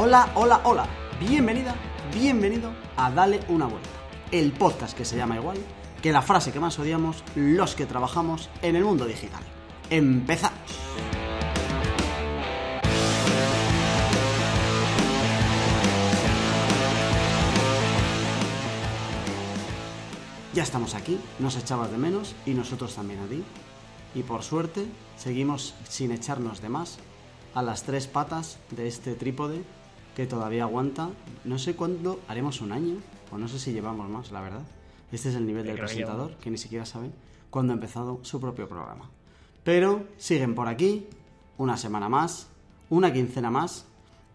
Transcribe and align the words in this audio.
Hola, 0.00 0.30
hola, 0.36 0.60
hola. 0.62 0.86
Bienvenida, 1.18 1.74
bienvenido 2.14 2.70
a 2.96 3.10
Dale 3.10 3.40
una 3.48 3.66
vuelta. 3.66 3.88
El 4.30 4.52
podcast 4.52 4.96
que 4.96 5.04
se 5.04 5.16
llama 5.16 5.34
igual 5.34 5.58
que 6.00 6.12
la 6.12 6.22
frase 6.22 6.52
que 6.52 6.60
más 6.60 6.78
odiamos 6.78 7.24
los 7.34 7.74
que 7.74 7.84
trabajamos 7.84 8.48
en 8.62 8.76
el 8.76 8.84
mundo 8.84 9.06
digital. 9.06 9.42
Empezamos. 9.90 10.60
Ya 20.54 20.62
estamos 20.62 20.94
aquí, 20.94 21.18
nos 21.40 21.56
echabas 21.56 21.90
de 21.90 21.98
menos 21.98 22.36
y 22.46 22.52
nosotros 22.52 22.94
también 22.94 23.18
a 23.18 23.26
ti. 23.26 23.42
Y 24.14 24.22
por 24.22 24.44
suerte 24.44 24.86
seguimos 25.16 25.74
sin 25.88 26.12
echarnos 26.12 26.62
de 26.62 26.68
más 26.68 27.00
a 27.52 27.62
las 27.62 27.82
tres 27.82 28.06
patas 28.06 28.58
de 28.70 28.86
este 28.86 29.16
trípode 29.16 29.64
que 30.18 30.26
todavía 30.26 30.64
aguanta. 30.64 31.10
No 31.44 31.60
sé 31.60 31.76
cuándo 31.76 32.18
haremos 32.26 32.60
un 32.60 32.72
año, 32.72 32.96
o 33.30 33.38
no 33.38 33.46
sé 33.46 33.60
si 33.60 33.72
llevamos 33.72 34.08
más, 34.08 34.32
la 34.32 34.40
verdad. 34.40 34.62
Este 35.12 35.28
es 35.28 35.36
el 35.36 35.46
nivel 35.46 35.64
del 35.64 35.76
creo 35.76 35.86
que 35.86 35.94
presentador, 35.94 36.34
que 36.38 36.50
ni 36.50 36.58
siquiera 36.58 36.84
sabe 36.84 37.12
cuándo 37.50 37.72
ha 37.72 37.76
empezado 37.76 38.18
su 38.22 38.40
propio 38.40 38.68
programa. 38.68 39.08
Pero 39.62 40.06
siguen 40.16 40.56
por 40.56 40.66
aquí, 40.66 41.06
una 41.56 41.76
semana 41.76 42.08
más, 42.08 42.48
una 42.90 43.12
quincena 43.12 43.52
más, 43.52 43.86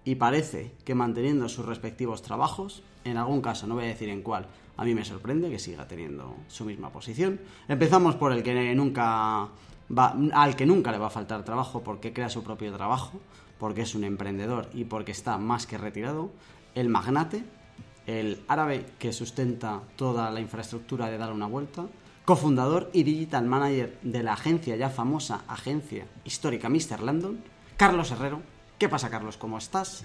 y 0.06 0.16
parece 0.16 0.72
que 0.86 0.96
manteniendo 0.96 1.50
sus 1.50 1.66
respectivos 1.66 2.22
trabajos, 2.22 2.82
en 3.04 3.18
algún 3.18 3.42
caso, 3.42 3.68
no 3.68 3.76
voy 3.76 3.84
a 3.84 3.88
decir 3.88 4.08
en 4.08 4.22
cuál, 4.22 4.48
a 4.78 4.86
mí 4.86 4.96
me 4.96 5.04
sorprende 5.04 5.50
que 5.50 5.60
siga 5.60 5.86
teniendo 5.86 6.34
su 6.48 6.64
misma 6.64 6.92
posición. 6.92 7.42
Empezamos 7.68 8.16
por 8.16 8.32
el 8.32 8.42
que 8.42 8.74
nunca 8.74 9.50
va, 9.92 10.16
al 10.32 10.56
que 10.56 10.66
nunca 10.66 10.94
le 10.94 10.98
va 10.98 11.08
a 11.08 11.10
faltar 11.10 11.44
trabajo 11.44 11.84
porque 11.84 12.14
crea 12.14 12.30
su 12.30 12.42
propio 12.42 12.72
trabajo, 12.72 13.20
porque 13.64 13.84
es 13.84 13.96
un 13.96 14.04
emprendedor 14.04 14.70
y 14.74 14.84
porque 14.84 15.14
está 15.14 15.38
más 15.38 15.66
que 15.66 15.78
retirado, 15.78 16.34
el 16.76 16.90
magnate, 16.90 17.46
el 18.06 18.42
árabe 18.50 18.86
que 19.00 19.14
sustenta 19.14 19.84
toda 19.96 20.30
la 20.32 20.42
infraestructura 20.42 21.10
de 21.10 21.18
dar 21.18 21.32
una 21.32 21.46
vuelta, 21.46 21.86
cofundador 22.26 22.90
y 22.92 23.04
digital 23.04 23.46
manager 23.46 23.98
de 24.02 24.22
la 24.22 24.34
agencia 24.34 24.76
ya 24.76 24.90
famosa 24.90 25.46
agencia 25.48 26.06
histórica 26.26 26.68
Mr. 26.68 27.02
Landon, 27.04 27.42
Carlos 27.78 28.12
Herrero. 28.12 28.42
¿Qué 28.78 28.90
pasa, 28.90 29.10
Carlos? 29.10 29.38
¿Cómo 29.38 29.58
estás? 29.58 30.04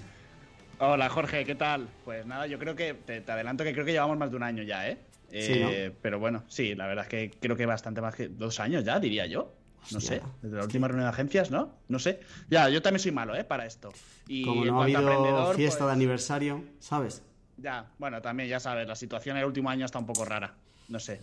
Hola 0.79 1.09
Jorge, 1.09 1.43
¿qué 1.43 1.55
tal? 1.55 1.89
Pues 2.05 2.25
nada, 2.25 2.47
yo 2.47 2.59
creo 2.59 2.77
que 2.77 2.93
te, 2.93 3.19
te 3.19 3.29
adelanto 3.29 3.65
que 3.65 3.73
creo 3.73 3.83
que 3.83 3.91
llevamos 3.91 4.17
más 4.17 4.31
de 4.31 4.37
un 4.37 4.43
año 4.43 4.63
ya, 4.63 4.87
¿eh? 4.87 4.99
Sí, 5.31 5.35
Eh, 5.37 5.91
Pero 6.01 6.17
bueno, 6.17 6.45
sí, 6.47 6.75
la 6.75 6.87
verdad 6.87 7.03
es 7.03 7.09
que 7.09 7.37
creo 7.37 7.57
que 7.57 7.65
bastante 7.65 7.99
más 7.99 8.15
que 8.15 8.29
dos 8.29 8.61
años 8.61 8.85
ya, 8.85 9.01
diría 9.01 9.25
yo. 9.25 9.51
No 9.91 9.99
sé, 9.99 10.21
desde 10.41 10.57
la 10.57 10.63
última 10.63 10.87
reunión 10.87 11.05
de 11.05 11.13
agencias, 11.13 11.51
¿no? 11.51 11.73
No 11.87 11.99
sé. 11.99 12.19
Ya, 12.49 12.69
yo 12.69 12.81
también 12.81 12.99
soy 12.99 13.11
malo, 13.11 13.35
¿eh? 13.35 13.43
Para 13.43 13.65
esto. 13.65 13.91
Y 14.27 14.45
Como 14.45 14.65
no 14.65 14.81
ha 14.81 14.83
habido 14.83 15.53
fiesta 15.53 15.85
de 15.85 15.87
pues, 15.87 15.95
aniversario, 15.95 16.63
¿sabes? 16.79 17.23
Ya, 17.57 17.91
bueno, 17.97 18.21
también 18.21 18.49
ya 18.49 18.59
sabes, 18.59 18.87
la 18.87 18.95
situación 18.95 19.35
en 19.35 19.41
el 19.41 19.47
último 19.47 19.69
año 19.69 19.85
está 19.85 19.99
un 19.99 20.05
poco 20.05 20.25
rara. 20.25 20.53
No 20.87 20.99
sé. 20.99 21.21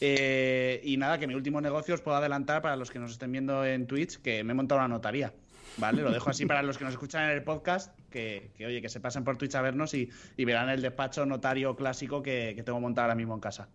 Eh, 0.00 0.80
y 0.84 0.96
nada, 0.96 1.18
que 1.18 1.26
mi 1.26 1.34
último 1.34 1.60
negocio 1.60 1.94
os 1.94 2.00
puedo 2.00 2.16
adelantar 2.16 2.62
para 2.62 2.76
los 2.76 2.90
que 2.90 2.98
nos 2.98 3.12
estén 3.12 3.32
viendo 3.32 3.64
en 3.64 3.86
Twitch 3.86 4.18
que 4.18 4.44
me 4.44 4.52
he 4.52 4.54
montado 4.54 4.80
una 4.80 4.88
notaría. 4.88 5.32
¿Vale? 5.76 6.02
Lo 6.02 6.10
dejo 6.10 6.30
así 6.30 6.44
para 6.44 6.62
los 6.62 6.76
que 6.76 6.84
nos 6.84 6.94
escuchan 6.94 7.24
en 7.24 7.30
el 7.30 7.44
podcast, 7.44 7.96
que, 8.10 8.50
que, 8.56 8.66
oye, 8.66 8.82
que 8.82 8.88
se 8.88 9.00
pasen 9.00 9.22
por 9.22 9.36
Twitch 9.36 9.54
a 9.54 9.62
vernos 9.62 9.94
y, 9.94 10.10
y 10.36 10.44
verán 10.44 10.70
el 10.70 10.82
despacho 10.82 11.24
notario 11.24 11.76
clásico 11.76 12.22
que, 12.22 12.54
que 12.56 12.62
tengo 12.64 12.80
montado 12.80 13.04
ahora 13.04 13.14
mismo 13.14 13.34
en 13.34 13.40
casa. 13.40 13.68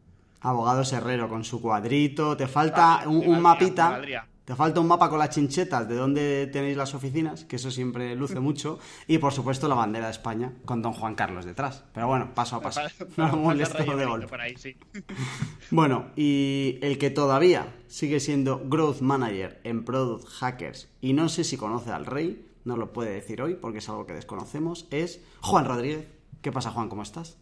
Abogado 0.43 0.83
Herrero 0.83 1.29
con 1.29 1.43
su 1.43 1.61
cuadrito. 1.61 2.37
Te 2.37 2.47
falta 2.47 3.03
un, 3.07 3.41
mapita. 3.41 4.01
Te 4.43 4.55
falta 4.55 4.81
un 4.81 4.87
mapa 4.87 5.09
con 5.09 5.19
las 5.19 5.29
chinchetas 5.29 5.87
de 5.87 5.95
dónde 5.95 6.49
tenéis 6.51 6.75
las 6.75 6.93
oficinas, 6.93 7.45
que 7.45 7.55
eso 7.55 7.71
siempre 7.71 8.13
luce 8.13 8.39
mucho. 8.41 8.77
Y 9.07 9.19
por 9.19 9.31
supuesto 9.31 9.69
la 9.69 9.75
bandera 9.75 10.07
de 10.07 10.11
España 10.11 10.51
con 10.65 10.81
don 10.81 10.91
Juan 10.91 11.15
Carlos 11.15 11.45
detrás. 11.45 11.85
Pero 11.93 12.07
bueno, 12.07 12.33
paso 12.35 12.57
a 12.57 12.61
paso. 12.61 12.81
No 13.17 13.29
lo 13.29 13.37
molesto 13.37 13.83
de 13.83 14.05
golpe. 14.05 14.57
sí. 14.57 14.75
Bueno, 15.71 16.07
y 16.17 16.77
el 16.81 16.97
que 16.97 17.09
todavía 17.09 17.73
sigue 17.87 18.19
siendo 18.19 18.61
Growth 18.65 18.99
Manager 18.99 19.61
en 19.63 19.85
Product 19.85 20.27
Hackers, 20.27 20.89
y 20.99 21.13
no 21.13 21.29
sé 21.29 21.45
si 21.45 21.55
conoce 21.55 21.91
al 21.91 22.05
rey, 22.05 22.45
no 22.65 22.75
lo 22.75 22.91
puede 22.91 23.11
decir 23.11 23.41
hoy 23.41 23.55
porque 23.55 23.77
es 23.79 23.89
algo 23.89 24.05
que 24.05 24.13
desconocemos, 24.13 24.87
es 24.91 25.21
Juan 25.39 25.65
Rodríguez. 25.65 26.07
¿Qué 26.41 26.51
pasa, 26.51 26.71
Juan? 26.71 26.89
¿Cómo 26.89 27.01
estás? 27.01 27.37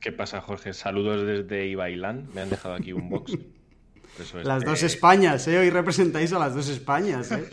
¿Qué 0.00 0.12
pasa, 0.12 0.40
Jorge? 0.40 0.72
Saludos 0.72 1.26
desde 1.26 1.66
Ibailán. 1.66 2.28
Me 2.34 2.42
han 2.42 2.50
dejado 2.50 2.74
aquí 2.74 2.92
un 2.92 3.08
box. 3.08 3.32
Eso 4.20 4.40
es 4.40 4.46
Las 4.46 4.64
dos 4.64 4.82
Españas, 4.82 5.46
¿eh? 5.48 5.58
Hoy 5.58 5.68
representáis 5.70 6.32
a 6.32 6.38
las 6.38 6.54
dos 6.54 6.68
Españas, 6.68 7.30
¿eh? 7.32 7.48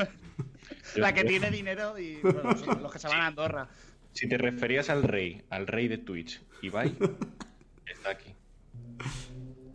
La 0.95 1.13
que 1.13 1.23
tiene 1.23 1.49
dinero 1.49 1.97
y 1.97 2.17
bueno, 2.21 2.41
los, 2.43 2.65
los 2.81 2.91
que 2.91 2.99
se 2.99 3.07
van 3.07 3.21
a 3.21 3.27
Andorra. 3.27 3.67
Si 4.11 4.29
te 4.29 4.37
referías 4.37 4.89
al 4.89 5.01
rey, 5.03 5.41
al 5.49 5.65
rey 5.65 5.87
de 5.87 5.97
Twitch, 5.97 6.41
Ibai, 6.61 6.95
está 7.87 8.11
aquí. 8.11 8.31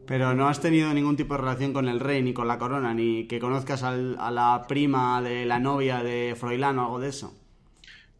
Pero 0.06 0.32
no 0.34 0.48
has 0.48 0.60
tenido 0.60 0.94
ningún 0.94 1.16
tipo 1.16 1.34
de 1.34 1.40
relación 1.40 1.72
con 1.72 1.88
el 1.88 1.98
rey, 2.00 2.22
ni 2.22 2.32
con 2.32 2.46
la 2.48 2.56
corona, 2.58 2.94
ni 2.94 3.26
que 3.26 3.40
conozcas 3.40 3.82
al- 3.82 4.16
a 4.20 4.30
la 4.30 4.64
prima 4.68 5.20
de 5.20 5.44
la 5.44 5.58
novia 5.58 6.02
de 6.02 6.34
Froilán 6.38 6.78
o 6.78 6.82
algo 6.84 7.00
de 7.00 7.08
eso. 7.08 7.36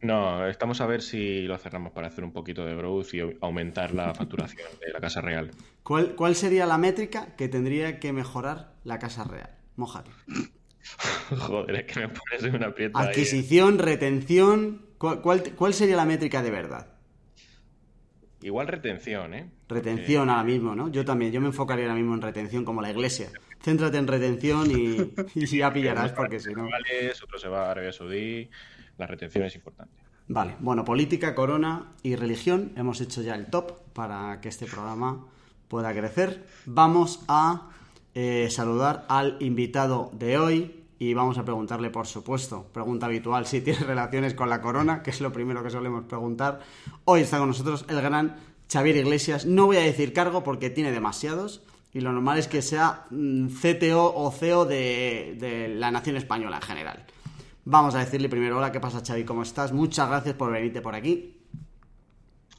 No, 0.00 0.46
estamos 0.46 0.80
a 0.80 0.86
ver 0.86 1.02
si 1.02 1.42
lo 1.42 1.58
cerramos 1.58 1.92
para 1.92 2.06
hacer 2.06 2.22
un 2.22 2.32
poquito 2.32 2.64
de 2.64 2.74
growth 2.74 3.14
y 3.14 3.20
aumentar 3.40 3.92
la 3.92 4.14
facturación 4.14 4.68
de 4.80 4.92
la 4.92 5.00
Casa 5.00 5.20
Real. 5.20 5.50
¿Cuál, 5.82 6.14
cuál 6.14 6.36
sería 6.36 6.66
la 6.66 6.78
métrica 6.78 7.34
que 7.36 7.48
tendría 7.48 7.98
que 7.98 8.12
mejorar 8.12 8.74
la 8.84 8.98
Casa 8.98 9.24
Real? 9.24 9.50
Mójate. 9.76 10.10
Joder, 11.36 11.76
es 11.76 11.84
que 11.92 12.00
me 12.00 12.08
pones 12.08 12.44
en 12.44 12.54
una 12.54 12.66
ahí. 12.66 12.90
Adquisición, 12.94 13.78
retención. 13.78 14.86
¿Cuál, 14.98 15.20
cuál, 15.20 15.42
cuál 15.56 15.74
sería 15.74 15.96
la 15.96 16.04
métrica 16.04 16.42
de 16.42 16.50
verdad? 16.50 16.98
Igual 18.40 18.68
retención, 18.68 19.34
¿eh? 19.34 19.50
Retención 19.68 20.30
ahora 20.30 20.44
mismo, 20.44 20.76
¿no? 20.76 20.90
Yo 20.90 21.04
también, 21.04 21.32
yo 21.32 21.40
me 21.40 21.48
enfocaría 21.48 21.86
ahora 21.86 21.96
mismo 21.96 22.14
en 22.14 22.22
retención 22.22 22.64
como 22.64 22.80
la 22.80 22.90
iglesia. 22.90 23.30
Céntrate 23.60 23.98
en 23.98 24.06
retención 24.06 24.70
y, 24.70 25.12
y 25.34 25.58
ya 25.58 25.72
pillarás 25.72 26.12
porque 26.12 26.38
si 26.38 26.52
no... 26.54 26.68
Otro 27.24 27.38
se 27.38 27.48
va 27.48 27.66
a 27.66 27.70
Arabia 27.72 27.92
Saudí. 27.92 28.48
La 28.98 29.06
retención 29.06 29.44
es 29.44 29.54
importante. 29.54 29.94
Vale, 30.26 30.56
bueno, 30.60 30.84
política, 30.84 31.34
corona 31.34 31.92
y 32.02 32.16
religión. 32.16 32.72
Hemos 32.76 33.00
hecho 33.00 33.22
ya 33.22 33.34
el 33.34 33.46
top 33.46 33.80
para 33.94 34.40
que 34.42 34.50
este 34.50 34.66
programa 34.66 35.26
pueda 35.68 35.94
crecer. 35.94 36.44
Vamos 36.66 37.24
a 37.28 37.70
eh, 38.14 38.48
saludar 38.50 39.06
al 39.08 39.36
invitado 39.40 40.10
de 40.12 40.36
hoy 40.36 40.84
y 40.98 41.14
vamos 41.14 41.38
a 41.38 41.44
preguntarle, 41.44 41.90
por 41.90 42.06
supuesto, 42.06 42.66
pregunta 42.72 43.06
habitual, 43.06 43.46
si 43.46 43.60
tiene 43.60 43.80
relaciones 43.80 44.34
con 44.34 44.50
la 44.50 44.60
corona, 44.60 45.02
que 45.02 45.10
es 45.10 45.20
lo 45.20 45.32
primero 45.32 45.62
que 45.62 45.70
solemos 45.70 46.04
preguntar. 46.04 46.60
Hoy 47.04 47.20
está 47.20 47.38
con 47.38 47.48
nosotros 47.48 47.86
el 47.88 48.00
gran 48.02 48.36
Xavier 48.70 48.96
Iglesias. 48.96 49.46
No 49.46 49.66
voy 49.66 49.76
a 49.76 49.80
decir 49.80 50.12
cargo 50.12 50.42
porque 50.42 50.68
tiene 50.68 50.92
demasiados 50.92 51.62
y 51.94 52.00
lo 52.00 52.12
normal 52.12 52.38
es 52.38 52.48
que 52.48 52.60
sea 52.60 53.06
mm, 53.10 53.48
CTO 53.48 54.14
o 54.14 54.30
CEO 54.30 54.66
de, 54.66 55.36
de 55.38 55.68
la 55.68 55.90
nación 55.90 56.16
española 56.16 56.56
en 56.56 56.62
general. 56.62 57.06
Vamos 57.70 57.94
a 57.94 57.98
decirle 57.98 58.30
primero, 58.30 58.56
hola, 58.56 58.72
¿qué 58.72 58.80
pasa 58.80 59.02
Xavi? 59.06 59.24
¿Cómo 59.26 59.42
estás? 59.42 59.72
Muchas 59.74 60.08
gracias 60.08 60.34
por 60.34 60.50
venirte 60.50 60.80
por 60.80 60.94
aquí. 60.94 61.36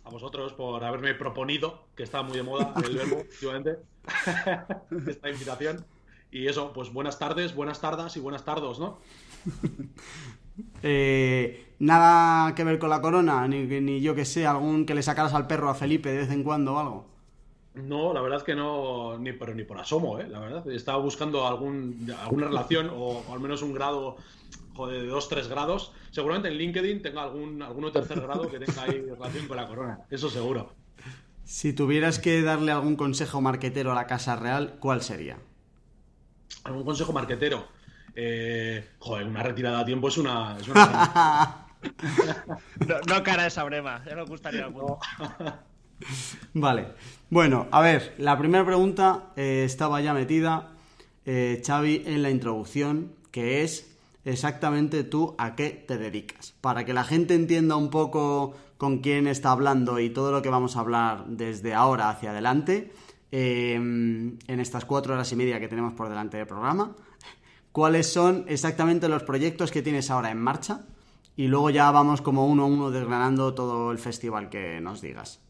a 0.03 0.09
vosotros 0.09 0.53
por 0.53 0.83
haberme 0.83 1.13
proponido, 1.15 1.87
que 1.95 2.03
está 2.03 2.21
muy 2.21 2.37
de 2.37 2.43
moda 2.43 2.73
el 2.83 2.95
verbo, 2.95 3.17
últimamente, 3.31 3.77
esta 5.07 5.29
invitación. 5.29 5.85
Y 6.31 6.47
eso, 6.47 6.73
pues 6.73 6.93
buenas 6.93 7.17
tardes, 7.17 7.55
buenas 7.55 7.81
tardes 7.81 8.15
y 8.17 8.19
buenas 8.19 8.45
tardos, 8.45 8.79
¿no? 8.79 8.99
Eh, 10.83 11.73
nada 11.79 12.53
que 12.53 12.65
ver 12.65 12.79
con 12.79 12.89
la 12.89 12.99
corona, 13.01 13.47
ni, 13.47 13.63
ni 13.79 14.01
yo 14.01 14.13
que 14.13 14.25
sé, 14.25 14.45
algún 14.45 14.85
que 14.85 14.93
le 14.93 15.01
sacaras 15.03 15.33
al 15.33 15.47
perro 15.47 15.69
a 15.69 15.73
Felipe 15.73 16.11
de 16.11 16.17
vez 16.17 16.31
en 16.31 16.43
cuando 16.43 16.73
o 16.73 16.79
algo. 16.79 17.05
No, 17.75 18.13
la 18.13 18.21
verdad 18.21 18.39
es 18.39 18.43
que 18.43 18.55
no, 18.55 19.17
ni, 19.19 19.31
pero 19.31 19.53
ni 19.55 19.63
por 19.63 19.79
asomo, 19.79 20.19
¿eh? 20.19 20.27
La 20.27 20.39
verdad, 20.39 20.69
estaba 20.69 20.97
buscando 20.97 21.47
algún, 21.47 22.13
alguna 22.21 22.47
relación 22.47 22.89
o, 22.89 23.23
o 23.27 23.33
al 23.33 23.39
menos 23.39 23.61
un 23.61 23.73
grado 23.73 24.17
joder, 24.79 25.01
de 25.01 25.11
2-3 25.11 25.49
grados. 25.49 25.91
Seguramente 26.09 26.47
en 26.47 26.55
LinkedIn 26.55 27.01
tenga 27.01 27.23
algún, 27.23 27.61
alguno 27.61 27.91
tercer 27.91 28.21
grado 28.21 28.49
que 28.49 28.59
tenga 28.59 28.83
ahí 28.83 29.01
relación 29.09 29.45
con 29.45 29.57
la 29.57 29.67
corona, 29.67 29.99
eso 30.09 30.29
seguro. 30.29 30.73
Si 31.43 31.73
tuvieras 31.73 32.17
que 32.17 32.41
darle 32.41 32.71
algún 32.71 32.95
consejo 32.95 33.41
marquetero 33.41 33.91
a 33.91 33.95
la 33.95 34.07
Casa 34.07 34.37
Real, 34.37 34.77
¿cuál 34.79 35.01
sería? 35.01 35.37
¿Algún 36.63 36.85
consejo 36.85 37.11
marquetero? 37.11 37.67
Eh, 38.15 38.91
joder, 38.99 39.27
una 39.27 39.43
retirada 39.43 39.79
a 39.79 39.85
tiempo 39.85 40.07
es 40.07 40.17
una... 40.17 40.57
Es 40.57 40.67
una... 40.67 41.65
No, 42.85 42.95
no 43.07 43.23
cara 43.23 43.47
esa 43.47 43.63
brema, 43.63 44.03
ya 44.05 44.13
me 44.13 44.23
gustaría 44.23 44.67
mucho. 44.67 44.99
Vale. 46.53 46.87
Bueno, 47.29 47.69
a 47.71 47.79
ver, 47.79 48.15
la 48.17 48.37
primera 48.37 48.65
pregunta 48.65 49.31
eh, 49.37 49.63
estaba 49.65 50.01
ya 50.01 50.13
metida, 50.13 50.71
eh, 51.25 51.61
Xavi, 51.65 52.03
en 52.05 52.21
la 52.21 52.31
introducción, 52.31 53.13
que 53.31 53.63
es 53.63 53.89
exactamente 54.25 55.03
tú 55.03 55.35
a 55.37 55.55
qué 55.55 55.69
te 55.69 55.97
dedicas. 55.97 56.53
Para 56.61 56.85
que 56.85 56.93
la 56.93 57.03
gente 57.03 57.35
entienda 57.35 57.75
un 57.75 57.89
poco 57.89 58.55
con 58.77 58.99
quién 58.99 59.27
está 59.27 59.51
hablando 59.51 59.99
y 59.99 60.09
todo 60.09 60.31
lo 60.31 60.41
que 60.41 60.49
vamos 60.49 60.75
a 60.75 60.81
hablar 60.81 61.25
desde 61.27 61.73
ahora 61.73 62.09
hacia 62.09 62.31
adelante, 62.31 62.91
eh, 63.31 63.73
en 63.75 64.59
estas 64.59 64.85
cuatro 64.85 65.13
horas 65.13 65.31
y 65.31 65.35
media 65.35 65.59
que 65.59 65.67
tenemos 65.67 65.93
por 65.93 66.09
delante 66.09 66.37
del 66.37 66.47
programa, 66.47 66.95
cuáles 67.71 68.11
son 68.11 68.45
exactamente 68.47 69.09
los 69.09 69.23
proyectos 69.23 69.71
que 69.71 69.81
tienes 69.81 70.09
ahora 70.09 70.31
en 70.31 70.39
marcha 70.39 70.85
y 71.35 71.47
luego 71.47 71.69
ya 71.69 71.89
vamos 71.91 72.21
como 72.21 72.47
uno 72.47 72.63
a 72.63 72.65
uno 72.65 72.91
desgranando 72.91 73.53
todo 73.53 73.91
el 73.91 73.97
festival 73.97 74.49
que 74.49 74.81
nos 74.81 75.01
digas. 75.01 75.41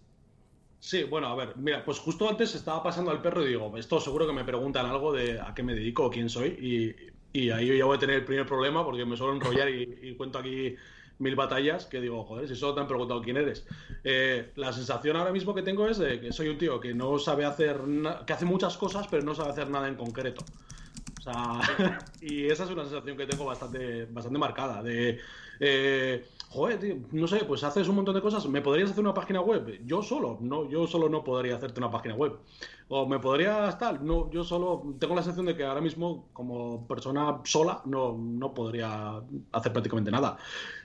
Sí, 0.79 1.03
bueno, 1.03 1.27
a 1.27 1.35
ver, 1.35 1.57
mira, 1.57 1.83
pues 1.83 1.99
justo 1.99 2.29
antes 2.29 2.55
estaba 2.55 2.81
pasando 2.81 3.11
al 3.11 3.21
perro 3.21 3.43
y 3.43 3.49
digo, 3.49 3.75
esto 3.77 3.99
seguro 3.99 4.25
que 4.25 4.33
me 4.33 4.45
preguntan 4.45 4.85
algo 4.85 5.11
de 5.11 5.39
a 5.39 5.53
qué 5.53 5.61
me 5.61 5.73
dedico 5.73 6.05
o 6.05 6.09
quién 6.09 6.29
soy 6.29 6.49
y, 6.49 7.18
y 7.31 7.51
ahí 7.51 7.77
ya 7.77 7.85
voy 7.85 7.97
a 7.97 7.99
tener 7.99 8.17
el 8.17 8.25
primer 8.25 8.45
problema 8.45 8.83
porque 8.83 9.05
me 9.05 9.15
suelo 9.15 9.33
enrollar 9.33 9.69
y, 9.69 10.15
cuento 10.15 10.39
aquí 10.39 10.75
mil 11.19 11.35
batallas 11.35 11.85
que 11.85 11.99
digo, 11.99 12.23
joder, 12.23 12.47
si 12.47 12.55
solo 12.55 12.73
te 12.75 12.81
han 12.81 12.87
preguntado 12.87 13.21
quién 13.21 13.37
eres. 13.37 13.67
Eh, 14.03 14.51
la 14.55 14.71
sensación 14.71 15.17
ahora 15.17 15.31
mismo 15.31 15.53
que 15.53 15.61
tengo 15.61 15.87
es 15.87 15.97
de 15.97 16.19
que 16.19 16.31
soy 16.31 16.47
un 16.47 16.57
tío 16.57 16.79
que 16.79 16.93
no 16.93 17.19
sabe 17.19 17.45
hacer, 17.45 17.81
que 18.25 18.33
hace 18.33 18.45
muchas 18.45 18.77
cosas, 18.77 19.07
pero 19.09 19.23
no 19.23 19.35
sabe 19.35 19.49
hacer 19.49 19.69
nada 19.69 19.87
en 19.87 19.95
concreto. 19.95 20.43
O 21.19 21.21
sea, 21.21 21.59
y 22.21 22.45
esa 22.45 22.63
es 22.63 22.69
una 22.69 22.83
sensación 22.83 23.17
que 23.17 23.25
tengo 23.25 23.45
bastante, 23.45 24.05
bastante 24.05 24.39
marcada. 24.39 24.81
De, 24.81 25.19
eh, 25.59 26.25
joder, 26.49 26.79
tío, 26.79 26.97
no 27.11 27.27
sé, 27.27 27.45
pues 27.45 27.63
haces 27.63 27.87
un 27.87 27.95
montón 27.95 28.15
de 28.15 28.21
cosas. 28.21 28.47
¿Me 28.47 28.61
podrías 28.61 28.89
hacer 28.91 29.03
una 29.03 29.13
página 29.13 29.41
web? 29.41 29.81
Yo 29.85 30.01
solo, 30.01 30.37
no, 30.41 30.67
yo 30.69 30.87
solo 30.87 31.07
no 31.09 31.23
podría 31.23 31.55
hacerte 31.55 31.79
una 31.79 31.91
página 31.91 32.15
web. 32.15 32.39
O 32.87 33.07
me 33.07 33.19
podría 33.19 33.69
estar, 33.69 34.01
no, 34.01 34.31
yo 34.31 34.43
solo 34.43 34.95
tengo 34.99 35.15
la 35.15 35.21
sensación 35.21 35.45
de 35.45 35.55
que 35.55 35.63
ahora 35.63 35.81
mismo, 35.81 36.29
como 36.33 36.87
persona 36.87 37.39
sola, 37.43 37.81
no, 37.85 38.17
no 38.17 38.53
podría 38.53 39.21
hacer 39.51 39.71
prácticamente 39.73 40.11
nada. 40.11 40.37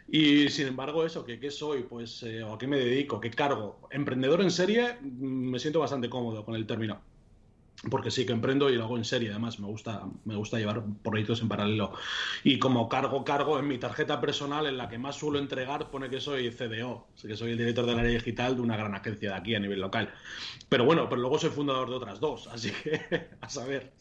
Y 0.09 0.49
sin 0.51 0.69
embargo, 0.69 1.05
eso, 1.05 1.25
que 1.25 1.41
qué 1.41 1.51
soy, 1.51 1.85
pues, 1.85 2.23
eh, 2.25 2.43
o 2.43 2.55
a 2.55 2.59
qué 2.59 2.67
me 2.67 2.79
dedico, 2.79 3.21
qué 3.21 3.31
cargo. 3.31 3.81
Emprendedor 3.91 4.43
en 4.43 4.51
serie, 4.51 4.99
mm, 5.01 5.51
me 5.51 5.59
siento 5.59 5.81
bastante 5.81 6.11
cómodo 6.11 6.45
con 6.45 6.55
el 6.57 6.67
término 6.67 7.14
porque 7.91 8.11
sí 8.11 8.27
que 8.27 8.33
emprendo 8.33 8.71
y 8.71 8.77
lo 8.77 8.85
hago 8.85 8.97
en 8.97 9.05
serie, 9.05 9.31
además 9.31 9.59
me 9.61 9.67
gusta, 9.67 10.03
me 10.25 10.37
gusta 10.37 10.59
llevar 10.59 10.83
proyectos 11.03 11.41
en 11.43 11.49
paralelo. 11.49 11.93
Y 12.43 12.59
como 12.59 12.89
cargo, 12.89 13.25
cargo 13.25 13.59
en 13.59 13.69
mi 13.69 13.79
tarjeta 13.79 14.21
personal, 14.21 14.67
en 14.67 14.77
la 14.77 14.89
que 14.89 14.99
más 14.99 15.17
suelo 15.17 15.39
entregar, 15.39 15.91
pone 15.91 16.09
que 16.11 16.21
soy 16.21 16.51
CDO, 16.51 17.07
que 17.21 17.37
soy 17.37 17.53
el 17.53 17.59
director 17.59 17.87
del 17.87 17.99
área 17.99 18.13
digital 18.13 18.57
de 18.57 18.63
una 18.63 18.77
gran 18.77 18.95
agencia 18.95 19.31
de 19.31 19.37
aquí 19.37 19.55
a 19.55 19.61
nivel 19.61 19.81
local. 19.81 20.13
Pero 20.69 20.85
bueno, 20.85 21.09
pero 21.09 21.21
luego 21.21 21.39
soy 21.39 21.51
fundador 21.51 21.89
de 21.89 21.97
otras 21.97 22.21
dos, 22.21 22.49
así 22.49 22.71
que 22.71 23.29
a 23.41 23.49
saber. 23.49 23.93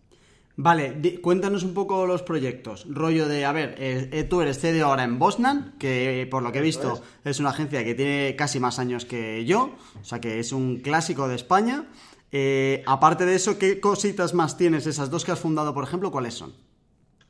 Vale, 0.55 1.19
cuéntanos 1.21 1.63
un 1.63 1.73
poco 1.73 2.05
los 2.05 2.21
proyectos. 2.21 2.85
Rollo 2.87 3.27
de, 3.27 3.43
a 3.43 3.51
ver, 3.51 3.75
eh, 3.79 4.09
eh, 4.11 4.23
tú 4.23 4.41
eres 4.41 4.59
CDO 4.59 4.85
ahora 4.85 5.03
en 5.03 5.17
Bosnan, 5.17 5.73
que 5.79 6.27
por 6.29 6.43
lo 6.43 6.51
que 6.51 6.59
he 6.59 6.61
visto 6.61 7.01
es 7.25 7.39
una 7.39 7.49
agencia 7.49 7.83
que 7.83 7.95
tiene 7.95 8.35
casi 8.35 8.59
más 8.59 8.77
años 8.77 9.05
que 9.05 9.45
yo, 9.45 9.75
o 9.99 10.05
sea 10.05 10.21
que 10.21 10.39
es 10.39 10.51
un 10.51 10.77
clásico 10.77 11.27
de 11.27 11.35
España. 11.35 11.85
Eh, 12.35 12.81
aparte 12.87 13.27
de 13.27 13.35
eso, 13.35 13.59
¿qué 13.59 13.79
cositas 13.79 14.33
más 14.33 14.57
tienes? 14.57 14.87
Esas 14.87 15.11
dos 15.11 15.23
que 15.23 15.31
has 15.31 15.39
fundado, 15.39 15.71
por 15.71 15.83
ejemplo, 15.83 16.09
¿cuáles 16.11 16.33
son? 16.33 16.51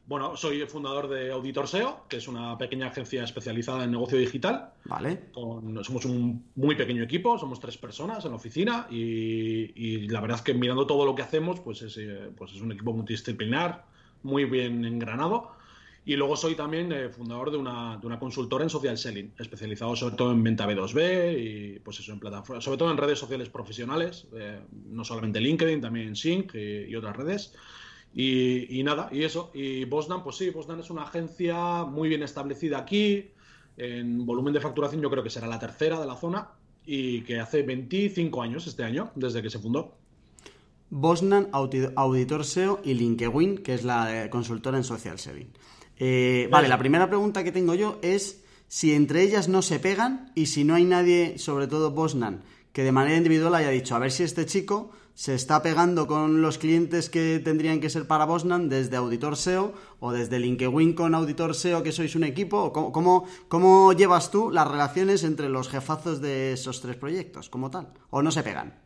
Bueno, 0.06 0.38
soy 0.38 0.62
el 0.62 0.68
fundador 0.70 1.10
de 1.10 1.30
Auditor 1.34 1.68
SEO, 1.68 2.06
que 2.08 2.18
es 2.18 2.28
una 2.30 2.58
pequeña 2.58 2.88
agencia 2.88 3.22
especializada 3.22 3.84
en 3.84 3.92
negocio 3.92 4.18
digital. 4.18 4.72
Vale. 4.86 5.30
somos 5.34 6.06
un 6.06 6.46
muy 6.56 6.76
pequeño 6.76 7.04
equipo, 7.04 7.38
somos 7.38 7.60
tres 7.60 7.78
personas 7.78 8.24
en 8.24 8.32
la 8.32 8.38
oficina 8.38 8.88
y, 8.90 10.08
la 10.08 10.22
verdad 10.22 10.38
es 10.38 10.44
que 10.44 10.54
mirando 10.54 10.88
todo 10.88 11.06
lo 11.06 11.16
que 11.16 11.22
hacemos, 11.22 11.60
pues 11.60 11.82
es, 11.82 11.98
eh, 11.98 12.32
pues 12.38 12.54
es 12.54 12.62
un 12.62 12.72
equipo 12.72 12.94
multidisciplinar, 12.94 13.84
muy 14.24 14.46
bien 14.46 14.86
engranado. 14.86 15.52
Y 16.06 16.18
luego 16.18 16.36
soy 16.36 16.56
también 16.56 16.92
eh, 16.92 17.10
fundador 17.10 17.50
de 17.50 17.58
una, 17.58 17.98
de 17.98 18.06
una, 18.06 18.20
consultora 18.20 18.64
en 18.64 18.70
social 18.70 18.98
selling, 18.98 19.32
especializado 19.40 19.96
sobre 19.96 20.16
todo 20.16 20.32
en 20.34 20.44
venta 20.44 20.68
B2B 20.68 21.40
y 21.40 21.80
pues 21.80 22.00
eso, 22.00 22.12
en 22.12 22.20
plataformas, 22.20 22.64
sobre 22.64 22.78
todo 22.78 22.92
en 22.92 22.98
redes 22.98 23.20
sociales 23.20 23.48
profesionales, 23.50 24.28
eh, 24.34 24.60
no 24.90 25.06
solamente 25.06 25.40
LinkedIn, 25.40 25.80
también 25.80 26.16
Sync 26.16 26.56
y, 26.56 26.94
otras 26.96 27.16
redes. 27.16 27.54
Y, 28.14 28.84
nada, 28.84 29.10
y 29.12 29.24
eso. 29.24 29.50
Y 29.54 29.86
Bosnan, 29.86 30.24
pues 30.24 30.36
sí, 30.36 30.50
Bosnan 30.50 30.80
es 30.82 30.90
una 30.90 31.04
agencia 31.04 31.84
muy 31.86 32.10
bien 32.10 32.22
establecida 32.22 32.80
aquí. 32.80 33.32
En 33.78 34.26
volumen 34.26 34.54
de 34.54 34.60
facturación 34.60 35.02
yo 35.02 35.10
creo 35.10 35.24
que 35.24 35.32
será 35.32 35.48
la 35.48 35.58
tercera 35.58 36.00
de 36.00 36.06
la 36.06 36.16
zona 36.16 36.50
y 36.86 37.22
que 37.22 37.40
hace 37.40 37.64
25 37.64 38.42
años 38.42 38.68
este 38.68 38.84
año, 38.84 39.12
desde 39.16 39.42
que 39.42 39.50
se 39.50 39.58
fundó. 39.58 39.96
Bosnan, 40.92 41.48
Auditor 41.54 42.46
SEO 42.46 42.82
y 42.84 42.94
LinkedIn, 42.94 43.60
que 43.60 43.74
es 43.74 43.84
la 43.84 44.26
eh, 44.26 44.30
consultora 44.30 44.78
en 44.78 44.84
social 44.84 45.18
selling. 45.18 45.52
Eh, 46.06 46.50
vale, 46.52 46.68
la 46.68 46.78
primera 46.78 47.08
pregunta 47.08 47.46
que 47.46 47.54
tengo 47.54 47.76
yo 47.76 47.98
es 48.02 48.44
si 48.68 48.94
entre 48.94 49.22
ellas 49.22 49.48
no 49.48 49.62
se 49.62 49.80
pegan 49.80 50.34
y 50.36 50.48
si 50.48 50.66
no 50.66 50.76
hay 50.76 50.84
nadie, 50.84 51.38
sobre 51.38 51.66
todo 51.66 51.92
Bosnan, 51.92 52.44
que 52.74 52.84
de 52.84 52.92
manera 52.92 53.16
individual 53.16 53.56
haya 53.56 53.70
dicho, 53.70 53.96
a 53.96 54.00
ver 54.00 54.12
si 54.12 54.24
este 54.24 54.46
chico 54.46 54.92
se 55.14 55.34
está 55.34 55.64
pegando 55.64 56.06
con 56.06 56.42
los 56.42 56.58
clientes 56.58 57.10
que 57.10 57.40
tendrían 57.42 57.80
que 57.80 57.90
ser 57.90 58.06
para 58.06 58.26
Bosnan 58.26 58.68
desde 58.68 58.98
Auditor 58.98 59.38
SEO 59.38 59.72
o 60.02 60.12
desde 60.12 60.40
LinkedIn 60.40 60.92
con 60.92 61.16
Auditor 61.16 61.56
SEO 61.56 61.84
que 61.84 61.94
sois 61.94 62.18
un 62.18 62.26
equipo. 62.26 62.74
¿Cómo, 62.74 63.26
cómo 63.48 63.94
llevas 63.94 64.30
tú 64.30 64.52
las 64.52 64.68
relaciones 64.68 65.24
entre 65.24 65.48
los 65.48 65.70
jefazos 65.70 66.20
de 66.20 66.52
esos 66.52 66.82
tres 66.82 66.98
proyectos 66.98 67.48
como 67.48 67.72
tal? 67.72 67.94
¿O 68.10 68.22
no 68.22 68.32
se 68.32 68.44
pegan? 68.44 68.83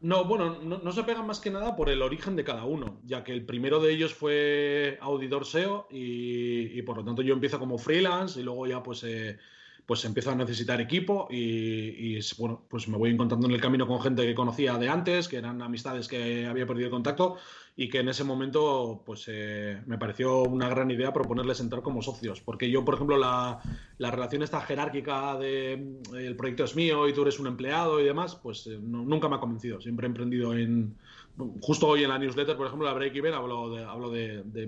No, 0.00 0.24
bueno, 0.24 0.62
no, 0.62 0.92
se 0.92 1.04
pegan 1.04 1.26
más 1.26 1.40
que 1.40 1.50
nada 1.50 1.76
por 1.76 1.90
el 1.90 2.00
origen 2.00 2.34
de 2.34 2.42
cada 2.42 2.64
uno, 2.64 3.00
ya 3.04 3.22
que 3.22 3.32
el 3.32 3.44
primero 3.44 3.80
de 3.80 3.92
ellos 3.92 4.14
fue 4.14 4.96
auditor 5.02 5.44
SEO 5.44 5.88
y, 5.90 6.80
por 6.82 6.96
lo 6.96 7.04
tanto 7.04 7.20
yo 7.20 7.34
empiezo 7.34 7.58
como 7.58 7.76
freelance 7.76 8.40
y 8.40 8.42
luego 8.42 8.66
ya 8.66 8.82
pues, 8.82 9.04
eh, 9.04 9.38
pues 9.90 10.04
empiezo 10.04 10.30
a 10.30 10.36
necesitar 10.36 10.80
equipo 10.80 11.26
y, 11.28 12.14
y, 12.16 12.20
bueno, 12.38 12.62
pues 12.68 12.86
me 12.86 12.96
voy 12.96 13.10
encontrando 13.10 13.48
en 13.48 13.54
el 13.54 13.60
camino 13.60 13.88
con 13.88 14.00
gente 14.00 14.24
que 14.24 14.36
conocía 14.36 14.78
de 14.78 14.88
antes, 14.88 15.26
que 15.26 15.38
eran 15.38 15.60
amistades 15.62 16.06
que 16.06 16.46
había 16.46 16.64
perdido 16.64 16.90
contacto 16.90 17.38
y 17.74 17.90
que 17.90 17.98
en 17.98 18.08
ese 18.08 18.22
momento 18.22 19.02
pues 19.04 19.24
eh, 19.26 19.82
me 19.86 19.98
pareció 19.98 20.44
una 20.44 20.68
gran 20.68 20.92
idea 20.92 21.12
proponerles 21.12 21.58
entrar 21.58 21.82
como 21.82 22.02
socios, 22.02 22.40
porque 22.40 22.70
yo, 22.70 22.84
por 22.84 22.94
ejemplo, 22.94 23.18
la, 23.18 23.58
la 23.98 24.12
relación 24.12 24.44
esta 24.44 24.60
jerárquica 24.60 25.36
de 25.36 25.72
el 26.14 26.36
proyecto 26.36 26.62
es 26.62 26.76
mío 26.76 27.08
y 27.08 27.12
tú 27.12 27.22
eres 27.22 27.40
un 27.40 27.48
empleado 27.48 28.00
y 28.00 28.04
demás, 28.04 28.36
pues 28.36 28.68
eh, 28.68 28.78
nunca 28.80 29.28
me 29.28 29.34
ha 29.34 29.40
convencido. 29.40 29.80
Siempre 29.80 30.06
he 30.06 30.10
emprendido 30.10 30.54
en... 30.54 30.94
Justo 31.60 31.88
hoy 31.88 32.02
en 32.02 32.10
la 32.10 32.18
newsletter, 32.18 32.56
por 32.56 32.66
ejemplo, 32.66 32.86
la 32.86 32.94
Break 32.94 33.14
Even, 33.16 33.34
hablo 33.34 33.70
de, 33.70 34.42
de, 34.44 34.66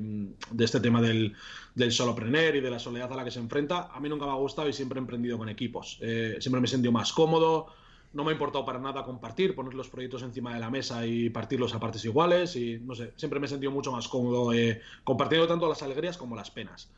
de, 0.51 0.65
este 0.65 0.81
tema 0.81 1.01
del, 1.01 1.35
del 1.75 1.93
solopreneur 1.93 2.57
y 2.57 2.61
de 2.61 2.71
la 2.71 2.79
soledad 2.79 3.13
a 3.13 3.17
la 3.17 3.25
que 3.25 3.31
se 3.31 3.41
enfrenta. 3.41 3.89
A 3.93 4.01
mí 4.01 4.09
nunca 4.09 4.27
me 4.27 4.33
ha 4.33 4.37
gustado 4.37 4.69
y 4.69 4.73
siempre 4.73 4.99
he 4.99 5.01
emprendido 5.01 5.39
con 5.39 5.49
equipos. 5.49 5.99
Eh, 6.01 6.37
siempre 6.41 6.61
me 6.61 6.67
he 6.67 6.71
sentido 6.71 6.93
más 6.93 7.13
cómodo, 7.13 7.69
no 8.13 8.25
me 8.25 8.31
ha 8.31 8.33
importado 8.33 8.65
para 8.65 8.79
nada 8.79 9.05
compartir, 9.05 9.55
poner 9.55 9.75
los 9.75 9.89
proyectos 9.89 10.23
encima 10.23 10.55
de 10.55 10.61
la 10.61 10.71
mesa 10.71 11.07
y 11.07 11.31
partirlos 11.31 11.75
a 11.75 11.81
partes 11.81 12.05
iguales 12.05 12.57
y 12.57 12.79
no 12.79 12.95
sé, 12.95 13.13
siempre 13.17 13.41
me 13.41 13.47
he 13.47 13.49
sentido 13.49 13.73
mucho 13.73 13.93
más 13.93 14.09
cómodo 14.09 14.53
eh, 14.53 14.81
compartiendo 15.05 15.47
tanto 15.47 15.69
las 15.69 15.83
alegrías 15.83 16.19
como 16.19 16.37
las 16.37 16.51
penas. 16.51 16.91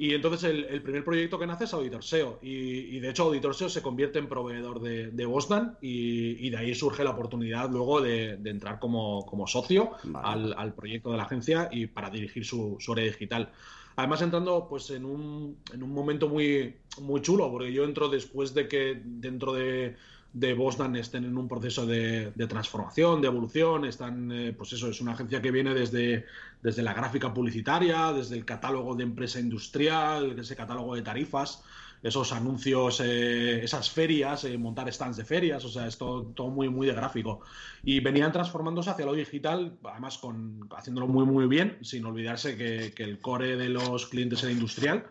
Y 0.00 0.14
entonces 0.14 0.44
el, 0.44 0.80
primer 0.80 1.04
proyecto 1.04 1.40
que 1.40 1.46
nace 1.46 1.64
es 1.64 1.74
Auditor 1.74 2.04
SEO 2.04 2.38
y, 2.40 3.00
de 3.00 3.10
hecho 3.10 3.24
Auditor 3.24 3.52
SEO 3.52 3.68
se 3.68 3.82
convierte 3.82 4.20
en 4.20 4.28
proveedor 4.28 4.80
de, 4.80 5.10
de 5.10 5.26
Bosnan 5.26 5.76
y, 5.80 6.48
de 6.50 6.56
ahí 6.56 6.72
surge 6.76 7.02
la 7.02 7.10
oportunidad 7.10 7.68
luego 7.68 8.00
de, 8.00 8.38
entrar 8.44 8.78
como, 8.78 9.44
socio 9.48 9.90
al, 10.14 10.72
proyecto 10.74 11.10
de 11.10 11.16
la 11.16 11.24
agencia 11.24 11.68
y 11.72 11.86
para 11.86 12.10
dirigir 12.10 12.44
su, 12.44 12.76
su 12.78 12.92
área 12.92 13.06
digital. 13.06 13.50
Además 13.96 14.22
entrando 14.22 14.68
pues 14.68 14.90
en 14.90 15.04
un, 15.04 15.58
en 15.74 15.82
un 15.82 15.92
momento 15.92 16.28
muy, 16.28 16.76
muy 17.00 17.20
chulo 17.20 17.50
porque 17.50 17.72
yo 17.72 17.82
entro 17.82 18.08
después 18.08 18.54
de 18.54 18.68
que 18.68 19.02
dentro 19.04 19.52
de 19.52 19.96
de 20.32 20.54
Bosnan 20.54 20.94
estén 20.96 21.24
en 21.24 21.36
un 21.36 21.48
proceso 21.48 21.86
de, 21.86 22.32
transformación, 22.48 23.20
de 23.20 23.28
evolución, 23.28 23.84
están, 23.84 24.30
eh, 24.30 24.52
pues 24.56 24.72
eso, 24.72 24.88
es 24.88 25.00
una 25.00 25.12
agencia 25.12 25.40
que 25.40 25.50
viene 25.50 25.74
desde, 25.74 26.26
desde 26.62 26.82
la 26.82 26.92
gráfica 26.92 27.32
publicitaria, 27.32 28.12
desde 28.12 28.36
el 28.36 28.44
catálogo 28.44 28.94
de 28.94 29.04
empresa 29.04 29.40
industrial, 29.40 30.38
ese 30.38 30.54
catálogo 30.54 30.94
de 30.94 31.02
tarifas, 31.02 31.62
esos 32.02 32.32
anuncios, 32.32 33.00
eh, 33.00 33.64
esas 33.64 33.90
ferias, 33.90 34.44
eh, 34.44 34.56
montar 34.56 34.92
stands 34.92 35.16
de 35.16 35.24
ferias, 35.24 35.64
o 35.64 35.68
sea, 35.68 35.86
es 35.86 35.96
todo, 35.98 36.50
muy, 36.50 36.68
muy 36.68 36.86
de 36.86 36.92
gráfico. 36.92 37.40
Y 37.82 38.00
venían 38.00 38.30
transformándose 38.30 38.90
hacia 38.90 39.06
lo 39.06 39.14
digital, 39.14 39.78
además 39.82 40.18
con, 40.18 40.68
haciéndolo 40.76 41.08
muy, 41.08 41.24
muy 41.24 41.46
bien, 41.46 41.78
sin 41.80 42.04
olvidarse 42.04 42.56
que, 42.56 42.92
que 42.94 43.02
el 43.02 43.18
core 43.18 43.56
de 43.56 43.70
los 43.70 44.06
clientes 44.06 44.42
era 44.42 44.52
industrial 44.52 45.06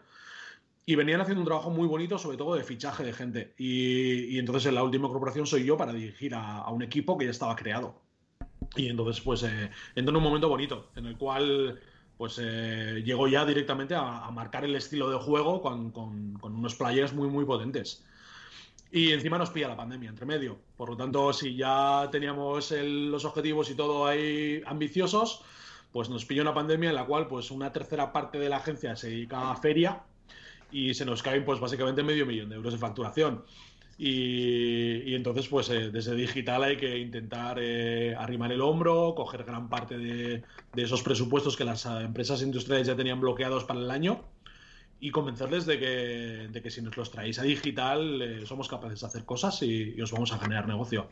y 0.89 0.96
venían 0.96 1.20
haciendo 1.20 1.41
un 1.41 1.46
trabajo 1.46 1.70
muy 1.70 1.86
bonito, 1.86 2.17
sobre 2.17 2.38
todo 2.38 2.56
de 2.56 2.63
fichaje 2.63 3.03
de 3.03 3.12
gente. 3.12 3.53
Y, 3.58 4.39
entonces 4.39 4.67
en 4.67 4.75
la 4.75 4.84
última 4.84 5.10
corporación 5.10 5.46
soy 5.46 5.65
yo 5.65 5.75
para 5.75 5.91
dirigir 5.91 6.34
a, 6.34 6.65
un 6.72 6.82
equipo 6.82 7.17
que 7.17 7.25
ya 7.25 7.32
estaba 7.32 7.58
creado. 7.58 8.01
Y 8.74 8.88
entonces 8.88 9.22
pues 9.22 9.44
eh, 9.44 9.70
entro 9.96 10.12
en 10.12 10.15
un 10.15 10.24
momento 10.24 10.48
bonito, 10.48 10.89
en 10.96 11.08
el 11.08 11.17
cual 11.17 11.77
pues 12.17 12.39
eh, 12.41 13.03
llego 13.06 13.27
ya 13.27 13.46
directamente 13.46 13.96
a, 13.96 14.32
marcar 14.32 14.63
el 14.63 14.75
estilo 14.77 15.10
de 15.10 15.17
juego 15.17 15.62
con, 15.62 15.91
unos 16.41 16.75
players 16.75 17.12
muy 17.12 17.27
muy 17.27 17.44
potentes. 17.44 18.06
Y 18.89 19.12
encima 19.12 19.38
nos 19.38 19.50
pilla 19.50 19.67
la 19.67 19.75
pandemia 19.75 20.10
entre 20.10 20.25
medio. 20.25 20.58
Por 20.77 20.89
lo 20.91 20.96
tanto, 20.96 21.34
si 21.34 21.58
ya 21.58 22.08
teníamos 22.13 22.72
los 22.72 23.25
objetivos 23.25 23.70
y 23.70 23.75
todo 23.75 24.08
ahí 24.08 24.63
ambiciosos, 24.65 25.44
pues 25.91 26.10
nos 26.10 26.24
pilla 26.24 26.44
una 26.44 26.53
pandemia 26.53 26.91
en 26.91 26.96
la 26.96 27.06
cual 27.06 27.27
pues 27.27 27.51
una 27.51 27.74
tercera 27.74 28.13
parte 28.13 28.39
de 28.39 28.48
la 28.48 28.58
agencia 28.58 28.96
se 28.96 29.10
dedica 29.10 29.51
a 29.51 29.58
feria 29.58 30.01
y 30.72 30.94
se 30.94 31.06
nos 31.06 31.24
caen 31.24 31.46
pues 31.46 31.60
básicamente 31.60 32.04
medio 32.04 32.26
millón 32.26 32.50
de 32.50 32.56
euros 32.56 32.74
de 32.74 32.80
facturación. 32.80 33.44
Y, 34.00 35.16
entonces, 35.16 35.48
pues 35.48 35.70
eh, 35.70 35.90
desde 35.90 36.14
digital 36.14 36.64
hay 36.64 36.78
que 36.78 37.00
intentar 37.00 37.58
eh, 37.60 38.16
arrimar 38.16 38.52
el 38.52 38.62
hombro, 38.62 39.16
coger 39.16 39.44
gran 39.44 39.70
parte 39.70 39.98
de, 39.98 40.44
esos 40.76 41.02
presupuestos 41.02 41.58
que 41.58 41.64
las 41.64 41.86
eh, 41.88 42.02
empresas 42.02 42.44
industriales 42.44 42.86
ya 42.86 42.96
tenían 42.96 43.20
bloqueados 43.20 43.64
para 43.64 43.80
el 43.80 43.90
año 43.90 44.24
y 45.00 45.12
convencerles 45.12 45.66
de 45.66 45.80
que, 45.80 46.48
de 46.52 46.62
que 46.62 46.72
si 46.72 46.82
nos 46.82 46.98
los 46.98 47.12
traéis 47.12 47.40
a 47.40 47.44
digital 47.44 48.22
eh, 48.22 48.46
somos 48.46 48.68
capaces 48.68 49.02
de 49.02 49.08
hacer 49.08 49.26
cosas 49.26 49.62
y, 49.62 50.00
os 50.02 50.12
vamos 50.12 50.34
a 50.34 50.40
generar 50.40 50.68
negocio. 50.68 51.08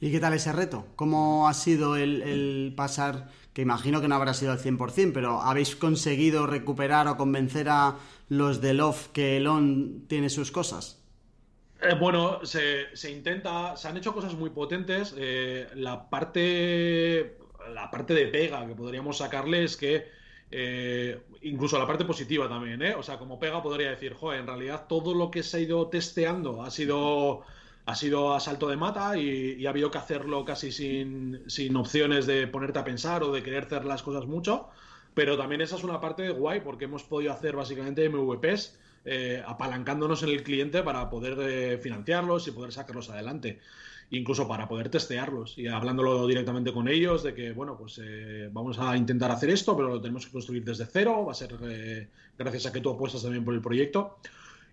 ¿Y 0.00 0.10
qué 0.10 0.20
tal 0.20 0.32
ese 0.34 0.52
reto? 0.52 0.86
¿Cómo 0.96 1.48
ha 1.48 1.54
sido 1.54 1.96
el, 1.96 2.72
pasar, 2.76 3.28
que 3.52 3.62
imagino 3.62 4.00
que 4.00 4.08
no 4.08 4.14
habrá 4.14 4.34
sido 4.34 4.52
al 4.52 4.58
100%, 4.58 5.12
pero 5.12 5.40
habéis 5.40 5.76
conseguido 5.76 6.46
recuperar 6.46 7.08
o 7.08 7.16
convencer 7.16 7.68
a 7.68 7.96
los 8.28 8.60
de 8.60 8.74
Love 8.74 9.08
que 9.12 9.36
Elon 9.36 10.04
tiene 10.06 10.30
sus 10.30 10.50
cosas? 10.50 11.02
Eh, 11.82 11.94
bueno, 11.98 12.44
se, 12.44 12.94
se, 12.94 13.10
intenta, 13.10 13.76
se 13.76 13.88
han 13.88 13.96
hecho 13.96 14.12
cosas 14.12 14.34
muy 14.34 14.50
potentes. 14.50 15.14
Eh, 15.16 15.66
la 15.74 16.08
parte 16.08 17.38
la 17.68 17.90
parte 17.90 18.14
de 18.14 18.26
pega 18.26 18.66
que 18.66 18.74
podríamos 18.74 19.18
sacarle 19.18 19.64
es 19.64 19.76
que 19.76 20.08
eh, 20.50 21.20
incluso 21.42 21.78
la 21.78 21.86
parte 21.86 22.04
positiva 22.04 22.48
también, 22.48 22.82
¿eh? 22.82 22.94
O 22.94 23.02
sea, 23.02 23.18
como 23.18 23.38
pega 23.38 23.62
podría 23.62 23.90
decir, 23.90 24.14
joder, 24.14 24.40
en 24.40 24.46
realidad 24.46 24.86
todo 24.88 25.14
lo 25.14 25.30
que 25.30 25.42
se 25.42 25.58
ha 25.58 25.60
ido 25.60 25.88
testeando 25.88 26.62
ha 26.62 26.70
sido 26.70 27.42
ha 27.90 27.94
sido 27.94 28.34
a 28.34 28.40
salto 28.40 28.68
de 28.68 28.76
mata 28.76 29.16
y, 29.18 29.66
ha 29.66 29.70
habido 29.70 29.90
que 29.90 29.98
hacerlo 29.98 30.44
casi 30.44 30.70
sin, 30.70 31.42
sin, 31.48 31.74
opciones 31.76 32.26
de 32.26 32.46
ponerte 32.46 32.78
a 32.78 32.84
pensar 32.84 33.22
o 33.24 33.32
de 33.32 33.42
querer 33.42 33.64
hacer 33.64 33.84
las 33.84 34.02
cosas 34.02 34.26
mucho. 34.26 34.68
Pero 35.14 35.36
también 35.36 35.60
esa 35.60 35.76
es 35.76 35.82
una 35.82 36.00
parte 36.00 36.30
guay 36.30 36.60
porque 36.60 36.84
hemos 36.84 37.02
podido 37.02 37.32
hacer 37.32 37.56
básicamente 37.56 38.08
MVPs 38.08 38.78
eh, 39.04 39.42
apalancándonos 39.44 40.22
en 40.22 40.28
el 40.28 40.42
cliente 40.44 40.82
para 40.82 41.10
poder 41.10 41.36
eh, 41.40 41.78
financiarlos 41.78 42.46
y 42.46 42.52
poder 42.52 42.72
sacarlos 42.72 43.10
adelante 43.10 43.58
incluso 44.10 44.48
para 44.48 44.68
poder 44.68 44.88
testearlos 44.88 45.56
y 45.56 45.68
hablándolo 45.68 46.26
directamente 46.26 46.72
con 46.72 46.88
ellos 46.88 47.22
de 47.22 47.32
que, 47.32 47.52
bueno, 47.52 47.76
pues 47.76 48.00
eh, 48.02 48.48
vamos 48.52 48.78
a 48.78 48.96
intentar 48.96 49.30
hacer 49.30 49.50
esto, 49.50 49.76
pero 49.76 49.88
lo 49.88 50.00
tenemos 50.00 50.26
que 50.26 50.32
construir 50.32 50.64
desde 50.64 50.86
cero, 50.86 51.24
va 51.26 51.32
a 51.32 51.34
ser 51.34 51.56
eh, 51.62 52.08
gracias 52.36 52.66
a 52.66 52.72
que 52.72 52.80
tú 52.80 52.90
apuestas 52.90 53.22
también 53.22 53.44
por 53.44 53.54
el 53.54 53.60
proyecto. 53.60 54.18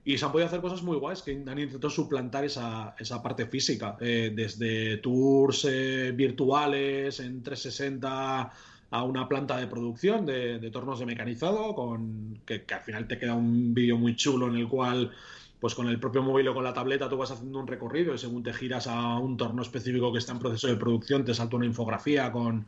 Y 0.07 0.17
se 0.17 0.23
han 0.23 0.31
podido 0.31 0.47
hacer 0.47 0.61
cosas 0.61 0.83
muy 0.83 0.95
guays 0.95 1.21
que 1.21 1.31
han 1.31 1.59
intentado 1.59 1.89
suplantar 1.89 2.45
esa, 2.45 2.95
esa 2.97 3.21
parte 3.21 3.45
física, 3.45 3.97
eh, 3.99 4.31
desde 4.33 4.99
tours 4.99 5.67
virtuales 6.15 7.19
en 7.19 7.43
360 7.43 8.53
a 8.89 9.03
una 9.03 9.27
planta 9.27 9.57
de 9.57 9.67
producción 9.67 10.25
de, 10.25 10.69
tornos 10.71 10.99
de 10.99 11.05
mecanizado, 11.05 11.75
con 11.75 12.39
que, 12.45 12.63
al 12.73 12.81
final 12.81 13.05
te 13.05 13.19
queda 13.19 13.33
un 13.33 13.73
vídeo 13.73 13.97
muy 13.97 14.15
chulo 14.15 14.47
en 14.47 14.55
el 14.55 14.69
cual 14.69 15.11
pues 15.59 15.73
con 15.73 15.89
el 15.89 15.99
propio 15.99 16.21
móvil 16.21 16.47
o 16.47 16.53
con 16.53 16.63
la 16.63 16.73
tableta 16.73 17.09
tú 17.09 17.17
vas 17.17 17.31
haciendo 17.31 17.59
un 17.59 17.67
recorrido 17.67 18.13
y 18.13 18.17
según 18.19 18.43
te 18.43 18.53
giras 18.53 18.85
a 18.85 19.17
un 19.17 19.35
torno 19.37 19.63
específico 19.63 20.13
que 20.13 20.19
está 20.19 20.31
en 20.33 20.39
proceso 20.39 20.67
de 20.67 20.75
producción 20.75 21.25
te 21.25 21.33
salta 21.33 21.55
una 21.55 21.65
infografía 21.65 22.31
con, 22.31 22.67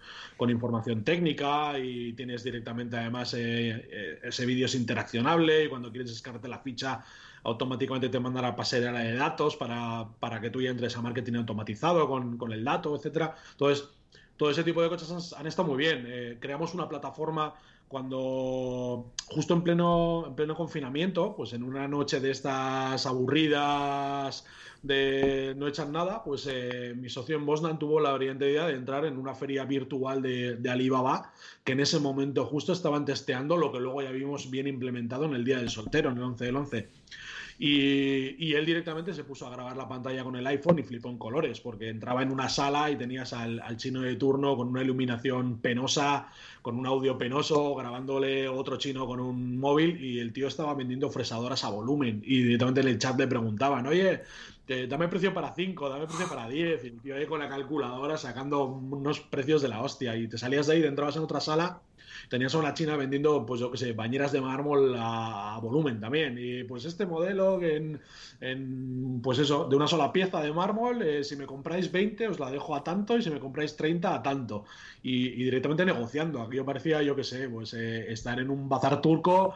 información 0.49 1.03
técnica 1.03 1.77
y 1.77 2.13
tienes 2.13 2.43
directamente 2.43 2.97
además 2.97 3.35
eh, 3.35 3.87
eh, 3.91 4.19
ese 4.23 4.43
vídeo 4.47 4.65
es 4.65 4.73
interaccionable 4.73 5.65
y 5.65 5.69
cuando 5.69 5.91
quieres 5.91 6.09
descargarte 6.09 6.47
la 6.47 6.57
ficha 6.57 7.05
automáticamente 7.43 8.09
te 8.09 8.19
mandará 8.19 8.49
a 8.49 8.55
pasarela 8.55 8.99
de 8.99 9.15
datos 9.15 9.55
para, 9.55 10.07
para, 10.19 10.41
que 10.41 10.49
tú 10.49 10.61
ya 10.61 10.69
entres 10.69 10.95
a 10.97 11.01
marketing 11.01 11.35
automatizado 11.35 12.07
con, 12.07 12.37
con 12.37 12.51
el 12.51 12.63
dato, 12.63 12.95
etcétera. 12.95 13.35
Entonces, 13.51 13.89
todo 14.39 14.49
ese 14.49 14.63
tipo 14.63 14.81
de 14.81 14.87
cosas 14.87 15.33
han, 15.33 15.47
estado 15.47 15.67
muy 15.67 15.77
bien. 15.77 16.05
Eh, 16.07 16.37
creamos 16.39 16.73
una 16.73 16.87
plataforma 16.87 17.55
cuando 17.89 19.11
justo 19.27 19.53
en 19.53 19.63
pleno, 19.63 20.27
en 20.27 20.35
pleno 20.35 20.55
confinamiento, 20.55 21.35
pues 21.35 21.51
en 21.51 21.63
una 21.63 21.87
noche 21.87 22.21
de 22.21 22.31
estas 22.31 23.05
aburridas 23.05 24.45
de 24.81 25.53
no 25.57 25.67
echar 25.67 25.89
nada, 25.89 26.23
pues 26.23 26.47
eh, 26.49 26.93
mi 26.95 27.09
socio 27.09 27.35
en 27.35 27.45
Bosnan 27.45 27.79
tuvo 27.79 27.99
la 27.99 28.13
brillante 28.13 28.49
idea 28.49 28.67
de 28.67 28.75
entrar 28.75 29.05
en 29.05 29.17
una 29.17 29.35
feria 29.35 29.65
virtual 29.65 30.21
de, 30.21 30.55
de, 30.55 30.69
Alibaba, 30.69 31.33
que 31.63 31.73
en 31.73 31.81
ese 31.81 31.99
momento 31.99 32.45
justo 32.45 32.73
estaban 32.73 33.05
testeando 33.05 33.57
lo 33.57 33.71
que 33.71 33.79
luego 33.79 34.01
ya 34.01 34.11
vimos 34.11 34.49
bien 34.49 34.67
implementado 34.67 35.25
en 35.25 35.33
el 35.33 35.43
Día 35.43 35.57
del 35.57 35.69
Soltero, 35.69 36.11
en 36.11 36.17
el 36.17 36.23
11 36.23 36.45
del 36.45 36.55
11. 36.55 36.89
Y, 37.61 38.53
él 38.53 38.65
directamente 38.65 39.13
se 39.13 39.25
puso 39.25 39.45
a 39.45 39.49
grabar 39.49 39.75
la 39.75 39.85
pantalla 39.85 40.23
con 40.23 40.37
el 40.37 40.47
iPhone 40.47 40.79
y 40.79 40.83
flipó 40.83 41.09
en 41.09 41.17
colores, 41.17 41.59
porque 41.59 41.89
entraba 41.89 42.23
en 42.23 42.31
una 42.31 42.47
sala 42.47 42.89
y 42.89 42.95
tenías 42.95 43.33
al, 43.33 43.61
chino 43.75 44.01
de 44.01 44.15
turno 44.15 44.55
con 44.55 44.69
una 44.69 44.81
iluminación 44.81 45.59
penosa, 45.59 46.29
con 46.61 46.77
un 46.77 46.87
audio 46.87 47.17
penoso, 47.17 47.75
grabándole 47.75 48.47
otro 48.47 48.77
chino 48.77 49.05
con 49.05 49.19
un 49.19 49.59
móvil 49.59 50.01
y 50.01 50.19
el 50.19 50.31
tío 50.31 50.47
estaba 50.47 50.73
vendiendo 50.73 51.09
fresadoras 51.09 51.65
a 51.65 51.69
volumen. 51.69 52.21
Y 52.25 52.43
directamente 52.43 52.79
en 52.79 52.87
el 52.87 52.97
chat 52.97 53.19
le 53.19 53.27
preguntaban, 53.27 53.85
oye, 53.87 54.21
dame 54.87 55.07
precio 55.07 55.33
para 55.33 55.53
5, 55.53 55.89
dame 55.89 56.05
precio 56.05 56.27
para 56.27 56.47
10. 56.47 56.83
Y 56.83 56.87
el 56.87 57.01
tío 57.01 57.15
ahí 57.15 57.25
con 57.25 57.39
la 57.39 57.49
calculadora 57.49 58.17
sacando 58.17 58.65
unos 58.65 59.19
precios 59.19 59.61
de 59.61 59.69
la 59.69 59.81
hostia. 59.81 60.15
Y 60.15 60.27
te 60.27 60.37
salías 60.37 60.67
de 60.67 60.73
ahí, 60.73 60.83
entrabas 60.83 61.15
en 61.15 61.23
otra 61.23 61.39
sala 61.39 61.81
tenías 62.27 62.53
a 62.53 62.59
una 62.59 62.73
china 62.73 62.95
vendiendo, 62.95 63.45
pues 63.45 63.59
yo 63.59 63.71
qué 63.71 63.77
sé, 63.77 63.93
bañeras 63.93 64.31
de 64.31 64.41
mármol 64.41 64.95
a, 64.97 65.59
volumen 65.61 65.99
también. 65.99 66.37
Y 66.39 66.63
pues 66.63 66.85
este 66.85 67.05
modelo 67.05 67.61
en, 67.61 67.99
en, 68.41 69.21
pues 69.21 69.39
eso, 69.39 69.65
de 69.65 69.75
una 69.75 69.87
sola 69.87 70.11
pieza 70.11 70.41
de 70.41 70.51
mármol, 70.51 71.01
eh, 71.01 71.23
si 71.23 71.35
me 71.35 71.45
compráis 71.45 71.91
20 71.91 72.27
os 72.29 72.39
la 72.39 72.51
dejo 72.51 72.75
a 72.75 72.83
tanto 72.83 73.17
y 73.17 73.21
si 73.21 73.29
me 73.29 73.39
compráis 73.39 73.75
30 73.75 74.13
a 74.13 74.23
tanto. 74.23 74.65
Y, 75.01 75.29
directamente 75.43 75.85
negociando. 75.85 76.41
Aquí 76.41 76.57
yo 76.57 76.65
parecía, 76.65 77.01
yo 77.01 77.15
qué 77.15 77.23
sé, 77.23 77.49
pues 77.49 77.73
eh, 77.73 78.11
estar 78.11 78.39
en 78.39 78.49
un 78.49 78.69
bazar 78.69 79.01
turco, 79.01 79.55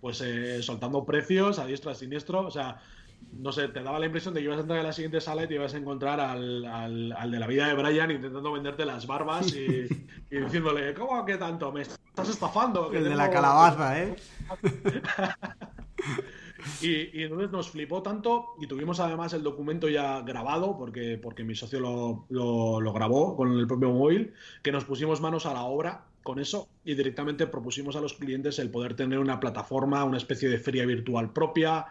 pues 0.00 0.20
eh, 0.20 0.62
soltando 0.62 1.04
precios 1.04 1.58
a 1.58 1.66
diestro 1.66 1.90
a 1.90 1.94
siniestro. 1.94 2.46
O 2.46 2.50
sea, 2.50 2.80
no 3.32 3.52
sé, 3.52 3.68
te 3.68 3.82
daba 3.82 3.98
la 3.98 4.06
impresión 4.06 4.34
de 4.34 4.40
que 4.40 4.46
ibas 4.46 4.58
a 4.58 4.62
entrar 4.62 4.78
en 4.78 4.86
la 4.86 4.92
siguiente 4.92 5.20
sala 5.20 5.44
y 5.44 5.48
te 5.48 5.54
ibas 5.54 5.74
a 5.74 5.78
encontrar 5.78 6.20
al, 6.20 6.64
al, 6.64 7.30
de 7.30 7.38
la 7.38 7.46
vida 7.46 7.66
de 7.66 7.74
Brian 7.74 8.10
intentando 8.10 8.52
venderte 8.52 8.84
las 8.84 9.06
barbas 9.06 9.54
y, 9.54 9.86
diciéndole, 10.30 10.94
¿cómo 10.94 11.24
que 11.24 11.36
tanto? 11.36 11.72
¿Me 11.72 11.82
estás 11.82 12.28
estafando? 12.28 12.92
El 12.92 13.04
de 13.04 13.14
la 13.14 13.30
calabaza, 13.30 14.02
¿eh? 14.02 14.16
y, 16.80 17.22
entonces 17.22 17.50
nos 17.50 17.70
flipó 17.70 18.02
tanto 18.02 18.54
y 18.60 18.66
tuvimos 18.66 19.00
además 19.00 19.32
el 19.32 19.42
documento 19.42 19.88
ya 19.88 20.20
grabado 20.22 20.76
porque, 20.76 21.18
porque 21.22 21.44
mi 21.44 21.54
socio 21.54 21.80
lo, 21.80 22.26
lo, 22.30 22.80
lo 22.80 22.92
grabó 22.92 23.36
con 23.36 23.52
el 23.52 23.66
propio 23.66 23.90
móvil, 23.90 24.34
que 24.62 24.72
nos 24.72 24.84
pusimos 24.84 25.20
manos 25.20 25.46
a 25.46 25.54
la 25.54 25.64
obra 25.64 26.06
con 26.24 26.40
eso 26.40 26.68
y 26.84 26.94
directamente 26.94 27.46
propusimos 27.46 27.94
a 27.94 28.00
los 28.00 28.14
clientes 28.14 28.58
el 28.58 28.70
poder 28.70 28.96
tener 28.96 29.18
una 29.18 29.38
plataforma, 29.38 30.02
una 30.04 30.16
especie 30.16 30.48
de 30.48 30.58
feria 30.58 30.86
virtual 30.86 31.32
propia, 31.32 31.86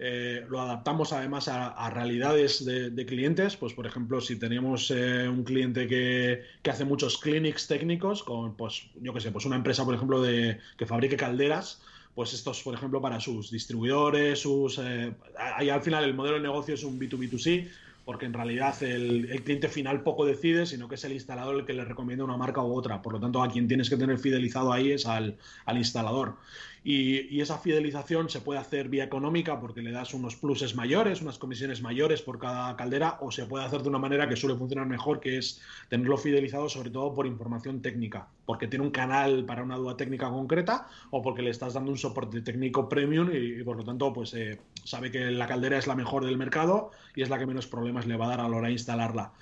eh, 0.00 0.46
lo 0.48 0.60
adaptamos 0.60 1.12
además 1.12 1.48
a, 1.48 1.90
realidades 1.90 2.64
de, 2.64 3.06
clientes. 3.06 3.56
Pues, 3.56 3.72
por 3.74 3.86
ejemplo, 3.86 4.20
si 4.20 4.36
tenemos 4.36 4.90
eh, 4.90 5.28
un 5.28 5.42
cliente 5.42 5.88
que, 5.88 6.42
hace 6.70 6.84
muchos 6.84 7.18
clinics 7.18 7.66
técnicos, 7.66 8.22
con, 8.22 8.54
pues, 8.54 8.86
yo 9.00 9.12
qué 9.12 9.20
sé, 9.20 9.32
pues 9.32 9.44
una 9.44 9.56
empresa, 9.56 9.84
por 9.84 9.94
ejemplo, 9.94 10.22
de, 10.22 10.58
que 10.76 10.86
fabrique 10.86 11.16
calderas, 11.16 11.82
pues 12.14 12.32
estos, 12.32 12.62
por 12.62 12.74
ejemplo, 12.74 13.00
para 13.00 13.20
sus 13.20 13.50
distribuidores, 13.50 14.40
sus. 14.40 14.78
Eh, 14.78 15.12
ahí 15.36 15.68
al 15.68 15.82
final 15.82 16.04
el 16.04 16.14
modelo 16.14 16.36
de 16.36 16.42
negocio 16.42 16.74
es 16.74 16.84
un 16.84 16.98
B2B2C, 16.98 17.68
porque 18.04 18.26
en 18.26 18.32
realidad 18.32 18.80
el, 18.82 19.42
cliente 19.44 19.68
final 19.68 20.02
poco 20.02 20.24
decide, 20.24 20.66
sino 20.66 20.88
que 20.88 20.94
es 20.94 21.04
el 21.04 21.12
instalador 21.12 21.56
el 21.56 21.66
que 21.66 21.74
le 21.74 21.84
recomienda 21.84 22.24
una 22.24 22.36
marca 22.36 22.62
u 22.62 22.72
otra. 22.72 23.02
Por 23.02 23.14
lo 23.14 23.20
tanto, 23.20 23.42
a 23.42 23.50
quien 23.50 23.68
tienes 23.68 23.90
que 23.90 23.96
tener 23.96 24.18
fidelizado 24.18 24.72
ahí 24.72 24.92
es 24.92 25.06
al, 25.06 25.36
al 25.64 25.76
instalador. 25.76 26.36
Y, 26.90 27.42
esa 27.42 27.58
fidelización 27.58 28.30
se 28.30 28.40
puede 28.40 28.60
hacer 28.60 28.88
vía 28.88 29.04
económica 29.04 29.60
porque 29.60 29.82
le 29.82 29.92
das 29.92 30.14
unos 30.14 30.36
pluses 30.36 30.74
mayores, 30.74 31.20
unas 31.20 31.36
comisiones 31.36 31.82
mayores 31.82 32.22
por 32.22 32.38
cada 32.38 32.74
caldera, 32.76 33.18
o 33.20 33.30
se 33.30 33.44
puede 33.44 33.66
hacer 33.66 33.82
de 33.82 33.90
una 33.90 33.98
manera 33.98 34.26
que 34.26 34.36
suele 34.36 34.56
funcionar 34.56 34.86
mejor, 34.86 35.20
que 35.20 35.36
es 35.36 35.60
tenerlo 35.90 36.16
fidelizado 36.16 36.66
sobre 36.70 36.88
todo 36.88 37.14
por 37.14 37.26
información 37.26 37.82
técnica, 37.82 38.28
porque 38.46 38.68
tiene 38.68 38.86
un 38.86 38.90
canal 38.90 39.44
para 39.44 39.62
una 39.62 39.76
duda 39.76 39.98
técnica 39.98 40.30
concreta 40.30 40.88
o 41.10 41.20
porque 41.20 41.42
le 41.42 41.50
estás 41.50 41.74
dando 41.74 41.90
un 41.90 41.98
soporte 41.98 42.40
técnico 42.40 42.88
premium 42.88 43.28
y, 43.34 43.62
por 43.64 43.76
lo 43.76 43.84
tanto 43.84 44.10
pues 44.14 44.32
eh, 44.32 44.58
sabe 44.82 45.10
que 45.10 45.30
la 45.30 45.46
caldera 45.46 45.76
es 45.76 45.86
la 45.86 45.94
mejor 45.94 46.24
del 46.24 46.38
mercado 46.38 46.92
y 47.14 47.20
es 47.20 47.28
la 47.28 47.38
que 47.38 47.44
menos 47.44 47.66
problemas 47.66 48.06
le 48.06 48.16
va 48.16 48.24
a 48.24 48.28
dar 48.30 48.40
a 48.40 48.48
la 48.48 48.56
hora 48.56 48.68
de 48.68 48.72
instalarla. 48.72 49.32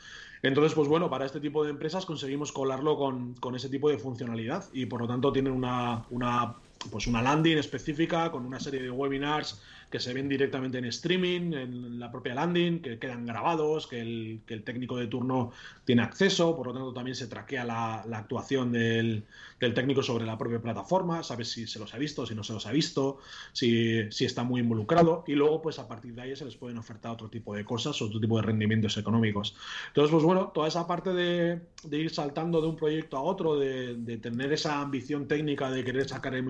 Entonces, 0.43 0.75
pues 0.75 0.89
bueno, 0.89 1.09
para 1.09 1.25
este 1.25 1.41
tipo 1.41 1.65
de 1.65 1.71
empresas 1.71 2.07
conseguimos 2.07 2.53
colarlo 2.53 2.97
con, 2.97 3.35
con 3.35 3.55
ese 3.55 3.69
tipo 3.69 3.89
de 3.89 3.99
funcionalidad 3.99 4.65
y 4.73 4.87
por 4.87 5.01
lo 5.01 5.07
tanto 5.07 5.33
tienen 5.33 5.53
una, 5.53 6.05
una 6.11 6.57
pues 6.91 7.07
una 7.07 7.23
landing 7.23 7.59
específica 7.59 8.31
con 8.31 8.47
una 8.47 8.61
serie 8.61 8.83
de 8.83 8.91
webinars 8.91 9.61
que 9.91 10.01
se 10.01 10.13
ven 10.13 10.29
directamente 10.29 10.79
en 10.79 10.87
streaming, 10.87 11.53
en 11.53 12.01
la 12.01 12.11
propia 12.11 12.35
landing, 12.35 12.81
que 12.81 12.99
quedan 12.99 13.25
grabados, 13.25 13.87
que 13.87 14.01
el, 14.01 14.41
que 14.47 14.55
el 14.55 14.63
técnico 14.63 14.97
de 14.97 15.07
turno 15.07 15.53
tiene 15.85 16.03
acceso, 16.03 16.57
por 16.57 16.67
lo 16.67 16.73
tanto 16.73 16.93
también 16.93 17.15
se 17.15 17.29
traquea 17.29 17.65
la, 17.65 18.05
la 18.09 18.19
actuación 18.19 18.73
del, 18.73 19.25
del, 19.61 19.75
técnico 19.75 20.03
sobre 20.03 20.27
la 20.27 20.37
propia 20.37 20.61
plataforma, 20.61 21.23
sabes 21.23 21.51
si 21.51 21.67
se 21.67 21.79
los 21.79 21.95
ha 21.95 21.99
visto, 21.99 22.27
si 22.27 22.35
no 22.35 22.43
se 22.43 22.53
los 22.53 22.67
ha 22.67 22.73
visto, 22.73 23.19
si, 23.53 24.11
si, 24.11 24.25
está 24.25 24.43
muy 24.43 24.61
involucrado 24.61 25.25
y 25.27 25.35
luego 25.35 25.63
pues 25.63 25.79
a 25.79 25.87
partir 25.87 26.15
de 26.15 26.23
ahí 26.23 26.37
se 26.37 26.45
les 26.45 26.57
pueden 26.57 26.79
ofertar 26.79 27.13
otro 27.13 27.29
tipo 27.29 27.55
de 27.55 27.65
cosas, 27.65 28.01
otro 28.03 28.19
tipo 28.21 28.37
de 28.37 28.43
rendimientos 28.43 28.97
económicos. 28.97 29.55
Entonces 29.89 30.11
pues 30.11 30.25
bueno, 30.25 30.49
toda 30.49 30.69
esa 30.69 30.87
parte 30.87 31.13
de, 31.13 31.61
de 31.85 31.99
ir 31.99 32.11
saltando 32.11 32.61
de 32.61 32.69
un 32.69 32.77
proyecto 32.77 33.17
a 33.17 33.23
otro, 33.23 33.57
de, 33.57 33.95
de, 33.95 34.19
tener 34.19 34.53
esa 34.53 34.81
ambición 34.81 35.29
técnica 35.29 35.71
de 35.71 35.85
querer 35.85 36.09
sacar 36.09 36.35
eh, 36.35 36.43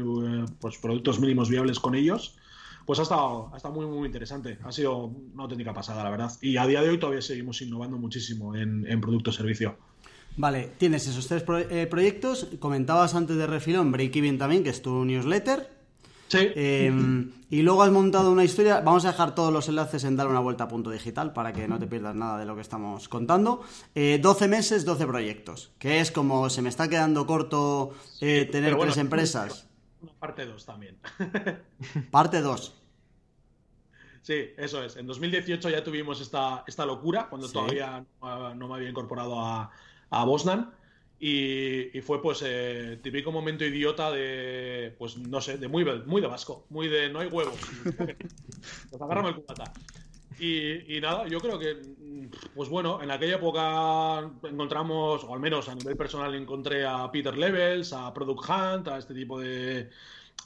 pues, 0.61 0.79
productos 0.79 1.21
mínimos 1.21 1.51
viables 1.51 1.79
con 1.79 1.95
ellos, 1.95 2.37
pues 2.87 3.01
ha 3.01 3.03
estado, 3.03 3.51
ha 3.53 3.57
estado 3.57 3.75
muy, 3.75 3.85
muy 3.85 4.07
interesante. 4.07 4.59
Ha 4.63 4.73
sido 4.73 5.07
una 5.07 5.43
auténtica 5.43 5.75
pasada, 5.75 6.05
la 6.05 6.11
verdad. 6.11 6.33
Y 6.41 6.57
a 6.57 6.67
día 6.67 6.81
de 6.81 6.89
hoy 6.89 6.99
todavía 6.99 7.21
seguimos 7.21 7.61
innovando 7.61 7.99
muchísimo 7.99 8.55
en, 8.55 8.87
en 8.87 9.01
producto-servicio. 9.01 9.77
Vale, 10.37 10.71
tienes 10.79 11.07
esos 11.07 11.27
tres 11.27 11.45
eh, 11.71 11.87
proyectos. 11.91 12.47
Comentabas 12.61 13.15
antes 13.15 13.37
de 13.37 13.47
refilón 13.47 13.91
Break 13.91 14.15
Even 14.17 14.39
también, 14.39 14.63
que 14.63 14.71
es 14.71 14.83
tu 14.83 15.05
newsletter. 15.05 15.77
Sí. 16.29 16.39
Eh, 16.55 16.93
y 17.51 17.63
luego 17.63 17.83
has 17.83 17.91
montado 17.91 18.33
una 18.33 18.45
historia. 18.45 18.81
Vamos 18.81 19.05
a 19.05 19.13
dejar 19.13 19.35
todos 19.35 19.53
los 19.53 19.69
enlaces 19.69 20.05
en 20.05 20.17
dar 20.17 20.27
una 20.27 20.41
vuelta 20.41 20.65
a 20.65 20.69
punto 20.69 20.91
digital 20.91 21.33
para 21.33 21.53
que 21.53 21.69
no 21.69 21.79
te 21.79 21.87
pierdas 21.87 22.15
nada 22.15 22.39
de 22.39 22.45
lo 22.45 22.55
que 22.55 22.61
estamos 22.61 23.09
contando. 23.09 23.63
Eh, 23.95 24.19
12 24.21 24.49
meses, 24.49 24.85
12 24.85 25.07
proyectos. 25.07 25.71
Que 25.79 26.01
es 26.01 26.11
como 26.11 26.51
se 26.51 26.63
me 26.63 26.69
está 26.69 26.89
quedando 26.89 27.27
corto 27.27 27.93
eh, 28.21 28.49
tener 28.51 28.75
bueno, 28.75 28.93
tres 28.93 29.01
empresas. 29.01 29.67
Una 30.03 30.13
parte 30.13 30.45
2 30.47 30.65
también. 30.67 30.97
Parte 32.11 32.41
2. 32.41 32.75
Sí, 34.23 34.51
eso 34.57 34.83
es. 34.83 34.97
En 34.97 35.07
2018 35.07 35.71
ya 35.71 35.85
tuvimos 35.85 36.21
esta, 36.21 36.65
esta 36.67 36.85
locura, 36.85 37.29
cuando 37.29 37.47
Sí. 37.47 37.55
todavía 37.55 38.05
no, 38.21 38.55
no 38.55 38.69
me 38.69 38.75
había 38.75 38.89
incorporado 38.91 39.41
a, 39.41 39.71
a 40.11 40.25
Bosnan. 40.25 40.73
Y, 41.19 41.97
y 41.97 42.03
fue 42.03 42.21
pues 42.21 42.43
eh, 42.45 42.99
típico 43.03 43.33
momento 43.33 43.65
idiota 43.65 44.11
de, 44.11 44.95
pues 44.99 45.17
no 45.17 45.41
sé, 45.41 45.57
de 45.57 45.67
muy, 45.67 45.83
muy 46.05 46.21
de 46.21 46.27
vasco, 46.27 46.67
muy 46.69 46.89
de 46.89 47.09
no 47.09 47.21
hay 47.21 47.29
huevos. 47.29 47.59
Pues 48.91 49.01
agárrame 49.01 49.29
el 49.31 49.35
cubata. 49.37 49.73
Y, 50.39 50.97
y 50.97 51.01
nada, 51.01 51.27
yo 51.29 51.41
creo 51.41 51.59
que, 51.59 51.81
pues 52.55 52.69
bueno, 52.69 53.03
en 53.03 53.11
aquella 53.11 53.37
época 53.37 54.31
encontramos, 54.43 55.25
o 55.25 55.33
al 55.33 55.41
menos 55.41 55.69
a 55.69 55.75
nivel 55.75 55.97
personal 55.97 56.35
encontré 56.35 56.85
a 56.85 57.11
Peter 57.11 57.37
Levels, 57.37 57.93
a 57.93 58.13
Product 58.13 58.49
Hunt, 58.49 58.89
a 58.89 58.99
este 58.99 59.15
tipo 59.15 59.41
de, 59.41 59.91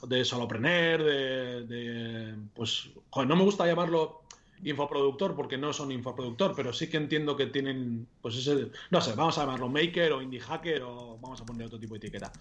de 0.07 0.25
solopreneur, 0.25 1.03
de, 1.03 1.63
de, 1.63 2.35
pues, 2.53 2.89
joder, 3.09 3.27
no 3.27 3.35
me 3.35 3.43
gusta 3.43 3.65
llamarlo 3.67 4.20
infoproductor 4.63 5.35
porque 5.35 5.57
no 5.57 5.73
son 5.73 5.91
infoproductor, 5.91 6.53
pero 6.55 6.73
sí 6.73 6.89
que 6.89 6.97
entiendo 6.97 7.35
que 7.35 7.47
tienen, 7.47 8.07
pues 8.21 8.35
ese, 8.37 8.69
no 8.89 9.01
sé, 9.01 9.13
vamos 9.15 9.37
a 9.37 9.41
llamarlo 9.41 9.69
maker 9.69 10.13
o 10.13 10.21
indie 10.21 10.39
hacker 10.39 10.83
o 10.83 11.17
vamos 11.21 11.41
a 11.41 11.45
poner 11.45 11.67
otro 11.67 11.79
tipo 11.79 11.93
de 11.95 11.99
etiqueta, 11.99 12.31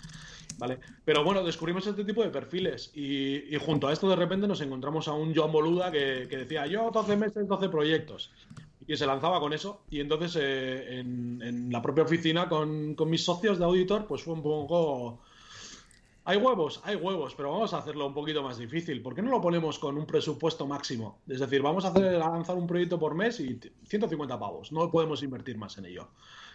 ¿vale? 0.58 0.78
Pero 1.04 1.24
bueno, 1.24 1.42
descubrimos 1.42 1.86
este 1.86 2.04
tipo 2.04 2.22
de 2.22 2.30
perfiles 2.30 2.90
y, 2.94 3.56
junto 3.58 3.88
a 3.88 3.92
esto 3.92 4.08
de 4.08 4.16
repente 4.16 4.46
nos 4.46 4.60
encontramos 4.60 5.08
a 5.08 5.12
un 5.12 5.34
John 5.34 5.52
Boluda 5.52 5.90
que, 5.90 6.26
que 6.28 6.38
decía, 6.38 6.66
yo 6.66 6.90
12 6.92 7.16
meses, 7.16 7.48
12 7.48 7.68
proyectos. 7.68 8.30
Y 8.86 8.96
se 8.96 9.06
lanzaba 9.06 9.38
con 9.38 9.52
eso. 9.52 9.82
Y 9.88 10.00
entonces 10.00 10.36
eh, 10.40 10.98
en, 10.98 11.40
en 11.42 11.70
la 11.70 11.80
propia 11.80 12.02
oficina 12.02 12.48
con, 12.48 12.94
con 12.94 13.08
mis 13.08 13.22
socios 13.22 13.58
de 13.58 13.64
auditor, 13.64 14.06
pues 14.06 14.22
fue 14.22 14.34
un 14.34 14.42
poco... 14.42 15.20
Hay 16.24 16.36
huevos, 16.36 16.80
hay 16.84 16.96
huevos, 16.96 17.34
pero 17.34 17.50
vamos 17.50 17.72
a 17.72 17.78
hacerlo 17.78 18.06
un 18.06 18.12
poquito 18.12 18.42
más 18.42 18.58
difícil. 18.58 19.00
¿Por 19.00 19.14
qué 19.14 19.22
no 19.22 19.30
lo 19.30 19.40
ponemos 19.40 19.78
con 19.78 19.96
un 19.96 20.06
presupuesto 20.06 20.66
máximo? 20.66 21.20
Es 21.26 21.40
decir, 21.40 21.62
vamos 21.62 21.86
a, 21.86 21.88
hacer, 21.88 22.18
lanzar 22.18 22.56
un 22.56 22.66
proyecto 22.66 22.98
por 22.98 23.14
mes 23.14 23.40
y 23.40 23.58
150 23.86 24.38
pavos. 24.38 24.70
No 24.70 24.90
podemos 24.90 25.22
invertir 25.22 25.56
más 25.56 25.78
en 25.78 25.86
ello. 25.86 26.08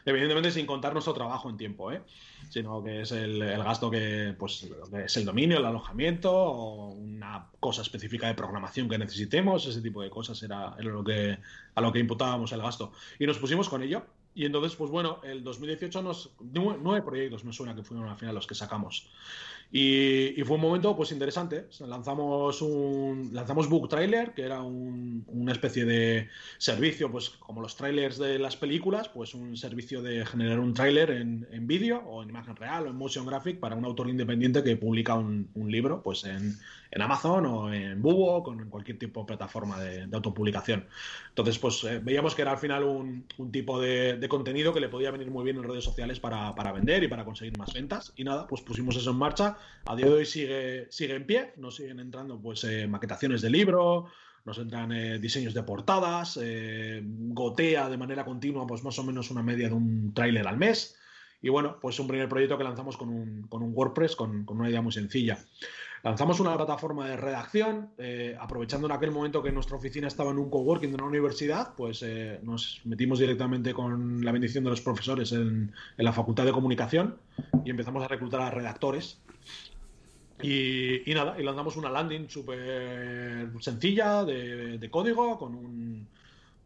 Evidentemente 0.06 0.52
sin 0.52 0.68
contar 0.68 0.94
nuestro 0.94 1.16
trabajo 1.16 1.50
en 1.50 1.58
tiempo, 1.58 1.92
¿eh? 1.92 2.04
sino 2.50 2.84
que 2.84 3.02
es 3.02 3.12
el, 3.12 3.40
gasto 3.40 3.90
que, 3.90 4.36
pues, 4.38 4.70
que 4.92 5.06
es 5.06 5.18
el 5.18 5.26
dominio, 5.26 5.58
el 5.58 5.66
alojamiento 5.66 6.32
o 6.32 6.92
una 6.92 7.48
cosa 7.60 7.82
específica 7.82 8.28
de 8.28 8.36
programación 8.36 8.88
que 8.88 9.00
necesitemos. 9.00 9.66
Ese 9.66 9.82
tipo 9.82 10.04
de 10.04 10.12
cosas 10.12 10.42
era, 10.44 10.76
era 10.78 10.92
lo 10.92 11.04
que, 11.04 11.40
a 11.74 11.82
lo 11.82 11.92
que 11.92 12.00
imputábamos 12.00 12.52
el 12.52 12.62
gasto. 12.62 12.92
Y 13.18 13.26
nos 13.26 13.40
pusimos 13.40 13.68
con 13.68 13.82
ello. 13.82 14.04
Y 14.36 14.46
entonces, 14.46 14.76
pues 14.76 14.92
bueno, 14.92 15.22
el 15.24 15.44
2018 15.44 16.02
nos. 16.02 16.30
Nueve, 16.42 17.02
proyectos 17.02 17.46
me 17.46 17.54
suena 17.54 17.74
que 17.74 17.84
fueron 17.84 18.10
al 18.10 18.18
final 18.18 18.36
los 18.36 18.46
que 18.46 18.54
sacamos. 18.54 19.08
Y, 19.72 20.42
fue 20.46 20.56
un 20.56 20.62
momento 20.62 20.96
pues 20.96 21.12
interesante. 21.12 21.68
Lanzamos 21.80 22.62
un 22.62 23.32
lanzamos 23.34 23.68
Book 23.68 23.90
Trailer, 23.90 24.34
que 24.34 24.44
era 24.44 24.62
un, 24.62 25.26
una 25.28 25.52
especie 25.52 25.86
de 25.86 26.30
servicio, 26.58 27.12
pues 27.12 27.30
como 27.30 27.62
los 27.62 27.76
trailers 27.76 28.18
de 28.18 28.40
las 28.40 28.56
películas, 28.56 29.10
pues 29.10 29.34
un 29.34 29.58
servicio 29.58 30.02
de 30.02 30.26
generar 30.26 30.60
un 30.60 30.74
trailer 30.74 31.12
en, 31.12 31.48
en 31.52 31.68
vídeo 31.68 32.00
o 32.06 32.24
en 32.24 32.30
imagen 32.30 32.56
real 32.56 32.88
o 32.88 32.90
en 32.90 32.96
motion 32.96 33.26
graphic 33.26 33.60
para 33.60 33.76
un 33.76 33.86
autor 33.86 34.10
independiente 34.10 34.64
que 34.64 34.78
publica 34.78 35.16
un, 35.16 35.50
libro 35.66 36.04
pues 36.04 36.24
en, 36.26 36.56
en, 36.92 37.02
Amazon 37.02 37.46
o 37.48 37.74
en 37.74 38.00
Bubo 38.02 38.38
o 38.38 38.54
en 38.54 38.70
cualquier 38.70 39.00
tipo 39.00 39.22
de 39.22 39.26
plataforma 39.26 39.80
de, 39.80 40.06
de 40.06 40.16
autopublicación. 40.16 40.86
Entonces, 41.30 41.58
pues 41.58 41.84
eh, 41.86 42.00
veíamos 42.04 42.36
que 42.36 42.44
era 42.44 42.52
al 42.52 42.60
final 42.60 42.84
un, 42.84 43.26
un 43.38 43.52
tipo 43.52 43.82
de, 43.82 44.18
de, 44.18 44.30
contenido 44.30 44.74
que 44.74 44.80
le 44.80 44.90
podía 44.90 45.12
venir 45.12 45.32
muy 45.32 45.44
bien 45.44 45.58
en 45.58 45.64
redes 45.64 45.84
sociales 45.84 46.20
para, 46.20 46.54
para 46.54 46.72
vender 46.72 47.04
y 47.04 47.08
para 47.08 47.26
conseguir 47.26 47.58
más 47.58 47.74
ventas. 47.74 48.14
Y 48.16 48.24
nada, 48.24 48.46
pues 48.48 48.62
pusimos 48.62 48.96
eso 48.96 49.10
en 49.10 49.18
marcha 49.18 49.55
a 49.86 49.96
día 49.96 50.06
de 50.06 50.14
hoy 50.14 50.26
sigue, 50.26 50.88
sigue 50.90 51.16
en 51.16 51.26
pie, 51.26 51.54
nos 51.58 51.76
siguen 51.76 52.00
entrando 52.00 52.42
pues 52.42 52.64
eh, 52.64 52.88
maquetaciones 52.88 53.42
de 53.42 53.50
libro, 53.50 54.08
nos 54.46 54.58
entran 54.58 54.92
eh, 54.92 55.20
diseños 55.20 55.54
de 55.54 55.64
portadas, 55.64 56.40
eh, 56.42 57.02
gotea 57.04 57.90
de 57.90 57.98
manera 57.98 58.26
continua 58.26 58.66
pues 58.68 58.84
más 58.84 58.98
o 59.00 59.04
menos 59.04 59.32
una 59.32 59.44
media 59.44 59.70
de 59.70 59.74
un 59.74 60.14
tráiler 60.14 60.48
al 60.48 60.58
mes. 60.58 60.98
Y 61.42 61.50
bueno, 61.50 61.78
pues 61.80 62.00
un 62.00 62.08
primer 62.08 62.28
proyecto 62.28 62.58
que 62.58 62.64
lanzamos 62.64 62.98
con 62.98 63.10
un, 63.10 63.44
con 63.44 63.62
un 63.62 63.72
WordPress 63.76 64.16
con, 64.16 64.46
con, 64.46 64.60
una 64.60 64.70
idea 64.70 64.82
muy 64.82 64.92
sencilla. 64.92 65.38
Lanzamos 66.06 66.40
una 66.40 66.56
plataforma 66.56 67.08
de 67.08 67.18
redacción, 67.18 67.90
eh, 67.98 68.38
aprovechando 68.40 68.86
en 68.86 68.94
aquel 68.94 69.10
momento 69.10 69.42
que 69.42 69.52
nuestra 69.52 69.76
oficina 69.76 70.08
estaba 70.08 70.30
en 70.30 70.38
un 70.38 70.52
coworking 70.52 70.92
de 70.92 70.96
una 70.96 71.06
universidad, 71.06 71.74
pues 71.76 72.04
eh, 72.04 72.40
nos 72.44 72.82
metimos 72.86 73.18
directamente 73.18 73.74
con 73.74 74.24
la 74.24 74.32
bendición 74.32 74.64
de 74.64 74.70
los 74.70 74.82
profesores 74.82 75.32
en, 75.32 75.74
en, 75.98 76.06
la 76.06 76.14
Facultad 76.14 76.46
de 76.46 76.52
Comunicación 76.52 77.18
y 77.64 77.72
empezamos 77.72 78.04
a 78.04 78.08
reclutar 78.08 78.42
a 78.42 78.52
redactores. 78.52 79.20
Y, 80.42 81.10
y 81.10 81.14
nada, 81.14 81.40
y 81.40 81.44
lanzamos 81.44 81.78
una 81.78 81.90
landing 81.90 82.30
súper 82.30 83.50
sencilla 83.62 84.26
de, 84.26 84.78
de, 84.78 84.90
código 84.90 85.38
con 85.38 85.56
un, 85.56 86.08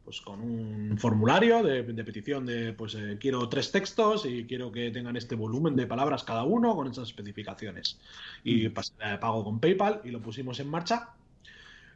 pues 0.04 0.22
con 0.22 0.42
un 0.42 0.98
formulario 0.98 1.62
de, 1.62 1.84
de 1.84 2.04
petición 2.04 2.44
de 2.46 2.74
pues 2.74 2.96
eh, 2.96 3.18
quiero 3.20 3.48
tres 3.48 3.72
textos 3.72 4.26
y 4.26 4.46
quiero 4.46 4.72
que 4.72 4.90
tengan 4.90 5.16
este 5.16 5.36
volumen 5.36 5.76
de 5.76 5.86
palabras 5.86 6.24
cada 6.24 6.44
uno 6.44 6.76
con 6.76 6.88
esas 6.88 7.10
especificaciones. 7.10 8.00
Y 8.44 8.70
pasé 8.70 8.94
de 8.98 9.20
pago 9.20 9.44
con 9.44 9.60
PayPal 9.60 10.02
y 10.04 10.10
lo 10.10 10.20
pusimos 10.20 10.60
en 10.60 10.68
marcha. 10.68 11.10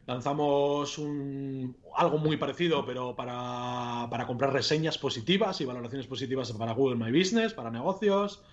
Lanzamos 0.05 0.97
un, 0.99 1.75
algo 1.95 2.19
muy 2.19 2.37
parecido, 2.37 2.85
pero 2.85 3.15
para, 3.15 4.07
para, 4.11 4.27
comprar 4.27 4.53
reseñas 4.53 4.97
positivas 4.97 5.59
y 5.61 5.65
valoraciones 5.65 6.05
positivas 6.05 6.51
para 6.51 6.73
Google 6.73 7.03
My 7.03 7.17
Business, 7.17 7.53
para 7.53 7.71
negocios. 7.71 8.43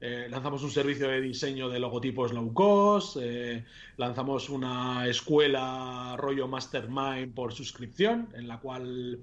Eh, 0.00 0.28
lanzamos 0.30 0.62
un 0.62 0.70
servicio 0.70 1.08
de 1.08 1.20
diseño 1.20 1.68
de 1.68 1.78
logotipos 1.78 2.32
low 2.32 2.52
cost. 2.54 3.18
Eh, 3.20 3.64
lanzamos 3.98 4.48
una 4.48 5.06
escuela 5.06 6.14
rollo 6.16 6.48
mastermind 6.48 7.34
por 7.34 7.52
suscripción, 7.52 8.28
en 8.34 8.48
la 8.48 8.58
cual 8.58 9.18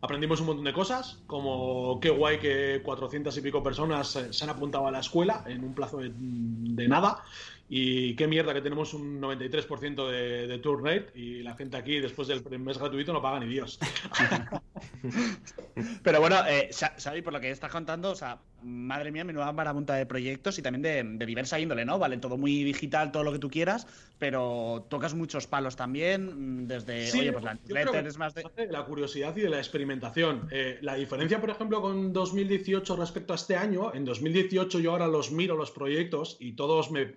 aprendimos 0.00 0.40
un 0.40 0.46
montón 0.46 0.64
de 0.64 0.72
cosas, 0.72 1.20
como 1.26 1.98
qué 2.00 2.10
guay 2.10 2.38
que 2.38 2.82
400 2.84 3.36
y 3.36 3.40
pico 3.40 3.62
personas 3.62 4.18
se 4.30 4.44
han 4.44 4.50
apuntado 4.50 4.86
a 4.86 4.90
la 4.90 5.00
escuela 5.00 5.44
en 5.46 5.62
un 5.64 5.74
plazo 5.74 5.98
de, 5.98 6.88
nada 6.88 7.22
y 7.68 8.16
qué 8.16 8.26
mierda 8.26 8.52
que 8.52 8.60
tenemos 8.60 8.94
un 8.94 9.20
93% 9.20 10.08
de, 10.08 10.46
de 10.48 10.58
turn 10.58 10.84
rate 10.84 11.12
y 11.14 11.42
la 11.42 11.54
gente 11.54 11.76
aquí 11.76 12.00
después 12.00 12.26
del 12.26 12.42
mes 12.58 12.78
gratuito 12.78 13.12
no 13.12 13.22
paga 13.22 13.40
ni 13.40 13.46
Dios. 13.46 13.78
Pero 16.02 16.20
bueno, 16.20 16.36
eh, 16.46 16.70
Xavi, 16.72 17.22
por 17.22 17.32
lo 17.32 17.40
que 17.40 17.50
estás 17.50 17.70
contando, 17.70 18.10
o 18.10 18.14
sea, 18.14 18.38
madre 18.62 19.10
mía, 19.10 19.24
mi 19.24 19.32
nueva 19.32 19.52
marabunta 19.52 19.94
de 19.94 20.06
proyectos 20.06 20.58
y 20.58 20.62
también 20.62 20.82
de, 20.82 21.18
de, 21.18 21.26
diversa 21.26 21.58
índole, 21.58 21.84
¿no? 21.84 21.98
Vale, 21.98 22.16
todo 22.18 22.36
muy 22.36 22.62
digital, 22.62 23.12
todo 23.12 23.24
lo 23.24 23.32
que 23.32 23.38
tú 23.38 23.50
quieras, 23.50 23.86
pero 24.18 24.86
tocas 24.88 25.14
muchos 25.14 25.46
palos 25.46 25.76
también, 25.76 26.66
desde, 26.68 27.06
sí, 27.06 27.20
oye, 27.20 27.32
pues 27.32 27.44
la 27.44 27.54
newsletter 27.54 28.06
es 28.06 28.18
más 28.18 28.34
de... 28.34 28.44
La 28.70 28.84
curiosidad 28.84 29.36
y 29.36 29.40
de 29.40 29.48
la 29.48 29.58
experimentación. 29.58 30.48
Eh, 30.50 30.78
la 30.82 30.94
diferencia, 30.94 31.40
por 31.40 31.50
ejemplo, 31.50 31.80
con 31.80 32.12
2018 32.12 32.96
respecto 32.96 33.32
a 33.32 33.36
este 33.36 33.56
año, 33.56 33.92
en 33.94 34.04
2018 34.04 34.80
yo 34.80 34.92
ahora 34.92 35.08
los 35.08 35.32
miro 35.32 35.56
los 35.56 35.70
proyectos 35.70 36.36
y 36.40 36.52
todos 36.52 36.90
me 36.90 37.16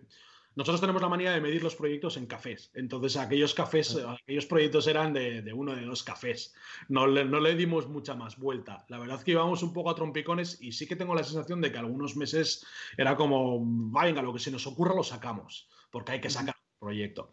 nosotros 0.55 0.79
tenemos 0.79 1.01
la 1.01 1.09
manía 1.09 1.31
de 1.31 1.41
medir 1.41 1.61
los 1.61 1.75
proyectos 1.75 2.15
en 2.15 2.27
cafés. 2.27 2.71
Entonces, 2.73 3.17
aquellos 3.17 3.53
cafés, 3.53 3.97
aquellos 3.97 4.45
proyectos 4.45 4.87
eran 4.87 5.11
de, 5.11 5.41
de 5.41 5.53
uno 5.53 5.75
de 5.75 5.83
dos 5.83 6.01
cafés. 6.03 6.55
No 6.87 7.07
le, 7.07 7.25
no 7.25 7.41
le, 7.41 7.55
dimos 7.55 7.89
mucha 7.89 8.15
más 8.15 8.37
vuelta. 8.37 8.85
La 8.87 8.97
verdad 8.97 9.17
es 9.17 9.25
que 9.25 9.31
íbamos 9.31 9.63
un 9.63 9.73
poco 9.73 9.89
a 9.89 9.95
trompicones 9.95 10.61
y 10.61 10.71
sí 10.71 10.87
que 10.87 10.95
tengo 10.95 11.13
la 11.13 11.23
sensación 11.23 11.59
de 11.59 11.71
que 11.73 11.77
algunos 11.77 12.15
meses 12.15 12.65
era 12.97 13.17
como, 13.17 13.61
venga, 13.91 14.21
lo 14.21 14.33
que 14.33 14.39
se 14.39 14.51
nos 14.51 14.65
ocurra 14.65 14.95
lo 14.95 15.03
sacamos, 15.03 15.67
porque 15.91 16.13
hay 16.13 16.21
que 16.21 16.29
sacar 16.29 16.55
el 16.55 16.79
proyecto. 16.79 17.29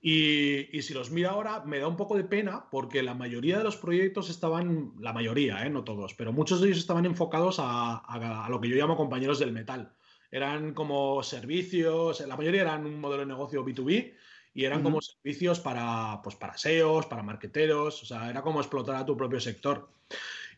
Y, 0.00 0.76
y, 0.76 0.82
si 0.82 0.94
los 0.94 1.10
miro 1.10 1.30
ahora, 1.30 1.64
me 1.64 1.80
da 1.80 1.88
un 1.88 1.96
poco 1.96 2.16
de 2.16 2.24
pena 2.24 2.68
porque 2.70 3.02
la 3.02 3.14
mayoría 3.14 3.58
de 3.58 3.64
los 3.64 3.76
proyectos 3.76 4.30
estaban, 4.30 4.92
la 5.00 5.12
mayoría, 5.12 5.66
¿eh? 5.66 5.70
no 5.70 5.82
todos, 5.82 6.14
pero 6.14 6.32
muchos 6.32 6.60
de 6.60 6.68
ellos 6.68 6.78
estaban 6.78 7.06
enfocados 7.06 7.58
a, 7.58 7.96
a, 7.96 8.46
a 8.46 8.48
lo 8.48 8.60
que 8.60 8.68
yo 8.68 8.76
llamo 8.76 8.96
compañeros 8.96 9.38
del 9.38 9.52
metal 9.52 9.94
eran 10.32 10.72
como 10.72 11.22
servicios, 11.22 12.20
la 12.26 12.36
mayoría 12.36 12.62
eran 12.62 12.86
un 12.86 12.98
modelo 12.98 13.20
de 13.20 13.26
negocio 13.26 13.64
B2B 13.64 14.14
y 14.54 14.64
eran 14.64 14.78
uh 14.78 14.80
-huh. 14.80 14.84
como 14.84 15.02
servicios 15.02 15.60
para, 15.60 16.20
pues 16.22 16.36
para 16.36 16.56
SEOs, 16.56 17.06
para 17.06 17.22
marqueteros, 17.22 18.02
o 18.02 18.06
sea, 18.06 18.30
era 18.30 18.42
como 18.42 18.60
explotar 18.60 18.96
a 18.96 19.06
tu 19.06 19.16
propio 19.16 19.38
sector. 19.38 19.88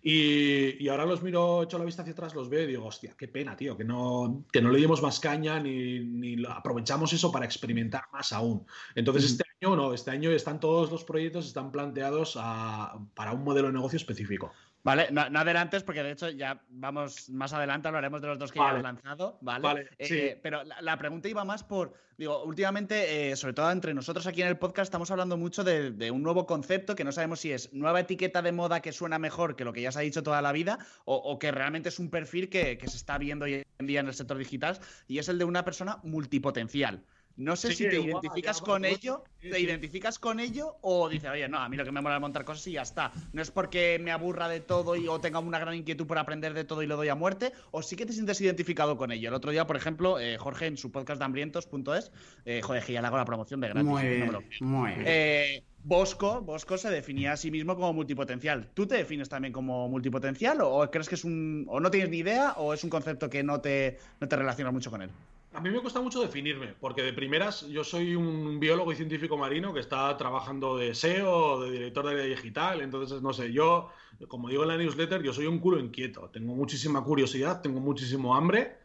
Y, 0.06 0.84
y, 0.84 0.88
ahora 0.90 1.06
los 1.06 1.22
miro, 1.22 1.62
echo 1.62 1.78
la 1.78 1.84
vista 1.86 2.02
hacia 2.02 2.12
atrás, 2.12 2.34
los 2.34 2.50
veo 2.50 2.64
y 2.64 2.66
digo, 2.66 2.84
hostia, 2.84 3.14
qué 3.16 3.26
pena, 3.26 3.56
tío, 3.56 3.74
que 3.74 3.84
no, 3.84 4.44
que 4.52 4.60
no 4.60 4.70
le 4.70 4.78
dimos 4.78 5.00
más 5.00 5.18
caña 5.18 5.58
ni, 5.58 6.00
ni 6.00 6.44
aprovechamos 6.46 7.10
eso 7.14 7.32
para 7.32 7.46
experimentar 7.46 8.04
más 8.12 8.30
aún. 8.34 8.66
Entonces, 8.94 9.24
este 9.24 9.44
año 9.62 9.76
no, 9.76 9.94
este 9.94 10.10
año 10.10 10.30
están 10.30 10.60
todos 10.60 10.92
los 10.92 11.04
proyectos 11.04 11.46
están 11.46 11.72
planteados 11.72 12.36
a, 12.38 12.98
para 13.14 13.32
un 13.32 13.44
modelo 13.44 13.68
de 13.68 13.72
negocio 13.72 13.96
específico. 13.96 14.52
Vale, 14.84 15.08
no, 15.10 15.30
no, 15.30 15.38
adelantes 15.40 15.82
porque 15.82 16.02
de 16.02 16.10
hecho 16.12 16.28
ya 16.28 16.62
vamos 16.68 17.30
más 17.30 17.54
adelante, 17.54 17.88
hablaremos 17.88 18.20
de 18.20 18.28
los 18.28 18.38
dos 18.38 18.52
que 18.52 18.58
Vale. 18.58 18.72
ya 18.72 18.76
has 18.76 18.82
lanzado, 18.82 19.38
¿vale? 19.40 19.62
Vale, 19.62 19.88
Eh, 19.96 20.06
sí. 20.06 20.14
eh, 20.18 20.40
pero 20.42 20.62
la, 20.62 20.80
la 20.82 20.98
pregunta 20.98 21.26
iba 21.26 21.42
más 21.42 21.64
por, 21.64 21.94
digo, 22.18 22.44
últimamente, 22.44 23.30
eh, 23.30 23.36
sobre 23.36 23.54
todo 23.54 23.70
entre 23.70 23.94
nosotros 23.94 24.26
aquí 24.26 24.42
en 24.42 24.48
el 24.48 24.58
podcast, 24.58 24.88
estamos 24.88 25.10
hablando 25.10 25.38
mucho 25.38 25.64
de, 25.64 25.90
de 25.90 26.10
un 26.10 26.22
nuevo 26.22 26.46
concepto 26.46 26.94
que 26.94 27.02
no 27.04 27.12
sabemos 27.12 27.40
si 27.40 27.50
es 27.50 27.72
nueva 27.72 28.00
etiqueta 28.00 28.42
de 28.42 28.52
moda 28.52 28.80
que 28.80 28.92
suena 28.92 29.18
mejor 29.18 29.56
que 29.56 29.64
lo 29.64 29.72
que 29.72 29.80
ya 29.80 29.90
se 29.90 30.00
ha 30.00 30.02
dicho 30.02 30.22
toda 30.22 30.42
la 30.42 30.52
vida 30.52 30.78
o, 31.06 31.14
o 31.16 31.38
que 31.38 31.50
realmente 31.50 31.88
es 31.88 31.98
un 31.98 32.10
perfil 32.10 32.50
que, 32.50 32.76
que 32.76 32.86
se 32.88 32.98
está 32.98 33.16
viendo 33.16 33.46
hoy 33.46 33.62
en 33.78 33.86
día 33.86 34.00
en 34.00 34.06
el 34.06 34.12
sector 34.14 34.36
digital 34.36 34.78
y 35.08 35.16
es 35.18 35.30
el 35.30 35.38
de 35.38 35.44
una 35.46 35.64
persona 35.64 35.98
multipotencial. 36.04 37.02
No 37.36 37.56
sé 37.56 37.68
Sí, 37.68 37.74
si 37.74 37.88
te 37.88 37.94
igual, 37.96 38.10
identificas 38.22 38.60
ya, 38.60 38.64
con 38.64 38.84
ello, 38.84 39.24
sí, 39.40 39.50
te 39.50 39.56
sí. 39.56 39.62
identificas 39.62 40.18
con 40.20 40.38
ello 40.38 40.76
o 40.82 41.08
dices, 41.08 41.30
oye, 41.30 41.48
no, 41.48 41.58
a 41.58 41.68
mí 41.68 41.76
lo 41.76 41.84
que 41.84 41.90
me 41.90 42.00
mola 42.00 42.14
es 42.14 42.20
montar 42.20 42.44
cosas 42.44 42.64
y 42.68 42.72
ya 42.72 42.82
está. 42.82 43.10
No 43.32 43.42
es 43.42 43.50
porque 43.50 43.98
me 44.00 44.12
aburra 44.12 44.48
de 44.48 44.60
todo 44.60 44.94
y 44.94 45.08
o 45.08 45.20
tenga 45.20 45.40
una 45.40 45.58
gran 45.58 45.74
inquietud 45.74 46.06
por 46.06 46.18
aprender 46.18 46.54
de 46.54 46.62
todo 46.64 46.82
y 46.82 46.86
lo 46.86 46.96
doy 46.96 47.08
a 47.08 47.16
muerte, 47.16 47.52
o 47.72 47.82
sí 47.82 47.96
que 47.96 48.06
te 48.06 48.12
sientes 48.12 48.40
identificado 48.40 48.96
con 48.96 49.10
ello. 49.10 49.28
El 49.30 49.34
otro 49.34 49.50
día, 49.50 49.66
por 49.66 49.76
ejemplo, 49.76 50.20
eh, 50.20 50.38
Jorge 50.38 50.66
en 50.66 50.76
su 50.76 50.92
podcast 50.92 51.18
de 51.18 51.24
hambrientos.es, 51.24 52.12
eh, 52.44 52.60
joder, 52.62 52.84
que 52.84 52.92
ya 52.92 53.00
le 53.00 53.08
hago 53.08 53.16
la 53.16 53.24
promoción 53.24 53.60
de 53.60 53.68
gratis. 53.68 53.84
Muy 53.84 54.02
bien, 54.06 54.38
muy 54.60 54.90
bien. 54.92 55.04
Eh, 55.06 55.64
Bosco, 55.86 56.40
Bosco 56.40 56.78
se 56.78 56.88
definía 56.88 57.32
a 57.32 57.36
sí 57.36 57.50
mismo 57.50 57.74
como 57.74 57.92
multipotencial. 57.92 58.70
¿Tú 58.72 58.86
te 58.86 58.94
defines 58.96 59.28
también 59.28 59.52
como 59.52 59.86
multipotencial 59.88 60.60
o, 60.62 60.82
o 60.82 60.90
crees 60.90 61.08
que 61.08 61.16
es 61.16 61.24
un. 61.24 61.66
o 61.68 61.78
no 61.80 61.90
tienes 61.90 62.08
ni 62.10 62.18
idea 62.18 62.52
o 62.56 62.72
es 62.72 62.84
un 62.84 62.90
concepto 62.90 63.28
que 63.28 63.42
no 63.42 63.60
te, 63.60 63.98
no 64.20 64.26
te 64.28 64.36
relacionas 64.36 64.72
mucho 64.72 64.90
con 64.90 65.02
él? 65.02 65.10
A 65.54 65.60
mí 65.60 65.70
me 65.70 65.80
cuesta 65.80 66.00
mucho 66.00 66.20
definirme, 66.20 66.74
porque 66.80 67.02
de 67.02 67.12
primeras 67.12 67.68
yo 67.68 67.84
soy 67.84 68.16
un 68.16 68.58
biólogo 68.58 68.92
y 68.92 68.96
científico 68.96 69.36
marino 69.36 69.72
que 69.72 69.78
está 69.78 70.16
trabajando 70.16 70.76
de 70.76 70.96
SEO, 70.96 71.60
de 71.60 71.70
director 71.70 72.08
de 72.08 72.26
digital, 72.26 72.80
entonces 72.80 73.22
no 73.22 73.32
sé, 73.32 73.52
yo, 73.52 73.88
como 74.26 74.48
digo 74.48 74.64
en 74.64 74.70
la 74.70 74.76
newsletter, 74.76 75.22
yo 75.22 75.32
soy 75.32 75.46
un 75.46 75.60
culo 75.60 75.78
inquieto, 75.78 76.28
tengo 76.30 76.56
muchísima 76.56 77.04
curiosidad, 77.04 77.62
tengo 77.62 77.78
muchísimo 77.78 78.34
hambre 78.34 78.78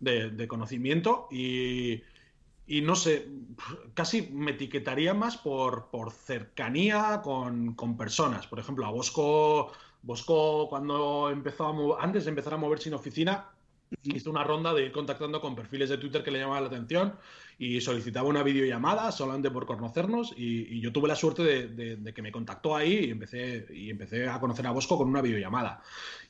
de, 0.00 0.48
conocimiento 0.48 1.28
y, 1.30 2.00
no 2.66 2.96
sé, 2.96 3.28
casi 3.92 4.22
me 4.32 4.52
etiquetaría 4.52 5.12
más 5.12 5.36
por, 5.36 5.90
cercanía 6.10 7.20
con, 7.22 7.96
personas. 7.98 8.46
Por 8.46 8.58
ejemplo, 8.58 8.86
a 8.86 8.90
Bosco, 8.90 9.72
Bosco 10.02 10.68
cuando 10.70 11.28
empezó 11.30 12.00
antes 12.00 12.24
de 12.24 12.30
empezar 12.30 12.54
a 12.54 12.56
mover 12.56 12.78
sin 12.78 12.94
oficina, 12.94 13.50
hizo 14.02 14.30
una 14.30 14.44
ronda 14.44 14.74
de 14.74 14.86
ir 14.86 14.92
contactando 14.92 15.40
con 15.40 15.54
perfiles 15.54 15.88
de 15.88 15.98
Twitter 15.98 16.22
que 16.22 16.30
le 16.30 16.40
llamaban 16.40 16.64
la 16.64 16.68
atención 16.68 17.14
y 17.58 17.80
solicitaba 17.80 18.28
una 18.28 18.42
videollamada 18.42 19.12
solamente 19.12 19.50
por 19.50 19.66
conocernos 19.66 20.34
y, 20.36 20.80
yo 20.80 20.92
tuve 20.92 21.08
la 21.08 21.16
suerte 21.16 21.68
de 21.68 22.14
que 22.14 22.22
me 22.22 22.32
contactó 22.32 22.76
ahí 22.76 23.06
y 23.06 23.10
empecé, 23.10 23.66
y 23.72 23.90
empecé 23.90 24.28
a 24.28 24.40
conocer 24.40 24.66
a 24.66 24.72
Bosco 24.72 24.98
con 24.98 25.08
una 25.08 25.22
videollamada. 25.22 25.82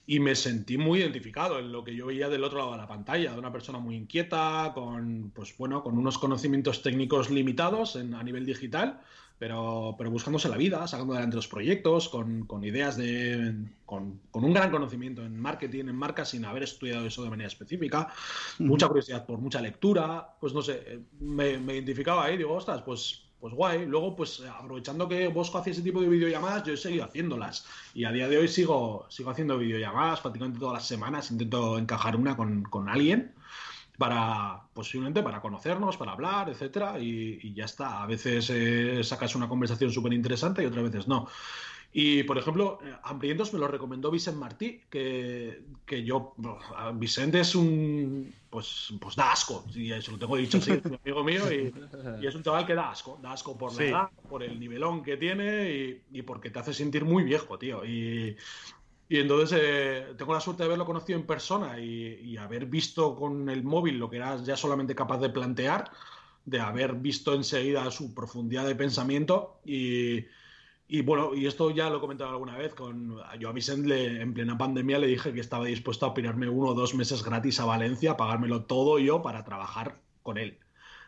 Y 0.06 0.20
me 0.20 0.34
sentí 0.34 0.76
muy 0.76 0.98
identificado 1.00 1.58
en 1.58 1.72
lo 1.72 1.82
que 1.82 1.96
yo 1.96 2.06
veía 2.06 2.28
del 2.28 2.44
otro 2.44 2.58
lado 2.58 2.72
de 2.72 2.76
la 2.78 2.86
pantalla, 2.86 3.32
de 3.32 3.38
una 3.38 3.50
persona 3.50 3.78
muy 3.78 3.96
inquieta, 3.96 4.72
con, 4.74 5.32
pues, 5.34 5.56
bueno, 5.56 5.82
con 5.82 5.96
unos 5.96 6.18
conocimientos 6.18 6.82
técnicos 6.82 7.30
limitados 7.30 7.96
en- 7.96 8.14
a 8.14 8.22
nivel 8.22 8.44
digital, 8.44 9.00
pero, 9.44 9.94
pero 9.98 10.10
buscándose 10.10 10.48
la 10.48 10.56
vida, 10.56 10.88
sacando 10.88 11.12
adelante 11.12 11.36
los 11.36 11.48
proyectos, 11.48 12.08
con, 12.08 12.46
con 12.46 12.64
ideas 12.64 12.96
de. 12.96 13.54
Con, 13.84 14.18
con 14.30 14.42
un 14.42 14.54
gran 14.54 14.70
conocimiento 14.70 15.22
en 15.22 15.38
marketing, 15.38 15.84
en 15.88 15.96
marcas, 15.96 16.30
sin 16.30 16.46
haber 16.46 16.62
estudiado 16.62 17.04
eso 17.04 17.22
de 17.22 17.28
manera 17.28 17.48
específica, 17.48 18.10
mucha 18.58 18.88
curiosidad 18.88 19.26
por 19.26 19.38
mucha 19.38 19.60
lectura, 19.60 20.34
pues 20.40 20.54
no 20.54 20.62
sé, 20.62 20.82
eh, 20.86 21.00
me, 21.20 21.58
me 21.58 21.74
identificaba 21.74 22.24
ahí, 22.24 22.38
digo, 22.38 22.54
ostras, 22.54 22.80
pues, 22.86 23.26
pues 23.38 23.52
guay. 23.52 23.84
Luego, 23.84 24.16
pues 24.16 24.40
aprovechando 24.40 25.06
que 25.06 25.28
Bosco 25.28 25.58
hacía 25.58 25.74
ese 25.74 25.82
tipo 25.82 26.00
de 26.00 26.08
videollamadas, 26.08 26.64
yo 26.64 26.72
he 26.72 26.78
seguido 26.78 27.04
haciéndolas. 27.04 27.66
Y 27.92 28.04
a 28.04 28.12
día 28.12 28.26
de 28.28 28.38
hoy 28.38 28.48
sigo, 28.48 29.04
sigo 29.10 29.28
haciendo 29.28 29.58
videollamadas 29.58 30.22
prácticamente 30.22 30.58
todas 30.58 30.76
las 30.76 30.86
semanas, 30.86 31.30
intento 31.30 31.76
encajar 31.76 32.16
una 32.16 32.34
con, 32.34 32.62
con 32.62 32.88
alguien 32.88 33.34
para 33.98 34.68
posiblemente 34.72 35.22
para 35.22 35.40
conocernos, 35.40 35.96
para 35.96 36.12
hablar, 36.12 36.48
etcétera, 36.48 36.98
y, 36.98 37.38
y 37.42 37.54
ya 37.54 37.64
está. 37.66 38.02
A 38.02 38.06
veces 38.06 38.50
eh, 38.50 39.02
sacas 39.04 39.34
una 39.34 39.48
conversación 39.48 39.92
súper 39.92 40.12
interesante 40.12 40.62
y 40.62 40.66
otras 40.66 40.84
veces 40.84 41.06
no. 41.08 41.28
Y, 41.96 42.24
por 42.24 42.36
ejemplo, 42.36 42.80
eh, 42.84 42.92
Hambrientos 43.04 43.52
me 43.52 43.60
lo 43.60 43.68
recomendó 43.68 44.10
Vicent 44.10 44.36
Martí, 44.36 44.80
que, 44.90 45.62
que 45.86 46.02
yo, 46.02 46.34
bueno, 46.36 46.58
a 46.76 46.90
Vicent 46.90 47.36
es 47.36 47.54
un, 47.54 48.34
pues, 48.50 48.92
pues 49.00 49.14
da 49.14 49.30
asco, 49.30 49.64
y 49.72 49.90
se 50.02 50.10
lo 50.10 50.18
tengo 50.18 50.36
dicho 50.36 50.58
así, 50.58 50.72
es 50.72 50.84
un 50.84 50.98
amigo 51.04 51.22
mío, 51.22 51.52
y, 51.52 51.72
y 52.20 52.26
es 52.26 52.34
un 52.34 52.42
chaval 52.42 52.66
que 52.66 52.74
da 52.74 52.90
asco, 52.90 53.20
da 53.22 53.30
asco 53.30 53.56
por 53.56 53.70
la 53.74 53.78
Sí. 53.78 53.84
edad, 53.84 54.08
por 54.28 54.42
el 54.42 54.58
nivelón 54.58 55.04
que 55.04 55.16
tiene 55.16 55.70
y, 55.70 56.18
y 56.18 56.22
porque 56.22 56.50
te 56.50 56.58
hace 56.58 56.74
sentir 56.74 57.04
muy 57.04 57.22
viejo, 57.22 57.60
tío. 57.60 57.84
Y, 57.84 58.36
y 59.16 59.20
entonces 59.20 59.58
eh, 59.62 60.14
tengo 60.16 60.32
la 60.34 60.40
suerte 60.40 60.62
de 60.62 60.66
haberlo 60.66 60.84
conocido 60.86 61.18
en 61.18 61.26
persona 61.26 61.78
y, 61.80 62.20
y 62.22 62.36
haber 62.36 62.66
visto 62.66 63.14
con 63.16 63.48
el 63.48 63.62
móvil 63.62 63.98
lo 63.98 64.08
que 64.10 64.16
era 64.16 64.36
ya 64.42 64.56
solamente 64.56 64.94
capaz 64.94 65.18
de 65.20 65.30
plantear, 65.30 65.90
de 66.44 66.60
haber 66.60 66.94
visto 66.94 67.34
enseguida 67.34 67.90
su 67.90 68.14
profundidad 68.14 68.66
de 68.66 68.74
pensamiento 68.76 69.60
y, 70.88 71.00
bueno, 71.02 71.34
y 71.34 71.46
esto 71.46 71.70
ya 71.70 71.88
lo 71.90 71.96
he 71.98 72.00
comentado 72.00 72.30
alguna 72.30 72.56
vez, 72.58 72.74
con, 72.74 73.18
yo 73.38 73.48
a 73.48 73.52
Vicent 73.52 73.86
le- 73.86 74.20
en 74.20 74.34
plena 74.34 74.56
pandemia 74.58 74.98
le 74.98 75.06
dije 75.06 75.32
que 75.32 75.40
estaba 75.40 75.64
dispuesto 75.64 76.06
a 76.06 76.14
pirarme 76.14 76.48
uno 76.48 76.70
o 76.70 76.74
dos 76.74 76.94
meses 76.94 77.22
gratis 77.24 77.58
a 77.60 77.64
Valencia, 77.64 78.16
pagármelo 78.16 78.64
todo 78.66 78.98
yo 78.98 79.22
para 79.22 79.44
trabajar 79.44 80.02
con 80.22 80.38
él. 80.38 80.60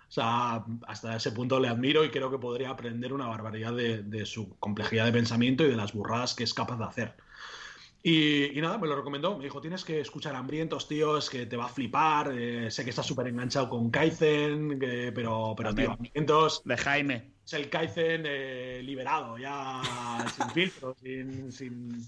O 0.09 0.13
sea, 0.13 0.65
hasta 0.89 1.17
ese 1.17 1.33
punto 1.33 1.61
le 1.61 1.69
admiro 1.69 2.05
y 2.05 2.11
creo 2.11 2.31
que 2.31 2.39
podría 2.39 2.71
aprender 2.71 3.13
una 3.13 3.27
barbaridad 3.29 3.75
de 3.75 4.27
su 4.27 4.57
complejidad 4.59 5.05
de 5.07 5.13
pensamiento 5.13 5.65
y 5.65 5.69
de 5.71 5.77
las 5.77 5.93
burradas 5.93 6.35
que 6.35 6.45
es 6.45 6.55
capaz 6.55 6.79
de 6.79 6.85
hacer. 6.85 7.17
Y, 8.09 8.57
y 8.57 8.61
nada, 8.61 8.79
me 8.79 8.87
lo 8.87 8.95
recomendó. 8.95 9.37
Me 9.37 9.43
dijo, 9.43 9.61
tienes 9.61 9.85
que 9.85 9.99
escuchar 10.01 10.37
Hambrientos, 10.37 10.87
tío, 10.87 11.19
es 11.19 11.29
que 11.29 11.45
te 11.47 11.57
va 11.57 11.65
a 11.65 11.69
flipar. 11.69 12.31
eh, 12.33 12.71
sé 12.71 12.85
que 12.85 12.91
estás 12.91 13.05
súper 13.05 13.27
enganchado 13.27 13.69
con 13.69 13.91
Kaizen, 13.91 14.79
que- 14.79 15.11
pero, 15.13 15.55
pero 15.57 15.75
tío. 15.75 15.91
Hambrientos 15.91 16.63
De 16.65 16.77
Jaime. 16.77 17.33
es 17.45 17.53
el 17.55 17.69
Kaizen 17.69 18.23
eh, 18.25 18.81
liberado, 18.85 19.37
ya 19.39 19.83
sin 20.37 20.51
filtro, 20.51 20.95
sin, 21.03 21.51
sin, 21.51 22.07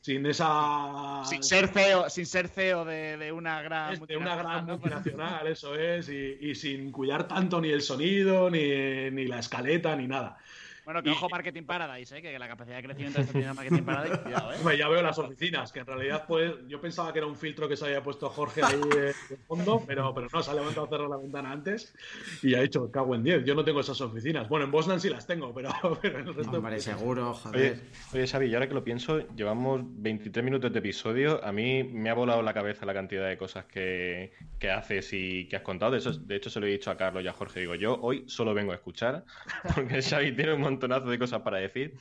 sin 0.00 0.26
esa... 0.26 1.22
Sin 1.24 1.42
ser 1.42 1.66
CEO, 1.66 2.08
sin 2.08 2.24
ser 2.26 2.46
CEO 2.46 2.84
de, 2.84 3.16
de 3.16 3.32
una 3.32 3.62
gran 3.62 3.98
de 4.06 4.16
una 4.16 4.36
gran 4.36 4.64
multinacional, 4.66 5.48
eso 5.48 5.74
es, 5.74 6.08
y, 6.08 6.38
y 6.40 6.54
sin 6.54 6.92
cuidar 6.92 7.26
tanto 7.26 7.60
ni 7.60 7.70
el 7.70 7.82
sonido, 7.82 8.48
ni, 8.48 9.10
ni 9.10 9.26
la 9.26 9.40
escaleta, 9.40 9.96
ni 9.96 10.06
nada. 10.06 10.38
Bueno, 10.84 11.02
que 11.02 11.10
Y- 11.10 11.12
ojo 11.12 11.28
Marketing 11.28 11.62
Paradise, 11.64 12.16
¿eh? 12.16 12.22
que 12.22 12.38
la 12.38 12.48
capacidad 12.48 12.76
de 12.76 12.82
crecimiento 12.82 13.20
de 13.20 13.26
tiene 13.26 13.52
Marketing 13.52 13.82
Paradise, 13.82 14.18
cuidado, 14.22 14.52
¿eh? 14.52 14.56
Hombre, 14.58 14.78
ya 14.78 14.88
veo 14.88 15.02
las 15.02 15.18
oficinas, 15.18 15.72
que 15.72 15.80
en 15.80 15.86
realidad 15.86 16.24
pues, 16.26 16.52
yo 16.68 16.80
pensaba 16.80 17.12
que 17.12 17.18
era 17.20 17.26
un 17.26 17.36
filtro 17.36 17.68
que 17.68 17.76
se 17.76 17.84
había 17.86 18.02
puesto 18.02 18.28
Jorge 18.30 18.62
ahí 18.64 18.80
eh, 18.96 19.12
de 19.30 19.36
fondo, 19.46 19.82
pero, 19.86 20.12
pero 20.14 20.28
no, 20.32 20.42
se 20.42 20.50
ha 20.50 20.54
levantado 20.54 20.86
a 20.86 20.88
cerrar 20.88 21.08
la 21.08 21.16
ventana 21.16 21.52
antes 21.52 21.94
y 22.42 22.54
ha 22.54 22.60
dicho, 22.62 22.90
cago 22.90 23.14
en 23.14 23.22
10, 23.22 23.44
yo 23.44 23.54
no 23.54 23.64
tengo 23.64 23.80
esas 23.80 24.00
oficinas. 24.00 24.48
Bueno, 24.48 24.64
en 24.64 24.70
Bosnan 24.72 25.00
sí 25.00 25.08
las 25.08 25.26
tengo, 25.26 25.52
pero, 25.54 25.70
pero 26.02 26.18
en 26.20 26.28
el 26.28 26.34
resto... 26.34 26.56
Hombre, 26.58 26.80
seguro, 26.80 27.30
Oye, 27.30 27.38
joder. 27.40 27.80
oye, 28.14 28.26
Xavi, 28.26 28.46
y 28.46 28.54
ahora 28.54 28.68
que 28.68 28.74
lo 28.74 28.84
pienso, 28.84 29.20
llevamos 29.34 29.80
23 29.84 30.44
minutos 30.44 30.72
de 30.72 30.78
episodio. 30.78 31.44
A 31.44 31.52
mí 31.52 31.84
me 31.84 32.10
ha 32.10 32.14
volado 32.14 32.42
la 32.42 32.52
cabeza 32.54 32.84
la 32.86 32.94
cantidad 32.94 33.28
de 33.28 33.36
cosas 33.36 33.64
que, 33.66 34.32
que 34.58 34.70
haces 34.70 35.12
y 35.12 35.46
que 35.46 35.56
has 35.56 35.62
contado. 35.62 35.92
De, 35.92 35.98
eso, 35.98 36.12
de 36.12 36.36
hecho, 36.36 36.50
se 36.50 36.60
lo 36.60 36.66
he 36.66 36.70
dicho 36.70 36.90
a 36.90 36.96
Carlos 36.96 37.22
y 37.24 37.28
a 37.28 37.32
Jorge. 37.32 37.60
Digo, 37.60 37.74
yo 37.74 37.98
hoy 38.00 38.24
solo 38.26 38.54
vengo 38.54 38.72
a 38.72 38.76
escuchar, 38.76 39.24
porque 39.74 40.02
Xavi 40.02 40.32
tiene 40.32 40.54
un 40.54 40.60
montonazo 40.72 41.08
de 41.08 41.18
cosas 41.18 41.42
para 41.42 41.58
decir. 41.58 41.94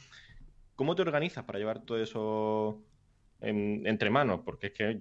¿Cómo 0.76 0.96
te 0.96 1.02
organizas 1.04 1.44
para 1.44 1.60
llevar 1.60 1.84
todo 1.86 2.02
eso 2.02 2.82
en- 3.40 3.86
entre 3.86 4.10
manos? 4.10 4.42
Porque 4.44 4.68
es 4.68 4.74
que 4.74 5.00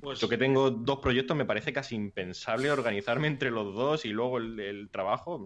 Pues- 0.00 0.20
yo 0.20 0.28
que 0.28 0.36
tengo 0.38 0.70
dos 0.70 0.98
proyectos 0.98 1.36
me 1.36 1.44
parece 1.44 1.72
casi 1.72 1.94
impensable 1.94 2.70
organizarme 2.70 3.28
entre 3.28 3.50
los 3.50 3.74
dos 3.74 4.04
y 4.04 4.08
luego 4.10 4.38
el, 4.38 4.58
el 4.60 4.88
trabajo. 4.90 5.44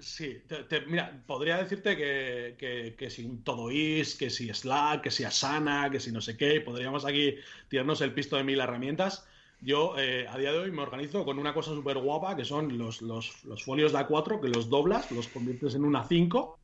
Sí, 0.00 0.42
te- 0.46 0.62
te- 0.64 0.82
mira, 0.86 1.22
podría 1.26 1.56
decirte 1.58 1.96
que, 1.96 2.54
que, 2.56 2.94
que 2.96 3.10
si 3.10 3.28
Todoist, 3.44 4.18
que 4.18 4.30
si 4.30 4.48
Slack, 4.52 5.02
que 5.02 5.10
si 5.10 5.24
Asana, 5.24 5.88
que 5.90 5.98
si 5.98 6.12
no 6.12 6.20
sé 6.20 6.36
qué, 6.36 6.60
podríamos 6.60 7.04
aquí 7.04 7.34
tirarnos 7.68 8.00
el 8.00 8.12
pisto 8.14 8.36
de 8.36 8.44
mil 8.44 8.60
herramientas. 8.60 9.26
Yo 9.60 9.98
eh, 9.98 10.24
a 10.28 10.38
día 10.38 10.52
de 10.52 10.58
hoy 10.60 10.70
me 10.70 10.82
organizo 10.82 11.24
con 11.24 11.36
una 11.40 11.52
cosa 11.52 11.72
súper 11.72 11.98
guapa 11.98 12.36
que 12.36 12.44
son 12.44 12.78
los, 12.78 13.02
los, 13.02 13.44
los 13.44 13.64
folios 13.64 13.92
de 13.92 13.98
A4 13.98 14.40
que 14.40 14.48
los 14.48 14.68
doblas, 14.70 15.10
los 15.10 15.26
conviertes 15.26 15.74
en 15.74 15.84
una 15.84 16.04
5 16.04 16.60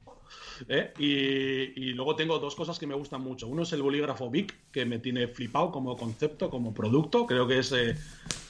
¿eh? 0.69 0.93
y, 0.99 1.89
y 1.89 1.93
luego 1.95 2.17
tengo 2.17 2.39
dos 2.39 2.55
cosas 2.55 2.79
que 2.79 2.87
me 2.87 2.95
gustan 2.95 3.21
mucho. 3.21 3.47
Uno 3.49 3.63
es 3.63 3.73
el 3.73 3.83
bolígrafo 3.83 4.31
Bic, 4.31 4.71
que 4.71 4.85
me 4.85 4.99
tiene 4.99 5.29
flipado 5.29 5.71
como 5.71 5.97
concepto, 5.97 6.51
como 6.51 6.73
producto. 6.75 7.27
Creo 7.27 7.47
que 7.47 7.59
es... 7.59 7.73
eh, 7.73 7.95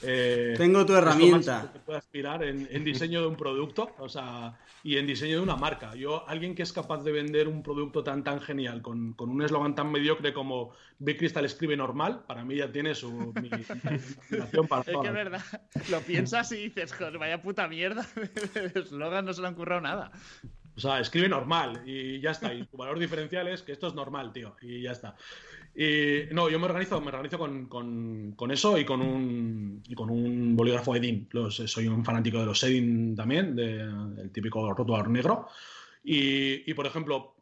eh, 0.03 0.53
Tengo 0.57 0.85
tu 0.85 0.93
herramienta. 0.95 1.69
que 1.73 1.79
puede 1.79 1.97
aspirar 1.99 2.43
en, 2.43 2.67
en 2.71 2.83
diseño 2.83 3.21
de 3.21 3.27
un 3.27 3.35
producto, 3.35 3.95
o 3.99 4.09
sea, 4.09 4.57
y 4.83 4.97
en 4.97 5.07
diseño 5.07 5.37
de 5.37 5.41
una 5.41 5.55
marca. 5.55 5.95
Yo, 5.95 6.27
alguien 6.29 6.53
que 6.53 6.61
es 6.63 6.71
capaz 6.71 7.03
de 7.03 7.11
vender 7.11 7.47
un 7.47 7.63
producto 7.63 8.03
tan 8.03 8.23
tan 8.23 8.39
genial, 8.39 8.81
con, 8.83 9.13
con 9.13 9.29
un 9.29 9.41
eslogan 9.41 9.73
tan 9.73 9.91
mediocre 9.91 10.31
como 10.33 10.71
Big 10.99 11.17
Crystal 11.17 11.43
escribe 11.43 11.75
normal, 11.75 12.23
para 12.27 12.45
mí 12.45 12.55
ya 12.55 12.71
tiene 12.71 12.93
su 12.93 13.33
mi, 13.41 13.49
para 13.49 13.95
Es 14.81 14.97
que 14.97 15.07
es 15.07 15.13
verdad, 15.13 15.41
lo 15.89 16.01
piensas 16.01 16.51
y 16.51 16.57
dices, 16.69 16.93
joder, 16.93 17.17
vaya 17.17 17.41
puta 17.41 17.67
mierda, 17.67 18.05
de 18.53 18.79
eslogan 18.79 19.25
no 19.25 19.33
se 19.33 19.41
le 19.41 19.47
han 19.47 19.55
currado 19.55 19.81
nada. 19.81 20.11
O 20.75 20.79
sea, 20.79 20.99
escribe 20.99 21.29
normal 21.29 21.83
y 21.85 22.19
ya 22.19 22.31
está. 22.31 22.53
Y 22.53 22.65
tu 22.65 22.77
valor 22.77 22.99
diferencial 22.99 23.47
es 23.47 23.61
que 23.61 23.71
esto 23.71 23.87
es 23.87 23.93
normal, 23.93 24.33
tío, 24.33 24.55
y 24.61 24.81
ya 24.81 24.91
está. 24.91 25.15
Y 25.73 26.33
no, 26.33 26.49
yo 26.49 26.59
me 26.59 26.65
organizo, 26.65 26.99
me 27.01 27.07
organizo 27.07 27.37
con, 27.37 27.67
con, 27.67 28.33
con 28.35 28.51
eso 28.51 28.77
y 28.77 28.85
con 28.85 29.01
un, 29.01 29.83
y 29.87 29.95
con 29.95 30.09
un 30.09 30.55
bolígrafo 30.55 30.95
Edin. 30.95 31.27
Los, 31.31 31.55
soy 31.55 31.87
un 31.87 32.03
fanático 32.03 32.39
de 32.39 32.45
los 32.45 32.63
Edin 32.63 33.15
también, 33.15 33.55
del 33.55 34.15
de, 34.15 34.29
típico 34.29 34.73
rotulador 34.73 35.09
negro. 35.09 35.47
Y, 36.03 36.69
y, 36.69 36.73
por 36.73 36.85
ejemplo, 36.85 37.35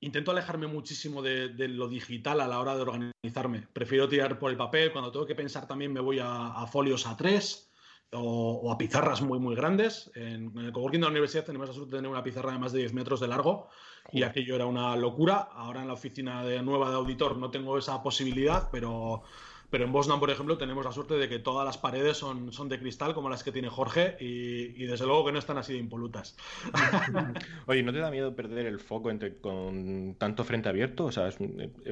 intento 0.00 0.30
alejarme 0.30 0.66
muchísimo 0.66 1.22
de, 1.22 1.48
de, 1.50 1.68
lo 1.68 1.88
digital 1.88 2.40
a 2.40 2.48
la 2.48 2.60
hora 2.60 2.74
de 2.74 2.82
organizarme. 2.82 3.66
Prefiero 3.72 4.08
tirar 4.08 4.38
por 4.38 4.50
el 4.50 4.56
papel. 4.56 4.92
Cuando 4.92 5.12
tengo 5.12 5.26
que 5.26 5.34
pensar 5.34 5.66
también 5.66 5.92
me 5.92 6.00
voy 6.00 6.18
a, 6.18 6.48
a 6.48 6.66
folios 6.66 7.06
A3 7.06 7.66
o, 8.12 8.60
o, 8.62 8.72
a 8.72 8.78
pizarras 8.78 9.22
muy, 9.22 9.38
muy 9.38 9.54
grandes. 9.54 10.10
En, 10.14 10.52
en 10.56 10.64
el 10.66 10.72
coworking 10.72 11.00
de 11.00 11.06
la 11.06 11.10
universidad 11.10 11.44
tenemos 11.44 11.68
la 11.68 11.74
suerte 11.74 11.92
de 11.92 11.98
tener 11.98 12.10
una 12.10 12.22
pizarra 12.22 12.52
de 12.52 12.58
más 12.58 12.72
de 12.72 12.80
10 12.80 12.94
metros 12.94 13.20
de 13.20 13.28
largo 13.28 13.68
y 14.12 14.22
aquello 14.22 14.54
era 14.54 14.66
una 14.66 14.96
locura. 14.96 15.48
Ahora 15.52 15.82
en 15.82 15.88
la 15.88 15.94
oficina 15.94 16.44
de 16.44 16.62
nueva 16.62 16.90
de 16.90 16.96
auditor 16.96 17.36
no 17.36 17.50
tengo 17.50 17.78
esa 17.78 18.02
posibilidad, 18.02 18.68
pero, 18.70 19.22
pero 19.70 19.84
en 19.84 19.92
Bosnan, 19.92 20.20
por 20.20 20.30
ejemplo, 20.30 20.58
tenemos 20.58 20.84
la 20.84 20.92
suerte 20.92 21.14
de 21.14 21.28
que 21.28 21.38
todas 21.38 21.66
las 21.66 21.78
paredes 21.78 22.16
son, 22.16 22.52
son 22.52 22.68
de 22.68 22.78
cristal, 22.78 23.14
como 23.14 23.28
las 23.28 23.42
que 23.42 23.52
tiene 23.52 23.68
Jorge, 23.68 24.16
y, 24.20 24.82
y 24.82 24.86
desde 24.86 25.06
luego 25.06 25.26
que 25.26 25.32
no 25.32 25.38
están 25.38 25.58
así 25.58 25.72
de 25.72 25.80
impolutas. 25.80 26.36
Oye, 27.66 27.82
¿no 27.82 27.92
te 27.92 27.98
da 27.98 28.10
miedo 28.10 28.34
perder 28.34 28.66
el 28.66 28.80
foco 28.80 29.10
entre, 29.10 29.38
con 29.38 30.14
tanto 30.18 30.44
frente 30.44 30.68
abierto? 30.68 31.06
O, 31.06 31.12
sea, 31.12 31.28
es, 31.28 31.38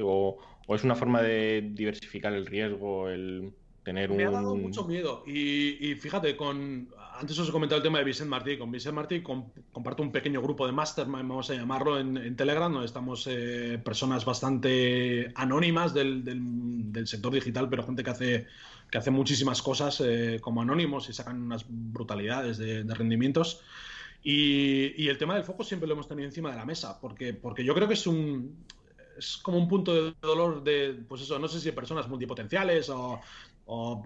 o, 0.01 0.37
o 0.67 0.75
es 0.75 0.83
una 0.83 0.95
forma 0.95 1.21
de 1.21 1.69
diversificar 1.73 2.33
el 2.33 2.45
riesgo, 2.45 3.09
el 3.09 3.53
tener 3.85 4.11
un... 4.11 4.17
Me 4.17 4.25
ha 4.25 4.31
dado 4.31 4.55
mucho 4.55 4.83
miedo. 4.83 5.23
Y, 5.25 5.91
y, 5.91 5.95
fíjate, 5.95 6.35
con 6.35 6.89
antes 7.17 7.39
os 7.39 7.47
he 7.47 7.51
comentado 7.51 7.77
el 7.77 7.83
tema 7.83 7.99
de 7.99 8.03
Vicente 8.03 8.29
Martí. 8.29 8.57
Con 8.57 8.71
Vicente 8.71 8.95
Martí 8.95 9.21
comp 9.21 9.55
comparto 9.71 10.03
un 10.03 10.11
pequeño 10.11 10.41
grupo 10.41 10.65
de 10.65 10.73
mastermind, 10.73 11.29
vamos 11.29 11.49
a 11.49 11.53
llamarlo, 11.53 11.97
en, 11.97 12.17
en 12.17 12.35
Telegram, 12.35 12.71
donde 12.71 12.87
estamos 12.87 13.25
eh, 13.27 13.79
personas 13.83 14.25
bastante 14.25 15.31
anónimas 15.35 15.93
del, 15.93 16.25
del, 16.25 16.91
del, 16.91 17.07
sector 17.07 17.31
digital, 17.33 17.69
pero 17.69 17.83
gente 17.83 18.03
que 18.03 18.09
hace, 18.09 18.47
que 18.91 18.97
hace 18.97 19.11
muchísimas 19.11 19.61
cosas 19.61 20.01
eh, 20.01 20.39
como 20.41 20.61
anónimos 20.61 21.07
y 21.07 21.13
sacan 21.13 21.41
unas 21.41 21.65
brutalidades 21.69 22.57
de, 22.57 22.83
de 22.83 22.93
rendimientos. 22.93 23.61
Y, 24.23 25.01
y, 25.01 25.07
el 25.07 25.17
tema 25.19 25.35
del 25.35 25.43
foco 25.43 25.63
siempre 25.63 25.87
lo 25.87 25.93
hemos 25.93 26.07
tenido 26.07 26.27
encima 26.27 26.49
de 26.49 26.57
la 26.57 26.65
mesa, 26.65 26.99
porque, 26.99 27.33
porque 27.33 27.63
yo 27.63 27.75
creo 27.75 27.87
que 27.87 27.93
es 27.93 28.07
un, 28.07 28.65
es 29.17 29.37
como 29.37 29.57
un 29.57 29.67
punto 29.67 29.93
de 29.93 30.15
dolor 30.21 30.63
de, 30.63 31.03
pues 31.07 31.21
eso, 31.21 31.37
no 31.39 31.47
sé 31.47 31.59
si 31.59 31.71
personas 31.71 32.07
multipotenciales 32.07 32.89
o, 32.89 33.21
o 33.67 34.05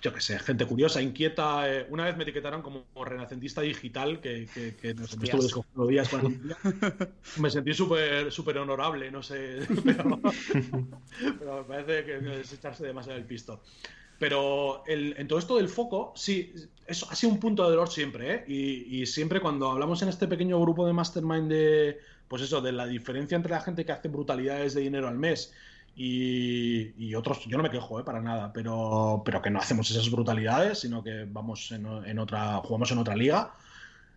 yo 0.00 0.12
qué 0.12 0.20
sé, 0.20 0.38
gente 0.38 0.64
curiosa, 0.64 1.02
inquieta. 1.02 1.68
Eh, 1.68 1.86
una 1.90 2.04
vez 2.04 2.16
me 2.16 2.22
etiquetaron 2.22 2.62
como 2.62 2.84
renacentista 3.04 3.60
digital, 3.60 4.20
que, 4.20 4.46
que, 4.54 4.76
que 4.76 4.94
no 4.94 5.06
sé, 5.06 5.16
me 5.16 5.24
estuve 5.24 5.42
descogiendo 5.42 5.86
días 5.86 6.08
para 6.08 6.28
Me 7.38 7.50
sentí 7.50 7.74
súper 7.74 8.30
súper 8.30 8.58
honorable, 8.58 9.10
no 9.10 9.22
sé, 9.22 9.58
pero, 9.84 10.20
pero, 11.38 11.56
me 11.58 11.64
parece 11.64 12.04
que 12.04 12.40
es 12.40 12.52
echarse 12.52 12.86
demasiado 12.86 13.18
el 13.18 13.24
pisto. 13.24 13.60
Pero 14.20 14.84
el, 14.86 15.16
en 15.18 15.26
todo 15.26 15.40
esto 15.40 15.56
del 15.56 15.68
foco, 15.68 16.12
sí, 16.14 16.54
eso 16.86 17.08
ha 17.10 17.16
sido 17.16 17.32
un 17.32 17.40
punto 17.40 17.64
de 17.64 17.70
dolor 17.70 17.90
siempre, 17.90 18.34
¿eh? 18.34 18.44
Y, 18.46 19.02
y 19.02 19.06
siempre 19.06 19.40
cuando 19.40 19.68
hablamos 19.68 20.00
en 20.02 20.10
este 20.10 20.28
pequeño 20.28 20.60
grupo 20.60 20.86
de 20.86 20.92
mastermind 20.92 21.50
de, 21.50 21.98
pues 22.28 22.42
eso, 22.42 22.60
de 22.60 22.70
la 22.70 22.86
diferencia 22.86 23.34
entre 23.34 23.50
la 23.50 23.60
gente 23.60 23.84
que 23.84 23.90
hace 23.90 24.06
brutalidades 24.06 24.74
de 24.74 24.82
dinero 24.82 25.08
al 25.08 25.18
mes 25.18 25.52
y, 25.94 27.14
otros, 27.14 27.44
yo 27.46 27.56
no 27.56 27.62
me 27.62 27.70
quejo 27.70 28.00
¿eh? 28.00 28.04
para 28.04 28.20
nada, 28.20 28.52
pero, 28.52 29.22
pero 29.24 29.42
que 29.42 29.50
no 29.50 29.58
hacemos 29.58 29.90
esas 29.90 30.10
brutalidades, 30.10 30.80
sino 30.80 31.02
que 31.02 31.26
vamos 31.28 31.70
en, 31.72 31.86
en 32.06 32.18
otra, 32.18 32.56
jugamos 32.58 32.90
en 32.90 32.98
otra 32.98 33.14
liga. 33.14 33.52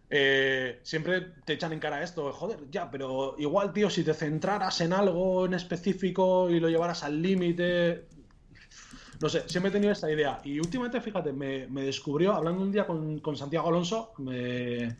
Eh, 0.09 0.79
siempre 0.83 1.21
te 1.43 1.53
echan 1.53 1.73
en 1.73 1.79
cara 1.79 2.03
esto, 2.03 2.31
joder, 2.31 2.59
ya, 2.71 2.89
pero 2.89 3.35
igual, 3.39 3.73
tío, 3.73 3.89
si 3.89 4.03
te 4.03 4.13
centraras 4.13 4.79
en 4.81 4.93
algo 4.93 5.45
en 5.45 5.55
específico 5.55 6.49
y 6.49 6.59
lo 6.59 6.69
llevaras 6.69 7.03
al 7.03 7.21
límite. 7.21 8.05
No 9.21 9.29
sé, 9.29 9.47
siempre 9.47 9.69
he 9.69 9.73
tenido 9.73 9.91
esta 9.91 10.11
idea. 10.11 10.39
Y 10.43 10.59
últimamente, 10.59 11.01
fíjate, 11.01 11.33
me, 11.33 11.67
me 11.67 11.83
descubrió, 11.83 12.33
hablando 12.33 12.61
un 12.61 12.71
día 12.71 12.85
con, 12.85 13.19
con 13.19 13.35
Santiago 13.35 13.67
Alonso, 13.67 14.13
me, 14.17 14.95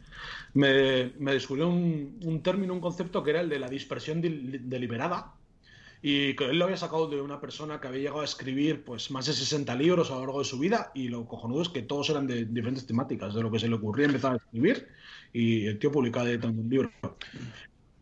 me, 0.54 1.12
me 1.20 1.34
descubrió 1.34 1.68
un, 1.70 2.20
un, 2.24 2.42
término, 2.42 2.74
un 2.74 2.80
concepto 2.82 3.24
que 3.24 3.32
era 3.32 3.42
el 3.42 3.50
de 3.50 3.60
la 3.60 3.70
dispersión 3.70 4.22
deliberada 4.22 5.34
y 6.06 6.36
él 6.39 6.60
lo 6.60 6.65
había 6.65 6.78
sacado 6.78 7.08
de 7.08 7.20
una 7.20 7.41
persona 7.41 7.82
que 7.82 7.88
había 7.88 8.02
llegado 8.02 8.22
a 8.22 8.26
escribir 8.26 8.84
pues 8.84 9.10
más 9.10 9.26
de 9.26 9.34
60 9.34 9.74
libros 9.74 10.12
a 10.12 10.13
lo 10.13 10.20
largo 10.20 10.38
de 10.38 10.46
su 10.46 10.60
vida 10.60 10.91
y 10.94 11.08
lo 11.08 11.26
cojonudo 11.26 11.63
es 11.63 11.70
que 11.70 11.82
todos 11.82 12.12
eran 12.12 12.28
de 12.28 12.46
diferentes 12.46 12.86
temáticas, 12.86 13.34
de 13.34 13.41
lo 13.41 13.50
que 13.50 13.58
se 13.58 13.68
le 13.68 13.74
ocurría 13.74 14.06
empezar 14.06 14.34
a 14.34 14.36
escribir 14.36 14.88
y 15.34 15.65
el 15.65 15.80
tío 15.80 15.91
publicaba 15.91 16.28
de 16.28 16.38
tanto 16.38 16.62
un 16.62 16.70
libro. 16.70 16.91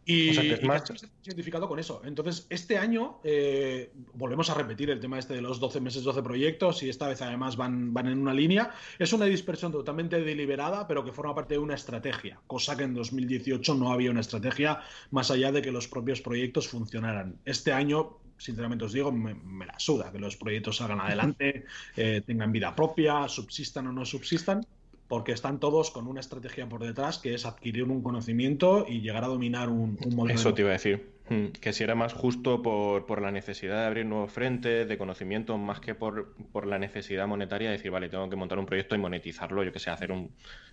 Y, 0.06 0.32
o 0.32 0.34
sea, 0.34 0.44
que 0.44 0.54
es 0.54 0.64
más... 0.64 0.84
y 0.90 1.30
identificado 1.30 1.68
con 1.68 1.80
eso. 1.80 2.02
Entonces, 2.04 2.46
este 2.50 2.78
año 2.78 3.20
eh, 3.24 3.92
volvemos 4.14 4.50
a 4.50 4.54
repetir 4.54 4.90
el 4.90 5.00
tema 5.00 5.20
este 5.20 5.34
de 5.34 5.42
los 5.42 5.60
12 5.60 5.80
meses, 5.80 6.04
12 6.04 6.22
proyectos, 6.22 6.84
y 6.84 6.90
esta 6.90 7.08
vez 7.08 7.22
además 7.22 7.56
van, 7.56 7.94
van 7.94 8.08
en 8.08 8.20
una 8.20 8.34
línea. 8.34 8.72
Es 9.00 9.14
una 9.14 9.26
dispersión 9.26 9.72
totalmente 9.72 10.22
deliberada, 10.22 10.88
pero 10.88 11.04
que 11.06 11.12
forma 11.12 11.34
parte 11.34 11.54
de 11.54 11.60
una 11.60 11.76
estrategia, 11.76 12.40
cosa 12.48 12.76
que 12.76 12.84
en 12.84 12.94
2018 12.94 13.76
no 13.76 13.92
había 13.92 14.12
una 14.12 14.22
estrategia 14.22 14.82
más 15.12 15.32
allá 15.32 15.52
de 15.52 15.62
que 15.62 15.72
los 15.72 15.88
propios 15.88 16.22
proyectos 16.22 16.68
funcionaran. 16.68 17.38
Este 17.46 17.72
año 17.72 18.18
sinceramente 18.38 18.84
os 18.84 18.94
digo, 18.94 19.12
me, 19.12 19.34
me, 19.36 19.66
la 19.66 19.80
suda 19.80 20.12
que 20.12 20.20
los 20.20 20.36
proyectos 20.36 20.78
salgan 20.78 21.00
adelante, 21.00 21.66
eh, 21.96 22.22
tengan 22.26 22.52
vida 22.52 22.76
propia, 22.76 23.28
subsistan 23.28 23.88
o 23.88 23.94
no 23.94 24.06
subsistan, 24.06 24.66
porque 25.14 25.32
están 25.32 25.60
todos 25.60 25.92
con 25.92 26.08
una 26.08 26.22
estrategia 26.22 26.68
por 26.68 26.84
detrás 26.84 27.20
que 27.20 27.36
es 27.36 27.46
adquirir 27.46 27.84
un 27.84 28.02
conocimiento 28.02 28.84
y 28.90 29.02
llegar 29.02 29.24
a 29.24 29.28
dominar 29.28 29.70
un, 29.70 29.96
un 30.04 30.16
modelo. 30.16 30.34
Eso 30.34 30.56
te 30.56 30.64
iba 30.64 30.72
a 30.72 30.74
decir. 30.74 31.14
Hmm, 31.30 31.50
que 31.50 31.72
si 31.72 31.84
era 31.84 31.94
más 31.94 32.14
justo 32.14 32.64
por, 32.64 33.06
por, 33.06 33.22
la 33.22 33.30
necesidad 33.30 33.82
de 33.82 33.86
abrir 33.86 34.08
nuevos 34.08 34.32
frentes, 34.32 34.90
de 34.90 34.98
conocimiento, 34.98 35.56
más 35.60 35.80
que 35.80 35.94
por, 35.94 36.34
por, 36.52 36.66
la 36.66 36.80
necesidad 36.80 37.28
monetaria 37.28 37.70
de 37.70 37.78
decir, 37.78 37.92
vale, 37.92 38.10
tengo 38.10 38.28
que 38.28 38.36
montar 38.36 38.58
un 38.58 38.66
proyecto 38.66 38.96
y 38.96 38.98
monetizarlo, 38.98 39.64
yo 39.64 39.72
que 39.72 39.78
sé, 39.78 39.92
hacer 39.92 40.12
un 40.12 40.32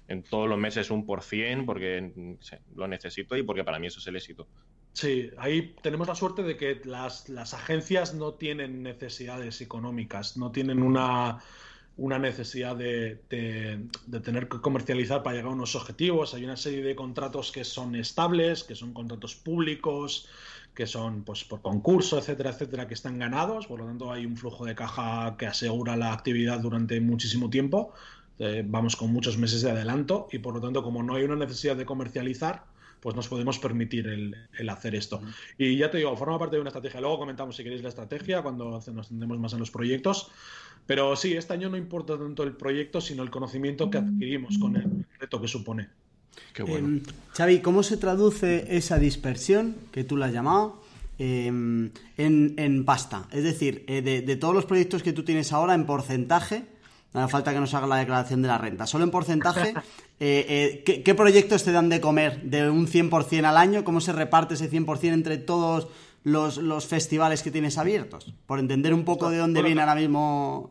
en 0.09 0.23
todos 0.23 0.49
los 0.49 0.59
meses 0.59 0.91
un 0.91 1.05
por 1.05 1.23
cien, 1.23 1.67
porque 1.67 2.11
sé, 2.41 2.63
lo 2.75 2.89
necesito 2.89 3.37
y 3.37 3.43
porque 3.43 3.63
para 3.63 3.79
mí 3.79 3.89
eso 3.89 3.99
es 3.99 4.07
el 4.07 4.17
éxito. 4.17 4.49
Sí, 4.95 5.31
ahí 5.37 5.77
tenemos 5.83 6.09
la 6.09 6.15
suerte 6.15 6.43
de 6.43 6.57
que 6.57 6.81
las, 6.85 7.29
las 7.29 7.53
agencias 7.53 8.15
no 8.15 8.33
tienen 8.33 8.83
necesidades 8.83 9.61
económicas, 9.61 10.39
no 10.39 10.51
tienen 10.51 10.83
una 10.83 11.41
una 11.97 12.19
necesidad 12.19 12.77
de, 12.77 13.21
de, 13.29 14.21
tener 14.21 14.49
que 14.49 14.61
comercializar 14.61 15.23
para 15.23 15.37
llegar 15.37 15.53
a 15.53 15.55
unos 15.55 15.75
objetivos. 15.75 16.35
Hay 16.35 16.45
una 16.45 16.57
serie 16.57 16.83
de 16.83 16.95
contratos 16.95 17.53
que 17.53 17.65
son 17.65 17.95
estables, 17.95 18.65
que 18.65 18.75
son 18.75 18.93
contratos 18.93 19.35
públicos, 19.35 20.29
que 20.75 20.87
son 20.87 21.25
pues 21.25 21.45
por 21.45 21.61
concurso, 21.61 22.19
etcétera, 22.19 22.51
etcétera, 22.51 22.89
que 22.89 22.95
están 22.95 23.19
ganados. 23.19 23.67
Por 23.67 23.81
lo 23.81 23.87
tanto, 23.87 24.13
hay 24.13 24.25
un 24.25 24.37
flujo 24.37 24.65
de 24.65 24.75
caja 24.75 25.37
que 25.39 25.47
asegura 25.47 25.97
la 25.97 26.13
actividad 26.13 26.61
durante 26.61 27.01
muchísimo 27.01 27.51
tiempo. 27.51 27.93
Eh, 28.39 28.65
vamos 28.67 28.97
con 28.97 29.13
muchos 29.13 29.37
meses 29.37 29.61
de 29.61 29.71
adelanto 29.71 30.27
y 30.33 30.39
por 30.39 30.55
lo 30.55 30.61
tanto, 30.63 30.83
como 30.83 31.03
no 31.03 31.17
hay 31.17 31.25
una 31.25 31.37
necesidad 31.37 31.77
de 31.77 31.85
comercializar, 31.85 32.65
pues 33.01 33.17
nos 33.17 33.29
podemos 33.29 33.59
permitir 33.59 34.07
el, 34.07 34.37
el 34.59 34.69
hacer 34.69 34.95
esto. 34.95 35.19
Uh 35.19 35.27
-huh. 35.27 35.35
Y 35.59 35.77
ya 35.77 35.91
te 35.91 35.99
digo, 35.99 36.17
forma 36.17 36.39
parte 36.39 36.57
de 36.57 36.61
una 36.61 36.69
estrategia. 36.69 37.01
Luego 37.01 37.19
comentamos 37.19 37.57
si 37.57 37.65
queréis 37.65 37.83
la 37.83 37.89
estrategia 37.89 38.43
cuando 38.43 38.71
nos 38.71 39.09
centremos 39.09 39.39
más 39.39 39.53
en 39.53 39.59
los 39.59 39.71
proyectos. 39.71 40.31
Pero 40.87 41.15
sí, 41.17 41.35
este 41.35 41.53
año 41.53 41.69
no 41.69 41.77
importa 41.77 42.19
tanto 42.19 42.43
el 42.43 42.57
proyecto, 42.57 43.01
sino 43.01 43.23
el 43.23 43.31
conocimiento 43.31 43.91
que 43.91 43.99
adquirimos 43.99 44.59
con 44.59 44.77
el 44.77 45.07
reto 45.19 45.41
que 45.41 45.49
supone. 45.49 45.89
Qué 46.53 46.63
bueno. 46.63 46.97
Eh, 46.97 47.03
Xavi, 47.35 47.61
¿cómo 47.61 47.83
se 47.83 47.97
traduce 47.97 48.77
esa 48.77 48.99
dispersión 48.99 49.77
que 49.93 50.05
tú 50.05 50.17
la 50.17 50.27
has 50.27 50.33
llamado 50.33 50.83
eh, 51.19 51.47
en, 51.47 51.93
en, 52.17 52.85
pasta? 52.85 53.29
Es 53.31 53.45
decir, 53.45 53.85
eh, 53.87 54.03
de, 54.03 54.23
de, 54.23 54.37
todos 54.37 54.55
los 54.55 54.67
proyectos 54.67 55.03
que 55.03 55.13
tú 55.13 55.23
tienes 55.23 55.53
ahora 55.53 55.75
en 55.75 55.87
porcentaje, 55.87 56.65
no 57.13 57.21
hace 57.21 57.31
falta 57.31 57.53
que 57.53 57.61
nos 57.61 57.75
haga 57.75 57.87
la 57.87 57.97
declaración 57.97 58.43
de 58.43 58.49
la 58.49 58.59
renta, 58.59 58.87
solo 58.87 59.05
en 59.05 59.11
porcentaje, 59.11 59.75
¿qué, 60.19 61.03
¿qué, 61.05 61.15
proyectos 61.15 61.65
te 61.65 61.73
dan 61.73 61.89
de 61.89 62.01
comer 62.01 62.43
de 62.43 62.71
un 62.71 62.87
100% 62.87 63.45
al 63.45 63.57
año? 63.57 63.85
¿Cómo 63.85 64.01
se 64.01 64.13
reparte 64.13 64.55
ese 64.55 64.71
100% 64.71 65.13
entre 65.13 65.39
todos 65.39 65.89
los, 66.25 66.59
los 66.59 66.87
festivales 66.87 67.43
que 67.43 67.51
tienes 67.51 67.79
abiertos? 67.79 68.33
Por 68.47 68.59
entender 68.59 68.95
un 68.95 69.05
poco 69.05 69.31
de 69.31 69.39
dónde 69.39 69.63
viene 69.63 69.81
ahora 69.81 69.95
mismo 69.95 70.71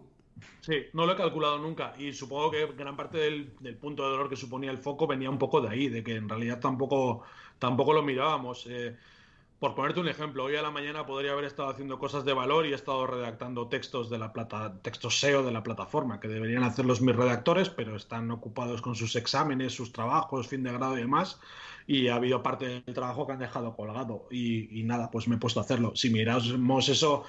Sí, 0.62 0.76
no 0.94 1.06
lo 1.06 1.14
he 1.14 1.16
calculado 1.16 1.58
nunca 1.58 1.94
y 1.98 2.14
supongo 2.14 2.52
que 2.52 2.68
gran 2.78 2.96
parte 2.96 3.18
del, 3.18 3.54
del, 3.60 3.76
punto 3.78 4.04
de 4.04 4.10
dolor 4.10 4.30
que 4.30 4.36
suponía 4.36 4.70
el 4.72 4.78
foco 4.78 5.08
venía 5.08 5.30
un 5.30 5.38
poco 5.38 5.62
de 5.62 5.70
ahí, 5.70 5.88
de 5.88 6.04
que 6.04 6.16
en 6.16 6.28
realidad 6.28 6.60
tampoco, 6.60 7.24
tampoco 7.58 7.94
lo 7.94 8.04
mirábamos. 8.04 8.68
Eh, 8.70 8.96
por 9.60 9.76
ponerte 9.76 10.00
un 10.00 10.08
ejemplo, 10.08 10.46
hoy 10.46 10.56
a 10.56 10.62
la 10.62 10.72
mañana 10.72 11.06
podría 11.06 11.34
haber 11.34 11.44
estado 11.44 11.70
haciendo 11.70 12.00
cosas 12.00 12.24
de 12.24 12.32
valor 12.32 12.66
y 12.66 12.72
he 12.72 12.76
estado 12.76 13.06
redactando 13.06 13.68
textos 13.68 14.10
de 14.10 14.18
la 14.18 14.32
plata, 14.32 14.74
textos 14.82 15.20
SEO 15.20 15.44
de 15.44 15.52
la 15.52 15.64
plataforma, 15.64 16.22
que 16.22 16.30
deberían 16.30 16.64
hacerlos 16.64 17.02
mis 17.02 17.16
redactores, 17.16 17.70
pero 17.70 17.98
están 17.98 18.32
ocupados 18.32 18.82
con 18.82 18.96
sus 18.96 19.18
exámenes, 19.18 19.74
sus 19.74 19.92
trabajos, 19.92 20.48
fin 20.48 20.64
de 20.64 20.72
grado 20.72 20.98
y 20.98 21.02
demás, 21.02 21.42
y 21.88 22.08
ha 22.08 22.16
habido 22.16 22.42
parte 22.42 22.84
del 22.86 22.94
trabajo 22.94 23.28
que 23.28 23.34
han 23.34 23.40
dejado 23.40 23.76
colgado. 23.76 24.28
Y, 24.32 24.84
nada, 24.84 25.12
pues 25.12 25.28
me 25.28 25.36
he 25.36 25.40
puesto 25.40 25.60
a 25.60 25.64
hacerlo. 25.64 25.92
Si 25.94 26.10
miramos 26.10 26.88
eso 26.88 27.26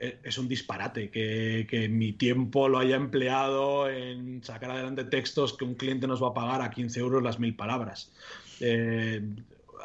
es 0.00 0.38
un 0.38 0.48
disparate 0.48 1.10
que, 1.10 1.66
que, 1.68 1.88
mi 1.88 2.12
tiempo 2.12 2.68
lo 2.68 2.78
haya 2.78 2.96
empleado 2.96 3.88
en 3.88 4.42
sacar 4.42 4.70
adelante 4.70 5.04
textos 5.04 5.56
que 5.56 5.64
un 5.64 5.74
cliente 5.74 6.06
nos 6.06 6.22
va 6.22 6.28
a 6.28 6.34
pagar 6.34 6.62
a 6.62 6.70
15 6.70 6.98
euros 7.00 7.22
las 7.22 7.38
mil 7.38 7.54
palabras. 7.54 8.12
Eh, 8.60 9.22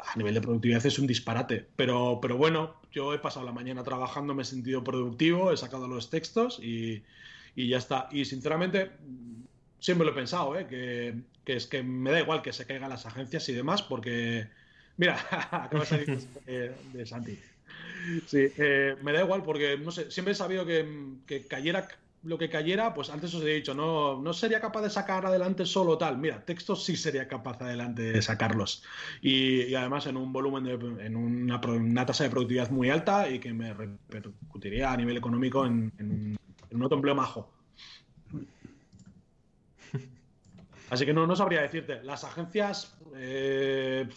a 0.06 0.16
nivel 0.16 0.34
de 0.34 0.40
productividad 0.40 0.84
es 0.84 0.98
un 0.98 1.06
disparate. 1.06 1.66
Pero, 1.76 2.18
pero 2.20 2.36
bueno, 2.36 2.80
yo 2.92 3.14
he 3.14 3.18
pasado 3.18 3.44
la 3.44 3.52
mañana 3.52 3.82
trabajando, 3.82 4.34
me 4.34 4.42
he 4.42 4.46
sentido 4.46 4.84
productivo, 4.84 5.52
he 5.52 5.56
sacado 5.56 5.88
los 5.88 6.10
textos 6.10 6.58
y, 6.62 7.02
y 7.54 7.68
ya 7.68 7.78
está. 7.78 8.08
Y 8.12 8.24
sinceramente, 8.24 8.90
siempre 9.80 10.06
lo 10.06 10.12
he 10.12 10.14
pensado, 10.14 10.58
¿eh? 10.58 10.66
que, 10.66 11.14
que, 11.44 11.56
es 11.56 11.66
que 11.66 11.82
me 11.82 12.10
da 12.10 12.20
igual 12.20 12.42
que 12.42 12.52
se 12.52 12.66
caigan 12.66 12.90
las 12.90 13.06
agencias 13.06 13.48
y 13.48 13.52
demás, 13.52 13.82
porque, 13.82 14.48
mira, 14.96 15.18
acabas 15.50 15.90
de 15.90 15.98
decir 16.04 16.28
de 16.92 17.06
Santi. 17.06 17.38
Sí, 18.26 18.48
eh, 18.58 18.96
me 19.02 19.12
da 19.12 19.22
igual 19.22 19.42
porque, 19.42 19.78
no 19.78 19.90
sé, 19.90 20.10
siempre 20.10 20.32
he 20.32 20.36
sabido 20.36 20.66
que, 20.66 20.86
que 21.26 21.46
cayera 21.46 21.88
lo 22.24 22.38
que 22.38 22.48
cayera, 22.48 22.94
pues 22.94 23.10
antes 23.10 23.34
os 23.34 23.42
he 23.42 23.54
dicho, 23.54 23.74
no, 23.74 24.20
no 24.20 24.32
sería 24.32 24.60
capaz 24.60 24.82
de 24.82 24.90
sacar 24.90 25.26
adelante 25.26 25.66
solo 25.66 25.98
tal. 25.98 26.18
Mira, 26.18 26.44
textos 26.44 26.84
sí 26.84 26.96
sería 26.96 27.28
capaz 27.28 27.60
adelante 27.60 28.02
de 28.02 28.22
sacarlos. 28.22 28.82
Y, 29.20 29.74
además 29.74 30.06
en 30.06 30.16
un 30.16 30.32
volumen, 30.32 30.64
de, 30.64 30.72
en 31.04 31.16
una, 31.16 32.06
tasa 32.06 32.24
de 32.24 32.30
productividad 32.30 32.70
muy 32.70 32.90
alta 32.90 33.28
y 33.28 33.38
que 33.38 33.52
me 33.52 33.74
repercutiría 33.74 34.92
a 34.92 34.96
nivel 34.96 35.16
económico 35.16 35.66
en, 35.66 35.92
en, 35.98 36.36
un 36.70 36.82
otro 36.82 36.96
empleo 36.96 37.14
majo. 37.14 37.52
Así 40.90 41.06
que 41.06 41.12
no, 41.12 41.26
no 41.26 41.36
sabría 41.36 41.62
decirte. 41.62 42.02
Las 42.02 42.24
agencias... 42.24 42.96
Eh, 43.16 44.08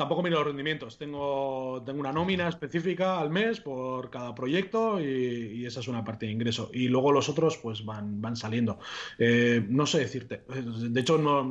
tampoco 0.00 0.22
miro 0.22 0.38
los 0.38 0.46
rendimientos. 0.46 0.96
Tengo, 0.96 1.82
tengo 1.84 2.00
una 2.00 2.10
nómina 2.10 2.48
específica 2.48 3.20
al 3.20 3.28
mes 3.28 3.60
por 3.60 4.08
cada 4.08 4.34
proyecto 4.34 4.98
y, 4.98 5.66
esa 5.66 5.80
es 5.80 5.88
una 5.88 6.02
parte 6.02 6.24
de 6.24 6.32
ingreso. 6.32 6.70
Y 6.72 6.88
luego 6.88 7.12
los 7.12 7.28
otros 7.28 7.58
pues 7.58 7.84
van, 7.84 8.22
van 8.22 8.34
saliendo. 8.34 8.78
Eh, 9.18 9.62
no 9.68 9.84
sé 9.84 9.98
decirte. 9.98 10.42
De 10.48 11.00
hecho, 11.02 11.18
no 11.18 11.42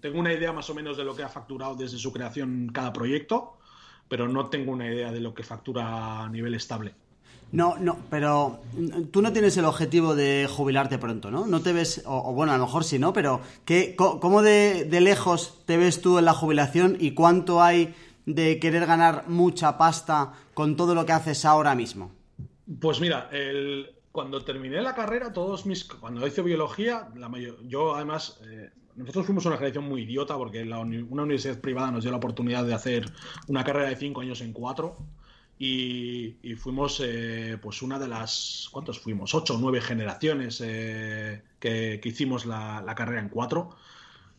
tengo 0.00 0.18
una 0.18 0.32
idea 0.32 0.52
más 0.52 0.68
o 0.68 0.74
menos 0.74 0.96
de 0.96 1.04
lo 1.04 1.14
que 1.14 1.22
ha 1.22 1.28
facturado 1.28 1.76
desde 1.76 1.96
su 1.96 2.12
creación 2.12 2.70
cada 2.74 2.92
proyecto, 2.92 3.58
pero 4.08 4.26
no 4.26 4.48
tengo 4.48 4.72
una 4.72 4.92
idea 4.92 5.12
de 5.12 5.20
lo 5.20 5.32
que 5.32 5.44
factura 5.44 6.24
a 6.24 6.28
nivel 6.28 6.54
estable. 6.56 6.94
No, 7.52 7.76
no, 7.78 7.98
pero 8.10 8.60
tú 9.10 9.22
no 9.22 9.32
tienes 9.32 9.56
el 9.56 9.64
objetivo 9.64 10.14
de 10.14 10.48
jubilarte 10.48 10.98
pronto, 10.98 11.30
¿no? 11.30 11.46
No 11.46 11.60
te 11.60 11.72
ves, 11.72 12.02
o, 12.06 12.32
bueno, 12.32 12.52
a 12.52 12.58
lo 12.58 12.66
mejor 12.66 12.84
sí, 12.84 12.98
¿no? 12.98 13.12
Pero 13.12 13.40
¿qué, 13.64 13.96
¿cómo 13.96 14.42
de, 14.42 14.86
lejos 15.00 15.60
te 15.66 15.76
ves 15.76 16.00
tú 16.00 16.18
en 16.18 16.26
la 16.26 16.32
jubilación 16.32 16.96
y 17.00 17.12
cuánto 17.12 17.60
hay 17.60 17.94
de 18.24 18.60
querer 18.60 18.86
ganar 18.86 19.28
mucha 19.28 19.78
pasta 19.78 20.34
con 20.54 20.76
todo 20.76 20.94
lo 20.94 21.04
que 21.04 21.12
haces 21.12 21.44
ahora 21.44 21.74
mismo? 21.74 22.12
Pues 22.80 23.00
mira, 23.00 23.28
el, 23.32 23.90
cuando 24.12 24.44
terminé 24.44 24.80
la 24.80 24.94
carrera, 24.94 25.32
todos 25.32 25.66
mis. 25.66 25.84
Cuando 25.84 26.24
hice 26.26 26.42
biología, 26.42 27.08
la 27.16 27.28
mayor, 27.28 27.58
yo 27.66 27.96
además. 27.96 28.40
Eh, 28.48 28.70
nosotros 28.94 29.26
fuimos 29.26 29.46
una 29.46 29.56
generación 29.56 29.84
muy 29.84 30.02
idiota 30.02 30.36
porque 30.36 30.62
una 30.62 31.22
universidad 31.22 31.58
privada 31.58 31.90
nos 31.90 32.02
dio 32.02 32.10
la 32.10 32.18
oportunidad 32.18 32.64
de 32.64 32.74
hacer 32.74 33.06
una 33.46 33.64
carrera 33.64 33.88
de 33.88 33.96
cinco 33.96 34.20
años 34.20 34.40
en 34.42 34.52
cuatro. 34.52 34.96
Y, 35.62 36.54
fuimos 36.56 37.02
eh, 37.04 37.58
pues 37.60 37.82
una 37.82 37.98
de 37.98 38.08
las, 38.08 38.70
¿cuántos 38.72 38.98
fuimos? 38.98 39.34
Ocho 39.34 39.56
o 39.56 39.58
nueve 39.58 39.82
generaciones 39.82 40.62
eh, 40.64 41.42
que, 41.58 42.00
hicimos 42.02 42.46
la, 42.46 42.94
carrera 42.96 43.20
en 43.20 43.28
cuatro. 43.28 43.76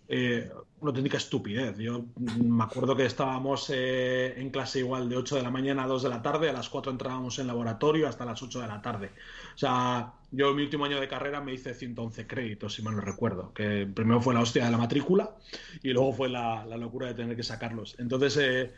Eh, 0.08 0.52
una 0.80 0.90
auténtica 0.90 1.18
estupidez. 1.18 1.78
Yo 1.78 2.06
me 2.18 2.64
acuerdo 2.64 2.96
que 2.96 3.06
estábamos 3.06 3.70
en 3.70 4.50
clase 4.50 4.80
igual 4.80 5.10
de 5.10 5.18
8 5.18 5.36
de 5.36 5.44
la 5.44 5.52
mañana 5.52 5.84
a 5.84 5.88
2 5.88 6.02
de 6.02 6.10
la 6.10 6.24
tarde, 6.24 6.50
a 6.50 6.54
las 6.54 6.70
4 6.70 6.92
entrábamos 6.92 7.38
en 7.38 7.46
laboratorio 7.46 8.08
hasta 8.08 8.26
las 8.26 8.42
8 8.42 8.60
de 8.60 8.68
la 8.68 8.82
tarde. 8.82 9.12
O 9.54 9.58
sea, 9.60 10.14
yo 10.32 10.50
en 10.50 10.56
mi 10.56 10.64
último 10.64 10.86
año 10.86 11.00
de 11.00 11.08
carrera 11.08 11.40
me 11.40 11.54
hice 11.54 11.76
111 11.76 12.26
créditos, 12.26 12.74
si 12.74 12.82
mal 12.82 12.96
no 12.96 13.02
recuerdo, 13.02 13.54
que 13.54 13.88
primero 13.94 14.22
fue 14.22 14.34
la 14.34 14.42
hostia 14.42 14.66
de 14.66 14.72
la 14.72 14.80
matrícula 14.80 15.36
y 15.84 15.94
luego 15.94 16.14
fue 16.14 16.30
la, 16.30 16.66
la 16.66 16.78
locura 16.78 17.06
de 17.06 17.14
tener 17.14 17.36
que 17.36 17.44
sacarlos. 17.44 17.96
Entonces, 18.00 18.72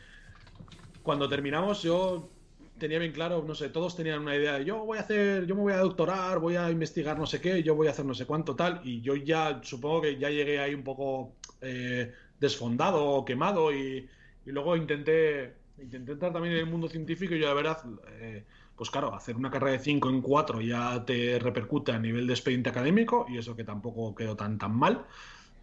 cuando 1.02 1.28
terminamos 1.28 1.82
yo 1.82 2.33
tenía 2.78 2.98
bien 2.98 3.12
claro, 3.12 3.44
no 3.46 3.54
sé, 3.54 3.68
todos 3.68 3.96
tenían 3.96 4.20
una 4.20 4.36
idea 4.36 4.58
de 4.58 4.64
yo 4.64 4.84
voy 4.84 4.98
a 4.98 5.02
hacer, 5.02 5.46
yo 5.46 5.54
me 5.54 5.62
voy 5.62 5.72
a 5.72 5.78
doctorar, 5.78 6.38
voy 6.38 6.56
a 6.56 6.70
investigar 6.70 7.18
no 7.18 7.26
sé 7.26 7.40
qué, 7.40 7.62
yo 7.62 7.74
voy 7.74 7.86
a 7.86 7.90
hacer 7.90 8.04
no 8.04 8.14
sé 8.14 8.26
cuánto 8.26 8.56
tal, 8.56 8.80
y 8.84 9.00
yo 9.00 9.14
ya 9.16 9.60
supongo 9.62 10.02
que 10.02 10.18
ya 10.18 10.30
llegué 10.30 10.58
ahí 10.58 10.74
un 10.74 10.82
poco 10.82 11.34
eh, 11.60 12.12
desfondado 12.40 13.24
quemado 13.24 13.72
y, 13.72 14.08
luego 14.46 14.76
intenté, 14.76 15.54
intenté 15.78 16.12
entrar 16.12 16.32
también 16.32 16.54
en 16.54 16.60
el 16.60 16.66
mundo 16.66 16.88
científico 16.88 17.34
y 17.34 17.40
yo 17.40 17.48
de 17.48 17.54
verdad, 17.54 17.78
eh, 18.20 18.44
pues 18.76 18.90
claro, 18.90 19.14
hacer 19.14 19.36
una 19.36 19.50
carrera 19.50 19.72
de 19.72 19.78
5 19.78 20.10
en 20.10 20.20
4 20.20 20.60
ya 20.60 21.04
te 21.04 21.38
repercute 21.38 21.92
a 21.92 21.98
nivel 21.98 22.26
de 22.26 22.32
expediente 22.34 22.70
académico 22.70 23.26
y 23.28 23.38
eso 23.38 23.54
que 23.54 23.64
tampoco 23.64 24.14
quedó 24.14 24.36
tan 24.36 24.58
tan 24.58 24.76
mal. 24.76 25.06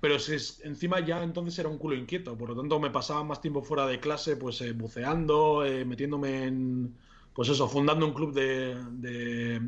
Pero 0.02 0.20
si 0.20 0.34
encima 0.64 1.00
ya 1.00 1.24
entonces 1.24 1.58
era 1.60 1.70
un 1.70 1.78
culo 1.78 1.96
inquieto, 1.96 2.38
por 2.38 2.50
lo 2.50 2.56
tanto 2.56 2.80
me 2.80 2.90
pasaba 2.90 3.24
más 3.24 3.40
tiempo 3.40 3.62
fuera 3.64 3.86
de 3.88 4.00
clase, 4.00 4.36
pues 4.36 4.60
eh, 4.62 4.74
buceando, 4.74 5.64
eh, 5.64 5.86
metiéndome 5.86 6.44
en, 6.46 6.96
pues 7.34 7.50
eso, 7.50 7.70
fundando 7.70 8.06
un 8.06 8.14
club 8.14 8.34
de, 8.34 9.62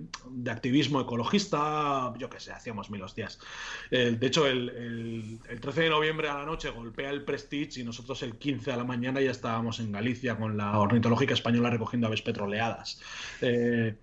activismo 0.52 1.00
ecologista, 1.00 2.14
yo 2.18 2.30
qué 2.30 2.40
sé, 2.40 2.52
hacíamos 2.52 2.90
mil 2.90 3.02
hostias. 3.04 3.40
de 3.90 4.18
hecho, 4.22 4.48
el, 4.48 5.40
13 5.62 5.84
de 5.84 5.90
noviembre 5.90 6.28
a 6.28 6.40
la 6.40 6.46
noche 6.46 6.70
golpea 6.72 7.12
el 7.12 7.24
Prestige 7.24 7.82
y 7.82 7.84
nosotros 7.84 8.22
el 8.24 8.36
15 8.36 8.72
a 8.72 8.78
la 8.78 8.84
mañana 8.84 9.22
ya 9.22 9.32
estábamos 9.32 9.80
en 9.80 9.92
Galicia 9.92 10.36
con 10.36 10.58
la 10.58 10.78
ornitológica 10.80 11.36
española 11.36 11.70
recogiendo 11.70 12.08
aves 12.08 12.22
petroleadas. 12.22 13.00
Eh, 13.42 13.96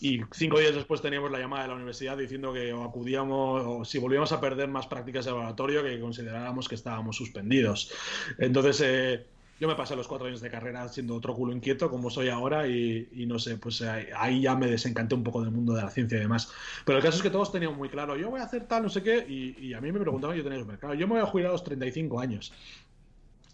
y 0.00 0.20
cinco 0.32 0.58
días 0.58 0.74
después 0.74 1.00
teníamos 1.00 1.30
la 1.30 1.38
llamada 1.38 1.62
de 1.62 1.68
la 1.68 1.74
universidad 1.74 2.16
diciendo 2.16 2.52
que 2.52 2.72
acudíamos 2.72 3.62
o 3.66 3.84
si 3.84 3.98
volvíamos 3.98 4.32
a 4.32 4.40
perder 4.40 4.68
más 4.68 4.86
prácticas 4.86 5.24
de 5.24 5.32
laboratorio 5.32 5.82
que 5.82 6.00
consideráramos 6.00 6.68
que 6.68 6.74
estábamos 6.74 7.16
suspendidos. 7.16 7.92
Entonces 8.38 8.80
eh, 8.84 9.26
yo 9.60 9.68
me 9.68 9.76
pasé 9.76 9.94
los 9.94 10.08
cuatro 10.08 10.26
años 10.26 10.40
de 10.40 10.50
carrera 10.50 10.88
siendo 10.88 11.14
otro 11.14 11.34
culo 11.34 11.52
inquieto 11.52 11.88
como 11.88 12.10
soy 12.10 12.28
ahora 12.28 12.66
y, 12.66 13.24
no 13.26 13.38
sé, 13.38 13.56
pues 13.56 13.82
ahí, 13.82 14.42
ya 14.42 14.56
me 14.56 14.66
desencanté 14.66 15.14
un 15.14 15.22
poco 15.22 15.42
del 15.42 15.52
mundo 15.52 15.74
de 15.74 15.82
la 15.82 15.90
ciencia 15.90 16.18
y 16.18 16.20
demás. 16.20 16.50
Pero 16.84 16.98
el 16.98 17.04
caso 17.04 17.18
es 17.18 17.22
que 17.22 17.30
todos 17.30 17.52
tenían 17.52 17.76
muy 17.76 17.88
claro, 17.88 18.16
yo 18.16 18.30
voy 18.30 18.40
a 18.40 18.44
hacer 18.44 18.66
tal, 18.66 18.82
no 18.82 18.88
sé 18.88 19.02
qué, 19.02 19.24
y, 19.28 19.72
a 19.74 19.80
mí 19.80 19.92
me 19.92 20.00
preguntaban, 20.00 20.36
yo 20.36 20.42
tenía 20.42 20.58
súper 20.58 20.78
claro, 20.78 20.94
yo 20.94 21.06
me 21.06 21.14
voy 21.14 21.22
a 21.22 21.26
jubilar 21.26 21.50
a 21.50 21.52
los 21.52 21.64
35 21.64 22.20
años. 22.20 22.52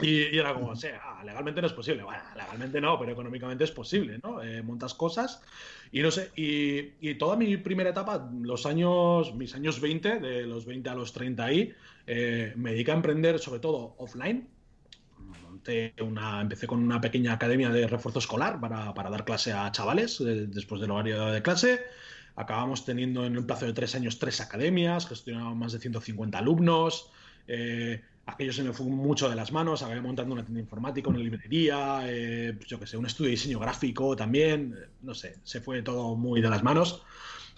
Y, 0.03 0.39
era 0.39 0.55
como, 0.55 0.69
o 0.69 0.77
sea, 0.77 1.21
legalmente 1.25 1.61
no 1.61 1.67
es 1.67 1.73
posible. 1.73 2.03
Bueno, 2.03 2.23
legalmente 2.37 2.81
no, 2.81 2.99
pero 2.99 3.13
económicamente 3.13 3.65
es 3.65 3.71
posible, 3.71 4.19
¿no? 4.23 4.43
Eh, 4.43 4.63
montas 4.63 4.95
cosas 4.95 5.43
y 5.93 6.03
no 6.03 6.11
sé, 6.11 6.31
y, 6.37 7.15
toda 7.15 7.37
mi 7.37 7.57
primera 7.57 7.91
etapa, 7.91 8.31
los 8.43 8.65
años, 8.65 9.35
mis 9.35 9.55
años 9.55 9.81
20, 9.81 10.21
de 10.21 10.43
los 10.47 10.65
20 10.65 10.89
a 10.89 10.95
los 10.95 11.13
30 11.13 11.45
ahí, 11.45 11.75
eh, 12.07 12.53
me 12.57 12.73
dediqué 12.73 12.93
a 12.93 12.95
emprender 12.95 13.39
sobre 13.41 13.59
todo 13.61 13.97
offline. 13.99 14.49
una, 16.01 16.41
empecé 16.41 16.67
con 16.69 16.81
una 16.83 17.01
pequeña 17.01 17.33
academia 17.33 17.71
de 17.71 17.87
refuerzo 17.89 18.21
escolar 18.21 18.61
para, 18.61 18.93
dar 19.11 19.25
clase 19.25 19.53
a 19.53 19.71
chavales 19.73 20.21
eh, 20.21 20.47
después 20.49 20.81
del 20.81 20.93
horario 20.93 21.27
de 21.27 21.43
clase. 21.43 21.81
Acabamos 22.37 22.85
teniendo 22.85 23.27
en 23.27 23.37
un 23.37 23.47
plazo 23.47 23.67
de 23.67 23.73
tres 23.73 23.95
años 23.97 24.19
tres 24.21 24.41
academias, 24.41 25.09
gestionábamos 25.09 25.59
más 25.59 25.73
de 25.73 25.81
150 25.81 26.39
alumnos. 26.39 27.11
Eh, 27.49 28.01
aquello 28.31 28.53
se 28.53 28.63
me 28.63 28.73
fue 28.73 28.87
mucho 28.87 29.29
de 29.29 29.37
las 29.37 29.53
manos, 29.53 29.83
acabé 29.83 30.01
montando 30.01 30.35
una 30.35 30.45
tienda 30.45 30.61
informática, 30.61 31.11
una 31.11 31.19
librería, 31.19 32.03
eh, 32.05 32.59
yo 32.67 32.79
qué 32.79 32.87
sé, 32.87 32.97
un 32.97 33.07
estudio 33.07 33.29
de 33.29 33.33
diseño 33.33 33.59
gráfico 33.59 34.17
también, 34.17 34.77
eh, 34.77 34.89
no 35.03 35.15
sé, 35.15 35.37
se 35.43 35.61
fue 35.61 35.83
todo 35.83 36.17
muy 36.17 36.41
de 36.41 36.51
las 36.51 36.63
manos. 36.63 37.03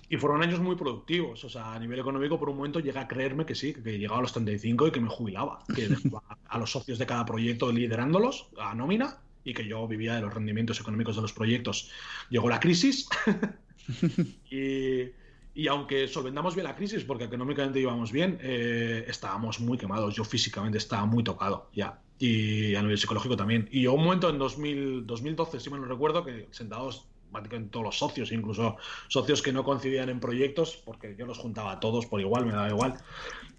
Y 0.08 0.18
fueron 0.18 0.42
años 0.42 0.60
muy 0.60 0.76
productivos, 0.76 1.42
o 1.42 1.48
sea, 1.48 1.72
a 1.72 1.78
nivel 1.78 1.98
económico 1.98 2.38
por 2.38 2.50
un 2.50 2.56
momento 2.56 2.80
llegué 2.80 2.98
a 2.98 3.08
creerme 3.08 3.46
que 3.46 3.54
sí, 3.54 3.72
que 3.72 3.98
llegaba 3.98 4.18
a 4.18 4.22
los 4.22 4.32
35 4.34 4.88
y 4.88 4.90
que 4.90 5.00
me 5.00 5.08
jubilaba, 5.08 5.64
que 5.74 5.88
a 6.48 6.58
los 6.58 6.70
socios 6.70 6.98
de 6.98 7.06
cada 7.06 7.24
proyecto 7.24 7.72
liderándolos 7.72 8.48
a 8.58 8.74
nómina 8.74 9.20
y 9.42 9.54
que 9.54 9.66
yo 9.66 9.88
vivía 9.88 10.14
de 10.14 10.20
los 10.20 10.34
rendimientos 10.34 10.80
económicos 10.80 11.16
de 11.16 11.22
los 11.22 11.32
proyectos. 11.32 11.90
Llegó 12.28 12.50
la 12.50 12.60
crisis 12.60 13.08
y 14.50 15.10
y 15.54 15.68
aunque 15.68 16.08
solventamos 16.08 16.54
bien 16.54 16.64
la 16.64 16.74
crisis, 16.74 17.04
porque 17.04 17.24
económicamente 17.24 17.78
íbamos 17.80 18.10
bien, 18.10 18.38
eh, 18.40 19.04
estábamos 19.06 19.60
muy 19.60 19.76
quemados. 19.76 20.14
Yo 20.14 20.24
físicamente 20.24 20.78
estaba 20.78 21.04
muy 21.04 21.22
tocado 21.22 21.68
ya. 21.74 22.00
Y 22.18 22.74
a 22.74 22.82
nivel 22.82 22.96
psicológico 22.96 23.36
también. 23.36 23.68
Y 23.70 23.86
un 23.86 24.02
momento 24.02 24.30
en 24.30 24.38
2000, 24.38 25.06
2012, 25.06 25.60
si 25.60 25.70
me 25.70 25.78
lo 25.78 25.84
recuerdo, 25.84 26.24
que 26.24 26.48
sentados 26.52 27.06
prácticamente 27.30 27.72
todos 27.72 27.86
los 27.86 27.98
socios, 27.98 28.30
incluso 28.30 28.76
socios 29.08 29.42
que 29.42 29.52
no 29.52 29.64
coincidían 29.64 30.08
en 30.08 30.20
proyectos, 30.20 30.80
porque 30.84 31.16
yo 31.18 31.26
los 31.26 31.38
juntaba 31.38 31.72
a 31.72 31.80
todos 31.80 32.06
por 32.06 32.20
igual, 32.20 32.46
me 32.46 32.52
daba 32.52 32.68
igual. 32.68 32.94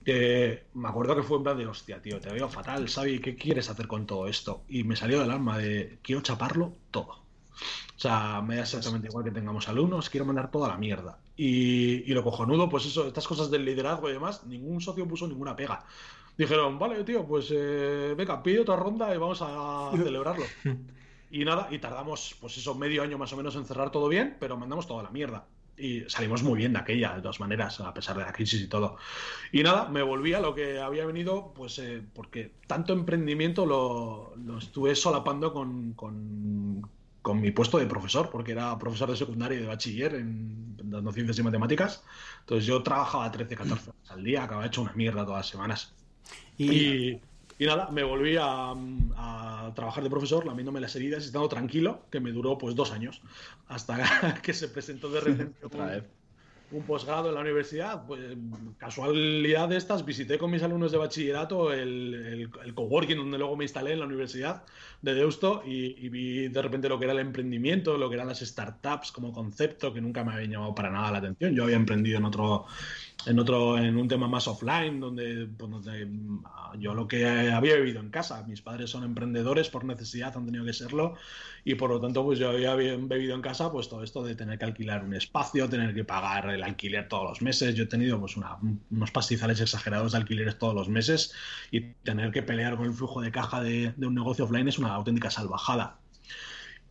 me 0.06 0.88
acuerdo 0.88 1.16
que 1.16 1.24
fue 1.24 1.38
en 1.38 1.44
plan 1.44 1.58
de, 1.58 1.68
hostia, 1.68 2.02
tío, 2.02 2.20
te 2.20 2.32
veo 2.32 2.48
fatal, 2.50 2.88
Xavi, 2.88 3.20
¿qué 3.20 3.36
quieres 3.36 3.70
hacer 3.70 3.88
con 3.88 4.06
todo 4.06 4.28
esto? 4.28 4.64
Y 4.70 4.84
me 4.84 4.96
salió 4.96 5.20
del 5.20 5.32
alma 5.32 5.58
de, 5.58 5.98
quiero 6.02 6.22
chaparlo 6.22 6.74
todo. 6.92 7.24
O 7.96 8.00
sea, 8.00 8.42
me 8.42 8.56
da 8.56 8.62
exactamente 8.62 9.08
igual 9.08 9.26
que 9.26 9.32
tengamos 9.32 9.68
alumnos, 9.68 10.10
quiero 10.10 10.26
mandar 10.26 10.52
toda 10.52 10.68
la 10.68 10.78
mierda. 10.78 11.20
Y, 11.36 12.10
y, 12.10 12.14
lo 12.14 12.24
cojonudo, 12.24 12.70
pues 12.70 12.86
eso, 12.86 13.08
estas 13.08 13.28
cosas 13.28 13.50
del 13.50 13.66
liderazgo 13.66 14.10
y 14.10 14.14
demás, 14.14 14.46
ningún 14.46 14.82
socio 14.82 15.08
puso 15.08 15.28
ninguna 15.28 15.56
pega. 15.56 15.84
Dijeron, 16.38 16.80
vale, 16.80 17.04
tío, 17.04 17.26
pues 17.26 17.50
eh, 17.52 18.16
venga, 18.18 18.42
pide 18.42 18.62
otra 18.62 18.76
ronda 18.76 19.14
y 19.14 19.18
vamos 19.18 19.40
a 19.42 19.92
celebrarlo. 20.04 20.46
Y 21.30 21.46
nada, 21.46 21.68
y 21.72 21.80
tardamos, 21.80 22.36
pues 22.40 22.58
eso, 22.58 22.76
medio 22.76 23.04
año 23.04 23.18
más 23.18 23.34
o 23.34 23.38
menos 23.38 23.56
en 23.56 23.66
cerrar 23.66 23.92
todo 23.92 24.08
bien, 24.08 24.38
pero 24.40 24.58
mandamos 24.58 24.88
toda 24.88 25.04
la 25.04 25.10
mierda. 25.10 25.48
y 25.78 26.02
salimos 26.08 26.44
muy 26.44 26.60
bien 26.60 26.74
de 26.74 26.80
aquella, 26.80 27.16
de 27.16 27.22
todas 27.22 27.40
maneras, 27.40 27.80
a 27.80 27.94
pesar 27.94 28.18
de 28.18 28.24
la 28.24 28.34
crisis 28.34 28.62
y 28.62 28.68
todo. 28.68 28.98
Y 29.52 29.64
nada, 29.64 29.90
me 29.90 30.04
volví 30.04 30.34
a 30.34 30.40
lo 30.40 30.54
que 30.54 30.80
había 30.80 31.06
venido, 31.06 31.52
pues 31.56 31.80
eh, 31.80 32.04
porque 32.14 32.52
tanto 32.68 32.94
emprendimiento 32.94 33.66
lo, 33.66 34.36
lo 34.38 34.60
estuve 34.60 34.96
solapando 34.96 35.54
con, 35.54 35.94
con, 35.94 36.88
con, 37.22 37.42
mi 37.42 37.52
puesto 37.52 37.80
de 37.80 37.88
profesor, 37.88 38.30
porque 38.32 38.52
era 38.52 38.78
profesor 38.78 39.10
de 39.10 39.18
secundaria 39.18 39.58
y 39.58 39.62
de 39.62 39.68
bachiller 39.68 40.16
en, 40.16 40.73
dando 40.94 41.12
ciencias 41.12 41.38
y 41.40 41.44
matemáticas. 41.44 42.04
Entonces 42.42 42.66
yo 42.66 42.82
trabajaba 42.84 43.32
13, 43.32 43.56
14 43.56 43.90
horas 43.90 44.12
al 44.12 44.24
día, 44.24 44.44
acababa 44.44 44.68
hecho 44.68 44.82
una 44.82 44.94
mierda 44.94 45.26
todas 45.26 45.40
las 45.40 45.48
semanas. 45.48 45.94
y, 46.58 46.72
y 46.72 47.22
y 47.60 47.66
nada, 47.66 47.90
me 47.92 48.04
volví 48.04 48.36
a, 48.38 48.74
a, 49.16 49.72
trabajar 49.76 50.04
de 50.04 50.10
profesor, 50.10 50.46
lamiéndome 50.46 50.80
las 50.80 50.96
heridas 50.96 51.24
y 51.24 51.28
estando 51.28 51.48
tranquilo, 51.48 52.02
que 52.10 52.20
me 52.20 52.32
duró 52.32 52.58
pues 52.58 52.76
dos 52.76 52.92
años, 52.92 53.22
hasta 53.68 53.98
que 54.42 54.54
se 54.54 54.68
presentó 54.70 55.10
de 55.10 55.22
repente 55.22 55.56
otra 55.66 55.86
vez 55.86 56.04
un 56.74 56.84
posgrado 56.84 57.30
en 57.30 57.36
la 57.36 57.42
universidad. 57.42 58.06
Pues 58.06 58.20
casualidad 58.78 59.70
de 59.70 59.78
estas, 59.78 60.06
visité 60.06 60.38
con 60.38 60.52
mis 60.52 60.64
alumnos 60.64 60.92
de 60.92 60.98
bachillerato 60.98 61.72
el, 61.72 62.14
el, 62.14 62.50
el 62.66 62.74
coworking 62.74 63.18
donde 63.18 63.38
luego 63.38 63.56
me 63.56 63.64
instalé 63.64 63.94
en 63.94 64.00
la 64.00 64.06
universidad 64.06 64.64
de 65.02 65.14
Deusto 65.14 65.64
y, 65.66 66.06
y, 66.06 66.10
vi 66.10 66.48
de 66.48 66.62
repente 66.62 66.90
lo 66.90 66.98
que 66.98 67.06
era 67.06 67.14
el 67.14 67.20
emprendimiento, 67.20 67.98
lo 67.98 68.10
que 68.10 68.16
eran 68.16 68.28
las 68.28 68.40
startups 68.40 69.12
como 69.12 69.32
concepto, 69.32 69.94
que 69.94 70.02
nunca 70.02 70.24
me 70.24 70.34
había 70.34 70.48
llamado 70.48 70.74
para 70.74 70.90
nada 70.90 71.12
la 71.12 71.18
atención. 71.20 71.56
Yo 71.56 71.64
había 71.64 71.76
emprendido 71.76 72.18
en 72.18 72.26
otro 72.26 72.66
en 73.26 73.40
otro 73.40 73.78
en 73.78 73.98
un 73.98 74.08
tema 74.08 74.28
más 74.28 74.48
offline 74.48 75.00
donde, 75.00 75.48
pues, 75.58 75.72
donde, 75.72 76.08
yo 76.80 76.94
lo 76.94 77.08
que 77.08 77.26
había 77.28 77.76
vivido 77.76 78.00
en 78.00 78.10
casa 78.10 78.44
mis 78.48 78.62
padres 78.62 78.90
son 78.90 79.04
emprendedores 79.04 79.70
por 79.70 79.86
necesidad 79.86 80.36
han 80.36 80.46
tenido 80.46 80.66
que 80.66 80.74
serlo 80.74 81.16
y 81.64 81.76
por 81.76 81.90
lo 81.90 82.00
tanto 82.02 82.24
pues 82.24 82.40
yo 82.40 82.50
había 82.50 82.76
vivido 82.76 83.36
en 83.36 83.42
casa 83.42 83.72
pues 83.72 83.90
todo 83.90 84.04
esto 84.04 84.24
de 84.24 84.36
tener 84.36 84.58
que 84.60 84.66
alquilar 84.66 85.04
un 85.04 85.14
espacio 85.14 85.70
tener 85.70 85.94
que 85.94 86.04
pagar 86.04 86.50
el 86.50 86.64
alquiler 86.64 87.08
todos 87.08 87.24
los 87.24 87.42
meses. 87.42 87.76
Yo 87.76 87.84
he 87.84 87.88
tenido 87.88 88.20
pues 88.20 88.36
unos 88.38 89.12
pastizales 89.12 89.62
exagerados 89.62 90.12
de 90.12 90.18
alquileres 90.18 90.58
todos 90.58 90.76
los 90.76 90.90
meses 90.90 91.34
y 91.72 91.82
tener 92.04 92.32
que 92.32 92.44
pelear 92.44 92.76
con 92.78 92.86
el 92.86 92.94
flujo 92.94 93.22
de 93.22 93.32
caja 93.32 93.62
de 93.62 93.94
un 93.98 94.16
negocio 94.16 94.46
offline 94.46 94.68
es 94.68 94.80
una 94.80 94.94
auténtica 94.94 95.30
salvajada 95.30 96.03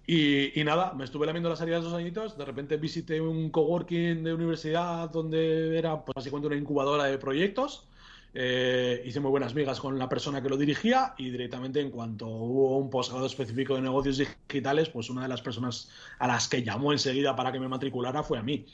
y, 0.07 0.64
nada, 0.64 0.92
me 0.94 1.05
estuve 1.05 1.26
lamiendo 1.26 1.48
las 1.48 1.61
heridas 1.61 1.84
dos 1.84 1.94
añitos. 1.94 2.36
De 2.36 2.44
repente 2.44 2.76
visité 2.76 3.20
un 3.20 3.50
coworking 3.50 4.24
de 4.24 4.34
universidad 4.34 5.09
donde 5.11 5.78
era 5.78 6.05
pues, 6.05 6.14
básicamente 6.16 6.48
una 6.48 6.57
incubadora 6.57 7.05
de 7.05 7.18
proyectos. 7.18 7.86
Eh, 8.34 9.03
hice 9.05 9.20
muy 9.20 9.30
buenas 9.30 9.55
migas 9.55 9.78
con 9.78 9.98
la 9.98 10.09
persona 10.09 10.42
que 10.42 10.48
lo 10.48 10.57
dirigía 10.57 11.14
y 11.18 11.30
directamente 11.30 11.80
en 11.80 11.90
cuanto 11.90 12.26
hubo 12.26 12.78
un 12.78 12.88
posgrado 12.88 13.26
específico 13.26 13.74
de 13.74 13.82
negocios 13.82 14.18
digitales, 14.18 14.88
pues 14.88 15.11
una 15.11 15.22
de 15.22 15.28
las 15.28 15.42
personas 15.42 15.90
a 16.18 16.26
las 16.26 16.48
que 16.48 16.62
llamó 16.62 16.92
enseguida 16.92 17.36
para 17.36 17.53
que 17.53 17.61
me 17.61 17.68
matriculara 17.68 18.22
fue 18.22 18.38
a 18.38 18.42
mí. 18.42 18.66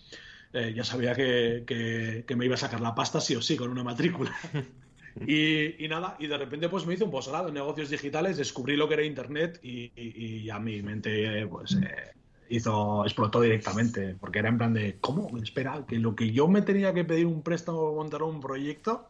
Eh, 0.53 0.73
ya 0.75 0.85
sabía 0.85 1.15
que, 1.15 1.65
que, 1.67 2.37
me 2.37 2.47
iba 2.47 2.55
a 2.55 2.59
sacar 2.59 2.81
la 2.81 2.95
pasta 2.95 3.21
sí 3.21 3.37
o 3.37 3.43
sí 3.43 3.57
con 3.57 3.71
una 3.71 3.85
matrícula. 3.85 4.35
Y, 5.27 5.89
nada, 5.89 6.17
y 6.19 6.27
de 6.27 6.37
repente 6.37 6.69
pues 6.69 6.87
me 6.87 6.95
hice 6.95 7.05
un 7.05 7.11
posgrado 7.11 7.49
en 7.49 7.55
negocios 7.55 7.91
digitales, 7.91 8.37
descubrí 8.37 8.77
lo 8.77 8.89
que 8.89 8.95
era 8.95 9.05
Internet 9.05 9.61
y, 9.63 9.93
y, 9.97 10.51
a 10.51 10.59
mi 10.59 10.83
mente 10.83 11.47
pues 11.47 11.75
eh, 11.75 12.13
hizo, 12.49 13.05
explotó 13.05 13.41
directamente, 13.41 14.17
porque 14.19 14.39
era 14.39 14.49
en 14.49 14.59
plan 14.59 14.75
de, 14.75 14.99
¿cómo? 15.01 15.37
Espera, 15.39 15.85
que 15.87 15.99
lo 15.99 16.15
que 16.15 16.33
yo 16.33 16.49
me 16.49 16.63
tenía 16.63 16.95
que 16.95 17.05
pedir 17.05 17.27
un 17.27 17.43
préstamo 17.43 17.83
para 17.83 17.97
montar 17.97 18.23
un 18.23 18.41
proyecto, 18.41 19.09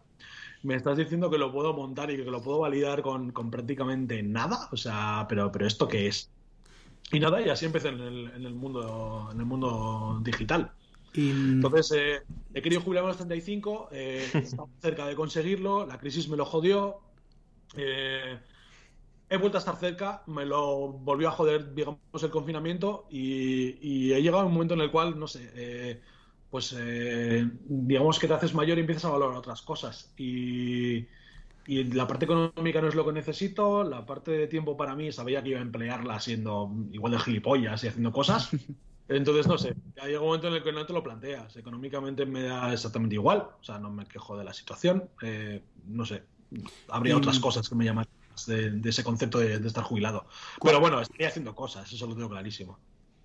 me 0.62 0.74
estás 0.74 0.96
diciendo 0.96 1.30
que 1.30 1.38
lo 1.38 1.52
puedo 1.52 1.72
montar 1.74 2.10
y 2.10 2.16
que 2.16 2.24
lo 2.24 2.42
puedo 2.42 2.60
validar 2.60 3.02
con, 3.02 3.30
con 3.32 3.50
prácticamente 3.50 4.22
nada, 4.22 4.68
o 4.72 4.76
sea, 4.76 5.26
pero, 5.28 5.52
pero 5.52 5.66
¿esto 5.66 5.88
qué 5.88 6.08
es? 6.08 6.30
Y 7.12 7.20
nada, 7.20 7.40
y 7.40 7.48
así 7.48 7.64
empecé 7.64 7.88
en 7.88 8.00
el 8.00 8.54
mundo, 8.54 9.30
en 9.32 9.40
el 9.40 9.46
mundo 9.46 10.20
digital. 10.22 10.72
Y... 11.12 11.30
Entonces, 11.30 11.92
eh, 11.96 12.22
he 12.54 12.62
querido 12.62 12.82
jubilarme 12.82 13.06
a 13.06 13.10
los 13.10 13.16
35, 13.16 13.88
eh, 13.92 14.28
estaba 14.34 14.68
cerca 14.80 15.06
de 15.06 15.14
conseguirlo, 15.14 15.86
la 15.86 15.98
crisis 15.98 16.28
me 16.28 16.36
lo 16.36 16.44
jodió, 16.44 17.00
eh, 17.76 18.38
he 19.28 19.36
vuelto 19.36 19.58
a 19.58 19.60
estar 19.60 19.76
cerca, 19.76 20.22
me 20.26 20.44
lo 20.44 20.88
volvió 20.88 21.28
a 21.28 21.32
joder, 21.32 21.74
digamos, 21.74 21.98
el 22.22 22.30
confinamiento 22.30 23.06
y, 23.10 23.78
y 23.80 24.12
he 24.12 24.22
llegado 24.22 24.42
a 24.42 24.46
un 24.46 24.52
momento 24.52 24.74
en 24.74 24.80
el 24.80 24.90
cual, 24.90 25.18
no 25.18 25.26
sé, 25.26 25.50
eh, 25.54 26.00
pues 26.50 26.74
digamos 27.66 28.18
que 28.18 28.26
te 28.26 28.32
haces 28.32 28.54
mayor 28.54 28.78
y 28.78 28.80
empiezas 28.80 29.04
a 29.04 29.10
valorar 29.10 29.36
otras 29.36 29.60
cosas. 29.60 30.14
Y, 30.16 31.06
y 31.66 31.84
la 31.92 32.06
parte 32.06 32.24
económica 32.24 32.80
no 32.80 32.88
es 32.88 32.94
lo 32.94 33.04
que 33.04 33.12
necesito, 33.12 33.84
la 33.84 34.06
parte 34.06 34.30
de 34.30 34.46
tiempo 34.46 34.74
para 34.74 34.96
mí 34.96 35.12
sabía 35.12 35.42
que 35.42 35.50
iba 35.50 35.58
a 35.58 35.62
emplearla 35.62 36.18
siendo 36.18 36.74
igual 36.90 37.12
de 37.12 37.18
gilipollas 37.18 37.84
y 37.84 37.88
haciendo 37.88 38.10
cosas. 38.12 38.48
Entonces, 39.08 39.46
no 39.46 39.56
sé, 39.56 39.74
ya 39.96 40.04
llega 40.04 40.20
un 40.20 40.26
momento 40.26 40.48
en 40.48 40.54
el 40.54 40.62
que 40.62 40.72
no 40.72 40.84
te 40.84 40.92
lo 40.92 41.02
planteas. 41.02 41.56
Económicamente 41.56 42.26
me 42.26 42.42
da 42.42 42.72
exactamente 42.72 43.14
igual, 43.14 43.48
o 43.60 43.64
sea, 43.64 43.78
no 43.78 43.90
me 43.90 44.06
quejo 44.06 44.36
de 44.36 44.44
la 44.44 44.52
situación. 44.52 45.08
Eh, 45.22 45.62
no 45.86 46.04
sé, 46.04 46.24
habría 46.88 47.14
y... 47.14 47.16
otras 47.16 47.38
cosas 47.38 47.68
que 47.68 47.74
me 47.74 47.84
llaman 47.84 48.06
de, 48.46 48.70
de 48.70 48.90
ese 48.90 49.02
concepto 49.02 49.38
de, 49.38 49.58
de, 49.58 49.66
estar 49.66 49.82
jubilado. 49.82 50.26
Pero 50.62 50.78
bueno, 50.80 51.00
estoy 51.00 51.24
haciendo 51.24 51.54
cosas, 51.54 51.90
eso 51.90 52.06
lo 52.06 52.14
tengo 52.14 52.28
clarísimo. 52.28 52.78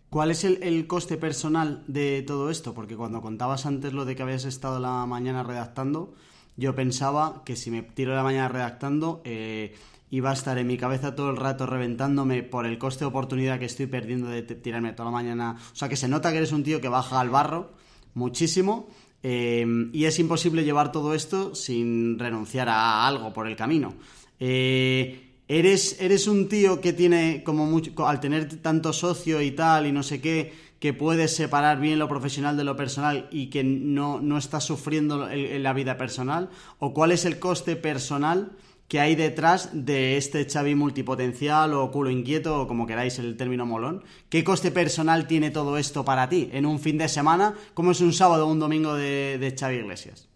¿Cuál 0.09 0.31
es 0.31 0.43
el, 0.43 0.61
el, 0.63 0.87
coste 0.87 1.17
personal 1.17 1.83
de 1.87 2.23
todo 2.25 2.49
esto? 2.49 2.73
Porque 2.73 2.95
cuando 2.95 3.21
contabas 3.21 3.65
antes 3.65 3.93
lo 3.93 4.05
de 4.05 4.15
que 4.15 4.23
habías 4.23 4.45
estado 4.45 4.79
la 4.79 5.05
mañana 5.05 5.43
redactando, 5.43 6.13
yo 6.57 6.75
pensaba 6.75 7.43
que 7.45 7.55
si 7.55 7.71
me 7.71 7.81
tiro 7.81 8.15
la 8.15 8.23
mañana 8.23 8.47
redactando, 8.47 9.21
eh, 9.25 9.75
iba 10.09 10.29
a 10.29 10.33
estar 10.33 10.57
en 10.57 10.67
mi 10.67 10.77
cabeza 10.77 11.15
todo 11.15 11.31
el 11.31 11.37
rato 11.37 11.65
reventándome 11.65 12.43
por 12.43 12.65
el 12.65 12.77
coste 12.77 13.05
de 13.05 13.09
oportunidad 13.09 13.59
que 13.59 13.65
estoy 13.65 13.87
perdiendo 13.87 14.27
de 14.27 14.43
tirarme 14.43 14.93
toda 14.93 15.09
la 15.09 15.17
mañana. 15.17 15.57
O 15.71 15.75
sea, 15.75 15.89
que 15.89 15.95
se 15.95 16.07
nota 16.07 16.31
que 16.31 16.37
eres 16.37 16.51
un 16.51 16.63
tío 16.63 16.79
que 16.79 16.89
baja 16.89 17.19
al 17.19 17.29
barro 17.29 17.73
muchísimo 18.13 18.87
eh, 19.23 19.65
y 19.91 20.05
es 20.05 20.19
imposible 20.19 20.63
llevar 20.63 20.91
todo 20.91 21.15
esto 21.15 21.55
sin 21.55 22.19
renunciar 22.19 22.69
a 22.69 23.07
algo 23.07 23.33
por 23.33 23.47
el 23.47 23.55
camino. 23.55 23.95
Eh, 24.39 25.31
eres, 25.47 25.97
eres 25.99 26.27
un 26.27 26.47
tío 26.47 26.81
que 26.81 26.93
tiene 26.93 27.41
como 27.43 27.65
mucho, 27.65 28.07
al 28.07 28.19
tener 28.19 28.61
tanto 28.61 28.93
socio 28.93 29.41
y 29.41 29.51
tal 29.51 29.87
y 29.87 29.91
no 29.91 30.03
sé 30.03 30.21
qué, 30.21 30.53
que 30.83 30.91
puedes 30.91 31.33
separar 31.33 31.79
bien 31.79 31.97
lo 31.97 32.09
profesional 32.09 32.57
de 32.57 32.65
lo 32.65 32.75
personal 32.75 33.29
y 33.31 33.49
que 33.49 33.63
no, 33.63 34.19
no 34.19 34.37
estás 34.37 34.65
sufriendo 34.65 35.29
en 35.31 35.63
la 35.63 35.71
vida 35.71 35.95
personal? 35.95 36.49
¿O 36.77 36.93
cuál 36.93 37.13
es 37.13 37.23
el 37.23 37.39
coste 37.39 37.77
personal? 37.77 38.51
que 38.89 38.99
hay 38.99 39.15
detrás 39.15 39.69
de 39.71 40.17
este 40.17 40.45
Xavi 40.45 40.75
multipotencial 40.75 41.73
o 41.73 41.89
culo 41.89 42.09
inquieto 42.09 42.61
o 42.61 42.67
como 42.67 42.85
queráis 42.85 43.17
el 43.17 43.37
término 43.37 43.65
molón. 43.65 44.03
¿Qué 44.27 44.43
coste 44.43 44.71
personal 44.71 45.25
tiene 45.25 45.51
todo 45.51 45.77
esto 45.77 46.03
para 46.03 46.27
ti 46.27 46.49
en 46.51 46.65
un 46.65 46.79
fin 46.79 46.97
de 46.97 47.07
semana 47.07 47.55
como 47.73 47.91
es 47.91 48.01
un 48.01 48.11
sábado 48.11 48.45
o 48.45 48.51
un 48.51 48.59
domingo 48.59 48.93
de, 48.93 49.37
de 49.39 49.55
Xavi 49.57 49.77
Iglesias? 49.77 50.32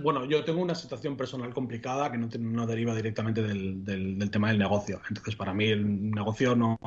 Bueno, 0.00 0.24
yo 0.26 0.44
tengo 0.44 0.62
una 0.62 0.76
situación 0.76 1.16
personal 1.16 1.52
complicada 1.52 2.12
que 2.12 2.16
no, 2.16 2.28
no 2.38 2.66
deriva 2.66 2.94
directamente 2.94 3.42
del, 3.42 3.84
del, 3.84 4.30
tema 4.30 4.48
del 4.48 4.58
negocio. 4.58 5.00
Entonces, 5.08 5.34
para 5.34 5.52
mí 5.52 5.64
el 5.64 6.12
negocio 6.12 6.54
no, 6.54 6.78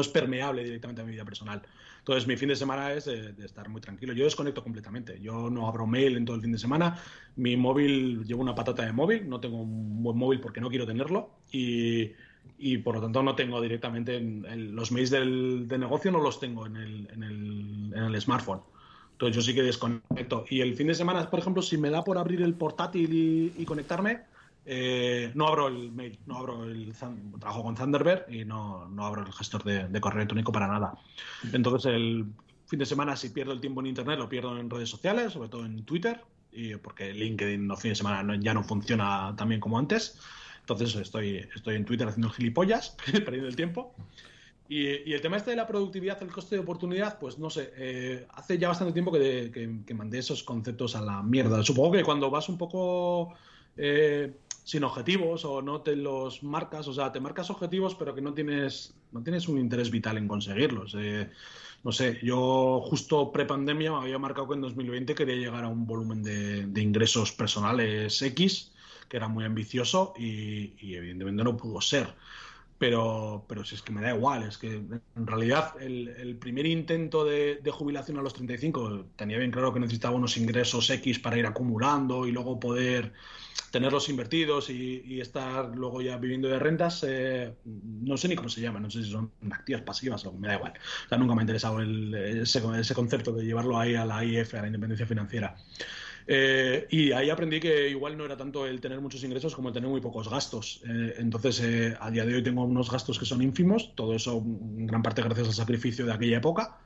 es 0.00 0.08
permeable 0.08 0.64
directamente 0.64 1.00
a 1.00 1.04
mi 1.04 1.12
vida 1.12 1.24
personal. 1.24 1.62
Entonces, 2.00 2.26
mi 2.26 2.36
fin 2.36 2.48
de 2.48 2.56
semana 2.56 2.92
es 2.92 3.04
de, 3.04 3.32
de, 3.34 3.46
estar 3.46 3.68
muy 3.68 3.80
tranquilo. 3.80 4.12
Yo 4.12 4.24
desconecto 4.24 4.64
completamente. 4.64 5.20
Yo 5.20 5.48
no 5.48 5.68
abro 5.68 5.86
mail 5.86 6.16
en 6.16 6.24
todo 6.24 6.34
el 6.34 6.42
fin 6.42 6.50
de 6.50 6.58
semana. 6.58 6.98
Mi 7.36 7.56
móvil, 7.56 8.24
llevo 8.24 8.42
una 8.42 8.56
patata 8.56 8.84
de 8.84 8.92
móvil. 8.92 9.28
No 9.28 9.38
tengo 9.38 9.62
un 9.62 10.02
buen 10.02 10.18
móvil 10.18 10.40
porque 10.40 10.60
no 10.60 10.70
quiero 10.70 10.86
tenerlo. 10.88 11.30
Y, 11.52 12.78
por 12.78 12.96
lo 12.96 13.00
tanto, 13.00 13.22
no 13.22 13.36
tengo 13.36 13.60
directamente 13.60 14.16
en, 14.16 14.44
en 14.46 14.74
los 14.74 14.90
mails 14.90 15.10
del, 15.10 15.68
de 15.68 15.78
negocio, 15.78 16.10
no 16.10 16.20
los 16.20 16.40
tengo 16.40 16.66
en 16.66 16.76
el, 16.76 17.08
en 17.12 18.02
el 18.02 18.20
smartphone. 18.20 18.71
Entonces, 19.12 19.36
yo 19.36 19.42
sí 19.42 19.54
que 19.54 19.62
desconecto. 19.62 20.44
Y 20.50 20.60
el 20.60 20.74
fin 20.74 20.88
de 20.88 20.94
semana, 20.94 21.28
por 21.30 21.38
ejemplo, 21.38 21.62
si 21.62 21.78
me 21.78 21.90
da 21.90 22.02
por 22.02 22.18
abrir 22.18 22.42
el 22.42 22.54
portátil 22.54 23.12
y, 23.12 23.62
y 23.62 23.64
conectarme, 23.64 24.22
eh, 24.64 25.32
no 25.34 25.48
abro 25.48 25.68
el 25.68 25.90
mail, 25.90 26.18
no 26.26 26.38
abro 26.38 26.64
el 26.64 26.92
trabajo 27.40 27.64
con 27.64 27.74
Thunderbird 27.74 28.28
y 28.28 28.44
no, 28.44 28.88
no 28.88 29.06
abro 29.06 29.26
el 29.26 29.32
gestor 29.32 29.64
de, 29.64 29.88
de, 29.88 30.00
correo 30.00 30.18
electrónico 30.18 30.52
para 30.52 30.68
nada. 30.68 30.94
Entonces 31.52 31.92
el 31.92 32.26
fin 32.66 32.78
de 32.78 32.86
semana 32.86 33.16
si 33.16 33.30
pierdo 33.30 33.52
el 33.52 33.60
tiempo 33.60 33.80
en 33.80 33.88
internet 33.88 34.18
lo 34.18 34.28
pierdo 34.28 34.56
en 34.58 34.70
redes 34.70 34.88
sociales, 34.88 35.32
sobre 35.32 35.48
todo 35.48 35.64
en 35.64 35.84
Twitter, 35.84 36.22
y 36.52 36.76
porque 36.76 37.12
LinkedIn 37.12 37.66
los 37.66 37.80
fines 37.80 37.98
de 37.98 38.04
semana 38.04 38.22
no, 38.22 38.34
ya 38.36 38.54
no 38.54 38.62
funciona 38.62 39.34
tan 39.36 39.48
bien 39.48 39.60
como 39.60 39.78
antes. 39.78 40.20
Entonces 40.60 40.94
estoy, 40.94 41.48
estoy 41.54 41.74
en 41.74 41.84
Twitter 41.84 42.06
haciendo 42.06 42.30
gilipollas, 42.30 42.96
perdiendo 43.12 43.48
el 43.48 43.56
tiempo. 43.56 43.94
Y, 44.72 45.10
y, 45.10 45.12
el 45.12 45.20
tema 45.20 45.36
este 45.36 45.50
de 45.50 45.56
la 45.58 45.66
productividad, 45.66 46.22
el 46.22 46.32
coste 46.32 46.54
de 46.54 46.62
oportunidad, 46.62 47.18
pues 47.18 47.38
no 47.38 47.50
sé, 47.50 47.74
eh, 47.76 48.26
hace 48.30 48.56
ya 48.56 48.68
bastante 48.68 48.94
tiempo 48.94 49.12
que, 49.12 49.18
de, 49.18 49.50
que, 49.50 49.80
que, 49.84 49.92
mandé 49.92 50.18
esos 50.18 50.42
conceptos 50.42 50.96
a 50.96 51.02
la 51.02 51.22
mierda. 51.22 51.62
Supongo 51.62 51.92
que 51.92 52.02
cuando 52.02 52.30
vas 52.30 52.48
un 52.48 52.56
poco 52.56 53.34
eh, 53.76 54.32
sin 54.64 54.82
objetivos 54.84 55.44
o 55.44 55.60
no 55.60 55.82
te 55.82 55.94
los 55.94 56.42
marcas, 56.42 56.88
o 56.88 56.94
sea, 56.94 57.12
te 57.12 57.20
marcas 57.20 57.50
objetivos 57.50 57.94
pero 57.94 58.14
que 58.14 58.22
no 58.22 58.32
tienes, 58.32 58.94
no 59.12 59.22
tienes 59.22 59.46
un 59.46 59.58
interés 59.58 59.90
vital 59.90 60.16
en 60.16 60.26
conseguirlos. 60.26 60.96
Eh, 60.98 61.28
no 61.84 61.92
sé, 61.92 62.18
yo 62.22 62.80
justo 62.82 63.30
pre-pandemia 63.30 63.90
me 63.90 63.98
había 63.98 64.18
marcado 64.18 64.48
que 64.48 64.54
en 64.54 64.62
2020 64.62 65.14
quería 65.14 65.36
llegar 65.36 65.64
a 65.64 65.68
un 65.68 65.86
volumen 65.86 66.22
de, 66.22 66.66
de 66.66 66.80
ingresos 66.80 67.30
personales 67.32 68.22
X, 68.22 68.72
que 69.06 69.18
era 69.18 69.28
muy 69.28 69.44
ambicioso 69.44 70.14
y, 70.16 70.72
y, 70.78 70.94
evidentemente 70.94 71.44
no 71.44 71.58
pudo 71.58 71.82
ser. 71.82 72.14
Pero, 72.82 73.44
pero 73.46 73.64
si 73.64 73.76
es 73.76 73.82
que 73.82 73.92
me 73.92 74.00
da 74.00 74.12
igual, 74.12 74.42
es 74.42 74.58
que 74.58 74.74
en 74.74 75.24
realidad 75.24 75.80
el, 75.80 76.36
primer 76.40 76.66
intento 76.66 77.24
de, 77.24 77.62
jubilación 77.70 78.18
a 78.18 78.22
los 78.22 78.34
35 78.34 79.06
tenía 79.14 79.38
bien 79.38 79.52
claro 79.52 79.72
que 79.72 79.78
necesitaba 79.78 80.16
unos 80.16 80.36
ingresos 80.36 80.90
X 80.90 81.20
para 81.20 81.38
ir 81.38 81.46
acumulando 81.46 82.26
y 82.26 82.32
luego 82.32 82.58
poder 82.58 83.12
tenerlos 83.70 84.08
invertidos 84.08 84.68
y, 84.68 85.20
estar 85.20 85.76
luego 85.76 86.02
ya 86.02 86.16
viviendo 86.16 86.48
de 86.48 86.58
rentas, 86.58 87.04
eh, 87.06 87.54
no 87.64 88.16
sé 88.16 88.26
ni 88.26 88.34
cómo 88.34 88.48
se 88.48 88.60
llama, 88.60 88.80
no 88.80 88.90
sé 88.90 89.04
si 89.04 89.12
son 89.12 89.30
activas 89.52 89.82
pasivas 89.82 90.26
o 90.26 90.32
me 90.32 90.48
da 90.48 90.56
igual. 90.56 90.72
O 91.06 91.08
sea, 91.08 91.18
nunca 91.18 91.36
me 91.36 91.42
ha 91.42 91.44
interesado 91.44 91.80
ese, 91.80 92.60
ese 92.80 92.94
concepto 92.96 93.32
de 93.32 93.44
llevarlo 93.44 93.78
ahí 93.78 93.94
a 93.94 94.04
la 94.04 94.24
IF, 94.24 94.54
a 94.54 94.62
la 94.62 94.66
independencia 94.66 95.06
financiera. 95.06 95.54
Eh, 96.26 96.86
y 96.90 97.12
ahí 97.12 97.30
aprendí 97.30 97.60
que 97.60 97.88
igual 97.88 98.16
no 98.16 98.24
era 98.24 98.36
tanto 98.36 98.66
el 98.66 98.80
tener 98.80 99.00
muchos 99.00 99.24
ingresos 99.24 99.54
como 99.54 99.68
el 99.68 99.74
tener 99.74 99.88
muy 99.88 100.00
pocos 100.00 100.28
gastos. 100.28 100.82
Eh, 100.86 101.14
entonces, 101.18 101.60
eh, 101.60 101.96
a 101.98 102.10
día 102.10 102.24
de 102.24 102.34
hoy 102.34 102.42
tengo 102.42 102.64
unos 102.64 102.90
gastos 102.90 103.18
que 103.18 103.24
son 103.24 103.42
ínfimos, 103.42 103.94
todo 103.94 104.14
eso 104.14 104.38
en 104.38 104.86
gran 104.86 105.02
parte 105.02 105.22
gracias 105.22 105.48
al 105.48 105.54
sacrificio 105.54 106.06
de 106.06 106.12
aquella 106.12 106.38
época. 106.38 106.78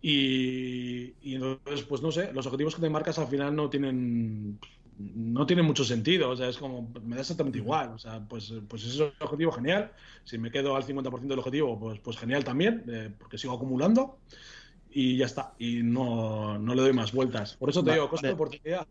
Y, 0.00 1.14
entonces, 1.34 1.82
pues 1.82 2.02
no 2.02 2.12
sé, 2.12 2.32
los 2.32 2.46
objetivos 2.46 2.74
que 2.76 2.80
te 2.80 2.90
marcas 2.90 3.18
al 3.18 3.26
final 3.26 3.54
no 3.54 3.68
tienen 3.68 4.58
no 5.00 5.46
tienen 5.46 5.64
mucho 5.64 5.84
sentido, 5.84 6.30
o 6.30 6.36
sea, 6.36 6.48
es 6.48 6.58
como, 6.58 6.92
me 7.04 7.14
da 7.14 7.20
exactamente 7.20 7.58
igual, 7.58 7.90
o 7.90 7.98
sea, 8.00 8.18
pues, 8.18 8.52
pues 8.68 8.82
ese 8.82 8.94
es 8.94 9.00
el 9.00 9.12
objetivo 9.20 9.52
genial, 9.52 9.92
si 10.24 10.38
me 10.38 10.50
quedo 10.50 10.74
al 10.74 10.82
50% 10.82 11.28
del 11.28 11.38
objetivo, 11.38 11.78
pues, 11.78 12.00
pues 12.00 12.16
genial 12.16 12.42
también, 12.42 13.14
porque 13.16 13.38
sigo 13.38 13.54
acumulando, 13.54 14.18
y 14.90 15.16
ya 15.16 15.26
está. 15.26 15.54
Y 15.58 15.82
no, 15.82 16.58
no 16.58 16.74
le 16.74 16.82
doy 16.82 16.92
más 16.92 17.12
vueltas. 17.12 17.56
Por 17.56 17.70
eso 17.70 17.82
te 17.84 17.92
digo, 17.92 18.08
costo 18.08 18.26
de 18.26 18.32
oportunidad. 18.32 18.86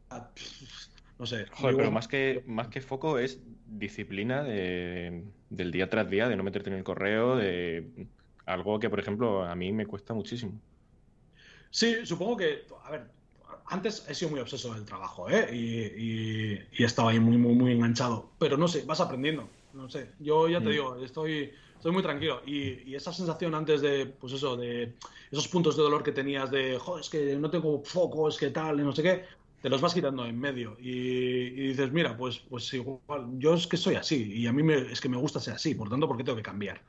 No 1.20 1.26
sé. 1.26 1.46
Joder, 1.52 1.76
pero 1.76 1.92
más 1.92 2.08
que, 2.08 2.44
más 2.46 2.68
que 2.68 2.82
foco 2.82 3.18
es 3.18 3.42
disciplina 3.66 4.44
de, 4.44 5.24
del 5.50 5.72
día 5.72 5.90
tras 5.90 6.10
día, 6.10 6.30
de 6.30 6.36
no 6.36 6.44
meterte 6.44 6.70
en 6.70 6.76
el 6.76 6.84
correo, 6.84 7.36
de 7.36 8.08
algo 8.46 8.80
que, 8.80 8.90
por 8.90 9.00
ejemplo, 9.00 9.44
a 9.44 9.56
mí 9.56 9.72
me 9.72 9.86
cuesta 9.86 10.14
muchísimo. 10.14 10.60
Sí, 11.70 12.06
supongo 12.06 12.38
que, 12.38 12.66
a 12.84 12.92
ver, 12.92 13.08
antes 13.66 14.06
he 14.08 14.16
sido 14.16 14.32
muy 14.32 14.40
obseso 14.40 14.74
del 14.74 14.86
trabajo, 14.86 15.30
¿eh? 15.30 15.50
Y, 15.54 16.82
y, 16.82 16.84
estaba 16.84 17.12
ahí 17.12 17.20
muy, 17.20 17.38
muy, 17.38 17.54
muy 17.54 17.72
enganchado. 17.74 18.32
Pero 18.40 18.58
no 18.58 18.68
sé, 18.68 18.84
vas 18.86 19.02
aprendiendo. 19.02 19.50
No 19.74 19.90
sé, 19.90 20.12
yo 20.20 20.48
ya 20.48 20.60
te 20.60 20.68
mm. 20.68 20.72
digo, 20.72 20.96
estoy 21.04 21.52
estoy 21.78 21.92
muy 21.92 22.04
tranquilo. 22.04 22.42
Y, 22.46 22.96
esa 22.96 23.14
sensación 23.14 23.56
antes 23.56 23.82
de, 23.82 24.08
pues 24.08 24.34
eso, 24.34 24.58
de 24.58 24.96
esos 25.32 25.48
puntos 25.48 25.78
de 25.78 25.84
dolor 25.84 26.04
que 26.04 26.12
tenías 26.12 26.52
de, 26.52 26.78
joder, 26.78 27.02
es 27.02 27.10
que 27.10 27.36
no 27.36 27.50
tengo 27.50 27.82
foco, 27.84 28.28
es 28.28 28.38
que 28.38 28.50
tal, 28.50 28.80
y 28.80 28.84
no 28.84 28.92
sé 28.92 29.04
qué, 29.04 29.24
te 29.62 29.70
los 29.70 29.82
vas 29.82 29.94
quitando 29.94 30.26
en 30.26 30.40
medio. 30.40 30.78
Y, 30.80 31.68
dices, 31.68 31.92
mira, 31.92 32.16
pues, 32.16 32.40
pues 32.40 32.72
igual, 32.74 33.28
yo 33.38 33.54
es 33.54 33.68
que 33.68 33.78
soy 33.78 33.96
así 33.96 34.34
y 34.34 34.48
a 34.48 34.54
mí 34.54 34.64
me, 34.64 34.92
es 34.92 35.02
que 35.02 35.10
me 35.10 35.18
gusta 35.18 35.40
ser 35.40 35.56
así, 35.56 35.76
por 35.76 35.90
tanto, 35.90 36.08
¿por 36.08 36.18
qué 36.18 36.24
tengo 36.24 36.38
que 36.38 36.44
cambiar? 36.44 36.82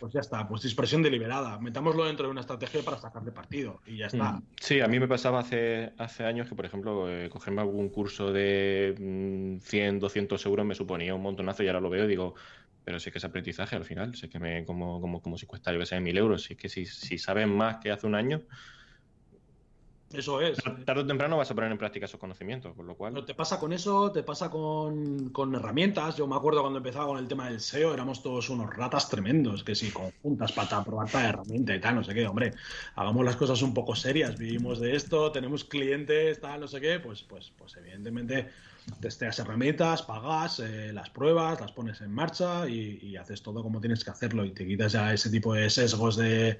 Pues 0.00 0.12
ya 0.12 0.20
está, 0.20 0.46
pues 0.46 0.62
dispersión 0.62 1.02
deliberada. 1.02 1.58
Metámoslo 1.58 2.04
dentro 2.04 2.26
de 2.26 2.32
una 2.32 2.40
estrategia 2.40 2.82
para 2.82 2.98
sacarle 2.98 3.30
partido 3.30 3.80
y 3.86 3.98
ya 3.98 4.06
está. 4.06 4.32
Mm. 4.32 4.42
Sí, 4.60 4.80
a 4.80 4.88
mí 4.88 4.98
me 4.98 5.08
pasaba 5.08 5.40
hace, 5.40 5.92
hace 5.96 6.24
años 6.24 6.48
que, 6.48 6.54
por 6.54 6.66
ejemplo, 6.66 7.08
eh, 7.08 7.28
cogerme 7.30 7.62
algún 7.62 7.88
curso 7.88 8.32
de 8.32 8.94
100, 9.62 9.96
mm, 9.96 9.98
200 10.00 10.44
euros 10.46 10.66
me 10.66 10.74
suponía 10.74 11.14
un 11.14 11.22
montonazo 11.22 11.62
y 11.62 11.68
ahora 11.68 11.80
lo 11.80 11.90
veo 11.90 12.04
y 12.04 12.08
digo, 12.08 12.34
pero 12.84 13.00
sí 13.00 13.10
que 13.10 13.18
es 13.18 13.24
aprendizaje 13.24 13.76
al 13.76 13.84
final, 13.84 14.14
sé 14.14 14.28
que 14.28 14.38
me 14.38 14.64
como, 14.64 15.00
como, 15.00 15.20
como 15.22 15.38
si 15.38 15.46
cuesta, 15.46 15.72
yo 15.72 15.78
que 15.78 15.86
sé, 15.86 16.00
mil 16.00 16.16
euros, 16.16 16.50
es 16.50 16.56
que 16.56 16.68
si, 16.68 16.86
si 16.86 17.18
sabes 17.18 17.48
más 17.48 17.78
que 17.78 17.90
hace 17.90 18.06
un 18.06 18.14
año, 18.14 18.42
eso 20.14 20.40
es. 20.40 20.58
Tarde 20.84 21.02
o 21.02 21.06
temprano 21.06 21.36
vas 21.36 21.50
a 21.50 21.54
poner 21.54 21.72
en 21.72 21.78
práctica 21.78 22.06
esos 22.06 22.20
conocimientos, 22.20 22.74
con 22.74 22.86
lo 22.86 22.94
cual. 22.94 23.24
te 23.24 23.34
pasa 23.34 23.58
con 23.58 23.72
eso, 23.72 24.12
te 24.12 24.22
pasa 24.22 24.48
con, 24.48 25.30
con, 25.30 25.54
herramientas. 25.54 26.16
Yo 26.16 26.26
me 26.28 26.36
acuerdo 26.36 26.60
cuando 26.60 26.78
empezaba 26.78 27.06
con 27.06 27.18
el 27.18 27.26
tema 27.26 27.48
del 27.48 27.60
SEO, 27.60 27.92
éramos 27.92 28.22
todos 28.22 28.48
unos 28.48 28.74
ratas 28.74 29.08
tremendos, 29.08 29.64
que 29.64 29.74
si 29.74 29.90
conjuntas 29.90 30.52
para 30.52 30.84
probar 30.84 31.10
para 31.10 31.30
herramienta 31.30 31.74
y 31.74 31.80
tal, 31.80 31.96
no 31.96 32.04
sé 32.04 32.14
qué, 32.14 32.26
hombre, 32.26 32.52
hagamos 32.94 33.24
las 33.24 33.36
cosas 33.36 33.60
un 33.62 33.74
poco 33.74 33.96
serias, 33.96 34.38
vivimos 34.38 34.78
de 34.78 34.94
esto, 34.94 35.32
tenemos 35.32 35.64
clientes, 35.64 36.40
tal, 36.40 36.60
no 36.60 36.68
sé 36.68 36.80
qué, 36.80 37.00
pues, 37.00 37.24
pues, 37.24 37.52
pues 37.58 37.76
evidentemente 37.76 38.50
testeas 39.00 39.38
herramientas, 39.38 40.02
pagas, 40.02 40.60
eh, 40.60 40.92
las 40.92 41.10
pruebas, 41.10 41.60
las 41.60 41.72
pones 41.72 42.00
en 42.00 42.10
marcha 42.10 42.68
y, 42.68 43.16
haces 43.16 43.42
todo 43.42 43.62
como 43.62 43.80
tienes 43.80 44.04
que 44.04 44.10
hacerlo 44.10 44.44
y 44.44 44.50
te 44.50 44.66
quitas 44.66 44.92
ya 44.92 45.12
ese 45.12 45.30
tipo 45.30 45.54
de 45.54 45.70
sesgos 45.70 46.16
de, 46.16 46.58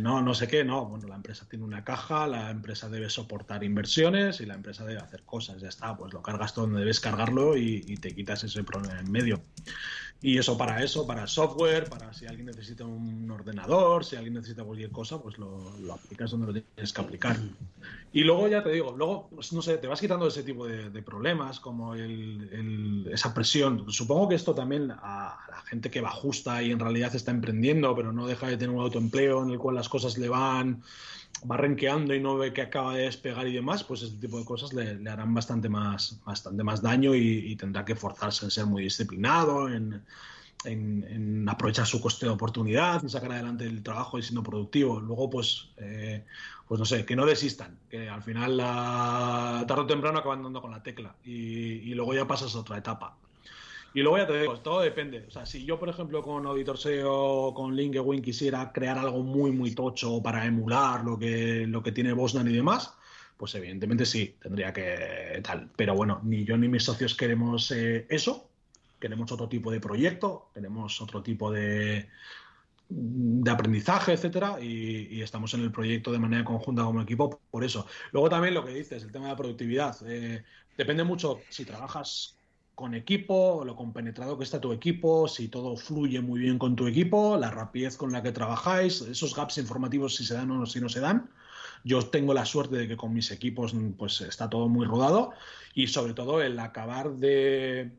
no, 0.00 0.20
no 0.20 0.34
sé 0.34 0.48
qué, 0.48 0.64
no, 0.64 0.86
bueno, 0.86 1.06
la 1.06 1.14
empresa 1.14 1.46
tiene 1.48 1.64
una 1.64 1.84
caja, 1.84 2.26
la 2.26 2.50
empresa 2.50 2.88
debe 2.88 3.08
soportar 3.08 3.62
inversiones 3.64 4.40
y 4.40 4.46
la 4.46 4.54
empresa 4.54 4.84
debe 4.84 5.00
hacer 5.00 5.22
cosas, 5.22 5.60
ya 5.60 5.68
está, 5.68 5.96
pues 5.96 6.12
lo 6.12 6.20
cargas 6.20 6.52
todo 6.52 6.66
donde 6.66 6.80
debes 6.80 7.00
cargarlo 7.00 7.56
y, 7.56 7.84
y 7.86 7.96
te 7.96 8.14
quitas 8.14 8.44
ese 8.44 8.64
problema 8.64 8.98
en 8.98 9.10
medio. 9.10 9.42
Y 10.20 10.36
eso 10.36 10.58
para 10.58 10.82
eso, 10.82 11.06
para 11.06 11.28
software, 11.28 11.88
para 11.88 12.12
si 12.12 12.26
alguien 12.26 12.46
necesita 12.46 12.84
un 12.84 13.30
ordenador, 13.30 14.04
si 14.04 14.16
alguien 14.16 14.34
necesita 14.34 14.64
cualquier 14.64 14.90
cosa, 14.90 15.22
pues 15.22 15.38
lo, 15.38 15.72
aplicas 15.92 16.32
donde 16.32 16.46
lo 16.48 16.52
tienes 16.52 16.92
que 16.92 17.00
aplicar. 17.00 17.36
Y 18.12 18.24
luego 18.24 18.48
ya 18.48 18.64
te 18.64 18.70
digo, 18.70 18.96
luego, 18.96 19.28
pues 19.32 19.52
no 19.52 19.62
sé, 19.62 19.78
te 19.78 19.86
vas 19.86 20.00
quitando 20.00 20.26
ese 20.26 20.42
tipo 20.42 20.66
de, 20.66 21.02
problemas, 21.02 21.60
como 21.60 21.94
el, 21.94 23.08
esa 23.12 23.32
presión. 23.32 23.84
Supongo 23.92 24.28
que 24.28 24.34
esto 24.34 24.54
también 24.56 24.90
a, 24.90 25.38
la 25.50 25.60
gente 25.66 25.88
que 25.88 26.00
va 26.00 26.10
justa 26.10 26.64
y 26.64 26.72
en 26.72 26.80
realidad 26.80 27.14
está 27.14 27.30
emprendiendo, 27.30 27.94
pero 27.94 28.12
no 28.12 28.26
deja 28.26 28.48
de 28.48 28.56
tener 28.56 28.74
un 28.74 28.82
autoempleo 28.82 29.44
en 29.44 29.50
el 29.50 29.58
cual 29.58 29.76
las 29.76 29.88
cosas 29.88 30.18
le 30.18 30.28
van 30.28 30.82
va 31.48 31.56
renqueando 31.56 32.14
y 32.14 32.20
no 32.20 32.36
ve 32.36 32.52
que 32.52 32.62
acaba 32.62 32.94
de 32.94 33.02
despegar 33.02 33.46
y 33.46 33.52
demás, 33.52 33.84
pues 33.84 34.02
este 34.02 34.18
tipo 34.18 34.38
de 34.38 34.44
cosas 34.44 34.72
le, 34.72 35.08
harán 35.08 35.32
bastante 35.34 35.68
más, 35.68 36.20
bastante 36.24 36.64
más 36.64 36.82
daño 36.82 37.14
y, 37.14 37.54
tendrá 37.56 37.84
que 37.84 37.94
forzarse 37.94 38.44
en 38.44 38.50
ser 38.50 38.66
muy 38.66 38.82
disciplinado, 38.82 39.68
en, 39.68 40.02
aprovechar 41.48 41.86
su 41.86 42.00
coste 42.00 42.26
de 42.26 42.32
oportunidad 42.32 43.02
y 43.04 43.08
sacar 43.08 43.32
adelante 43.32 43.64
el 43.64 43.82
trabajo 43.82 44.18
y 44.18 44.22
siendo 44.22 44.42
productivo. 44.42 45.00
Luego, 45.00 45.30
pues, 45.30 45.70
eh, 45.76 46.24
pues 46.66 46.78
no 46.80 46.84
sé, 46.84 47.04
que 47.06 47.14
no 47.14 47.24
desistan, 47.24 47.78
que 47.88 48.08
al 48.08 48.22
final, 48.22 48.56
tarde 48.58 49.82
o 49.82 49.86
temprano 49.86 50.18
acaban 50.18 50.42
dando 50.42 50.60
con 50.60 50.72
la 50.72 50.82
tecla 50.82 51.14
y, 51.24 51.32
y 51.32 51.94
luego 51.94 52.12
ya 52.14 52.26
pasas 52.26 52.54
a 52.54 52.58
otra 52.58 52.78
etapa. 52.78 53.16
Y 53.94 54.02
luego 54.02 54.18
ya 54.18 54.26
te 54.26 54.40
digo, 54.40 54.58
todo 54.60 54.80
depende. 54.80 55.24
O 55.26 55.30
sea, 55.30 55.46
si 55.46 55.64
yo, 55.64 55.78
por 55.78 55.88
ejemplo, 55.88 56.22
con 56.22 56.46
Auditor 56.46 56.78
SEO, 56.78 57.52
con 57.54 57.74
LinkedIn 57.74 58.22
quisiera 58.22 58.70
crear 58.72 58.98
algo 58.98 59.22
muy, 59.22 59.50
muy 59.50 59.74
tocho 59.74 60.22
para 60.22 60.44
emular 60.44 61.04
lo 61.04 61.18
que, 61.18 61.66
lo 61.66 61.82
que 61.82 61.92
tiene 61.92 62.12
Bosnan 62.12 62.48
y 62.48 62.52
demás, 62.52 62.94
pues 63.36 63.54
evidentemente 63.54 64.04
sí, 64.04 64.36
tendría 64.40 64.72
que 64.72 65.40
tal. 65.42 65.70
Pero 65.76 65.94
bueno, 65.94 66.20
ni 66.24 66.44
yo 66.44 66.56
ni 66.56 66.68
mis 66.68 66.84
socios 66.84 67.14
queremos 67.14 67.70
eh, 67.70 68.06
eso. 68.08 68.48
Queremos 69.00 69.30
otro 69.32 69.48
tipo 69.48 69.70
de 69.70 69.80
proyecto, 69.80 70.50
queremos 70.52 71.00
otro 71.00 71.22
tipo 71.22 71.52
de, 71.52 72.08
de 72.88 73.50
aprendizaje, 73.50 74.12
etcétera, 74.12 74.58
y, 74.60 75.20
estamos 75.20 75.52
en 75.54 75.60
el 75.60 75.70
proyecto 75.70 76.10
de 76.10 76.18
manera 76.18 76.44
conjunta 76.44 76.82
como 76.84 77.02
equipo 77.02 77.40
por 77.50 77.64
eso. 77.64 77.86
Luego 78.12 78.28
también 78.28 78.54
lo 78.54 78.64
que 78.64 78.72
dices, 78.72 79.02
el 79.02 79.12
tema 79.12 79.26
de 79.26 79.32
la 79.32 79.36
productividad. 79.36 79.96
Eh, 80.06 80.42
depende 80.76 81.04
mucho 81.04 81.40
si 81.50 81.64
trabajas 81.64 82.37
con 82.78 82.94
equipo, 82.94 83.64
lo 83.64 83.74
compenetrado 83.74 84.38
que 84.38 84.44
está 84.44 84.60
tu 84.60 84.72
equipo, 84.72 85.26
si 85.26 85.48
todo 85.48 85.76
fluye 85.76 86.20
muy 86.20 86.38
bien 86.38 86.60
con 86.60 86.76
tu 86.76 86.86
equipo, 86.86 87.36
la 87.36 87.50
rapidez 87.50 87.96
con 87.96 88.12
la 88.12 88.22
que 88.22 88.30
trabajáis, 88.30 89.00
esos 89.00 89.34
gaps 89.34 89.58
informativos 89.58 90.14
si 90.14 90.24
se 90.24 90.34
dan 90.34 90.48
o 90.52 90.64
si 90.64 90.80
no 90.80 90.88
se 90.88 91.00
dan. 91.00 91.28
Yo 91.82 92.00
tengo 92.06 92.34
la 92.34 92.44
suerte 92.44 92.76
de 92.76 92.86
que 92.86 92.96
con 92.96 93.12
mis 93.12 93.32
equipos 93.32 93.74
pues 93.96 94.20
está 94.20 94.48
todo 94.48 94.68
muy 94.68 94.86
rodado 94.86 95.32
y 95.74 95.88
sobre 95.88 96.14
todo 96.14 96.40
el 96.40 96.56
acabar 96.60 97.10
de, 97.14 97.90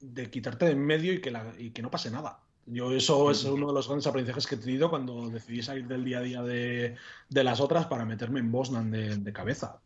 de 0.00 0.30
quitarte 0.30 0.64
de 0.64 0.70
en 0.70 0.86
medio 0.86 1.12
y 1.12 1.20
que, 1.20 1.30
y 1.58 1.68
que 1.68 1.82
no 1.82 1.90
pase 1.90 2.10
nada. 2.10 2.38
Yo 2.64 2.92
eso 2.92 3.30
es 3.30 3.44
uno 3.44 3.66
de 3.66 3.74
los 3.74 3.88
grandes 3.88 4.06
aprendizajes 4.06 4.46
que 4.46 4.54
he 4.54 4.58
tenido 4.58 4.88
cuando 4.88 5.28
decidí 5.28 5.62
salir 5.62 5.86
del 5.86 6.02
día 6.02 6.20
a 6.20 6.22
día 6.22 6.42
de, 6.42 6.96
las 7.28 7.60
otras 7.60 7.88
para 7.88 8.06
meterme 8.06 8.40
en 8.40 8.50
Bosnan 8.50 8.90
de, 8.90 9.32
cabeza. 9.34 9.80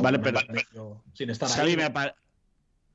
vale, 0.00 0.20
pero 0.20 1.02
sin 1.12 1.30
estar 1.30 1.50
ahí. 1.60 1.76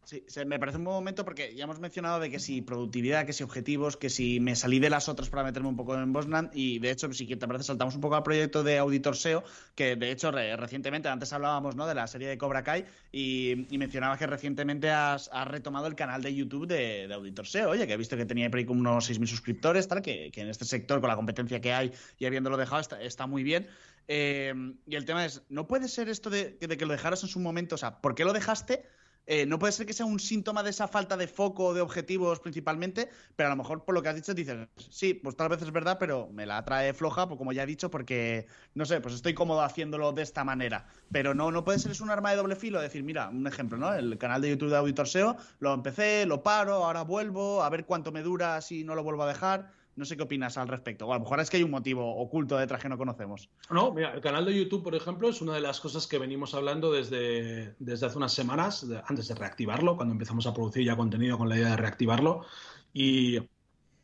Sí, 0.06 0.24
me 0.48 0.58
parece 0.58 0.80
un 0.80 0.86
buen 0.86 0.96
momento 0.96 1.24
porque 1.24 1.54
ya 1.54 1.66
hemos 1.66 1.80
mencionado 1.80 2.20
de 2.20 2.32
que 2.32 2.40
si 2.40 2.64
productividad, 2.64 3.28
que 3.28 3.34
si 3.34 3.44
objetivos, 3.44 3.96
que 3.96 4.10
si 4.10 4.40
me 4.40 4.56
salí 4.56 4.80
de 4.80 4.90
las 4.90 5.08
otras 5.08 5.30
para 5.30 5.44
meterme 5.44 5.70
un 5.70 5.76
poco 5.76 5.96
en 5.96 6.12
Bosnan 6.12 6.50
y 6.52 6.80
de 6.80 6.90
hecho, 6.90 7.14
si 7.14 7.28
te 7.28 7.48
parece, 7.48 7.66
saltamos 7.66 7.94
un 7.94 8.02
poco 8.02 8.16
al 8.16 8.24
proyecto 8.24 8.64
de 8.64 8.80
Auditor 8.80 9.16
SEO, 9.16 9.44
que 9.76 9.96
de 9.96 10.10
hecho 10.10 10.32
recientemente, 10.32 11.10
antes 11.10 11.32
hablábamos 11.32 11.76
¿no? 11.76 11.86
de 11.86 11.94
la 11.94 12.08
serie 12.08 12.28
de 12.28 12.40
Cobra 12.40 12.64
Kai 12.64 12.86
y, 13.12 13.68
y 13.70 13.78
mencionabas 13.78 14.18
que 14.18 14.26
recientemente 14.26 14.90
has, 14.90 15.30
retomado 15.46 15.86
el 15.86 15.94
canal 15.94 16.24
de 16.24 16.34
YouTube 16.34 16.66
de, 16.66 17.14
Auditor 17.14 17.46
SEO, 17.46 17.70
oye, 17.70 17.86
que 17.86 17.94
he 17.94 17.98
visto 17.98 18.18
que 18.18 18.26
tenía 18.26 18.50
por 18.50 18.58
ahí 18.58 18.66
como 18.66 18.80
unos 18.80 19.12
6.000 19.12 19.28
suscriptores, 19.28 19.88
tal, 19.88 20.02
que, 20.02 20.32
en 20.34 20.50
este 20.50 20.66
sector, 20.66 21.02
con 21.02 21.10
la 21.10 21.18
competencia 21.18 21.62
que 21.62 21.72
hay 21.72 21.92
y 22.18 22.26
habiéndolo 22.26 22.58
dejado, 22.58 22.82
está, 23.00 23.28
muy 23.28 23.44
bien. 23.44 23.68
Eh, 24.08 24.56
y 24.88 24.96
el 24.96 25.06
tema 25.06 25.24
es, 25.24 25.44
¿no 25.50 25.68
puede 25.68 25.88
ser 25.88 26.10
esto 26.10 26.32
de, 26.32 26.58
de 26.60 26.78
que 26.78 26.86
lo 26.88 26.94
dejaras 26.94 27.22
en 27.22 27.30
su 27.30 27.40
momento? 27.40 27.76
O 27.76 27.78
sea, 27.78 28.02
¿por 28.02 28.16
qué 28.16 28.26
lo 28.26 28.34
dejaste? 28.34 28.86
Eh, 29.32 29.46
no 29.46 29.60
puede 29.60 29.72
ser 29.74 29.86
que 29.86 29.94
sea 29.94 30.08
un 30.08 30.20
síntoma 30.20 30.64
de 30.64 30.72
esa 30.72 30.88
falta 30.88 31.16
de 31.16 31.28
foco, 31.28 31.76
de 31.76 31.82
objetivos 31.82 32.40
principalmente, 32.40 33.12
pero 33.36 33.46
a 33.46 33.52
lo 33.52 33.58
mejor 33.58 33.86
por 33.86 33.94
lo 33.94 34.02
que 34.02 34.10
has 34.10 34.16
dicho 34.16 34.34
dices, 34.34 34.68
sí, 34.90 35.14
pues 35.14 35.36
tal 35.36 35.50
vez 35.50 35.62
es 35.62 35.72
verdad, 35.72 35.98
pero 36.00 36.30
me 36.32 36.48
la 36.48 36.66
trae 36.66 36.96
floja, 36.96 37.28
pues 37.28 37.38
como 37.38 37.54
ya 37.54 37.62
he 37.62 37.68
dicho, 37.68 37.92
porque, 37.92 38.48
no 38.74 38.86
sé, 38.86 39.02
pues 39.02 39.14
estoy 39.14 39.36
cómodo 39.36 39.62
haciéndolo 39.62 40.14
de 40.14 40.24
esta 40.24 40.44
manera. 40.44 40.88
Pero 41.12 41.36
no, 41.36 41.52
no 41.52 41.64
puede 41.64 41.78
ser, 41.78 41.92
es 41.92 42.02
un 42.02 42.10
arma 42.10 42.32
de 42.32 42.38
doble 42.38 42.56
filo, 42.56 42.82
decir, 42.82 43.04
mira, 43.04 43.30
un 43.30 43.46
ejemplo, 43.46 43.78
¿no? 43.78 43.94
El 43.94 44.18
canal 44.18 44.42
de 44.42 44.50
YouTube 44.50 44.72
de 44.72 44.78
Auditor 44.78 45.08
SEO, 45.08 45.38
lo 45.60 45.76
empecé, 45.76 46.26
lo 46.26 46.42
paro, 46.42 46.84
ahora 46.84 47.04
vuelvo, 47.04 47.62
a 47.62 47.70
ver 47.70 47.86
cuánto 47.86 48.12
me 48.12 48.24
dura 48.24 48.60
si 48.62 48.84
no 48.84 48.96
lo 48.96 49.04
vuelvo 49.04 49.22
a 49.22 49.28
dejar. 49.28 49.79
No 50.00 50.06
sé 50.06 50.16
qué 50.16 50.24
opinas 50.24 50.58
al 50.58 50.70
respecto. 50.70 51.06
O 51.06 51.12
a 51.12 51.18
lo 51.18 51.24
mejor 51.24 51.42
es 51.42 51.50
que 51.50 51.58
hay 51.58 51.64
un 51.64 51.72
motivo 51.72 52.16
oculto 52.16 52.58
detrás 52.58 52.82
que 52.82 52.88
no 52.88 52.98
conocemos. 52.98 53.50
No, 53.70 53.92
mira, 53.92 54.14
el 54.14 54.22
canal 54.22 54.46
de 54.46 54.58
YouTube, 54.58 54.82
por 54.82 54.96
ejemplo, 54.96 55.28
es 55.28 55.42
una 55.42 55.54
de 55.54 55.60
las 55.60 55.82
cosas 55.82 56.08
que 56.08 56.18
venimos 56.18 56.54
hablando 56.54 56.90
desde, 56.90 57.76
desde 57.80 58.06
hace 58.06 58.18
unas 58.18 58.32
semanas, 58.32 58.88
antes 59.06 59.28
de 59.28 59.36
reactivarlo, 59.36 59.98
cuando 59.98 60.14
empezamos 60.14 60.48
a 60.48 60.54
producir 60.54 60.86
ya 60.86 60.96
contenido 60.96 61.38
con 61.38 61.50
la 61.50 61.58
idea 61.58 61.72
de 61.72 61.76
reactivarlo. 61.76 62.46
Y, 62.94 63.40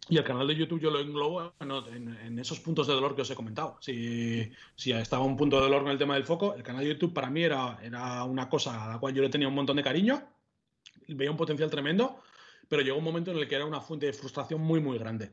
y 0.09 0.17
el 0.17 0.25
canal 0.25 0.45
de 0.47 0.55
YouTube 0.55 0.81
yo 0.81 0.91
lo 0.91 0.99
englobo 0.99 1.53
en, 1.61 2.39
esos 2.39 2.59
puntos 2.59 2.87
de 2.87 2.93
dolor 2.93 3.15
que 3.15 3.21
os 3.21 3.31
he 3.31 3.35
comentado. 3.35 3.77
Si, 3.79 4.51
si, 4.75 4.91
estaba 4.91 5.23
un 5.23 5.37
punto 5.37 5.55
de 5.55 5.61
dolor 5.61 5.83
con 5.83 5.93
el 5.93 5.97
tema 5.97 6.15
del 6.15 6.25
foco, 6.25 6.55
el 6.55 6.63
canal 6.63 6.83
de 6.83 6.89
YouTube 6.89 7.13
para 7.13 7.29
mí 7.29 7.41
era, 7.41 7.79
era 7.81 8.25
una 8.25 8.49
cosa 8.49 8.83
a 8.83 8.89
la 8.89 8.99
cual 8.99 9.13
yo 9.13 9.21
le 9.23 9.29
tenía 9.29 9.47
un 9.47 9.55
montón 9.55 9.77
de 9.77 9.83
cariño, 9.83 10.21
veía 11.07 11.31
un 11.31 11.37
potencial 11.37 11.69
tremendo, 11.69 12.19
pero 12.67 12.81
llegó 12.81 12.97
un 12.97 13.05
momento 13.05 13.31
en 13.31 13.37
el 13.37 13.47
que 13.47 13.55
era 13.55 13.65
una 13.65 13.79
fuente 13.79 14.07
de 14.07 14.13
frustración 14.13 14.59
muy, 14.59 14.81
muy 14.81 14.97
grande. 14.97 15.31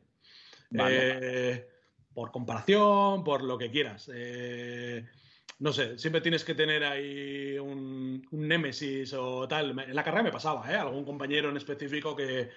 Eh, 0.74 1.68
por 2.14 2.30
comparación, 2.30 3.24
por 3.24 3.42
lo 3.42 3.56
que 3.58 3.70
quieras. 3.70 4.10
Eh, 4.14 5.06
no 5.58 5.72
sé, 5.72 5.98
siempre 5.98 6.20
tienes 6.20 6.44
que 6.44 6.54
tener 6.54 6.84
ahí 6.84 7.58
un, 7.58 8.26
un, 8.30 8.48
némesis 8.48 9.12
o 9.14 9.46
tal. 9.48 9.78
En 9.78 9.94
la 9.94 10.04
carrera 10.04 10.24
me 10.24 10.32
pasaba, 10.32 10.70
¿eh? 10.70 10.76
Algún 10.76 11.04
compañero 11.04 11.50
en 11.50 11.56
específico 11.56 12.16
que, 12.16 12.50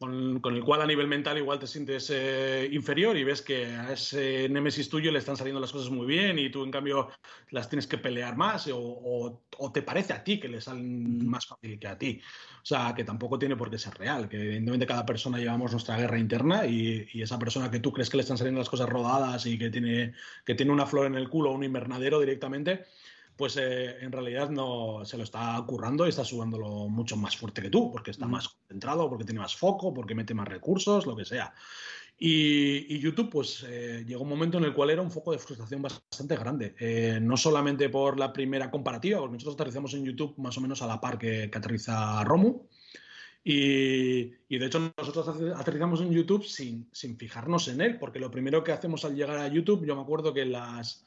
con, 0.00 0.40
el 0.56 0.64
cual 0.64 0.80
a 0.80 0.86
nivel 0.86 1.06
mental 1.06 1.36
igual 1.36 1.58
te 1.58 1.66
sientes 1.66 2.08
eh, 2.08 2.66
inferior 2.72 3.18
y 3.18 3.22
ves 3.22 3.42
que 3.42 3.66
a 3.66 3.92
ese 3.92 4.48
némesis 4.48 4.88
tuyo 4.88 5.12
le 5.12 5.18
están 5.18 5.36
saliendo 5.36 5.60
las 5.60 5.72
cosas 5.72 5.90
muy 5.90 6.06
bien 6.06 6.38
y 6.38 6.48
tú 6.48 6.64
en 6.64 6.70
cambio 6.70 7.10
las 7.50 7.68
tienes 7.68 7.86
que 7.86 7.98
pelear 7.98 8.34
más 8.34 8.66
o, 8.72 9.42
te 9.74 9.82
parece 9.82 10.14
a 10.14 10.24
ti 10.24 10.40
que 10.40 10.48
le 10.48 10.62
salen 10.62 11.28
más 11.28 11.46
fácil 11.46 11.78
que 11.78 11.86
a 11.86 11.98
ti. 11.98 12.18
O 12.62 12.64
sea, 12.64 12.94
que 12.96 13.04
tampoco 13.04 13.38
tiene 13.38 13.56
por 13.56 13.70
qué 13.70 13.76
ser 13.76 13.92
real, 13.98 14.26
que 14.26 14.38
evidentemente 14.38 14.86
cada 14.86 15.04
persona 15.04 15.36
llevamos 15.36 15.72
nuestra 15.72 15.98
guerra 15.98 16.18
interna 16.18 16.64
y, 16.64 17.06
esa 17.20 17.38
persona 17.38 17.70
que 17.70 17.80
tú 17.80 17.92
crees 17.92 18.08
que 18.08 18.16
le 18.16 18.22
están 18.22 18.38
saliendo 18.38 18.60
las 18.60 18.70
cosas 18.70 18.88
rodadas 18.88 19.44
y 19.44 19.58
que 19.58 19.68
tiene, 19.68 20.14
que 20.46 20.54
tiene 20.54 20.72
una 20.72 20.86
flor 20.86 21.06
en 21.06 21.14
el 21.14 21.28
culo 21.28 21.50
o 21.50 21.54
un 21.54 21.64
invernadero 21.64 22.20
directamente, 22.20 22.86
pues 23.40 23.56
eh, 23.56 23.96
en 24.02 24.12
realidad 24.12 24.50
no 24.50 25.02
se 25.06 25.16
lo 25.16 25.24
está 25.24 25.64
currando 25.66 26.04
y 26.04 26.10
está 26.10 26.26
subándolo 26.26 26.90
mucho 26.90 27.16
más 27.16 27.38
fuerte 27.38 27.62
que 27.62 27.70
tú, 27.70 27.90
porque 27.90 28.10
está 28.10 28.26
más 28.26 28.50
concentrado, 28.50 29.08
porque 29.08 29.24
tiene 29.24 29.40
más 29.40 29.56
foco, 29.56 29.94
porque 29.94 30.14
mete 30.14 30.34
más 30.34 30.46
recursos, 30.46 31.06
lo 31.06 31.16
que 31.16 31.24
sea. 31.24 31.54
Y, 32.18 32.98
YouTube, 32.98 33.30
pues 33.30 33.64
eh, 33.66 34.04
llegó 34.06 34.24
un 34.24 34.28
momento 34.28 34.58
en 34.58 34.64
el 34.64 34.74
cual 34.74 34.90
era 34.90 35.00
un 35.00 35.10
foco 35.10 35.32
de 35.32 35.38
frustración 35.38 35.80
bastante 35.80 36.36
grande. 36.36 36.74
Eh, 36.78 37.18
no 37.22 37.38
solamente 37.38 37.88
por 37.88 38.18
la 38.18 38.30
primera 38.30 38.70
comparativa, 38.70 39.20
porque 39.20 39.32
nosotros 39.32 39.54
aterrizamos 39.54 39.94
en 39.94 40.04
YouTube 40.04 40.36
más 40.36 40.58
o 40.58 40.60
menos 40.60 40.82
a 40.82 40.86
la 40.86 41.00
par 41.00 41.16
que, 41.16 41.44
aterriza 41.44 42.22
Romu. 42.24 42.66
Y, 43.42 44.34
y, 44.50 44.58
de 44.58 44.66
hecho 44.66 44.92
nosotros 44.98 45.28
aterrizamos 45.56 46.02
en 46.02 46.12
YouTube 46.12 46.44
sin, 46.44 46.90
sin, 46.92 47.16
fijarnos 47.16 47.68
en 47.68 47.80
él, 47.80 47.98
porque 47.98 48.20
lo 48.20 48.30
primero 48.30 48.62
que 48.62 48.72
hacemos 48.72 49.06
al 49.06 49.16
llegar 49.16 49.38
a 49.38 49.48
YouTube, 49.48 49.86
yo 49.86 49.96
me 49.96 50.02
acuerdo 50.02 50.34
que 50.34 50.44
las, 50.44 51.06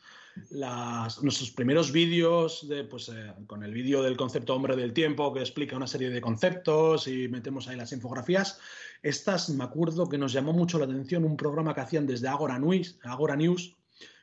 nuestros 0.52 1.52
primeros 1.52 1.92
vídeos, 1.92 2.68
pues, 2.90 3.10
eh, 3.10 3.34
con 3.48 3.64
el 3.64 3.74
vídeo 3.74 4.02
del 4.02 4.18
concepto 4.18 4.56
hombre 4.56 4.76
del 4.76 4.94
tiempo, 4.94 5.34
que 5.34 5.40
explica 5.40 5.76
una 5.76 5.88
serie 5.88 6.10
de 6.10 6.22
conceptos 6.22 7.08
y 7.08 7.28
metemos 7.28 7.68
ahí 7.68 7.76
las 7.76 7.92
infografías, 7.92 8.60
estas 9.02 9.50
me 9.50 9.64
acuerdo 9.64 10.10
que 10.10 10.18
nos 10.18 10.34
llamó 10.34 10.54
mucho 10.54 10.80
la 10.80 10.86
atención 10.86 11.24
un 11.24 11.38
programa 11.38 11.74
que 11.74 11.82
hacían 11.82 12.08
desde 12.08 12.28
Agora 12.28 12.58
News, 12.58 12.98
Agora 13.04 13.36
News 13.36 13.76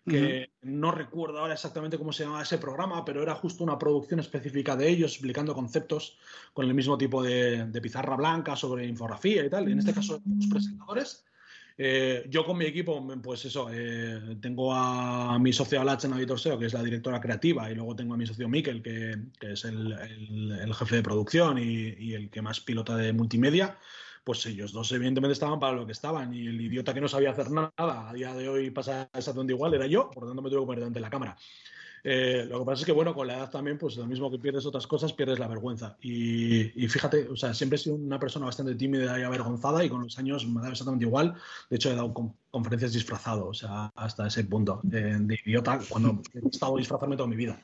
que 0.07 0.51
no 0.63 0.93
recuerdo 0.93 1.39
ahora 1.39 1.55
exactamente 1.55 1.99
cómo 1.99 2.13
se 2.13 2.25
llamaba 2.25 2.43
ese 2.43 2.59
programa, 2.59 3.05
pero 3.05 3.23
era 3.23 3.35
justo 3.35 3.63
una 3.63 3.79
producción 3.79 4.21
específica 4.21 4.77
de 4.77 4.89
ellos 4.89 5.13
explicando 5.13 5.55
conceptos 5.55 6.19
con 6.53 6.67
el 6.67 6.75
mismo 6.75 6.97
tipo 6.99 7.23
de, 7.23 7.67
de 7.67 7.81
pizarra 7.81 8.17
blanca 8.17 8.57
sobre 8.57 8.87
infografía 8.87 9.45
y 9.45 9.51
tal. 9.51 9.69
Y 9.69 9.73
en 9.73 9.79
este 9.79 9.93
caso, 9.93 10.21
los 10.25 10.47
presentadores 10.47 11.25
eh, 11.83 12.27
yo 12.29 12.45
con 12.45 12.59
mi 12.59 12.67
equipo, 12.67 13.03
pues 13.23 13.47
eso, 13.47 13.71
eh, 13.73 14.37
tengo 14.39 14.75
a 14.75 15.39
mi 15.39 15.51
socio 15.51 15.81
Alach 15.81 16.05
en 16.05 16.13
Auditor 16.13 16.39
SEO, 16.39 16.59
que 16.59 16.67
es 16.67 16.75
la 16.75 16.83
directora 16.83 17.19
creativa, 17.23 17.71
y 17.71 17.75
luego 17.75 17.97
tengo 17.97 18.13
a 18.13 18.17
mi 18.19 18.27
socio 18.27 18.51
Miquel, 18.51 18.83
que, 18.83 19.17
es 19.41 19.65
el, 19.65 20.75
jefe 20.75 20.97
de 20.97 21.03
producción 21.03 21.57
y, 21.57 22.13
el 22.13 22.29
que 22.29 22.43
más 22.43 22.61
pilota 22.61 22.99
de 22.99 23.15
multimedia. 23.15 23.79
Pues 24.25 24.45
ellos 24.45 24.73
dos 24.73 24.93
evidentemente 24.93 25.33
estaban 25.33 25.59
para 25.59 25.73
lo 25.73 25.87
que 25.87 25.93
estaban 25.93 26.35
y 26.35 26.47
el 26.47 26.61
idiota 26.61 26.93
que 26.93 27.01
no 27.01 27.09
sabía 27.09 27.31
hacer 27.31 27.51
nada 27.51 27.73
a 28.11 28.13
día 28.13 28.35
de 28.35 28.47
hoy 28.51 28.71
pasa 28.71 29.09
exactamente 29.15 29.55
igual 29.55 29.73
era 29.73 29.87
yo, 29.87 30.11
por 30.11 30.25
lo 30.25 30.29
tanto 30.29 30.43
me 30.43 30.51
tuve 30.51 30.61
que 30.61 30.67
poner 30.67 30.81
delante 30.81 30.99
de 30.99 31.03
la 31.03 31.11
cámara. 31.11 31.37
Eh, 32.03 32.47
lo 32.49 32.61
que 32.61 32.65
pasa 32.65 32.81
es 32.81 32.87
que, 32.87 32.93
bueno, 32.93 33.15
con 33.15 33.27
la 33.27 33.37
edad 33.37 33.51
también, 33.51 33.79
pues 33.79 33.97
lo 33.97 34.07
mismo 34.07 34.31
que 34.31 34.39
pierdes 34.39 34.67
otras 34.67 34.87
cosas, 34.87 35.13
pierdes 35.13 35.39
la 35.39 35.49
vergüenza. 35.49 35.97
Y, 36.01 36.71
fíjate, 36.89 37.29
o 37.29 37.37
sea, 37.37 37.53
siempre 37.55 37.77
he 37.77 37.79
sido 37.79 37.97
una 37.97 38.19
persona 38.19 38.47
bastante 38.47 38.75
tímida 38.75 39.19
y 39.19 39.23
avergonzada 39.23 39.85
y 39.85 39.89
con 39.89 40.03
los 40.03 40.19
años 40.19 40.47
me 40.47 40.63
da 40.63 40.71
exactamente 40.71 41.05
igual. 41.05 41.35
De 41.69 41.77
hecho, 41.77 41.91
he 41.91 41.95
dado 41.95 42.15
conferencias 42.51 42.93
disfrazado, 42.93 43.49
o 43.49 43.55
sea, 43.55 43.93
hasta 43.95 44.27
ese 44.27 44.45
punto 44.45 44.81
de 44.83 45.39
idiota, 45.45 45.81
cuando 45.89 46.21
he 46.35 46.49
estado 46.49 46.77
disfrazarme 46.77 47.17
toda 47.17 47.29
mi 47.29 47.37
vida. 47.37 47.61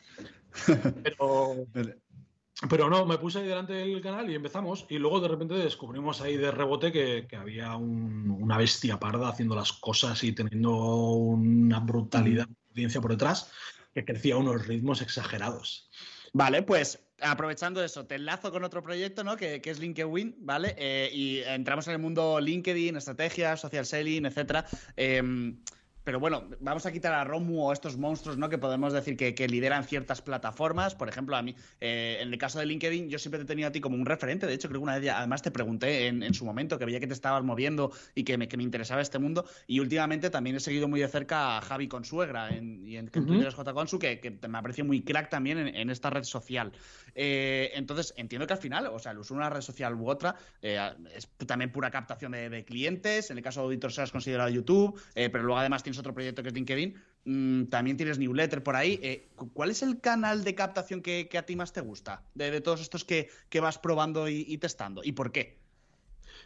Pero, 1.02 1.66
pero 2.68 2.90
no, 2.90 3.06
me 3.06 3.18
puse 3.18 3.40
ahí 3.40 3.46
delante 3.46 3.72
del 3.72 4.00
canal 4.00 4.30
y 4.30 4.34
empezamos. 4.34 4.86
Y 4.88 4.98
luego 4.98 5.20
de 5.20 5.28
repente 5.28 5.54
descubrimos 5.54 6.20
ahí 6.20 6.36
de 6.36 6.50
rebote 6.50 6.92
que, 6.92 7.26
había 7.36 7.76
una 7.76 8.58
bestia 8.58 8.98
parda 8.98 9.28
haciendo 9.28 9.54
las 9.54 9.72
cosas 9.72 10.22
y 10.24 10.32
teniendo 10.32 10.74
una 11.10 11.80
brutalidad 11.80 12.46
de 12.46 12.54
audiencia 12.70 13.00
por 13.00 13.12
detrás 13.12 13.50
que 13.96 14.04
crecía 14.04 14.34
a 14.34 14.38
unos 14.38 14.66
ritmos 14.66 15.00
exagerados. 15.00 15.88
Vale, 16.34 16.62
pues 16.62 17.00
aprovechando 17.22 17.82
eso, 17.82 18.04
te 18.04 18.16
enlazo 18.16 18.52
con 18.52 18.62
otro 18.62 18.82
proyecto, 18.82 19.24
¿no? 19.24 19.38
Que, 19.38 19.62
es 19.64 19.78
LinkedIn, 19.78 20.36
¿vale? 20.40 20.74
Eh, 20.76 21.08
y 21.10 21.38
entramos 21.38 21.86
en 21.86 21.94
el 21.94 21.98
mundo 21.98 22.38
LinkedIn, 22.38 22.94
estrategias, 22.94 23.58
social 23.58 23.86
selling, 23.86 24.26
etcétera. 24.26 24.66
Em, 24.96 25.58
pero 26.06 26.20
bueno, 26.20 26.44
vamos 26.60 26.86
a 26.86 26.92
quitar 26.92 27.12
a 27.14 27.24
Romu 27.24 27.66
o 27.66 27.72
estos 27.72 27.96
monstruos, 27.96 28.38
¿no? 28.38 28.48
Que 28.48 28.58
podemos 28.58 28.92
decir 28.92 29.16
que, 29.16 29.48
lideran 29.48 29.82
ciertas 29.82 30.22
plataformas. 30.22 30.94
Por 30.94 31.08
ejemplo, 31.08 31.34
a 31.34 31.42
mí, 31.42 31.56
eh, 31.80 32.18
en 32.20 32.32
el 32.32 32.38
caso 32.38 32.60
de 32.60 32.66
LinkedIn, 32.66 33.08
yo 33.08 33.18
siempre 33.18 33.40
te 33.40 33.42
he 33.42 33.46
tenido 33.48 33.66
a 33.66 33.72
ti 33.72 33.80
como 33.80 33.96
un 33.96 34.06
referente. 34.06 34.46
De 34.46 34.54
hecho, 34.54 34.68
creo 34.68 34.80
que 34.80 34.84
una 34.84 35.00
vez 35.00 35.10
además 35.10 35.42
te 35.42 35.50
pregunté 35.50 36.06
en, 36.06 36.32
su 36.32 36.44
momento 36.44 36.78
que 36.78 36.84
veía 36.84 37.00
que 37.00 37.08
te 37.08 37.12
estabas 37.12 37.42
moviendo 37.42 37.90
y 38.14 38.22
que 38.22 38.38
me, 38.38 38.46
que 38.46 38.56
me, 38.56 38.62
interesaba 38.62 39.00
este 39.00 39.18
mundo. 39.18 39.46
Y 39.66 39.80
últimamente 39.80 40.30
también 40.30 40.54
he 40.54 40.60
seguido 40.60 40.86
muy 40.86 41.00
de 41.00 41.08
cerca 41.08 41.58
a 41.58 41.60
Javi 41.60 41.88
Consuegra 41.88 42.54
y 42.54 42.98
en 42.98 43.08
que 43.08 43.20
Twitter 43.20 43.48
es 43.48 43.54
J. 43.54 43.74
Consu, 43.74 43.98
que, 43.98 44.20
que, 44.20 44.30
me 44.30 44.62
parecido 44.62 44.86
muy 44.86 45.02
crack 45.02 45.28
también 45.28 45.58
en, 45.58 45.90
esta 45.90 46.10
red 46.10 46.22
social. 46.22 46.70
Eh, 47.16 47.72
entonces, 47.74 48.14
entiendo 48.16 48.46
que 48.46 48.52
al 48.52 48.60
final, 48.60 48.86
o 48.86 49.00
sea, 49.00 49.10
el 49.10 49.18
uso 49.18 49.34
de 49.34 49.38
una 49.38 49.50
red 49.50 49.60
social 49.60 49.92
u 49.96 50.08
otra 50.08 50.36
eh, 50.62 50.78
es 51.16 51.26
también 51.48 51.72
pura 51.72 51.90
captación 51.90 52.30
de, 52.30 52.64
clientes. 52.64 53.32
En 53.32 53.38
el 53.38 53.42
caso 53.42 53.58
de 53.58 53.66
Auditor 53.66 53.90
has 54.00 54.12
considerado 54.12 54.50
YouTube, 54.50 55.00
pero 55.14 55.42
luego 55.42 55.58
además 55.58 55.82
tienes 55.82 55.95
otro 55.98 56.14
proyecto 56.14 56.42
que 56.42 56.48
es 56.48 56.54
LinkedIn, 56.54 56.94
mm, 57.24 57.64
también 57.66 57.96
tienes 57.96 58.18
newsletter 58.18 58.62
por 58.62 58.76
ahí. 58.76 58.98
Eh, 59.02 59.28
¿Cuál 59.52 59.70
es 59.70 59.82
el 59.82 60.00
canal 60.00 60.44
de 60.44 60.54
captación 60.54 61.02
que, 61.02 61.28
a 61.36 61.42
ti 61.42 61.56
más 61.56 61.72
te 61.72 61.80
gusta? 61.80 62.22
De, 62.34 62.60
todos 62.60 62.80
estos 62.80 63.04
que, 63.04 63.28
vas 63.60 63.78
probando 63.78 64.28
y, 64.28 64.56
testando. 64.58 65.02
¿Y 65.04 65.12
por 65.12 65.32
qué? 65.32 65.58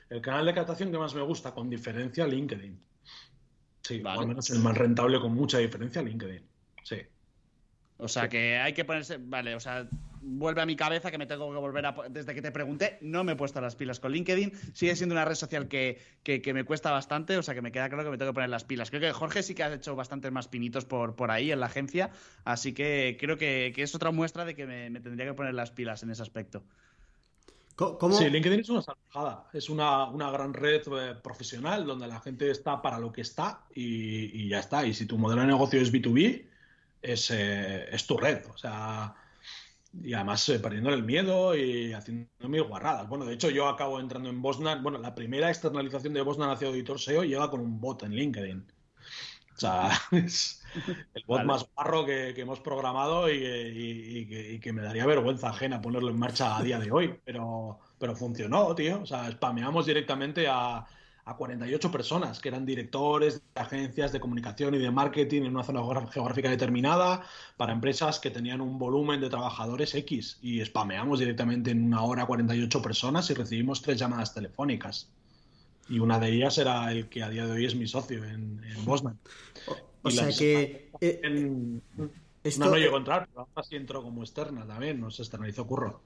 El 0.09 0.21
canal 0.21 0.47
de 0.47 0.55
captación 0.55 0.91
que 0.91 0.99
más 0.99 1.15
me 1.15 1.23
gusta, 1.23 1.53
con 1.53 1.71
diferencia, 1.71 2.27
LinkedIn. 2.27 2.79
Sí, 3.83 4.03
al 4.05 4.27
menos 4.27 4.51
el 4.51 4.59
más 4.61 4.77
rentable 4.77 5.21
con 5.21 5.35
mucha 5.35 5.59
diferencia, 5.59 6.03
LinkedIn. 6.03 6.43
Sí. 6.83 6.97
O 7.99 8.09
sea 8.09 8.29
que 8.29 8.59
hay 8.59 8.73
que 8.73 8.85
ponerse. 8.85 9.19
Vale, 9.19 9.55
o 9.55 9.61
sea, 9.61 9.89
vuelve 10.23 10.61
a 10.61 10.67
mi 10.67 10.77
cabeza 10.77 11.11
que 11.11 11.19
me 11.19 11.27
tengo 11.27 11.51
que 11.51 11.59
volver 11.59 11.87
a. 11.87 11.95
Desde 12.09 12.35
que 12.35 12.43
te 12.43 12.53
pregunté, 12.53 12.99
no 13.01 13.25
me 13.25 13.33
he 13.33 13.37
puesto 13.37 13.61
las 13.61 13.77
pilas 13.77 14.01
con 14.01 14.13
LinkedIn. 14.13 14.53
Sigue 14.75 14.95
siendo 14.97 15.15
una 15.15 15.25
red 15.25 15.35
social 15.35 15.69
que, 15.69 16.01
me 16.53 16.65
cuesta 16.65 16.91
bastante, 16.91 17.37
o 17.37 17.43
sea 17.43 17.55
que 17.55 17.63
me 17.63 17.73
queda 17.73 17.89
claro 17.89 18.05
que 18.05 18.11
me 18.11 18.19
tengo 18.19 18.33
que 18.33 18.35
poner 18.35 18.51
las 18.51 18.65
pilas. 18.65 18.91
Creo 18.91 19.01
que 19.01 19.13
Jorge 19.13 19.43
sí 19.43 19.55
que 19.55 19.63
ha 19.63 19.73
hecho 19.73 19.97
bastantes 19.97 20.31
más 20.33 20.49
pinitos 20.49 20.85
por, 20.85 21.17
por 21.17 21.31
ahí 21.31 21.51
en 21.53 21.61
la 21.61 21.67
agencia, 21.67 22.11
así 22.45 22.73
que 22.73 23.17
creo 23.19 23.37
que, 23.37 23.73
es 23.77 23.95
otra 23.95 24.11
muestra 24.11 24.45
de 24.45 24.55
que 24.55 24.67
me, 24.67 25.01
tendría 25.01 25.27
que 25.27 25.35
poner 25.35 25.55
las 25.55 25.71
pilas 25.71 26.03
en 26.03 26.11
ese 26.11 26.23
aspecto. 26.23 26.63
¿Cómo? 27.77 28.13
Sí, 28.13 28.29
LinkedIn 28.29 28.61
es 28.61 28.69
una 28.69 28.83
salvajada. 28.83 29.49
Es 29.55 29.71
una, 29.71 30.11
gran 30.13 30.53
red 30.53 30.83
eh, 30.87 31.15
profesional 31.15 31.87
donde 31.87 32.07
la 32.09 32.21
gente 32.21 32.51
está 32.51 32.83
para 32.83 32.99
lo 32.99 33.11
que 33.11 33.23
está 33.23 33.65
y, 33.75 34.49
ya 34.49 34.59
está. 34.59 34.85
Y 34.85 34.93
si 34.93 35.07
tu 35.07 35.17
modelo 35.17 35.41
de 35.41 35.47
negocio 35.47 35.81
es 35.81 35.91
B2B, 35.91 36.45
es, 37.01 37.31
eh, 37.31 37.89
es 37.91 38.07
tu 38.07 38.19
red. 38.19 38.45
O 38.53 38.59
sea, 38.59 39.15
y 39.93 40.15
además 40.15 40.49
eh, 40.49 40.59
perdiendo 40.59 40.91
el 40.91 41.03
miedo 41.03 41.55
y 41.57 41.93
haciendo 41.93 42.29
mis 42.49 42.63
guarradas. 42.63 43.09
Bueno, 43.09 43.25
de 43.25 43.35
hecho, 43.35 43.51
yo 43.51 43.69
acabo 43.69 43.99
entrando 44.01 44.29
en 44.29 44.41
Bosnan. 44.41 44.83
Bueno, 44.83 44.99
la 44.99 45.15
primera 45.15 45.49
externalización 45.49 46.15
de 46.15 46.23
Bosnan 46.23 46.51
hacia 46.51 46.69
Auditor 46.69 47.01
SEO 47.01 47.25
llega 47.25 47.51
con 47.51 47.61
un 47.61 47.81
bot 47.81 48.03
en 48.05 48.15
LinkedIn. 48.15 48.67
O 49.57 49.61
sea, 49.61 49.91
es 50.13 50.65
el 51.15 51.25
bot 51.27 51.45
más 51.45 51.67
barro 51.75 52.05
que, 52.05 52.31
hemos 52.31 52.61
programado 52.61 53.29
y, 53.29 54.61
que, 54.63 54.73
me 54.73 54.83
daría 54.83 55.07
vergüenza 55.07 55.51
ajena 55.51 55.81
ponerlo 55.81 56.11
en 56.11 56.19
marcha 56.19 56.57
a 56.57 56.63
día 56.63 56.79
de 56.79 56.91
hoy. 56.93 57.19
Pero, 57.25 57.81
pero 57.99 58.15
funcionó, 58.15 58.75
tío. 58.75 59.03
O 59.03 59.07
sea, 59.07 59.31
spameamos 59.31 59.87
directamente 59.87 60.47
a, 60.49 60.87
a 61.25 61.37
48 61.37 61.91
personas 61.91 62.41
que 62.41 62.49
eran 62.49 62.65
directores 62.67 63.43
de 63.55 63.61
agencias 63.61 64.13
de 64.13 64.21
comunicación 64.21 64.75
y 64.75 64.79
de 64.79 64.91
marketing 64.91 65.43
en 65.43 65.55
una 65.55 65.65
zona 65.65 65.81
geográfica 66.09 66.51
determinada 66.51 67.23
para 67.57 67.73
empresas 67.73 68.19
que 68.19 68.31
tenían 68.31 68.61
un 68.61 68.79
volumen 68.79 69.21
de 69.21 69.29
trabajadores 69.29 69.95
X 69.95 70.39
y 70.43 70.65
spameamos 70.65 71.19
directamente 71.19 71.71
en 71.71 71.85
una 71.85 72.03
hora 72.03 72.27
48 72.27 72.83
personas 72.83 73.31
y 73.31 73.35
recibimos 73.35 73.83
tres 73.83 73.99
llamadas 73.99 74.35
telefónicas. 74.35 75.11
Y 75.89 75.99
una 75.99 76.19
de 76.19 76.33
ellas 76.33 76.57
era 76.59 76.91
el 76.93 77.09
que 77.09 77.23
a 77.23 77.29
día 77.29 77.47
de 77.47 77.53
hoy 77.53 77.67
es 77.67 77.75
mi 77.75 77.87
socio 77.87 78.25
en, 78.25 78.61
Bosman. 78.85 79.19
O, 80.03 80.11
sea 80.11 80.29
que... 80.29 80.91
Eh, 81.01 81.81
esto... 82.43 82.65
No, 82.65 82.77
llegó 82.77 82.97
a 82.97 83.01
entrar, 83.01 83.29
pero 83.29 83.49
así 83.55 83.77
entró 83.77 84.03
como 84.03 84.23
externa 84.23 84.67
también, 84.67 85.01
nos 85.01 85.19
externalizó 85.21 85.67
curro. 85.67 86.01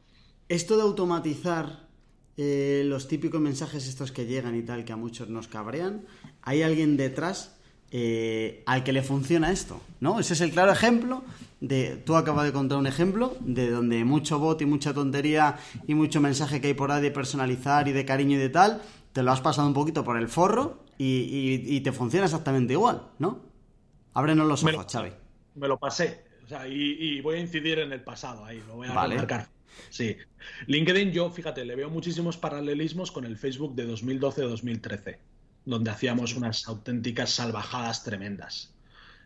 Esto 0.49 0.77
de 0.77 0.83
automatizar 0.83 1.89
eh, 2.37 2.83
los 2.87 3.07
típicos 3.09 3.41
mensajes 3.41 3.87
estos 3.87 4.11
que 4.13 4.27
llegan 4.27 4.57
y 4.57 4.63
tal, 4.63 4.85
que 4.85 4.93
a 4.93 4.97
muchos 4.97 5.29
nos 5.29 5.49
cabrean, 5.49 6.05
hay 6.43 6.63
alguien 6.63 6.97
detrás 6.97 7.57
eh, 7.91 8.65
al 8.67 8.83
que 8.83 8.93
le 8.93 9.03
funciona 9.03 9.53
esto, 9.53 9.81
¿no? 10.01 10.19
Ese 10.19 10.33
es 10.33 10.41
el 10.41 10.51
claro 10.51 10.73
ejemplo 10.73 11.23
de, 11.61 11.97
tú 12.05 12.17
acabas 12.17 12.45
de 12.45 12.53
contar 12.53 12.79
un 12.79 12.89
ejemplo 12.89 13.37
de 13.41 13.71
donde 13.71 14.05
mucho 14.05 14.41
bot 14.41 14.61
y 14.63 14.67
mucha 14.67 14.93
tontería 14.93 15.59
y 15.87 15.95
mucho 15.95 16.21
mensaje 16.21 16.61
que 16.61 16.67
hay 16.69 16.75
por 16.75 16.91
ahí 16.91 17.01
de 17.01 17.13
personalizar 17.13 17.87
y 17.87 17.93
de 17.93 18.05
cariño 18.05 18.37
y 18.37 18.41
de 18.41 18.49
tal, 18.49 18.83
te 19.13 19.23
lo 19.23 19.31
has 19.31 19.41
pasado 19.41 19.69
un 19.69 19.75
poquito 19.75 20.03
por 20.03 20.17
el 20.17 20.29
forro 20.29 20.83
y, 20.99 21.81
te 21.81 21.93
funciona 21.93 22.27
exactamente 22.27 22.73
igual, 22.73 23.11
¿no? 23.21 23.43
Ábrenos 24.13 24.49
los 24.49 24.65
ojos, 24.65 24.87
Xavi. 24.91 25.13
Me 25.55 25.69
lo 25.69 25.79
pasé, 25.79 26.25
o 26.45 26.49
sea, 26.49 26.67
y, 26.67 27.21
voy 27.21 27.37
a 27.37 27.39
incidir 27.39 27.79
en 27.79 27.93
el 27.93 28.03
pasado 28.03 28.45
ahí, 28.45 28.61
lo 28.67 28.75
voy 28.75 28.89
a 28.89 28.93
marcar. 28.93 29.54
Sí. 29.91 30.17
LinkedIn, 30.67 31.13
yo, 31.13 31.31
fíjate, 31.31 31.65
le 31.65 31.77
veo 31.77 31.91
muchísimos 31.91 32.37
paralelismos 32.37 33.11
con 33.11 33.25
el 33.25 33.37
Facebook 33.37 33.75
de 33.75 33.89
2012-2013, 33.89 35.19
donde 35.65 35.91
hacíamos 35.91 36.35
unas 36.35 36.67
auténticas 36.69 37.31
salvajadas 37.31 38.05
tremendas. 38.05 38.75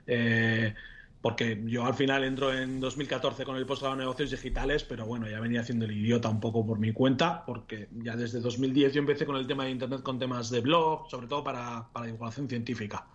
Eh, 0.07 0.75
porque 1.21 1.61
yo 1.67 1.85
al 1.85 1.95
final 1.95 2.23
entro 2.25 2.57
en 2.57 2.81
2014 2.81 3.45
con 3.45 3.57
el 3.57 3.67
postgrado 3.67 3.97
de 3.97 4.03
negocios 4.03 4.31
digitales, 4.31 4.85
pero 4.85 5.05
bueno, 5.05 5.29
ya 5.29 5.41
venía 5.41 5.61
haciendo 5.61 5.85
el 5.85 5.93
idiota 5.93 6.29
un 6.29 6.41
poco 6.41 6.65
por 6.65 6.79
mi 6.79 6.93
cuenta, 6.93 7.45
porque 7.45 7.89
ya 7.93 8.15
desde 8.15 8.41
2010 8.41 8.95
yo 8.95 9.01
empecé 9.01 9.27
con 9.27 9.37
el 9.37 9.47
tema 9.47 9.65
de 9.65 9.71
Internet 9.71 10.03
con 10.03 10.19
temas 10.19 10.49
de 10.51 10.61
blog, 10.61 11.11
sobre 11.11 11.27
todo 11.27 11.43
para, 11.43 11.89
para 11.93 12.07
divulgación 12.07 12.49
científica. 12.49 13.07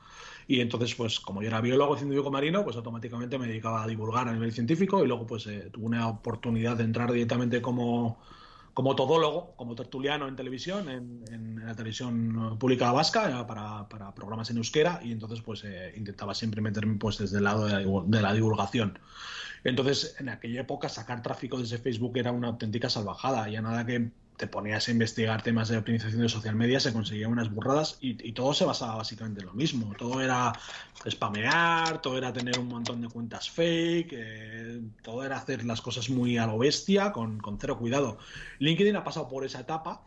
Y 0.48 0.60
entonces, 0.60 0.96
pues 0.96 1.20
como 1.20 1.42
yo 1.42 1.48
era 1.48 1.62
biólogo 1.62 1.98
científico 1.98 2.32
marino, 2.32 2.64
pues 2.64 2.76
automáticamente 2.76 3.38
me 3.38 3.48
dedicaba 3.48 3.84
a 3.84 3.88
divulgar 3.88 4.28
a 4.28 4.34
nivel 4.34 4.52
científico 4.52 5.04
y 5.04 5.08
luego 5.08 5.26
pues 5.26 5.48
eh, 5.48 5.70
tuve 5.72 5.86
una 5.86 6.08
oportunidad 6.08 6.78
de 6.78 6.84
entrar 6.84 7.12
directamente 7.12 7.62
como, 7.62 8.20
como 8.74 8.96
todólogo, 8.96 9.54
como 9.56 9.76
tertuliano 9.76 10.28
en 10.28 10.36
televisión, 10.36 10.90
en, 10.90 11.66
la 11.66 11.76
televisión 11.76 12.58
pública 12.60 12.92
vasca, 12.92 13.30
eh, 13.30 13.46
para, 13.48 13.88
para, 13.88 14.14
programas 14.14 14.50
en 14.50 14.58
euskera, 14.58 15.00
y 15.04 15.12
entonces 15.12 15.42
pues 15.42 15.64
eh, 15.64 15.94
intentaba 15.96 16.34
siempre 16.34 16.62
meterme 16.62 16.96
pues 16.96 17.18
desde 17.18 17.38
el 17.38 17.46
lado 17.46 17.66
de 17.66 17.74
la, 17.74 18.02
de 18.06 18.22
la, 18.22 18.34
divulgación. 18.34 19.00
Entonces, 19.64 20.18
en 20.20 20.28
aquella 20.28 20.62
época 20.62 20.90
sacar 20.90 21.22
tráfico 21.22 21.58
desde 21.58 21.78
Facebook 21.78 22.18
era 22.18 22.34
una 22.34 22.50
auténtica 22.50 22.90
salvajada, 22.90 23.48
ya 23.48 23.62
nada 23.62 23.86
que 23.86 24.12
te 24.38 24.48
ponías 24.48 24.88
a 24.88 24.92
investigar 24.92 25.42
temas 25.42 25.70
de 25.70 25.78
optimización 25.78 26.22
de 26.22 26.30
social 26.30 26.56
media, 26.56 26.80
se 26.80 26.94
conseguían 26.94 27.32
unas 27.32 27.54
burradas 27.54 27.98
y, 28.02 28.32
todo 28.34 28.54
se 28.54 28.66
basaba 28.66 28.96
básicamente 28.96 29.42
en 29.42 29.48
lo 29.48 29.54
mismo. 29.54 29.94
Todo 29.98 30.22
era 30.22 30.54
spamear, 31.08 32.02
todo 32.02 32.18
era 32.18 32.34
tener 32.34 32.58
un 32.60 32.68
montón 32.68 33.02
de 33.02 33.10
cuentas 33.10 33.50
fake, 33.50 34.10
eh, 34.14 34.82
todo 35.02 35.24
era 35.24 35.38
hacer 35.38 35.64
las 35.66 35.82
cosas 35.82 36.10
muy 36.10 36.38
a 36.38 36.48
lo 36.48 36.58
bestia, 36.58 37.12
con, 37.12 37.42
cero 37.60 37.78
cuidado. 37.78 38.18
LinkedIn 38.60 38.96
ha 38.96 39.04
pasado 39.04 39.28
por 39.30 39.46
esa 39.46 39.60
etapa 39.60 40.02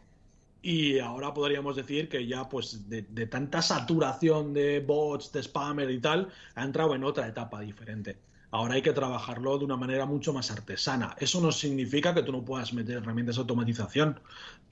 y 0.63 0.99
ahora 0.99 1.33
podríamos 1.33 1.77
decir 1.77 2.09
que 2.09 2.27
ya 2.27 2.49
pues 2.49 2.89
de, 2.89 3.03
de 3.03 3.27
tanta 3.27 3.63
saturación 3.63 4.53
de 4.53 4.81
bots, 4.81 5.33
de 5.33 5.43
spammer 5.43 5.91
y 5.91 6.01
tal, 6.01 6.31
ha 6.55 6.65
entrado 6.65 6.95
en 6.95 7.05
otra 7.05 7.29
etapa 7.29 7.61
diferente. 7.61 8.17
Ahora 8.57 8.75
hay 8.75 8.83
que 8.83 8.95
trabajarlo 8.95 9.59
de 9.59 9.67
una 9.67 9.77
manera 9.77 10.07
mucho 10.07 10.33
más 10.33 10.51
artesana. 10.51 11.15
Eso 11.19 11.43
no 11.43 11.53
significa 11.53 12.15
que 12.15 12.23
tú 12.23 12.33
no 12.33 12.43
puedas 12.43 12.73
meter 12.73 12.97
herramientas 12.97 13.37
de 13.37 13.43
automatización 13.43 14.19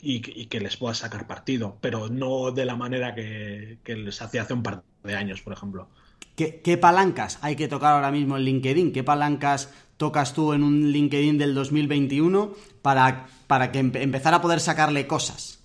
y, 0.00 0.20
que 0.20 0.58
les 0.58 0.78
puedas 0.78 0.98
sacar 0.98 1.26
partido, 1.26 1.76
pero 1.82 2.08
no 2.08 2.50
de 2.50 2.64
la 2.64 2.76
manera 2.76 3.14
que, 3.14 3.78
les 3.86 4.22
hacía 4.22 4.42
hace 4.42 4.54
un 4.54 4.62
par 4.62 4.82
de 5.02 5.14
años, 5.14 5.42
por 5.42 5.52
ejemplo. 5.52 5.88
¿Qué, 6.34 6.78
palancas 6.78 7.38
hay 7.42 7.56
que 7.56 7.68
tocar 7.68 7.92
ahora 7.92 8.10
mismo 8.10 8.38
en 8.38 8.44
LinkedIn? 8.44 8.90
¿Qué 8.90 9.04
palancas 9.04 9.70
tocas 9.98 10.32
tú 10.32 10.54
en 10.54 10.62
un 10.62 10.90
LinkedIn 10.90 11.36
del 11.36 11.54
2021 11.54 12.54
para, 12.80 13.26
para 13.46 13.70
que 13.70 13.80
empezar 13.80 14.32
a 14.32 14.40
poder 14.40 14.60
sacarle 14.60 15.06
cosas? 15.06 15.62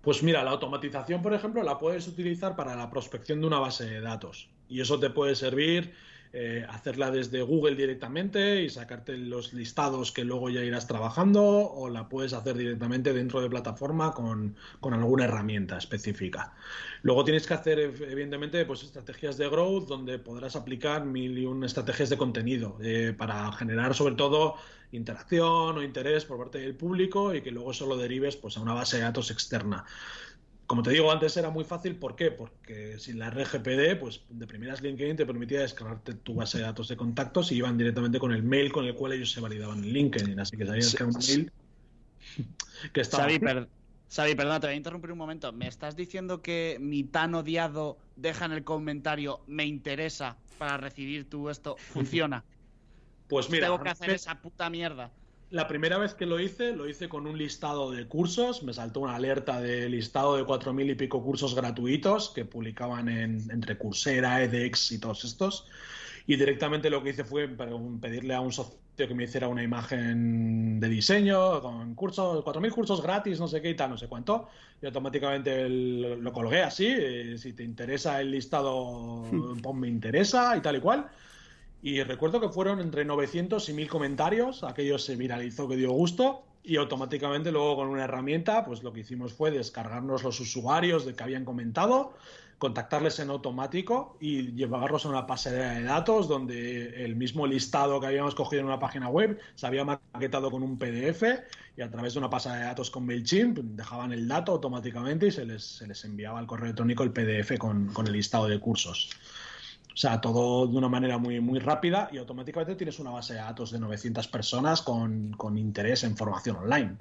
Pues 0.00 0.22
mira, 0.22 0.44
la 0.44 0.52
automatización, 0.52 1.20
por 1.22 1.34
ejemplo, 1.34 1.64
la 1.64 1.76
puedes 1.76 2.06
utilizar 2.06 2.54
para 2.54 2.76
la 2.76 2.88
prospección 2.88 3.40
de 3.40 3.48
una 3.48 3.58
base 3.58 3.84
de 3.84 4.00
datos. 4.00 4.48
Y 4.68 4.80
eso 4.80 5.00
te 5.00 5.10
puede 5.10 5.34
servir 5.34 5.92
eh, 6.34 6.64
hacerla 6.66 7.10
desde 7.10 7.42
Google 7.42 7.74
directamente 7.74 8.62
y 8.62 8.70
sacarte 8.70 9.18
los 9.18 9.52
listados 9.52 10.12
que 10.12 10.24
luego 10.24 10.48
ya 10.48 10.62
irás 10.62 10.86
trabajando 10.86 11.42
o 11.44 11.90
la 11.90 12.08
puedes 12.08 12.32
hacer 12.32 12.56
directamente 12.56 13.12
dentro 13.12 13.42
de 13.42 13.50
plataforma 13.50 14.14
con, 14.14 14.56
alguna 14.80 15.24
herramienta 15.24 15.76
específica. 15.76 16.54
Luego 17.02 17.24
tienes 17.24 17.46
que 17.46 17.52
hacer, 17.52 17.78
evidentemente, 17.78 18.64
pues 18.64 18.82
estrategias 18.82 19.36
de 19.36 19.48
growth 19.48 19.86
donde 19.88 20.18
podrás 20.18 20.56
aplicar 20.56 21.04
mil 21.04 21.36
y 21.36 21.44
un 21.44 21.64
estrategias 21.64 22.08
de 22.08 22.16
contenido 22.16 22.78
eh, 22.82 23.14
para 23.16 23.52
generar 23.52 23.94
sobre 23.94 24.14
todo 24.14 24.56
interacción 24.92 25.76
o 25.76 25.82
interés 25.82 26.24
por 26.24 26.38
parte 26.38 26.58
del 26.58 26.74
público 26.74 27.34
y 27.34 27.42
que 27.42 27.50
luego 27.50 27.72
solo 27.72 27.96
derives 27.96 28.36
pues, 28.36 28.56
a 28.56 28.60
una 28.60 28.74
base 28.74 28.96
de 28.98 29.02
datos 29.02 29.30
externa. 29.30 29.84
Como 30.66 30.82
te 30.82 30.90
digo, 30.90 31.10
antes 31.10 31.36
era 31.36 31.50
muy 31.50 31.64
fácil, 31.64 31.96
¿por 31.96 32.16
qué? 32.16 32.30
Porque 32.30 32.98
sin 32.98 33.18
la 33.18 33.28
RGPD, 33.28 33.98
pues 34.00 34.22
de 34.28 34.46
primeras 34.46 34.80
LinkedIn 34.80 35.16
te 35.16 35.26
permitía 35.26 35.60
descargarte 35.60 36.14
tu 36.14 36.34
base 36.34 36.58
de 36.58 36.64
datos 36.64 36.88
de 36.88 36.96
contactos 36.96 37.52
y 37.52 37.56
iban 37.56 37.76
directamente 37.76 38.18
con 38.18 38.32
el 38.32 38.42
mail 38.42 38.72
con 38.72 38.86
el 38.86 38.94
cual 38.94 39.12
ellos 39.12 39.30
se 39.30 39.40
validaban 39.40 39.78
en 39.78 39.92
LinkedIn. 39.92 40.40
Así 40.40 40.56
que 40.56 40.64
sabías 40.64 40.94
que 40.94 41.02
era 41.02 41.06
un 41.06 41.18
mail 41.18 41.52
que 42.92 43.00
estaba. 43.00 43.28
Xavi, 44.14 44.34
perdona, 44.34 44.60
te 44.60 44.66
voy 44.66 44.74
a 44.74 44.76
interrumpir 44.76 45.10
un 45.12 45.18
momento. 45.18 45.52
¿Me 45.52 45.66
estás 45.66 45.96
diciendo 45.96 46.42
que 46.42 46.76
mi 46.78 47.02
tan 47.02 47.34
odiado 47.34 47.96
deja 48.16 48.44
en 48.44 48.52
el 48.52 48.62
comentario 48.62 49.40
me 49.46 49.64
interesa 49.64 50.36
para 50.58 50.76
recibir 50.76 51.30
tú 51.30 51.48
esto? 51.48 51.76
¿Funciona? 51.78 52.44
Pues 53.28 53.48
mira. 53.48 53.68
Tengo 53.68 53.82
que 53.82 53.88
hacer 53.88 54.10
esa 54.10 54.34
puta 54.42 54.68
mierda. 54.68 55.10
La 55.52 55.68
primera 55.68 55.98
vez 55.98 56.14
que 56.14 56.24
lo 56.24 56.40
hice, 56.40 56.74
lo 56.74 56.88
hice 56.88 57.10
con 57.10 57.26
un 57.26 57.36
listado 57.36 57.90
de 57.90 58.06
cursos. 58.06 58.62
Me 58.62 58.72
saltó 58.72 59.00
una 59.00 59.16
alerta 59.16 59.60
de 59.60 59.86
listado 59.90 60.38
de 60.38 60.44
cuatro 60.46 60.72
mil 60.72 60.88
y 60.88 60.94
pico 60.94 61.22
cursos 61.22 61.54
gratuitos 61.54 62.30
que 62.30 62.46
publicaban 62.46 63.10
en, 63.10 63.50
entre 63.50 63.76
Coursera, 63.76 64.42
edX 64.42 64.92
y 64.92 64.98
todos 64.98 65.24
estos. 65.24 65.66
Y 66.26 66.36
directamente 66.36 66.88
lo 66.88 67.02
que 67.02 67.10
hice 67.10 67.24
fue 67.24 67.48
pedirle 67.48 68.34
a 68.34 68.40
un 68.40 68.50
socio 68.50 68.78
que 68.96 69.14
me 69.14 69.24
hiciera 69.24 69.46
una 69.46 69.62
imagen 69.62 70.80
de 70.80 70.88
diseño 70.88 71.60
con 71.60 71.94
cursos, 71.96 72.42
mil 72.58 72.72
cursos 72.72 73.02
gratis, 73.02 73.38
no 73.38 73.46
sé 73.46 73.60
qué 73.60 73.68
y 73.68 73.74
tal, 73.74 73.90
no 73.90 73.98
sé 73.98 74.08
cuánto. 74.08 74.48
Y 74.80 74.86
automáticamente 74.86 75.68
lo 75.68 76.32
colgué 76.32 76.62
así. 76.62 76.86
Eh, 76.88 77.36
si 77.36 77.52
te 77.52 77.62
interesa 77.62 78.22
el 78.22 78.30
listado, 78.30 79.24
hmm. 79.30 79.60
ponme 79.60 79.86
interesa 79.88 80.56
y 80.56 80.62
tal 80.62 80.76
y 80.76 80.80
cual. 80.80 81.10
Y 81.82 82.00
recuerdo 82.04 82.40
que 82.40 82.48
fueron 82.48 82.78
entre 82.78 83.04
900 83.04 83.68
y 83.68 83.72
1000 83.72 83.88
comentarios, 83.88 84.62
aquello 84.62 84.98
se 84.98 85.16
viralizó 85.16 85.68
que 85.68 85.74
dio 85.74 85.90
gusto 85.90 86.44
y 86.62 86.76
automáticamente 86.76 87.50
luego 87.50 87.74
con 87.74 87.88
una 87.88 88.04
herramienta, 88.04 88.64
pues 88.64 88.84
lo 88.84 88.92
que 88.92 89.00
hicimos 89.00 89.32
fue 89.32 89.50
descargarnos 89.50 90.22
los 90.22 90.38
usuarios 90.38 91.04
de 91.04 91.14
que 91.14 91.24
habían 91.24 91.44
comentado, 91.44 92.14
contactarles 92.58 93.18
en 93.18 93.30
automático 93.30 94.16
y 94.20 94.52
llevarlos 94.52 95.04
a 95.04 95.08
una 95.08 95.26
pasarela 95.26 95.74
de 95.74 95.82
datos 95.82 96.28
donde 96.28 97.04
el 97.04 97.16
mismo 97.16 97.48
listado 97.48 98.00
que 98.00 98.06
habíamos 98.06 98.36
cogido 98.36 98.60
en 98.60 98.66
una 98.66 98.78
página 98.78 99.08
web 99.08 99.40
se 99.56 99.66
había 99.66 99.84
maquetado 99.84 100.52
con 100.52 100.62
un 100.62 100.78
PDF 100.78 101.24
y 101.76 101.82
a 101.82 101.90
través 101.90 102.12
de 102.12 102.20
una 102.20 102.30
pasarela 102.30 102.60
de 102.60 102.68
datos 102.68 102.92
con 102.92 103.04
MailChimp 103.04 103.58
dejaban 103.58 104.12
el 104.12 104.28
dato 104.28 104.52
automáticamente 104.52 105.26
y 105.26 105.32
se 105.32 105.44
les, 105.44 105.64
se 105.64 105.88
les 105.88 106.04
enviaba 106.04 106.38
al 106.38 106.46
correo 106.46 106.66
electrónico 106.66 107.02
el 107.02 107.10
PDF 107.10 107.58
con, 107.58 107.88
con 107.92 108.06
el 108.06 108.12
listado 108.12 108.46
de 108.46 108.60
cursos. 108.60 109.10
O 109.92 109.96
sea, 109.96 110.20
todo 110.20 110.66
de 110.66 110.76
una 110.76 110.88
manera 110.88 111.18
muy, 111.18 111.40
muy 111.40 111.58
rápida 111.58 112.08
y 112.12 112.18
automáticamente 112.18 112.76
tienes 112.76 112.98
una 112.98 113.10
base 113.10 113.34
de 113.34 113.40
datos 113.40 113.70
de 113.70 113.78
900 113.78 114.26
personas 114.28 114.82
con, 114.82 115.36
interés 115.56 116.04
en 116.04 116.16
formación 116.16 116.56
online. 116.56 116.96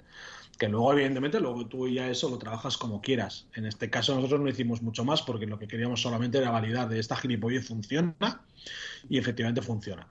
Que 0.58 0.68
luego, 0.68 0.94
evidentemente, 0.94 1.40
luego 1.40 1.66
tú 1.68 1.88
ya 1.88 2.08
eso 2.08 2.30
lo 2.30 2.38
trabajas 2.38 2.78
como 2.78 3.02
quieras. 3.02 3.48
En 3.56 3.66
este 3.66 3.90
caso, 3.90 4.14
nosotros 4.14 4.42
no 4.42 4.50
hicimos 4.50 4.82
mucho 4.82 5.04
más 5.06 5.22
porque 5.22 5.48
lo 5.48 5.58
que 5.58 5.68
queríamos 5.68 6.02
solamente 6.02 6.38
era 6.38 6.52
validar 6.52 6.90
de 6.90 7.00
esta 7.00 7.16
gilipollez 7.16 7.68
funciona 7.68 8.16
y 9.10 9.18
efectivamente 9.18 9.62
funciona. 9.62 10.08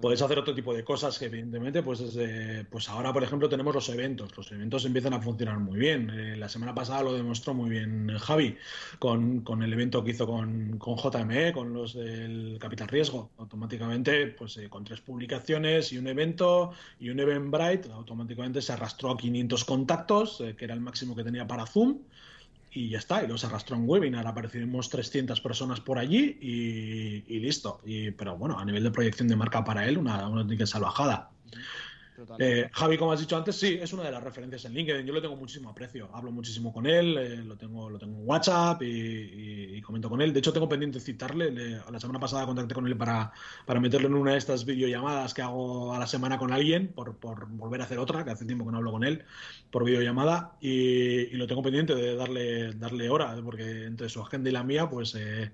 Puedes 0.00 0.20
hacer 0.20 0.38
otro 0.38 0.54
tipo 0.54 0.74
de 0.74 0.84
cosas 0.84 1.18
que 1.18 1.26
evidentemente, 1.26 1.82
pues 1.82 2.00
desde, 2.00 2.64
pues 2.64 2.88
ahora 2.88 3.12
por 3.12 3.22
ejemplo 3.22 3.48
tenemos 3.48 3.74
los 3.74 3.88
eventos. 3.88 4.36
Los 4.36 4.52
eventos 4.52 4.84
empiezan 4.84 5.14
a 5.14 5.20
funcionar 5.20 5.58
muy 5.58 5.78
bien. 5.78 6.10
Eh, 6.10 6.36
la 6.36 6.48
semana 6.48 6.74
pasada 6.74 7.02
lo 7.02 7.14
demostró 7.14 7.54
muy 7.54 7.70
bien 7.70 8.16
Javi 8.18 8.56
con, 8.98 9.40
con 9.40 9.62
el 9.62 9.72
evento 9.72 10.04
que 10.04 10.10
hizo 10.10 10.26
con, 10.26 10.78
con, 10.78 10.96
JME, 10.96 11.52
con 11.52 11.72
los 11.72 11.94
del 11.94 12.58
Capital 12.60 12.88
Riesgo. 12.88 13.30
Automáticamente, 13.38 14.26
pues 14.28 14.56
eh, 14.58 14.68
con 14.68 14.84
tres 14.84 15.00
publicaciones 15.00 15.92
y 15.92 15.98
un 15.98 16.08
evento 16.08 16.72
y 17.00 17.08
un 17.08 17.18
Eventbrite, 17.18 17.90
automáticamente 17.92 18.60
se 18.60 18.72
arrastró 18.72 19.10
a 19.10 19.16
500 19.16 19.64
contactos, 19.64 20.40
eh, 20.42 20.54
que 20.56 20.66
era 20.66 20.74
el 20.74 20.80
máximo 20.80 21.16
que 21.16 21.24
tenía 21.24 21.46
para 21.46 21.66
Zoom 21.66 22.00
y 22.76 22.90
ya 22.90 22.98
está, 22.98 23.24
y 23.24 23.26
los 23.26 23.42
arrastró 23.42 23.78
un 23.78 23.88
webinar, 23.88 24.26
aparecimos 24.26 24.90
300 24.90 25.40
personas 25.40 25.80
por 25.80 25.98
allí 25.98 26.36
y, 26.42 27.40
listo. 27.40 27.80
Y, 27.86 28.10
pero 28.10 28.36
bueno, 28.36 28.58
a 28.58 28.66
nivel 28.66 28.84
de 28.84 28.90
proyección 28.90 29.28
de 29.28 29.36
marca 29.36 29.64
para 29.64 29.88
él, 29.88 29.96
una, 29.96 30.28
una 30.28 30.66
salvajada. 30.66 31.30
Eh, 32.38 32.68
Javi, 32.72 32.96
como 32.96 33.12
has 33.12 33.20
dicho 33.20 33.36
antes, 33.36 33.56
sí, 33.56 33.78
es 33.80 33.92
una 33.92 34.04
de 34.04 34.10
las 34.10 34.22
referencias 34.22 34.64
en 34.64 34.74
LinkedIn. 34.74 35.06
Yo 35.06 35.12
lo 35.12 35.20
tengo 35.20 35.36
muchísimo 35.36 35.70
aprecio. 35.70 36.08
Hablo 36.12 36.30
muchísimo 36.32 36.72
con 36.72 36.86
él, 36.86 37.16
eh, 37.18 37.36
lo, 37.38 37.56
tengo, 37.56 37.90
lo 37.90 37.98
tengo 37.98 38.18
en 38.18 38.26
WhatsApp 38.26 38.82
y, 38.82 39.80
comento 39.82 40.08
con 40.08 40.20
él. 40.20 40.32
De 40.32 40.40
hecho, 40.40 40.52
tengo 40.52 40.68
pendiente 40.68 40.98
citarle. 41.00 41.50
la 41.50 42.00
semana 42.00 42.18
pasada 42.18 42.46
contacté 42.46 42.74
con 42.74 42.86
él 42.86 42.96
para, 42.96 43.32
para 43.64 43.80
meterlo 43.80 44.08
en 44.08 44.14
una 44.14 44.32
de 44.32 44.38
estas 44.38 44.64
videollamadas 44.64 45.32
que 45.32 45.42
hago 45.42 45.94
a 45.94 45.98
la 45.98 46.06
semana 46.06 46.38
con 46.38 46.52
alguien, 46.52 46.88
por, 46.88 47.16
por 47.16 47.46
volver 47.48 47.80
a 47.80 47.84
hacer 47.84 47.98
otra, 47.98 48.24
que 48.24 48.30
hace 48.30 48.44
tiempo 48.44 48.64
que 48.64 48.72
no 48.72 48.78
hablo 48.78 48.92
con 48.92 49.04
él, 49.04 49.24
por 49.70 49.84
videollamada. 49.84 50.56
Y, 50.60 51.36
lo 51.36 51.46
tengo 51.46 51.62
pendiente 51.62 51.94
de 51.94 52.16
darle, 52.16 52.72
darle 52.72 53.10
hora, 53.10 53.36
porque 53.44 53.84
entre 53.84 54.08
su 54.08 54.20
agenda 54.20 54.50
y 54.50 54.52
la 54.52 54.64
mía, 54.64 54.88
pues. 54.88 55.14
Eh, 55.14 55.52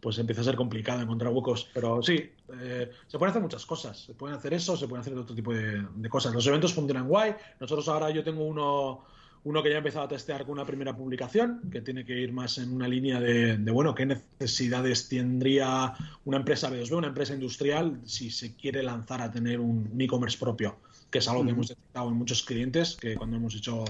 pues 0.00 0.18
empieza 0.18 0.42
a 0.42 0.44
ser 0.44 0.56
complicado 0.56 1.00
encontrar 1.00 1.32
huecos. 1.32 1.68
Pero 1.72 2.02
sí, 2.02 2.30
eh, 2.60 2.90
se 3.06 3.18
pueden 3.18 3.30
hacer 3.30 3.42
muchas 3.42 3.66
cosas. 3.66 3.98
Se 3.98 4.14
pueden 4.14 4.36
hacer 4.36 4.54
eso, 4.54 4.76
se 4.76 4.86
pueden 4.86 5.00
hacer 5.00 5.16
otro 5.16 5.34
tipo 5.34 5.52
de, 5.52 6.08
cosas. 6.08 6.34
Los 6.34 6.46
eventos 6.46 6.74
funcionan 6.74 7.08
guay. 7.08 7.34
Nosotros 7.60 7.88
ahora 7.88 8.10
yo 8.10 8.22
tengo 8.22 8.44
uno, 8.44 9.04
uno 9.44 9.62
que 9.62 9.70
ya 9.70 9.76
he 9.76 9.78
empezado 9.78 10.04
a 10.04 10.08
testear 10.08 10.44
con 10.44 10.52
una 10.52 10.64
primera 10.64 10.96
publicación, 10.96 11.62
que 11.70 11.80
tiene 11.80 12.04
que 12.04 12.18
ir 12.18 12.32
más 12.32 12.58
en 12.58 12.72
una 12.72 12.88
línea 12.88 13.20
de, 13.20 13.56
bueno, 13.70 13.94
qué 13.94 14.06
necesidades 14.06 15.08
tendría 15.08 15.94
una 16.24 16.38
empresa 16.38 16.70
B2B, 16.70 16.96
una 16.96 17.08
empresa 17.08 17.34
industrial, 17.34 18.00
si 18.04 18.30
se 18.30 18.54
quiere 18.54 18.82
lanzar 18.82 19.22
a 19.22 19.30
tener 19.30 19.60
un, 19.60 19.90
e-commerce 19.98 20.38
propio, 20.38 20.76
que 21.10 21.18
es 21.18 21.28
algo 21.28 21.44
que 21.44 21.50
hemos 21.50 21.68
detectado 21.68 22.08
en 22.08 22.14
muchos 22.14 22.42
clientes, 22.42 22.96
que 22.96 23.16
cuando 23.16 23.36
hemos 23.36 23.54
hecho 23.54 23.84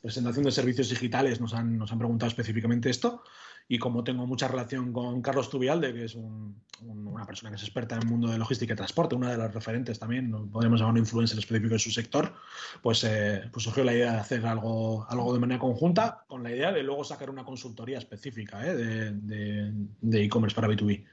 presentación 0.00 0.44
de 0.44 0.52
servicios 0.52 0.88
digitales 0.88 1.40
nos 1.40 1.52
han, 1.52 1.76
nos 1.76 1.92
han 1.92 1.98
preguntado 1.98 2.28
específicamente 2.28 2.88
esto 2.88 3.22
y 3.68 3.78
como 3.78 4.04
tengo 4.04 4.26
mucha 4.26 4.48
relación 4.48 4.92
con 4.92 5.22
Carlos 5.22 5.48
Tubialde, 5.48 5.94
que 5.94 6.04
es 6.04 6.14
una 6.14 7.24
persona 7.26 7.50
que 7.50 7.56
es 7.56 7.62
experta 7.62 7.94
en 7.96 8.02
el 8.02 8.08
mundo 8.08 8.28
de 8.28 8.38
logística 8.38 8.74
y 8.74 8.76
transporte, 8.76 9.14
una 9.14 9.30
de 9.30 9.38
las 9.38 9.54
referentes 9.54 9.98
también, 9.98 10.30
podemos 10.50 10.80
llamar 10.80 10.92
un 10.94 10.98
influencer 10.98 11.38
específico 11.38 11.74
de 11.74 11.78
su 11.78 11.90
sector, 11.90 12.34
pues, 12.82 13.04
eh, 13.04 13.48
pues 13.52 13.64
surgió 13.64 13.84
la 13.84 13.94
idea 13.94 14.12
de 14.12 14.18
hacer 14.18 14.46
algo, 14.46 15.06
algo 15.08 15.32
de 15.32 15.40
manera 15.40 15.58
conjunta 15.58 16.24
con 16.28 16.42
la 16.42 16.50
idea 16.50 16.72
de 16.72 16.82
luego 16.82 17.04
sacar 17.04 17.30
una 17.30 17.44
consultoría 17.44 17.98
específica 17.98 18.60
¿eh? 18.66 18.74
de 18.74 20.24
e-commerce 20.24 20.54
para 20.54 20.68
B2B. 20.68 21.04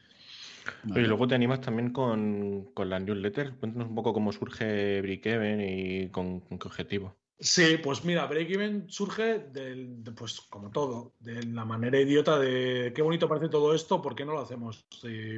Y 0.86 1.00
luego 1.00 1.28
te 1.28 1.36
animas 1.36 1.62
también 1.62 1.92
con, 1.92 2.72
con 2.74 2.90
la 2.90 3.00
newsletter. 3.00 3.56
Cuéntanos 3.56 3.90
un 3.90 3.96
poco 3.96 4.14
cómo 4.14 4.32
surge 4.32 5.02
Brickhaven 5.02 5.62
y 5.62 6.10
con 6.10 6.42
qué 6.42 6.68
objetivo. 6.68 7.16
Sí, 7.44 7.78
pues 7.84 8.06
mira, 8.06 8.28
Break-Even 8.28 8.86
surge 8.88 9.40
del, 9.40 10.04
pues 10.16 10.42
como 10.42 10.70
todo, 10.70 11.14
de 11.20 11.42
la 11.42 11.66
manera 11.66 12.00
idiota 12.00 12.38
de 12.38 12.94
qué 12.96 13.02
bonito 13.02 13.28
parece 13.28 13.50
todo 13.50 13.74
esto, 13.74 14.00
¿por 14.00 14.14
qué 14.14 14.24
no 14.24 14.34
lo 14.34 14.42
hacemos? 14.42 14.86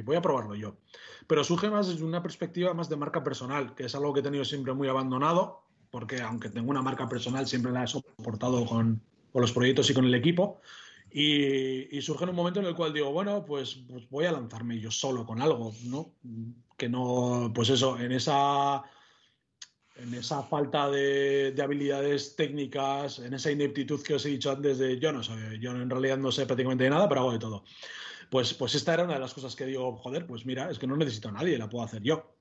voy 0.04 0.14
a 0.14 0.20
probarlo 0.20 0.54
yo. 0.54 0.76
Pero 1.26 1.42
surge 1.42 1.70
más 1.70 1.88
desde 1.88 2.04
una 2.04 2.22
perspectiva 2.22 2.74
más 2.74 2.90
de 2.90 2.96
marca 2.96 3.24
personal, 3.24 3.74
que 3.74 3.84
es 3.84 3.94
algo 3.94 4.12
que 4.12 4.20
he 4.20 4.22
tenido 4.22 4.44
siempre 4.44 4.74
muy 4.74 4.86
abandonado, 4.86 5.62
porque 5.90 6.20
aunque 6.20 6.50
tengo 6.50 6.70
una 6.70 6.82
marca 6.82 7.08
personal, 7.08 7.46
siempre 7.46 7.72
la 7.72 7.84
he 7.84 7.86
soportado 7.86 8.66
con, 8.66 9.00
los 9.32 9.52
proyectos 9.52 9.88
y 9.88 9.94
con 9.94 10.04
el 10.04 10.14
equipo. 10.14 10.60
Y, 11.10 12.02
surge 12.02 12.24
en 12.24 12.30
un 12.30 12.36
momento 12.36 12.60
en 12.60 12.66
el 12.66 12.74
cual 12.74 12.92
digo, 12.92 13.12
bueno, 13.12 13.46
pues, 13.46 13.76
pues 13.88 14.10
voy 14.10 14.26
a 14.26 14.32
lanzarme 14.32 14.78
yo 14.78 14.90
solo 14.90 15.24
con 15.24 15.40
algo, 15.40 15.72
¿no? 15.84 16.12
Que 16.76 16.90
no, 16.90 17.50
pues 17.54 17.70
eso, 17.70 17.98
en 17.98 18.12
esa 18.12 18.84
en 19.96 20.14
esa 20.14 20.42
falta 20.42 20.90
de, 20.90 21.54
habilidades 21.62 22.36
técnicas, 22.36 23.18
en 23.18 23.34
esa 23.34 23.50
ineptitud 23.50 24.02
que 24.02 24.14
os 24.14 24.26
he 24.26 24.30
dicho 24.30 24.50
antes 24.50 24.78
de 24.78 24.98
yo 24.98 25.12
no 25.12 25.22
sé, 25.22 25.32
yo 25.60 25.70
en 25.70 25.88
realidad 25.90 26.18
no 26.18 26.32
sé 26.32 26.46
prácticamente 26.46 26.88
nada, 26.90 27.08
pero 27.08 27.22
hago 27.22 27.32
de 27.32 27.38
todo. 27.38 27.64
Pues, 28.30 28.54
pues 28.54 28.74
esta 28.74 28.94
era 28.94 29.04
una 29.04 29.14
de 29.14 29.20
las 29.20 29.34
cosas 29.34 29.54
que 29.54 29.66
digo, 29.66 29.96
joder, 29.96 30.26
pues 30.26 30.44
mira, 30.46 30.70
es 30.70 30.78
que 30.78 30.86
no 30.86 30.96
necesito 30.96 31.28
a 31.28 31.32
nadie, 31.32 31.58
la 31.58 31.68
puedo 31.68 31.84
hacer 31.84 32.02
yo. 32.02 32.33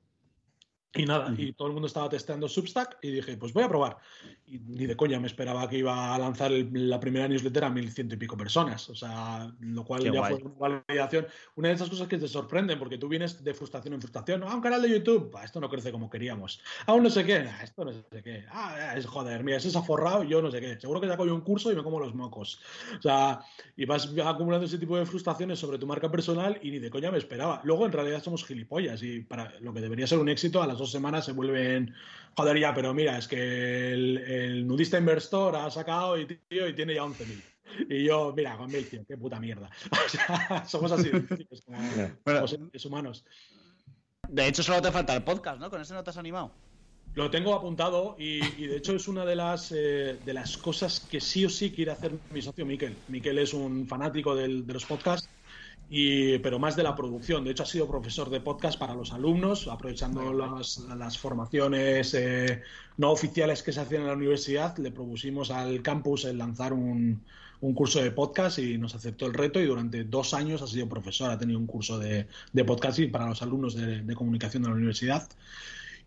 Y 0.96 1.06
nada, 1.06 1.34
y 1.36 1.54
todo 1.54 1.70
el 1.70 1.74
mundo 1.74 1.88
estaba 1.88 2.08
testeando 2.08 2.48
Substack 2.48 3.00
y 3.02 3.10
dije, 3.10 3.36
pues 3.36 3.52
voy 3.52 3.64
a 3.64 3.68
probar. 3.68 3.98
Y 4.46 4.60
ni 4.60 4.86
de 4.86 4.96
coña 4.96 5.20
me 5.20 5.26
esperaba 5.26 5.68
que 5.68 5.80
iba 5.80 6.14
a 6.14 6.20
lanzar 6.20 6.52
la 6.52 7.00
primera 7.00 7.28
newsletter 7.28 7.64
a 7.64 7.70
mil 7.72 7.92
ciento 7.92 8.14
y 8.14 8.18
pico 8.20 8.38
personas. 8.38 8.88
O 8.92 8.96
sea, 8.96 9.52
lo 9.60 9.84
cual 9.84 10.04
ya 10.04 10.24
fue 10.24 10.36
una 10.36 10.84
validación. 10.86 11.26
Una 11.56 11.70
de 11.70 11.74
esas 11.74 11.90
cosas 11.90 12.08
que 12.08 12.20
te 12.20 12.28
sorprenden, 12.28 12.78
porque 12.78 13.00
tú 13.00 13.08
vienes 13.08 13.44
de 13.44 13.56
frustración 13.56 13.96
en 13.96 14.02
frustración. 14.02 14.44
Ah, 14.44 14.54
un 14.54 14.62
canal 14.62 14.84
de 14.84 14.90
YouTube, 14.92 15.36
esto 15.44 15.60
no 15.60 15.68
crece 15.68 15.92
como 15.92 16.12
queríamos. 16.12 16.62
Aún 16.86 17.02
no 17.02 17.10
sé 17.10 17.26
qué, 17.26 17.50
esto 17.64 17.86
no 17.86 17.92
sé 17.92 18.22
qué. 18.24 18.46
Ah, 18.52 18.94
es 18.96 19.08
joder, 19.08 19.44
mira, 19.44 19.58
ese 19.58 19.70
es 19.70 19.76
aforrado, 19.76 20.24
yo 20.24 20.44
no 20.44 20.52
sé 20.52 20.62
qué. 20.62 20.80
Seguro 20.80 21.02
que 21.02 21.08
saco 21.08 21.26
yo 21.26 21.34
un 21.34 21.42
curso 21.42 21.72
y 21.72 21.76
me 21.76 21.82
como 21.82 22.00
los 22.00 22.14
mocos. 22.14 22.62
O 23.00 23.02
sea, 23.02 23.40
y 23.76 23.86
vas 23.86 24.14
acumulando 24.24 24.68
ese 24.68 24.78
tipo 24.78 24.96
de 24.96 25.08
frustraciones 25.08 25.58
sobre 25.58 25.80
tu 25.80 25.88
marca 25.88 26.12
personal 26.12 26.60
y 26.62 26.70
ni 26.70 26.78
de 26.78 26.92
coña 26.92 27.10
me 27.10 27.18
esperaba. 27.18 27.62
Luego, 27.64 27.88
en 27.88 27.94
realidad, 27.94 28.22
somos 28.22 28.46
gilipollas 28.46 29.02
y 29.02 29.22
para 29.22 29.60
lo 29.60 29.74
que 29.74 29.82
debería 29.82 30.06
ser 30.06 30.20
un 30.20 30.30
éxito, 30.30 30.62
a 30.62 30.68
las 30.68 30.83
dos 30.84 30.92
semanas 30.92 31.26
se 31.26 31.32
vuelven, 31.32 31.94
joder, 32.36 32.60
ya, 32.60 32.74
pero 32.74 32.94
mira, 32.94 33.18
es 33.18 33.28
que 33.28 33.94
el, 33.94 34.68
nudista 34.68 34.98
inversor 34.98 35.56
ha 35.56 35.72
sacado 35.72 36.18
y, 36.18 36.26
tío, 36.26 36.68
y 36.68 36.74
tiene 36.74 36.96
ya 36.96 37.04
11.000. 37.04 37.42
Y 37.90 38.04
yo, 38.04 38.34
mira, 38.36 38.56
con 38.56 38.72
mil, 38.72 38.88
tío, 38.88 39.04
qué 39.08 39.18
puta 39.18 39.40
mierda. 39.40 39.70
O 40.06 40.10
sea, 40.10 40.66
somos 40.68 40.92
así, 40.92 41.10
como, 41.10 42.48
seres 42.48 42.86
humanos. 42.86 43.26
De 44.28 44.48
hecho, 44.48 44.62
solo 44.62 44.82
te 44.82 44.92
falta 44.92 45.16
el 45.16 45.24
podcast, 45.24 45.60
¿no? 45.60 45.70
Con 45.70 45.82
ese 45.82 45.94
no 45.94 46.04
te 46.04 46.12
has 46.12 46.18
animado. 46.18 46.52
Lo 47.16 47.30
tengo 47.30 47.54
apuntado 47.54 48.16
y, 48.20 48.40
de 48.68 48.78
hecho 48.78 48.96
es 48.96 49.08
una 49.08 49.26
de 49.26 49.36
las, 49.36 49.72
eh, 49.72 50.20
de 50.24 50.34
las 50.34 50.58
cosas 50.58 51.00
que 51.00 51.22
sí 51.22 51.46
o 51.46 51.50
sí 51.50 51.72
quiere 51.72 51.92
hacer 51.92 52.12
mi 52.32 52.42
socio 52.42 52.66
Miquel. 52.66 52.96
Miquel 53.08 53.38
es 53.40 53.54
un 53.54 53.88
fanático 53.88 54.36
de 54.36 54.48
los 54.48 54.86
podcasts 54.86 55.30
pero 56.42 56.58
más 56.58 56.76
de 56.76 56.84
la 56.84 56.96
producción. 56.96 57.44
De 57.44 57.52
hecho, 57.52 57.64
ha 57.64 57.68
sido 57.68 57.88
profesor 57.88 58.30
de 58.30 58.42
podcast 58.42 58.80
para 58.80 58.96
los 58.96 59.14
alumnos, 59.14 59.68
aprovechando 59.68 60.34
las, 60.34 61.18
formaciones 61.18 62.14
eh, 62.16 62.64
no 62.98 63.12
oficiales 63.12 63.62
que 63.62 63.72
se 63.72 63.82
hacían 63.82 64.02
en 64.02 64.08
la 64.08 64.14
universidad. 64.14 64.76
Le 64.78 64.92
propusimos 64.92 65.52
al 65.52 65.84
campus 65.84 66.26
el 66.26 66.40
lanzar 66.40 66.74
un, 66.74 67.22
curso 67.76 68.02
de 68.02 68.12
podcast 68.12 68.60
y 68.60 68.78
nos 68.78 68.94
aceptó 68.94 69.26
el 69.26 69.34
reto 69.34 69.62
y 69.62 69.66
durante 69.66 70.04
dos 70.04 70.34
años 70.34 70.62
ha 70.62 70.68
sido 70.68 70.90
profesor, 70.90 71.32
ha 71.32 71.38
tenido 71.38 71.60
un 71.60 71.68
curso 71.68 71.98
de, 71.98 72.28
de 72.52 72.66
podcasting 72.66 73.10
para 73.10 73.28
los 73.28 73.42
alumnos 73.42 73.76
de 73.76 74.16
comunicación 74.16 74.64
de 74.64 74.70
la 74.70 74.76
universidad. 74.76 75.30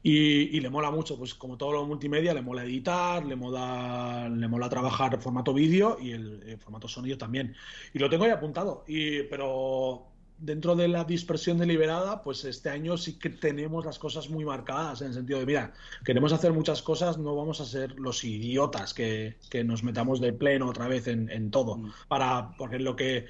Y, 0.03 0.61
le 0.61 0.71
mola 0.71 0.91
mucho, 0.91 1.19
pues 1.19 1.35
como 1.35 1.57
todo 1.57 1.73
lo 1.73 1.85
multimedia, 1.85 2.33
le 2.33 2.43
mola 2.43 2.65
editar, 2.65 3.25
le 3.25 3.35
mola, 3.35 4.29
le 4.29 4.49
mola 4.49 4.69
trabajar 4.69 5.21
formato 5.21 5.53
vídeo 5.53 5.99
y 6.01 6.13
el, 6.13 6.59
formato 6.59 6.87
sonido 6.87 7.19
también. 7.19 7.55
Y 7.93 7.99
lo 7.99 8.09
tengo 8.09 8.25
ahí 8.25 8.31
apuntado. 8.31 8.85
Y, 8.87 9.23
pero 9.25 10.07
dentro 10.39 10.76
de 10.76 10.89
la 10.89 11.05
dispersión 11.05 11.59
deliberada, 11.59 12.22
pues 12.22 12.45
este 12.45 12.68
año 12.68 12.97
sí 12.97 13.18
que 13.18 13.30
tenemos 13.30 13.84
las 13.84 13.99
cosas 13.99 14.28
muy 14.28 14.45
marcadas, 14.45 15.01
en 15.01 15.09
el 15.09 15.14
sentido 15.14 15.39
de, 15.39 15.47
mira, 15.47 15.72
queremos 16.05 16.32
hacer 16.32 16.53
muchas 16.53 16.82
cosas, 16.82 17.18
no 17.18 17.34
vamos 17.34 17.61
a 17.61 17.64
ser 17.64 17.99
los 17.99 18.24
idiotas 18.24 18.95
que, 18.95 19.37
nos 19.64 19.82
metamos 19.82 20.20
de 20.20 20.32
pleno 20.32 20.68
otra 20.68 20.87
vez 20.87 21.07
en, 21.07 21.51
todo. 21.51 21.78
Mm. 21.78 21.93
Para, 22.09 22.51
porque 22.59 22.78
lo 22.78 22.95
que, 22.95 23.26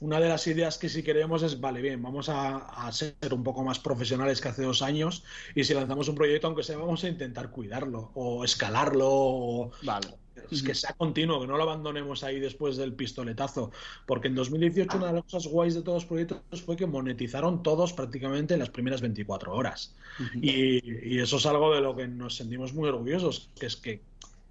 una 0.00 0.18
de 0.18 0.28
las 0.28 0.46
ideas 0.46 0.78
que 0.78 0.88
sí 0.88 1.02
queremos 1.02 1.42
es, 1.42 1.60
vale, 1.60 1.80
bien, 1.80 2.02
vamos 2.02 2.28
a, 2.28 2.90
ser 2.92 3.14
un 3.32 3.44
poco 3.44 3.62
más 3.62 3.78
profesionales 3.78 4.40
que 4.40 4.48
hace 4.48 4.62
dos 4.62 4.82
años 4.82 5.24
y 5.54 5.64
si 5.64 5.74
lanzamos 5.74 6.08
un 6.08 6.16
proyecto, 6.16 6.48
aunque 6.48 6.62
sea, 6.64 6.76
vamos 6.76 7.04
a 7.04 7.08
intentar 7.08 7.50
cuidarlo 7.50 8.10
o 8.14 8.44
escalarlo 8.44 9.08
o... 9.08 9.70
Vale 9.82 10.08
es 10.50 10.62
que 10.62 10.74
sea 10.74 10.92
continuo, 10.92 11.40
que 11.40 11.46
no 11.46 11.56
lo 11.56 11.62
abandonemos 11.62 12.24
ahí 12.24 12.40
después 12.40 12.76
del 12.76 12.92
pistoletazo. 12.92 13.70
Porque 14.06 14.28
en 14.28 14.34
2018 14.34 14.96
una 14.96 15.08
de 15.08 15.12
las 15.14 15.24
cosas 15.24 15.46
guays 15.46 15.74
de 15.74 15.82
todos 15.82 16.02
los 16.02 16.04
proyectos 16.06 16.62
fue 16.62 16.76
que 16.76 16.86
monetizaron 16.86 17.62
todos 17.62 17.92
prácticamente 17.92 18.54
en 18.54 18.60
las 18.60 18.70
primeras 18.70 19.00
24 19.00 19.54
horas. 19.54 19.94
y, 20.40 21.18
eso 21.18 21.36
es 21.36 21.46
algo 21.46 21.74
de 21.74 21.80
lo 21.80 21.96
que 21.96 22.06
nos 22.06 22.36
sentimos 22.36 22.72
muy 22.72 22.88
orgullosos, 22.88 23.50
que 23.58 23.66
es 23.66 23.76
que 23.76 24.02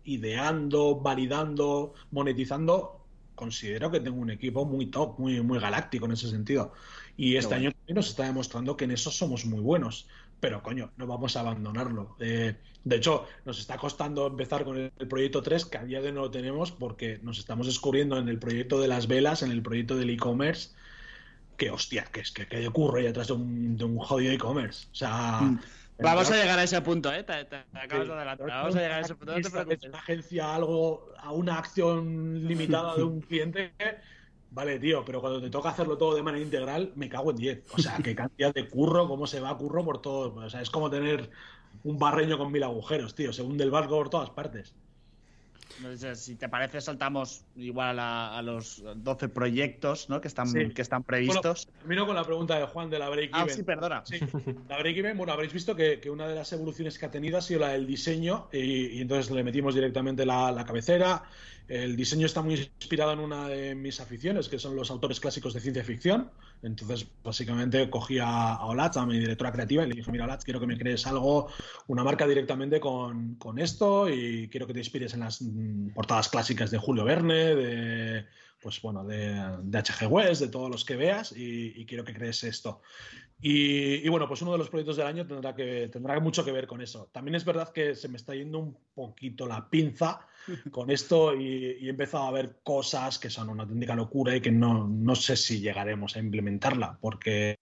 ideando, 0.03 0.95
validando, 0.95 1.93
monetizando, 2.11 3.01
considero 3.35 3.91
que 3.91 3.99
tengo 3.99 4.19
un 4.19 4.31
equipo 4.31 4.65
muy 4.65 4.87
top, 4.87 5.19
muy, 5.19 5.41
muy 5.41 5.59
galáctico 5.59 6.05
en 6.05 6.13
ese 6.13 6.29
sentido. 6.29 6.73
Y 7.17 7.35
este 7.35 7.55
año 7.55 7.71
también 7.71 7.95
nos 7.95 8.09
está 8.09 8.25
demostrando 8.25 8.77
que 8.77 8.85
en 8.85 8.91
eso 8.91 9.11
somos 9.11 9.45
muy 9.45 9.59
buenos 9.59 10.07
pero 10.39 10.61
coño, 10.61 10.91
no 10.97 11.07
vamos 11.07 11.35
a 11.35 11.41
abandonarlo. 11.41 12.15
Eh, 12.19 12.55
de 12.83 12.95
hecho, 12.95 13.25
nos 13.45 13.59
está 13.59 13.77
costando 13.77 14.27
empezar 14.27 14.63
con 14.63 14.77
el, 14.77 14.91
proyecto 15.07 15.41
3, 15.41 15.65
que 15.65 15.77
a 15.77 15.83
día 15.83 16.01
de 16.01 16.07
hoy 16.07 16.13
no 16.13 16.21
lo 16.21 16.31
tenemos 16.31 16.71
porque 16.71 17.19
nos 17.23 17.39
estamos 17.39 17.67
descubriendo 17.67 18.17
en 18.17 18.29
el 18.29 18.39
proyecto 18.39 18.79
de 18.79 18.87
las 18.87 19.07
velas, 19.07 19.43
en 19.43 19.51
el 19.51 19.61
proyecto 19.61 19.95
del 19.95 20.09
e-commerce, 20.09 20.69
que 21.57 21.71
hostia, 21.71 22.05
que 22.05 22.21
es 22.21 22.31
que, 22.31 22.47
que 22.47 22.61
y 22.61 23.03
detrás 23.03 23.27
de 23.27 23.33
un, 23.33 23.77
de 23.77 23.83
un 23.83 23.97
jodido 23.97 24.31
e-commerce. 24.31 24.87
O 24.91 24.95
sea. 24.95 25.41
Mm. 25.41 25.59
Vamos 25.99 26.29
a 26.29 26.35
llegar 26.35 26.59
a 26.59 26.63
ese 26.63 26.79
punto, 26.81 27.11
¿eh? 27.11 27.23
Te, 27.23 27.45
te 27.45 27.55
acabas 27.73 28.07
de 28.07 28.13
adelantar. 28.13 28.47
Vamos 28.47 28.75
a 28.75 28.79
llegar 28.79 28.99
a 28.99 29.01
ese 29.01 29.15
punto. 29.15 29.35
No 29.35 29.41
te 29.41 29.49
preocupes. 29.49 29.83
Una 29.83 29.97
agencia 29.97 30.55
algo 30.55 31.11
a 31.17 31.31
una 31.31 31.57
acción 31.57 32.47
limitada 32.47 32.95
de 32.95 33.03
un 33.03 33.21
cliente. 33.21 33.73
Vale, 34.51 34.79
tío, 34.79 35.03
pero 35.05 35.21
cuando 35.21 35.41
te 35.41 35.49
toca 35.49 35.69
hacerlo 35.69 35.97
todo 35.97 36.15
de 36.15 36.23
manera 36.23 36.43
integral, 36.43 36.91
me 36.95 37.09
cago 37.09 37.31
en 37.31 37.37
10. 37.37 37.63
O 37.73 37.77
sea, 37.77 37.97
qué 38.03 38.15
cantidad 38.15 38.53
de 38.53 38.67
curro, 38.67 39.07
cómo 39.07 39.27
se 39.27 39.39
va 39.39 39.57
curro 39.57 39.83
por 39.83 40.01
todo. 40.01 40.33
O 40.35 40.49
sea, 40.49 40.61
es 40.61 40.69
como 40.69 40.89
tener 40.89 41.29
un 41.83 41.99
barreño 41.99 42.37
con 42.37 42.51
mil 42.51 42.63
agujeros, 42.63 43.13
tío. 43.13 43.33
Se 43.33 43.41
hunde 43.41 43.63
el 43.63 43.71
barco 43.71 43.97
por 43.97 44.09
todas 44.09 44.29
partes. 44.29 44.73
Entonces, 45.77 46.19
si 46.19 46.35
te 46.35 46.49
parece, 46.49 46.81
saltamos 46.81 47.43
igual 47.55 47.99
a, 47.99 48.37
a 48.37 48.41
los 48.41 48.83
12 48.95 49.29
proyectos 49.29 50.09
¿no? 50.09 50.19
que, 50.21 50.27
están, 50.27 50.47
Sí. 50.47 50.69
que 50.69 50.81
están 50.81 51.03
previstos. 51.03 51.65
Bueno, 51.67 51.79
termino 51.79 52.05
con 52.07 52.15
la 52.15 52.23
pregunta 52.23 52.57
de 52.59 52.65
Juan 52.65 52.89
de 52.89 52.99
la 52.99 53.09
Break 53.09 53.29
ah, 53.33 53.43
Even. 53.43 53.55
sí, 53.55 53.63
perdona. 53.63 54.03
Sí, 54.05 54.19
la 54.69 54.79
Break 54.79 54.97
Even, 54.97 55.17
bueno, 55.17 55.33
habréis 55.33 55.53
visto 55.53 55.75
que, 55.75 55.99
que 55.99 56.09
una 56.09 56.27
de 56.27 56.35
las 56.35 56.51
evoluciones 56.53 56.97
que 56.97 57.05
ha 57.05 57.11
tenido 57.11 57.37
ha 57.37 57.41
sido 57.41 57.59
la 57.61 57.69
del 57.69 57.85
diseño 57.85 58.47
y, 58.51 58.87
y 58.97 59.01
entonces 59.01 59.31
le 59.31 59.43
metimos 59.43 59.75
directamente 59.75 60.25
la, 60.25 60.51
la 60.51 60.65
cabecera. 60.65 61.23
El 61.67 61.95
diseño 61.97 62.25
está 62.25 62.41
muy 62.41 62.55
inspirado 62.55 63.11
en 63.11 63.19
una 63.19 63.47
de 63.49 63.75
mis 63.75 63.99
aficiones, 63.99 64.47
que 64.47 64.57
son 64.57 64.75
los 64.75 64.89
autores 64.89 65.19
clásicos 65.19 65.53
de 65.53 65.59
ciencia 65.59 65.83
ficción. 65.83 66.31
Entonces, 66.63 67.07
básicamente, 67.23 67.89
cogí 67.89 68.19
a, 68.19 68.53
a 68.55 68.91
a 68.95 69.05
mi 69.05 69.19
directora 69.19 69.51
creativa, 69.51 69.83
y 69.83 69.89
le 69.89 69.95
dije, 69.95 70.11
mira, 70.11 70.25
Olatz, 70.25 70.43
quiero 70.43 70.59
que 70.59 70.67
me 70.67 70.77
crees 70.77 71.05
algo, 71.05 71.47
una 71.87 72.03
marca 72.03 72.27
directamente 72.27 72.79
con, 72.79 73.35
con 73.35 73.59
esto 73.59 74.09
y 74.09 74.49
quiero 74.49 74.65
que 74.65 74.73
te 74.73 74.79
inspires 74.79 75.13
en 75.13 75.21
las 75.21 75.41
mm, 75.41 75.89
portadas 75.89 76.29
clásicas 76.29 76.71
de 76.71 76.77
Julio 76.77 77.03
Verne, 77.03 77.55
de, 77.55 78.25
pues 78.61 78.81
bueno, 78.81 79.03
de, 79.03 79.57
de 79.61 79.77
H.G. 79.77 80.07
Wells, 80.07 80.39
de 80.39 80.47
todos 80.47 80.69
los 80.69 80.83
que 80.83 80.95
veas 80.95 81.31
y, 81.31 81.73
y 81.79 81.85
quiero 81.85 82.03
que 82.03 82.13
crees 82.13 82.43
esto. 82.43 82.81
Y, 83.39 84.05
y, 84.05 84.09
bueno, 84.09 84.27
pues 84.27 84.41
uno 84.41 84.51
de 84.53 84.57
los 84.57 84.69
proyectos 84.69 84.97
del 84.97 85.05
año 85.05 85.27
tendrá, 85.27 85.53
que, 85.53 85.89
tendrá 85.89 86.19
mucho 86.19 86.43
que 86.43 86.51
ver 86.51 86.65
con 86.65 86.81
eso. 86.81 87.09
También 87.11 87.35
es 87.35 87.45
verdad 87.45 87.71
que 87.71 87.93
se 87.93 88.07
me 88.07 88.17
está 88.17 88.33
yendo 88.33 88.57
un 88.57 88.75
poquito 88.95 89.45
la 89.45 89.69
pinza 89.69 90.21
con 90.71 90.89
esto 90.91 91.35
y, 91.35 91.77
y 91.79 91.87
he 91.87 91.89
empezado 91.89 92.25
a 92.25 92.31
ver 92.31 92.57
cosas 92.63 93.19
que 93.19 93.29
son 93.29 93.49
una 93.49 93.63
auténtica 93.63 93.95
locura 93.95 94.35
y 94.35 94.41
que 94.41 94.51
no, 94.51 94.87
no 94.87 95.15
sé 95.15 95.35
si 95.35 95.59
llegaremos 95.59 96.15
a 96.15 96.19
implementarla 96.19 96.97
porque, 96.99 97.57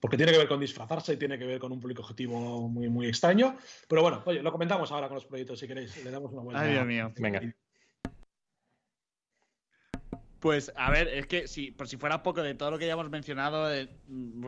porque 0.00 0.16
tiene 0.16 0.32
que 0.32 0.38
ver 0.38 0.48
con 0.48 0.60
disfrazarse 0.60 1.14
y 1.14 1.16
tiene 1.16 1.38
que 1.38 1.46
ver 1.46 1.58
con 1.58 1.72
un 1.72 1.80
público 1.80 2.02
objetivo 2.02 2.68
muy, 2.68 2.88
muy 2.88 3.06
extraño. 3.06 3.56
Pero 3.88 4.02
bueno, 4.02 4.22
oye, 4.26 4.42
lo 4.42 4.52
comentamos 4.52 4.90
ahora 4.92 5.08
con 5.08 5.16
los 5.16 5.26
proyectos 5.26 5.58
si 5.58 5.66
queréis. 5.66 6.04
Le 6.04 6.10
damos 6.10 6.32
una 6.32 6.42
vuelta. 6.42 6.62
Ay, 6.62 6.72
Dios 6.72 6.86
mío. 6.86 7.12
Venga. 7.16 7.40
Pues 10.40 10.70
a 10.76 10.90
ver, 10.90 11.08
es 11.08 11.26
que 11.26 11.48
si, 11.48 11.70
por 11.70 11.88
si 11.88 11.96
fuera 11.96 12.22
poco 12.22 12.42
de 12.42 12.54
todo 12.54 12.70
lo 12.70 12.78
que 12.78 12.86
ya 12.86 12.92
hemos 12.92 13.08
mencionado, 13.08 13.72
eh, 13.72 13.88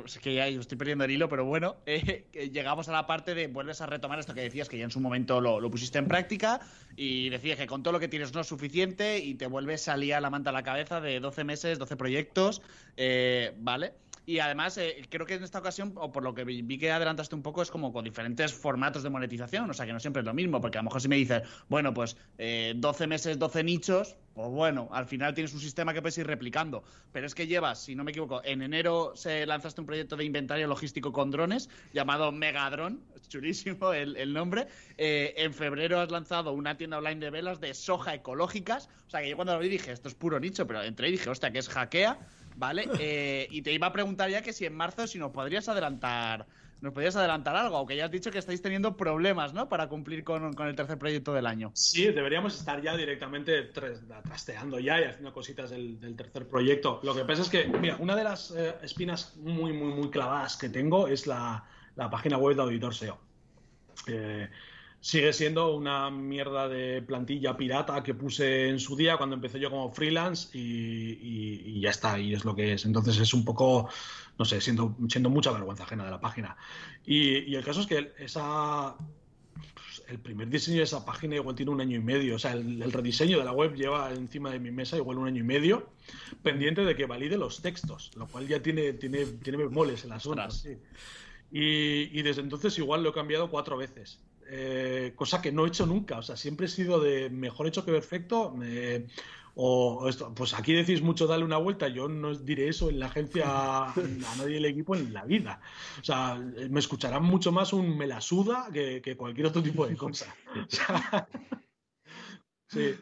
es 0.05 0.19
que 0.19 0.35
ya 0.35 0.47
estoy 0.47 0.77
perdiendo 0.77 1.05
el 1.05 1.11
hilo, 1.11 1.31
pero 1.31 1.47
bueno, 1.47 1.77
eh, 1.87 2.27
llegamos 2.53 2.89
a 2.89 2.93
la 2.93 3.07
parte 3.07 3.35
de 3.35 3.47
vuelves 3.47 3.81
a 3.81 3.87
retomar 3.87 4.19
esto 4.19 4.35
que 4.35 4.43
decías, 4.43 4.69
que 4.69 4.77
ya 4.77 4.85
en 4.85 4.91
su 4.91 5.01
momento 5.01 5.41
lo, 5.41 5.61
lo, 5.61 5.71
pusiste 5.71 5.99
en 5.99 6.07
práctica 6.07 6.61
y 6.95 7.31
decías 7.31 7.57
que 7.57 7.67
con 7.67 7.83
todo 7.83 7.93
lo 7.93 8.01
que 8.01 8.09
tienes 8.09 8.35
no 8.35 8.43
es 8.43 8.47
suficiente 8.47 9.19
y 9.19 9.35
te 9.35 9.47
vuelves 9.47 9.89
a 9.89 9.97
liar 9.97 10.21
la 10.21 10.29
manta 10.29 10.51
a 10.51 10.53
la 10.53 10.63
cabeza 10.63 11.01
de 11.01 11.21
12 11.21 11.45
meses, 11.45 11.79
12 11.79 11.97
proyectos, 11.97 12.61
eh, 12.97 13.55
¿vale? 13.57 13.95
Y 14.29 14.41
además, 14.41 14.77
eh, 14.77 15.07
creo 15.09 15.25
que 15.25 15.37
en 15.37 15.43
esta 15.43 15.59
ocasión, 15.59 15.95
o 15.97 16.13
por 16.13 16.23
lo 16.23 16.35
que 16.35 16.45
vi 16.45 16.77
que 16.77 16.93
adelantaste 16.93 17.35
un 17.35 17.41
poco, 17.41 17.63
es 17.63 17.71
como 17.71 17.95
con 17.95 18.05
diferentes 18.05 18.53
formatos 18.53 19.03
de 19.03 19.09
monetización. 19.09 19.71
O 19.71 19.73
sea, 19.73 19.87
que 19.87 19.93
no 19.95 20.01
siempre 20.01 20.21
es 20.21 20.27
lo 20.27 20.35
mismo, 20.35 20.61
porque 20.61 20.77
a 20.77 20.83
lo 20.83 20.85
mejor 20.85 21.01
si 21.01 21.09
me 21.09 21.17
dices, 21.17 21.45
bueno, 21.71 21.95
pues 21.95 22.15
eh, 22.37 22.75
12 22.77 23.07
meses, 23.07 23.39
12 23.39 23.65
nichos, 23.65 24.17
pues 24.35 24.51
bueno, 24.51 24.91
al 24.93 25.07
final 25.07 25.33
tienes 25.33 25.55
un 25.55 25.61
sistema 25.61 25.95
que 25.95 26.03
puedes 26.03 26.19
ir 26.19 26.27
replicando. 26.27 26.85
Pero 27.11 27.27
es 27.27 27.35
que 27.35 27.47
llevas, 27.47 27.83
si 27.83 27.95
no 27.95 28.05
me 28.05 28.11
equivoco, 28.11 28.43
en 28.45 28.61
enero 28.61 29.13
se 29.15 29.47
lanzaste 29.47 29.81
un 29.81 29.87
proyecto 29.87 30.15
de 30.15 30.27
inventario 30.27 30.67
logístico 30.67 31.11
con 31.11 31.31
drones 31.31 31.71
llamado 31.95 32.31
Megadron, 32.31 33.01
chulísimo 33.29 33.95
el, 33.95 34.15
el 34.19 34.35
nombre. 34.35 34.69
Eh, 34.99 35.33
en 35.39 35.55
febrero 35.55 36.01
has 36.01 36.11
lanzado 36.11 36.53
una 36.53 36.77
tienda 36.77 36.99
online 36.99 37.19
de 37.19 37.31
velas 37.31 37.61
de 37.61 37.73
soja 37.73 38.15
ecológicas. 38.15 38.91
O 39.07 39.11
sea, 39.11 39.23
que 39.23 39.31
yo 39.31 39.37
cuando 39.37 39.55
lo 39.55 39.61
vi 39.61 39.71
dije, 39.71 39.91
esto 39.91 40.09
es 40.09 40.15
puro 40.15 40.39
nicho, 40.39 40.67
pero 40.67 40.83
entré 40.83 41.09
y 41.09 41.13
dije, 41.13 41.31
hostia, 41.31 41.51
que 41.51 41.61
es 41.61 41.69
hackea. 41.71 42.19
¿Vale? 42.59 42.89
Eh, 43.01 43.47
y 43.51 43.63
te 43.63 43.73
iba 43.73 43.87
a 43.87 43.93
preguntar 43.93 44.29
ya 44.29 44.43
que 44.43 44.53
si 44.53 44.67
en 44.67 44.75
marzo, 44.75 45.07
si 45.07 45.19
nos 45.19 45.31
podrías 45.31 45.69
adelantar, 45.69 46.47
nos 46.81 46.93
podrías 46.93 47.15
adelantar 47.15 47.55
algo, 47.55 47.77
aunque 47.77 47.97
ya 47.97 48.07
has 48.07 48.11
dicho 48.11 48.31
que 48.31 48.39
estáis 48.39 48.61
teniendo 48.61 48.97
problemas, 48.97 49.55
¿no? 49.55 49.69
Para 49.69 49.89
cumplir 49.89 50.25
con, 50.25 50.53
con 50.55 50.67
el 50.67 50.75
tercer 50.75 50.99
proyecto 50.99 51.33
del 51.33 51.47
año. 51.47 51.71
Sí, 51.75 52.07
deberíamos 52.07 52.59
estar 52.59 52.83
ya 52.83 52.97
directamente 52.97 53.63
trasteando 53.63 54.81
ya 54.81 55.01
y 55.01 55.05
haciendo 55.05 55.33
cositas 55.33 55.71
del, 55.71 56.01
del, 56.01 56.17
tercer 56.17 56.49
proyecto. 56.49 57.01
Lo 57.05 57.15
que 57.15 57.25
pasa 57.25 57.43
es 57.43 57.49
que, 57.49 57.67
mira, 57.67 57.97
una 58.01 58.17
de 58.17 58.25
las 58.25 58.51
eh, 58.51 58.75
espinas 58.83 59.37
muy, 59.37 59.73
muy, 59.73 59.93
muy 59.93 60.11
clavadas 60.11 60.57
que 60.57 60.69
tengo 60.69 61.07
es 61.07 61.27
la, 61.27 61.65
la 61.95 62.11
página 62.11 62.37
web 62.39 62.57
de 62.57 62.63
Auditor 62.63 62.95
SEO. 62.95 63.19
Eh, 64.07 64.49
sigue 65.01 65.33
siendo 65.33 65.75
una 65.75 66.11
mierda 66.11 66.69
de 66.69 67.03
plantilla 67.03 67.57
pirata 67.57 68.03
que 68.03 68.15
puse 68.15 68.69
en 68.69 68.81
su 68.81 68.97
día 68.97 69.17
cuando 69.17 69.37
empecé 69.37 69.61
yo 69.61 69.71
como 69.71 69.93
freelance 69.93 70.57
y, 70.57 70.61
y, 70.61 71.63
y, 71.67 71.81
ya 71.81 71.91
está, 71.91 72.19
y 72.19 72.35
es 72.35 72.45
lo 72.45 72.55
que 72.55 72.73
es. 72.73 72.85
Entonces 72.85 73.19
es 73.19 73.33
un 73.33 73.45
poco, 73.45 73.89
no 74.39 74.45
sé, 74.45 74.61
siendo, 74.61 74.97
siendo 75.09 75.31
mucha 75.31 75.53
vergüenza 75.53 75.85
ajena 75.85 76.05
de 76.05 76.11
la 76.11 76.21
página. 76.21 76.57
Y, 77.07 77.39
y 77.51 77.55
el 77.55 77.65
caso 77.65 77.81
es 77.81 77.87
que 77.87 78.13
esa, 78.19 78.97
pues, 79.75 80.03
el 80.09 80.19
primer 80.19 80.49
diseño 80.49 80.79
de 80.79 80.85
esa 80.85 81.05
página 81.05 81.37
igual 81.37 81.55
tiene 81.55 81.71
un 81.71 81.81
año 81.81 81.97
y 81.97 82.03
medio, 82.03 82.35
o 82.35 82.39
sea, 82.39 82.53
el, 82.53 82.83
el, 82.83 82.93
rediseño 82.93 83.39
de 83.39 83.45
la 83.45 83.53
web 83.53 83.75
lleva 83.75 84.13
encima 84.13 84.51
de 84.51 84.59
mi 84.59 84.73
mesa 84.73 84.97
igual 84.97 85.19
un 85.19 85.29
año 85.29 85.41
y 85.41 85.47
medio, 85.47 85.91
pendiente 86.43 86.85
de 86.85 86.97
que 86.97 87.07
valide 87.07 87.39
los 87.39 87.63
textos, 87.63 88.11
lo 88.17 88.27
cual 88.27 88.49
ya 88.49 88.61
tiene, 88.61 88.95
tiene, 88.95 89.27
tiene 89.27 89.65
moles 89.69 90.03
en 90.03 90.11
las. 90.11 90.25
Sí. 90.61 90.77
Y, 91.51 92.19
y 92.19 92.23
desde 92.23 92.43
entonces 92.43 92.77
igual 92.79 93.03
lo 93.03 93.11
he 93.11 93.13
cambiado 93.15 93.49
cuatro 93.49 93.77
veces. 93.77 94.21
Eh, 94.51 95.13
cosa 95.15 95.43
que 95.43 95.53
no 95.53 95.65
he 95.65 95.69
hecho 95.69 95.87
nunca. 95.87 96.19
O 96.19 96.23
sea, 96.23 96.37
siempre 96.37 96.67
he 96.67 96.69
sido 96.71 97.01
de 97.01 97.29
mejor 97.31 97.67
hecho 97.67 97.85
que 97.85 97.93
perfecto. 97.93 98.55
Eh, 98.63 99.07
o 99.61 100.09
esto, 100.09 100.33
pues 100.35 100.55
aquí 100.55 100.73
decís 100.73 101.03
mucho 101.03 101.27
darle 101.27 101.45
una 101.45 101.59
vuelta. 101.59 101.89
Yo 101.89 102.09
no 102.09 102.35
diré 102.35 102.69
eso 102.69 102.89
en 102.89 103.01
la 103.01 103.07
agencia 103.07 103.45
a 103.89 103.95
nadie 104.39 104.55
del 104.55 104.65
equipo 104.65 104.97
en 104.97 105.13
la 105.13 105.25
vida. 105.25 105.61
O 106.01 106.05
sea, 106.05 106.37
me 106.37 106.81
escucharán 106.81 107.25
mucho 107.25 107.53
más 107.53 107.73
un 107.73 107.97
me 107.97 108.07
la 108.07 108.21
suda 108.21 108.69
que, 108.73 109.03
que 109.03 109.17
cualquier 109.17 109.49
otro 109.49 109.63
tipo 109.63 109.87
de 109.87 109.97
cosa. 109.97 110.35
O 110.55 110.71
sea, 110.71 111.29
sí. 112.69 112.95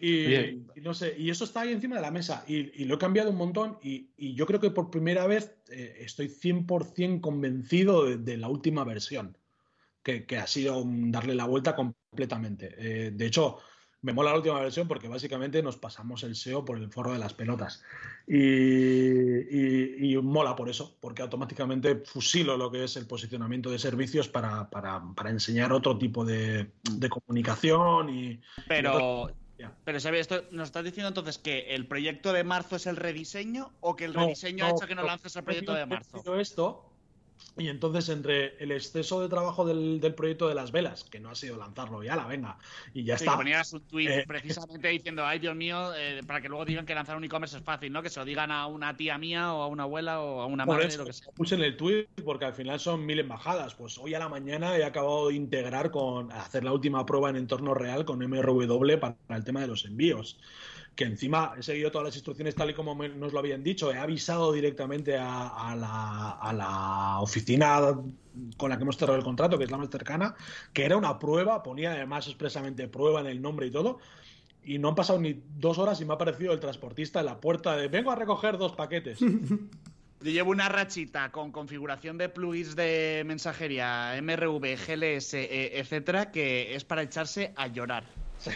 Y, 0.00 0.26
y, 0.34 0.66
no 0.76 0.94
sé, 0.94 1.16
y 1.18 1.30
eso 1.30 1.44
está 1.44 1.62
ahí 1.62 1.72
encima 1.72 1.96
de 1.96 2.02
la 2.02 2.10
mesa. 2.10 2.44
Y, 2.46 2.82
y 2.82 2.84
lo 2.84 2.94
he 2.94 2.98
cambiado 2.98 3.30
un 3.30 3.36
montón. 3.36 3.78
Y, 3.82 4.10
y, 4.16 4.34
yo 4.34 4.46
creo 4.46 4.60
que 4.60 4.70
por 4.70 4.90
primera 4.90 5.26
vez 5.26 5.56
eh, 5.70 5.96
estoy 6.00 6.28
100% 6.28 7.20
convencido 7.20 8.04
de, 8.04 8.18
de, 8.18 8.36
la 8.36 8.48
última 8.48 8.84
versión 8.84 9.37
que, 10.02 10.26
que, 10.26 10.36
ha 10.36 10.46
sido 10.46 10.82
darle 10.86 11.34
la 11.34 11.46
vuelta 11.46 11.74
completamente. 11.74 12.74
Eh, 12.78 13.10
de 13.12 13.26
hecho, 13.26 13.58
me 14.00 14.12
mola 14.12 14.30
la 14.30 14.36
última 14.36 14.60
versión 14.60 14.86
porque 14.86 15.08
básicamente 15.08 15.62
nos 15.62 15.76
pasamos 15.76 16.22
el 16.22 16.36
SEO 16.36 16.64
por 16.64 16.78
el 16.78 16.90
forro 16.90 17.12
de 17.12 17.18
las 17.18 17.34
pelotas. 17.34 17.82
Y, 18.26 18.36
y, 18.38 20.12
y, 20.12 20.16
mola 20.18 20.54
por 20.54 20.68
eso, 20.68 20.96
porque 21.00 21.22
automáticamente 21.22 21.96
fusilo 22.04 22.56
lo 22.56 22.70
que 22.70 22.84
es 22.84 22.96
el 22.96 23.06
posicionamiento 23.06 23.70
de 23.70 23.78
servicios 23.78 24.28
para, 24.28 24.70
para, 24.70 25.02
para 25.16 25.30
enseñar 25.30 25.72
otro 25.72 25.98
tipo 25.98 26.24
de, 26.24 26.70
de 26.92 27.08
comunicación. 27.08 28.08
Y, 28.10 28.40
Pero. 28.68 29.32
Yeah. 29.58 29.76
Pero, 29.84 29.98
Xavi, 29.98 30.18
esto 30.18 30.44
nos 30.52 30.68
estás 30.68 30.84
diciendo 30.84 31.08
entonces 31.08 31.36
que 31.36 31.74
el 31.74 31.88
proyecto 31.88 32.32
de 32.32 32.44
marzo 32.44 32.76
es 32.76 32.86
el 32.86 32.94
rediseño 32.94 33.72
o 33.80 33.96
que 33.96 34.04
el 34.04 34.14
rediseño 34.14 34.64
no, 34.64 34.70
ha 34.70 34.76
hecho 34.76 34.86
que 34.86 34.94
no, 34.94 35.00
no 35.00 35.08
lances 35.08 35.34
el 35.34 35.42
proyecto 35.42 35.74
de 35.74 35.84
marzo? 35.84 36.38
Esto, 36.38 36.88
y 37.56 37.68
entonces, 37.68 38.08
entre 38.08 38.56
el 38.62 38.72
exceso 38.72 39.20
de 39.20 39.28
trabajo 39.28 39.64
del, 39.64 40.00
del, 40.00 40.14
proyecto 40.14 40.48
de 40.48 40.54
las 40.54 40.70
velas, 40.70 41.04
que 41.04 41.18
no 41.20 41.30
ha 41.30 41.34
sido 41.34 41.56
lanzarlo 41.56 42.02
ya, 42.02 42.14
la 42.14 42.26
venga, 42.26 42.58
y 42.94 43.04
ya 43.04 43.18
sí, 43.18 43.24
está. 43.24 43.36
ponías 43.36 43.72
un 43.72 43.80
tweet 43.80 44.08
eh, 44.08 44.24
precisamente 44.26 44.88
diciendo, 44.88 45.26
ay 45.26 45.38
Dios 45.38 45.56
mío, 45.56 45.92
eh, 45.96 46.20
para 46.26 46.40
que 46.40 46.48
luego 46.48 46.64
digan 46.64 46.86
que 46.86 46.94
lanzar 46.94 47.16
un 47.16 47.24
e-commerce 47.24 47.56
es 47.56 47.62
fácil, 47.62 47.92
¿no? 47.92 48.02
Que 48.02 48.10
se 48.10 48.20
lo 48.20 48.26
digan 48.26 48.50
a 48.50 48.66
una 48.66 48.96
tía 48.96 49.18
mía 49.18 49.52
o 49.52 49.62
a 49.62 49.66
una 49.66 49.82
abuela 49.84 50.20
o 50.20 50.40
a 50.40 50.46
una 50.46 50.66
madre, 50.66 50.86
eso, 50.86 50.98
lo 50.98 51.06
que 51.06 51.12
sea. 51.12 51.32
Puse 51.32 51.56
en 51.56 51.62
el 51.62 51.76
tweet 51.76 52.06
porque 52.24 52.44
al 52.44 52.54
final 52.54 52.78
son 52.78 53.04
mil 53.04 53.18
embajadas. 53.18 53.74
Pues 53.74 53.98
hoy 53.98 54.14
a 54.14 54.18
la 54.18 54.28
mañana 54.28 54.76
he 54.76 54.84
acabado 54.84 55.28
de 55.28 55.34
integrar 55.34 55.90
con 55.90 56.30
hacer 56.32 56.64
la 56.64 56.72
última 56.72 57.04
prueba 57.06 57.30
en 57.30 57.36
entorno 57.36 57.74
real 57.74 58.04
con 58.04 58.18
MRW 58.18 58.98
para 58.98 59.16
el 59.30 59.44
tema 59.44 59.60
de 59.60 59.66
los 59.66 59.84
envíos 59.84 60.38
que 60.98 61.04
encima 61.04 61.54
he 61.56 61.62
seguido 61.62 61.92
todas 61.92 62.06
las 62.06 62.16
instrucciones 62.16 62.56
tal 62.56 62.70
y 62.70 62.74
como 62.74 62.92
nos 62.92 63.32
lo 63.32 63.38
habían 63.38 63.62
dicho, 63.62 63.92
he 63.92 63.96
avisado 63.96 64.52
directamente 64.52 65.16
a, 65.16 65.76
la, 65.78 66.30
a, 66.30 66.52
la, 66.52 67.20
oficina 67.20 67.94
con 68.56 68.68
la 68.68 68.76
que 68.76 68.82
hemos 68.82 68.96
cerrado 68.96 69.16
el 69.16 69.24
contrato, 69.24 69.56
que 69.56 69.62
es 69.62 69.70
la 69.70 69.78
más 69.78 69.90
cercana, 69.90 70.34
que 70.72 70.84
era 70.84 70.96
una 70.96 71.20
prueba, 71.20 71.62
ponía 71.62 71.92
además 71.92 72.26
expresamente 72.26 72.88
prueba 72.88 73.20
en 73.20 73.28
el 73.28 73.40
nombre 73.40 73.68
y 73.68 73.70
todo, 73.70 74.00
y 74.64 74.80
no 74.80 74.88
han 74.88 74.96
pasado 74.96 75.20
ni 75.20 75.40
dos 75.56 75.78
horas 75.78 76.00
y 76.00 76.04
me 76.04 76.14
ha 76.14 76.16
aparecido 76.16 76.52
el 76.52 76.58
transportista 76.58 77.20
en 77.20 77.26
la 77.26 77.40
puerta 77.40 77.76
de 77.76 77.86
vengo 77.86 78.10
a 78.10 78.16
recoger 78.16 78.58
dos 78.58 78.72
paquetes. 78.72 79.20
Yo 80.20 80.32
llevo 80.32 80.50
una 80.50 80.68
rachita 80.68 81.30
con 81.30 81.52
configuración 81.52 82.18
de 82.18 82.28
plugins 82.28 82.74
de 82.74 83.22
mensajería, 83.24 84.20
MRV, 84.20 84.76
GLS, 84.84 85.34
etcétera, 85.34 86.32
que 86.32 86.74
es 86.74 86.84
para 86.84 87.02
echarse 87.02 87.52
a 87.54 87.68
llorar. 87.68 88.02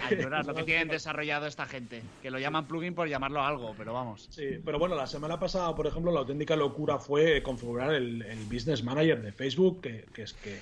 Ay, 0.02 0.16
llorar, 0.16 0.46
lo 0.46 0.54
que 0.54 0.62
tienen 0.62 0.88
desarrollado 0.88 1.46
esta 1.46 1.66
gente. 1.66 2.02
Que 2.22 2.30
lo 2.30 2.38
llaman 2.38 2.66
plugin 2.66 2.94
por 2.94 3.08
llamarlo 3.08 3.42
algo, 3.42 3.74
pero 3.76 3.92
vamos. 3.92 4.28
Sí, 4.30 4.60
pero 4.64 4.78
bueno, 4.78 4.94
la 4.94 5.06
semana 5.06 5.38
pasada, 5.38 5.74
por 5.74 5.86
ejemplo, 5.86 6.12
la 6.12 6.20
auténtica 6.20 6.56
locura 6.56 6.98
fue 6.98 7.42
configurar 7.42 7.94
el, 7.94 8.22
el 8.22 8.44
Business 8.44 8.82
Manager 8.82 9.20
de 9.22 9.32
Facebook, 9.32 9.80
que, 9.82 10.06
que 10.12 10.22
es 10.22 10.32
que. 10.34 10.60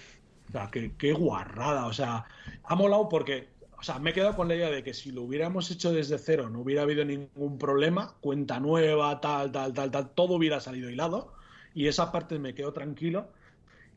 O 0.49 0.53
sea, 0.53 0.69
que, 0.71 0.93
qué 0.97 1.13
guarrada. 1.13 1.87
O 1.87 1.93
sea, 1.93 2.27
ha 2.65 2.75
molado 2.75 3.09
porque 3.09 3.49
o 3.81 3.83
sea, 3.83 3.99
me 3.99 4.11
he 4.11 4.13
quedado 4.13 4.37
con 4.37 4.47
la 4.47 4.55
idea 4.55 4.71
de 4.71 4.83
que 4.83 4.93
si 4.93 5.11
lo 5.11 5.23
hubiéramos 5.23 5.71
hecho 5.71 5.91
desde 5.91 6.19
cero, 6.19 6.51
no 6.51 6.61
hubiera 6.61 6.83
habido 6.83 7.03
ningún 7.03 7.57
problema, 7.57 8.15
cuenta 8.21 8.61
nueva, 8.61 9.23
tal, 9.23 9.51
tal, 9.53 9.73
tal, 9.73 9.91
tal, 9.91 10.11
todo 10.11 10.35
hubiera 10.35 10.61
salido 10.61 10.91
hilado. 10.91 11.33
Y 11.75 11.87
esa 11.87 12.13
parte 12.13 12.39
me 12.39 12.55
quedo 12.55 12.75
tranquilo. 12.75 13.33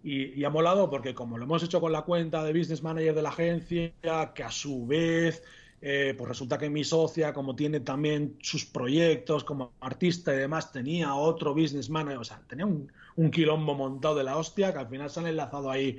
Y, 0.04 0.43
ha 0.43 0.49
molado 0.49 0.89
porque 0.89 1.14
como 1.14 1.38
lo 1.38 1.45
hemos 1.45 1.64
hecho 1.64 1.80
con 1.80 1.91
la 1.91 2.01
cuenta 2.01 2.43
de 2.43 2.51
Business 2.51 2.84
Manager 2.84 3.16
de 3.16 3.22
la 3.22 3.30
agencia, 3.30 3.93
que 4.36 4.43
a 4.43 4.51
su 4.51 4.86
vez, 4.86 5.43
eh, 5.82 6.14
pues 6.18 6.28
resulta 6.28 6.58
que 6.58 6.70
mi 6.70 6.84
socia, 6.84 7.32
como 7.34 7.56
tiene 7.56 7.80
también 7.80 8.36
sus 8.41 8.66
proyectos 8.66 9.43
como 9.45 9.72
artista 9.80 10.34
y 10.34 10.38
demás, 10.38 10.74
tenía 10.74 11.16
otro 11.16 11.54
Business 11.54 11.89
Manager, 11.89 12.20
o 12.20 12.24
sea, 12.26 12.41
tenía 12.47 12.66
un, 12.66 12.91
un 13.16 13.32
quilombo 13.32 13.76
montado 13.76 14.16
de 14.16 14.26
la 14.26 14.38
hostia, 14.38 14.74
que 14.74 14.80
al 14.80 14.88
final 14.89 15.10
se 15.10 15.20
han 15.22 15.28
enlazado 15.28 15.72
ahí 15.72 15.97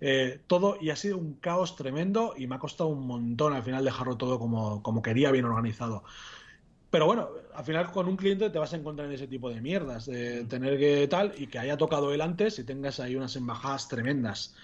eh, 0.00 0.40
todo 0.46 0.76
y 0.78 0.90
ha 0.90 0.96
sido 0.96 1.16
un 1.16 1.34
caos 1.34 1.74
tremendo 1.74 2.34
y 2.36 2.46
me 2.46 2.56
ha 2.56 2.58
costado 2.58 2.90
un 2.90 3.06
montón 3.06 3.54
al 3.54 3.62
final 3.62 3.82
dejarlo 3.82 4.16
todo 4.16 4.38
como, 4.38 4.82
como 4.82 5.00
quería, 5.02 5.30
bien 5.30 5.46
organizado. 5.46 6.04
Pero 6.90 7.06
bueno, 7.06 7.28
al 7.56 7.64
final 7.64 7.90
con 7.90 8.06
un 8.08 8.16
cliente 8.16 8.50
te 8.50 8.58
vas 8.58 8.72
a 8.72 8.76
encontrar 8.76 9.08
en 9.08 9.14
ese 9.14 9.26
tipo 9.26 9.48
de 9.48 9.60
mierdas, 9.60 10.06
de 10.06 10.44
tener 10.44 10.78
que 10.78 11.08
tal 11.08 11.32
y 11.36 11.46
que 11.46 11.58
haya 11.58 11.76
tocado 11.76 12.12
él 12.12 12.20
antes 12.20 12.58
y 12.58 12.64
tengas 12.64 13.00
ahí 13.00 13.16
unas 13.16 13.34
embajadas 13.36 13.88
tremendas. 13.88 14.54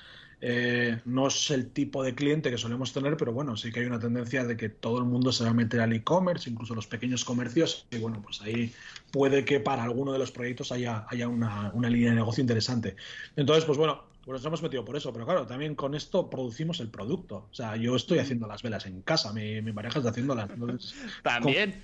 Eh, 0.45 1.01
no 1.05 1.29
es 1.29 1.51
el 1.53 1.71
tipo 1.71 2.03
de 2.03 2.17
cliente 2.17 2.51
que 2.51 2.59
solemos 2.59 2.93
tener, 2.93 3.17
pero 3.17 3.33
bueno, 3.33 3.57
sí 3.57 3.71
que 3.71 3.81
hay 3.81 3.87
una 3.87 4.01
tendencia 4.01 4.45
de 4.45 4.57
que 4.57 4.69
todo 4.69 4.99
el 4.99 5.05
mundo 5.05 5.31
se 5.31 5.45
va 5.45 5.51
a 5.51 5.55
meter 5.55 5.81
al 5.81 5.93
e-commerce, 5.93 6.51
incluso 6.51 6.75
los 6.75 6.89
pequeños 6.89 7.25
comercios, 7.25 7.87
y 7.93 7.99
bueno, 7.99 8.21
pues 8.21 8.41
ahí 8.43 8.73
puede 9.13 9.45
que 9.45 9.61
para 9.61 9.85
alguno 9.85 10.13
de 10.13 10.19
los 10.19 10.33
proyectos 10.33 10.73
haya, 10.73 11.07
una 11.29 11.89
línea 11.89 12.11
de 12.11 12.17
negocio 12.17 12.41
interesante. 12.41 12.97
Entonces, 13.37 13.65
pues 13.65 13.79
bueno, 13.79 14.03
pues 14.25 14.35
nos 14.41 14.45
hemos 14.47 14.63
metido 14.63 14.85
por 14.85 14.97
eso, 14.97 15.13
pero 15.13 15.25
claro, 15.25 15.47
también 15.47 15.75
con 15.75 15.95
esto 15.95 16.31
producimos 16.31 16.79
el 16.81 16.89
producto. 16.91 17.49
O 17.51 17.55
sea, 17.55 17.77
yo 17.77 17.97
estoy 17.97 18.19
haciendo 18.21 18.47
las 18.47 18.63
velas 18.63 18.87
en 18.87 19.03
casa, 19.03 19.33
mi, 19.33 19.61
mi 19.63 19.73
pareja 19.73 19.99
está 19.99 20.11
haciéndolas. 20.11 20.51
Entonces, 20.51 20.95
También. 21.23 21.83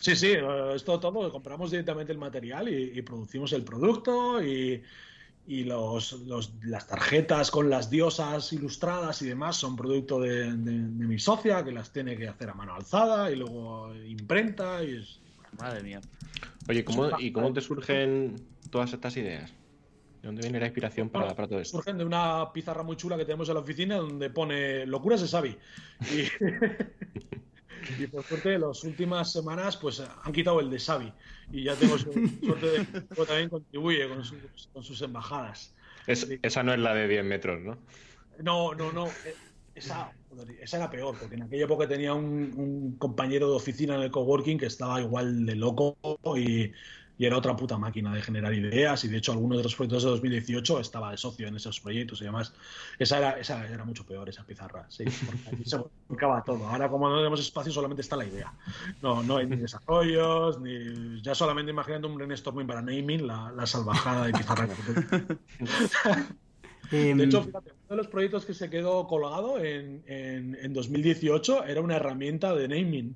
Sí, 0.00 0.16
sí, 0.16 0.28
eh, 0.28 0.72
esto 0.74 0.98
todo, 0.98 1.30
compramos 1.30 1.70
directamente 1.70 2.12
el 2.12 2.18
material 2.18 2.68
y, 2.68 2.98
y 2.98 3.02
producimos 3.02 3.52
el 3.52 3.64
producto 3.64 4.42
y, 4.42 4.82
y 5.46 5.64
los, 5.64 6.12
los- 6.26 6.52
las 6.64 6.86
tarjetas 6.86 7.50
con 7.50 7.68
las 7.68 7.90
diosas 7.90 8.52
ilustradas 8.52 9.20
y 9.22 9.26
demás 9.26 9.56
son 9.56 9.76
producto 9.76 10.20
de, 10.20 10.52
de- 10.52 10.72
de 10.72 11.06
mi 11.06 11.18
socia 11.18 11.64
que 11.64 11.72
las 11.72 11.92
tiene 11.92 12.16
que 12.16 12.28
hacer 12.28 12.48
a 12.50 12.54
mano 12.54 12.74
alzada 12.74 13.30
y 13.30 13.36
luego 13.36 13.94
imprenta 13.94 14.82
y 14.84 14.96
es- 14.96 15.20
Madre 15.58 15.82
mía. 15.82 16.00
Oye, 16.68 16.84
¿cómo, 16.84 17.08
¿y 17.18 17.32
cómo 17.32 17.52
te 17.52 17.60
surgen 17.60 18.36
todas 18.70 18.92
estas 18.92 19.16
ideas? 19.16 19.52
¿De 20.20 20.26
dónde 20.26 20.42
viene 20.42 20.58
la 20.60 20.66
inspiración 20.66 21.08
para, 21.10 21.34
para 21.34 21.46
todo 21.48 21.60
esto? 21.60 21.76
surgen 21.78 21.96
de 21.98 22.04
una 22.04 22.52
pizarra 22.52 22.82
muy 22.82 22.96
chula 22.96 23.16
que 23.16 23.24
tenemos 23.24 23.48
en 23.48 23.54
la 23.54 23.60
oficina 23.60 23.96
donde 23.96 24.30
pone 24.30 24.84
locuras 24.86 25.20
de 25.22 25.28
Xavi. 25.28 25.56
Y, 26.10 26.22
y 28.02 28.06
por 28.08 28.24
suerte, 28.24 28.58
las 28.58 28.82
últimas 28.84 29.32
semanas 29.32 29.76
pues 29.76 30.00
han 30.00 30.32
quitado 30.32 30.60
el 30.60 30.70
de 30.70 30.78
Xavi. 30.78 31.12
Y 31.52 31.64
ya 31.64 31.74
tengo 31.76 31.96
su- 31.98 32.12
suerte 32.44 32.66
de 32.66 32.86
que 32.86 33.26
también 33.26 33.48
contribuye 33.48 34.08
con 34.08 34.24
sus, 34.24 34.68
con 34.72 34.82
sus 34.82 35.00
embajadas. 35.02 35.74
Es- 36.06 36.28
esa 36.42 36.62
no 36.62 36.72
es 36.72 36.80
la 36.80 36.94
de 36.94 37.06
10 37.08 37.24
metros, 37.24 37.60
¿no? 37.60 37.78
No, 38.42 38.74
no, 38.74 38.92
no. 38.92 39.06
eh, 39.06 39.34
Esa, 39.74 40.10
esa 40.60 40.76
era 40.78 40.90
peor, 40.90 41.16
porque 41.20 41.36
en 41.36 41.42
aquella 41.44 41.64
época 41.64 41.86
tenía 41.86 42.12
un, 42.12 42.52
un 42.56 42.98
compañero 42.98 43.48
de 43.48 43.54
oficina 43.56 43.94
en 43.94 44.02
el 44.02 44.10
coworking 44.10 44.58
que 44.58 44.66
estaba 44.66 45.00
igual 45.00 45.46
de 45.46 45.54
loco 45.54 45.96
y, 46.36 46.72
y 47.18 47.26
era 47.26 47.36
otra 47.36 47.56
puta 47.56 47.76
máquina 47.76 48.14
de 48.14 48.22
generar 48.22 48.54
ideas. 48.54 49.04
Y 49.04 49.08
de 49.08 49.18
hecho, 49.18 49.32
algunos 49.32 49.58
de 49.58 49.64
los 49.64 49.74
proyectos 49.74 50.04
de 50.04 50.10
2018 50.10 50.80
estaba 50.80 51.10
de 51.10 51.16
socio 51.16 51.48
en 51.48 51.56
esos 51.56 51.80
proyectos 51.80 52.20
y 52.20 52.24
demás. 52.24 52.52
Esa 52.98 53.18
era, 53.18 53.30
esa 53.32 53.66
era 53.66 53.84
mucho 53.84 54.06
peor, 54.06 54.28
esa 54.28 54.44
pizarra. 54.44 54.86
Sí, 54.88 55.04
porque 55.26 55.56
aquí 55.56 55.64
se 55.64 55.78
volcaba 56.08 56.42
todo. 56.44 56.66
Ahora, 56.68 56.88
como 56.88 57.08
no 57.08 57.16
tenemos 57.16 57.40
espacio, 57.40 57.72
solamente 57.72 58.02
está 58.02 58.16
la 58.16 58.26
idea. 58.26 58.54
No, 59.02 59.22
no 59.22 59.38
hay 59.38 59.46
ni 59.46 59.56
desarrollos, 59.56 60.60
ni. 60.60 61.20
Ya 61.20 61.34
solamente 61.34 61.72
imaginando 61.72 62.08
un 62.08 62.14
brainstorming 62.14 62.66
para 62.66 62.82
naming, 62.82 63.26
la, 63.26 63.50
la 63.52 63.66
salvajada 63.66 64.26
de 64.26 64.32
pizarra. 64.32 64.68
Em, 66.90 67.18
De 67.18 67.24
hecho, 67.24 67.42
fíjate, 67.42 67.72
uno 67.72 67.88
de 67.90 67.96
los 67.96 68.08
proyectos 68.08 68.46
que 68.46 68.54
se 68.54 68.70
quedó 68.70 69.06
colgado 69.06 69.58
en, 69.58 70.02
en, 70.06 70.56
en 70.58 70.72
2018 70.72 71.64
era 71.64 71.80
una 71.82 71.96
herramienta 71.96 72.54
de 72.54 72.68
naming. 72.68 73.14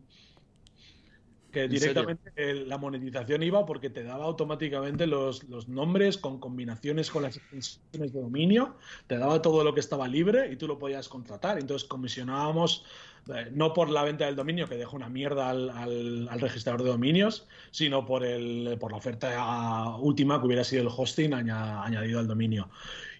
Que 1.52 1.64
¿En 1.64 1.70
directamente 1.70 2.32
el- 2.36 2.68
la 2.68 2.78
monetización 2.78 3.42
iba 3.42 3.66
porque 3.66 3.90
te 3.90 4.02
daba 4.02 4.24
automáticamente 4.24 5.06
los, 5.06 5.44
los 5.44 5.68
nombres 5.68 6.16
con 6.16 6.40
combinaciones 6.40 7.10
con 7.10 7.22
las 7.24 7.36
extensiones 7.36 8.12
de 8.12 8.20
dominio, 8.20 8.76
te 9.06 9.18
daba 9.18 9.42
todo 9.42 9.62
lo 9.62 9.74
que 9.74 9.80
estaba 9.80 10.08
libre 10.08 10.50
y 10.50 10.56
tú 10.56 10.66
lo 10.66 10.78
podías 10.78 11.08
contratar. 11.10 11.58
Entonces 11.58 11.86
comisionábamos, 11.86 12.86
eh, 13.34 13.50
no 13.52 13.74
por 13.74 13.90
la 13.90 14.02
venta 14.02 14.24
del 14.24 14.34
dominio, 14.34 14.66
que 14.66 14.76
deja 14.76 14.96
una 14.96 15.10
mierda 15.10 15.50
al, 15.50 15.68
al- 15.68 16.28
al 16.30 16.40
registrador 16.40 16.82
de 16.84 16.88
dominios, 16.90 17.46
sino 17.70 18.06
por, 18.06 18.24
el, 18.24 18.78
por 18.80 18.90
la 18.92 18.96
oferta 18.96 19.94
última 19.98 20.40
que 20.40 20.46
hubiera 20.46 20.64
sido 20.64 20.82
el 20.82 20.88
hosting 20.88 21.34
aña- 21.34 21.84
añadido 21.84 22.18
al 22.18 22.26
dominio. 22.26 22.70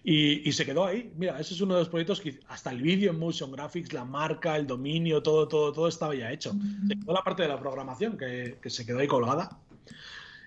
Y, 0.03 0.47
y 0.47 0.51
se 0.51 0.65
quedó 0.65 0.85
ahí. 0.85 1.13
Mira, 1.15 1.39
ese 1.39 1.53
es 1.53 1.61
uno 1.61 1.75
de 1.75 1.81
los 1.81 1.89
proyectos 1.89 2.19
que 2.19 2.39
hasta 2.47 2.71
el 2.71 2.81
vídeo 2.81 3.11
en 3.11 3.19
Motion 3.19 3.51
Graphics, 3.51 3.93
la 3.93 4.03
marca, 4.03 4.57
el 4.57 4.67
dominio, 4.67 5.23
todo, 5.23 5.47
todo, 5.47 5.71
todo 5.71 5.87
estaba 5.87 6.13
ya 6.13 6.31
hecho. 6.31 6.51
Se 6.87 6.99
quedó 6.99 7.13
la 7.13 7.23
parte 7.23 7.43
de 7.43 7.49
la 7.49 7.59
programación 7.59 8.17
que, 8.17 8.57
que 8.61 8.69
se 8.69 8.85
quedó 8.85 8.99
ahí 8.99 9.07
colgada. 9.07 9.61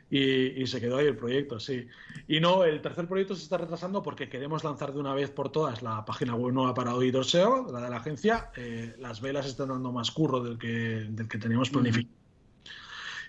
Y, 0.08 0.62
y 0.62 0.66
se 0.68 0.80
quedó 0.80 0.98
ahí 0.98 1.06
el 1.06 1.16
proyecto, 1.16 1.58
sí. 1.58 1.86
Y 2.28 2.38
no, 2.38 2.62
el 2.64 2.80
tercer 2.80 3.08
proyecto 3.08 3.34
se 3.34 3.42
está 3.42 3.58
retrasando 3.58 4.02
porque 4.02 4.28
queremos 4.28 4.62
lanzar 4.62 4.92
de 4.92 5.00
una 5.00 5.14
vez 5.14 5.30
por 5.30 5.50
todas 5.50 5.82
la 5.82 6.04
página 6.04 6.34
web 6.36 6.52
nueva 6.52 6.74
para 6.74 6.92
Auditor 6.92 7.24
SEO, 7.24 7.72
la 7.72 7.80
de 7.80 7.90
la 7.90 7.96
agencia. 7.96 8.50
Eh, 8.56 8.94
las 8.98 9.20
velas 9.20 9.46
están 9.46 9.68
dando 9.68 9.90
más 9.90 10.12
curro 10.12 10.44
del 10.44 10.58
que, 10.58 10.68
del 11.08 11.28
que 11.28 11.38
teníamos 11.38 11.70
planificado. 11.70 12.14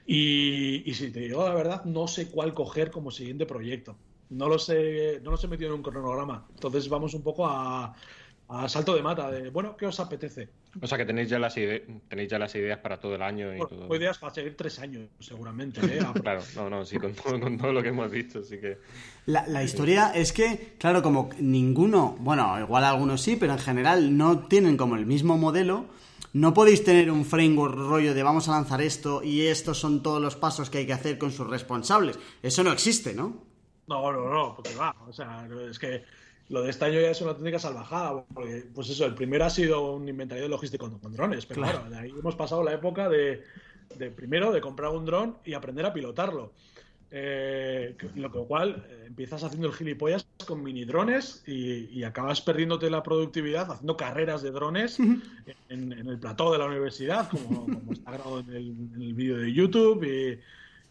Y, 0.06 0.84
y 0.90 0.94
si 0.94 1.10
te 1.12 1.22
digo 1.22 1.44
la 1.44 1.56
verdad, 1.56 1.84
no 1.86 2.08
sé 2.08 2.30
cuál 2.30 2.54
coger 2.54 2.92
como 2.92 3.12
siguiente 3.12 3.46
proyecto. 3.46 3.98
No 4.30 4.50
lo 4.50 4.60
sé, 4.60 5.20
no 5.24 5.32
los 5.32 5.44
he 5.44 5.48
metido 5.48 5.70
en 5.70 5.76
un 5.78 5.84
cronograma. 5.84 6.46
Entonces 6.54 6.90
vamos 6.90 7.14
un 7.14 7.24
poco 7.24 7.48
a, 7.48 7.94
a 8.50 8.70
salto 8.70 8.94
de 8.96 9.02
mata. 9.02 9.32
De, 9.32 9.50
bueno, 9.50 9.76
¿qué 9.78 9.86
os 9.86 10.00
apetece? 10.00 10.50
O 10.82 10.86
sea 10.86 10.98
que 10.98 11.06
tenéis 11.06 11.30
ya 11.30 11.40
las, 11.40 11.56
ide- 11.58 11.86
tenéis 12.10 12.30
ya 12.30 12.38
las 12.38 12.54
ideas 12.56 12.78
para 12.80 13.00
todo 13.00 13.16
el 13.16 13.22
año 13.22 13.54
y 13.54 13.58
Bueno, 13.58 13.68
todo. 13.88 13.96
ideas 13.96 14.18
para 14.20 14.34
seguir 14.34 14.56
tres 14.58 14.80
años, 14.80 15.10
seguramente. 15.20 15.80
¿eh? 15.82 16.00
Claro, 16.22 16.42
no, 16.56 16.70
no, 16.70 16.86
sí, 16.86 16.98
con 17.00 17.14
todo, 17.14 17.40
con 17.40 17.58
todo 17.58 17.72
lo 17.74 17.82
que 17.82 17.90
hemos 17.90 18.12
visto, 18.12 18.44
sí 18.44 18.60
que. 18.60 18.78
La, 19.26 19.48
la 19.48 19.64
historia 19.64 20.12
es 20.14 20.34
que, 20.34 20.76
claro, 20.78 21.02
como 21.02 21.30
ninguno, 21.40 22.16
bueno, 22.20 22.60
igual 22.60 22.84
algunos 22.84 23.22
sí, 23.22 23.38
pero 23.38 23.54
en 23.54 23.60
general 23.60 24.18
no 24.18 24.40
tienen 24.48 24.78
como 24.78 24.96
el 24.98 25.06
mismo 25.06 25.38
modelo, 25.38 25.86
no 26.34 26.54
podéis 26.54 26.84
tener 26.84 27.10
un 27.10 27.26
framework 27.26 27.74
rollo 27.76 28.14
de 28.14 28.22
vamos 28.24 28.48
a 28.50 28.52
lanzar 28.52 28.82
esto 28.82 29.24
y 29.24 29.48
estos 29.48 29.80
son 29.80 30.04
todos 30.04 30.22
los 30.22 30.36
pasos 30.36 30.70
que 30.70 30.80
hay 30.80 30.86
que 30.86 30.94
hacer 30.94 31.18
con 31.18 31.32
sus 31.32 31.48
responsables. 31.48 32.20
Eso 32.44 32.64
no 32.64 32.72
existe, 32.72 33.14
¿no? 33.16 33.47
No, 33.88 34.12
no, 34.12 34.30
no, 34.30 34.56
porque 34.56 34.76
va. 34.76 34.96
O 35.08 35.14
sea, 35.14 35.48
es 35.70 35.80
que 35.80 36.04
lo 36.50 36.62
de 36.62 36.70
este 36.70 36.86
año 36.86 37.00
ya 37.00 37.12
es 37.12 37.22
una 37.22 37.36
técnica 37.36 37.60
salvajada. 37.60 38.24
Porque, 38.34 38.66
pues 38.74 38.90
eso, 38.90 39.06
el 39.06 39.16
primero 39.16 39.46
ha 39.46 39.50
sido 39.50 39.94
un 39.94 40.08
inventario 40.08 40.48
logístico 40.48 40.90
con, 41.00 41.14
drones, 41.14 41.46
pero 41.46 41.62
Claro. 41.62 41.80
claro. 41.80 41.96
de 41.96 42.00
ahí 42.00 42.10
hemos 42.10 42.36
pasado 42.36 42.64
la 42.64 42.74
época 42.74 43.10
de, 43.10 43.44
de 43.96 44.12
primero 44.12 44.52
de 44.52 44.62
comprar 44.62 44.92
un 44.92 45.06
dron 45.06 45.38
y 45.46 45.54
aprender 45.54 45.86
a 45.86 45.94
pilotarlo. 45.94 46.52
Eh, 47.10 47.96
lo 48.16 48.30
cual 48.46 48.86
eh, 48.90 49.06
empiezas 49.08 49.42
haciendo 49.42 49.68
el 49.68 49.74
gilipollas 49.74 50.28
con 50.46 50.62
mini 50.62 50.84
drones 50.84 51.42
y, 51.48 51.86
y 51.98 52.04
acabas 52.04 52.42
perdiéndote 52.42 52.90
la 52.90 53.02
productividad 53.02 53.72
haciendo 53.72 53.96
carreras 53.96 54.42
de 54.42 54.52
drones 54.52 55.00
en, 55.00 55.24
en 55.70 55.94
el 55.94 56.20
plató 56.20 56.52
de 56.52 56.58
la 56.58 56.66
universidad, 56.66 57.30
como, 57.30 57.64
como 57.64 57.94
está 57.94 58.12
grabado 58.12 58.42
en 58.42 58.50
el, 58.50 59.02
el 59.02 59.14
vídeo 59.14 59.38
de 59.38 59.54
YouTube, 59.54 60.04
y, 60.04 60.38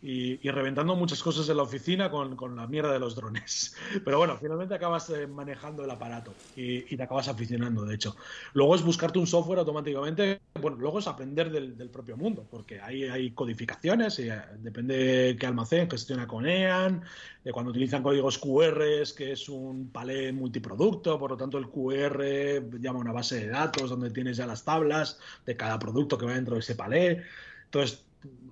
y- 0.00 0.46
y 0.46 0.50
reventando 0.50 0.94
muchas 0.94 1.22
cosas 1.22 1.48
en 1.48 1.56
la 1.56 1.62
oficina 1.62 2.10
con, 2.10 2.36
con 2.36 2.54
la 2.54 2.66
mierda 2.66 2.92
de 2.92 2.98
los 2.98 3.16
drones. 3.16 3.74
Pero 4.04 4.18
bueno, 4.18 4.36
finalmente 4.38 4.74
acabas 4.74 5.10
eh, 5.10 5.26
manejando 5.26 5.84
el 5.84 5.90
aparato 5.90 6.36
y, 6.54 6.96
te 6.96 7.02
acabas 7.02 7.28
aficionando, 7.28 7.84
de 7.84 7.94
hecho. 7.94 8.16
Luego 8.54 8.74
es 8.74 8.82
buscarte 8.82 9.18
un 9.18 9.26
software 9.26 9.58
automáticamente, 9.58 10.40
bueno, 10.60 10.76
luego 10.78 10.98
es 10.98 11.06
aprender 11.06 11.50
del, 11.50 11.90
propio 11.90 12.16
mundo, 12.16 12.46
porque 12.50 12.80
ahí 12.80 13.04
hay 13.04 13.32
codificaciones, 13.32 14.18
y, 14.18 14.28
eh, 14.28 14.40
depende 14.58 15.36
qué 15.38 15.46
almacén 15.46 15.90
gestiona 15.90 16.26
con 16.26 16.46
EAN, 16.46 17.02
de 17.44 17.52
cuando 17.52 17.70
utilizan 17.70 18.02
códigos 18.02 18.38
QR, 18.38 19.02
que 19.16 19.32
es 19.32 19.48
un 19.48 19.90
palé 19.92 20.32
multiproducto, 20.32 21.18
por 21.18 21.32
lo 21.32 21.36
tanto 21.36 21.58
el 21.58 21.68
QR 21.68 22.78
llama 22.80 23.00
una 23.00 23.12
base 23.12 23.40
de 23.40 23.48
datos 23.48 23.90
donde 23.90 24.10
tienes 24.10 24.36
ya 24.36 24.46
las 24.46 24.64
tablas 24.64 25.20
de 25.44 25.56
cada 25.56 25.78
producto 25.78 26.18
que 26.18 26.26
va 26.26 26.34
dentro 26.34 26.54
de 26.54 26.60
ese 26.60 26.74
palé. 26.74 27.22
Entonces, 27.64 28.05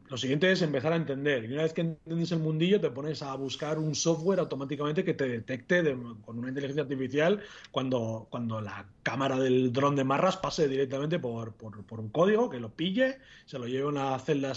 lo 0.09 0.19
siguiente 0.19 0.53
es 0.53 0.63
empezar 0.63 0.93
a 0.93 0.97
entender. 0.97 1.45
Y 1.45 1.53
una 1.53 1.63
vez 1.63 1.73
que 1.73 1.81
entiendes 1.81 2.31
el 2.33 2.39
mundillo, 2.39 2.81
te 2.81 2.91
pones 2.91 3.23
a 3.23 3.35
buscar 3.35 3.79
un 3.79 3.95
software 3.95 4.39
automáticamente 4.39 5.03
que 5.03 5.15
te 5.15 5.27
detecte 5.27 5.83
con 6.25 6.39
una 6.39 6.49
inteligencia 6.49 6.83
artificial 6.83 7.41
cuando, 7.71 8.27
cuando 8.31 8.61
la 8.61 8.87
cámara 9.03 9.39
del 9.39 9.73
dron 9.73 9.97
de 9.97 10.05
Marras 10.05 10.37
pase 10.37 10.69
directamente 10.69 11.19
por, 11.19 11.55
por, 11.55 12.01
un 12.01 12.11
código, 12.11 12.51
que 12.51 12.61
lo 12.61 12.71
pille, 12.71 13.19
se 13.47 13.59
lo 13.59 13.67
lleve 13.67 13.85
a 13.85 13.89
una 13.89 14.19
celda, 14.19 14.53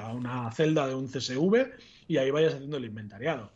a 0.00 0.12
una 0.12 0.52
celda 0.52 0.86
de 0.86 0.94
un 0.94 1.08
CSV 1.08 1.72
y 2.06 2.18
ahí 2.18 2.30
vayas 2.30 2.54
haciendo 2.54 2.76
el 2.76 2.84
inventariado. 2.84 3.50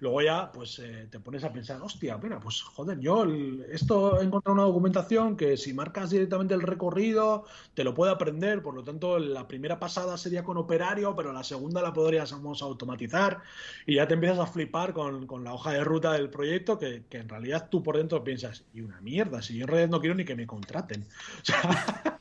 Luego 0.00 0.22
ya, 0.22 0.50
pues 0.50 0.78
eh, 0.78 1.08
te 1.10 1.20
pones 1.20 1.44
a 1.44 1.52
pensar, 1.52 1.80
hostia, 1.82 2.16
mira, 2.16 2.40
pues 2.40 2.62
joder, 2.62 2.98
yo 3.00 3.26
esto 3.70 4.18
he 4.18 4.24
encontrado 4.24 4.54
una 4.54 4.62
documentación 4.62 5.36
que 5.36 5.58
si 5.58 5.74
marcas 5.74 6.08
directamente 6.08 6.54
el 6.54 6.62
recorrido, 6.62 7.44
te 7.74 7.84
lo 7.84 7.92
puede 7.92 8.10
aprender, 8.10 8.62
por 8.62 8.74
lo 8.74 8.82
tanto, 8.82 9.18
la 9.18 9.46
primera 9.46 9.78
pasada 9.78 10.16
sería 10.16 10.42
con 10.42 10.56
operario, 10.56 11.14
pero 11.14 11.34
la 11.34 11.44
segunda 11.44 11.82
la 11.82 11.92
podríamos 11.92 12.62
automatizar 12.62 13.42
y 13.86 13.96
ya 13.96 14.08
te 14.08 14.14
empiezas 14.14 14.38
a 14.38 14.46
flipar 14.46 14.94
con, 14.94 15.26
la 15.44 15.52
hoja 15.52 15.72
de 15.72 15.84
ruta 15.84 16.12
del 16.14 16.30
proyecto 16.30 16.78
que, 16.78 17.04
en 17.10 17.28
realidad 17.28 17.68
tú 17.70 17.82
por 17.82 17.98
dentro 17.98 18.24
piensas, 18.24 18.64
y 18.72 18.80
una 18.80 19.02
mierda, 19.02 19.42
si 19.42 19.58
yo 19.58 19.64
en 19.64 19.68
realidad 19.68 19.90
no 19.90 20.00
quiero 20.00 20.14
ni 20.14 20.24
que 20.24 20.34
me 20.34 20.46
contraten. 20.46 21.06
O 21.42 21.44
sea, 21.44 22.20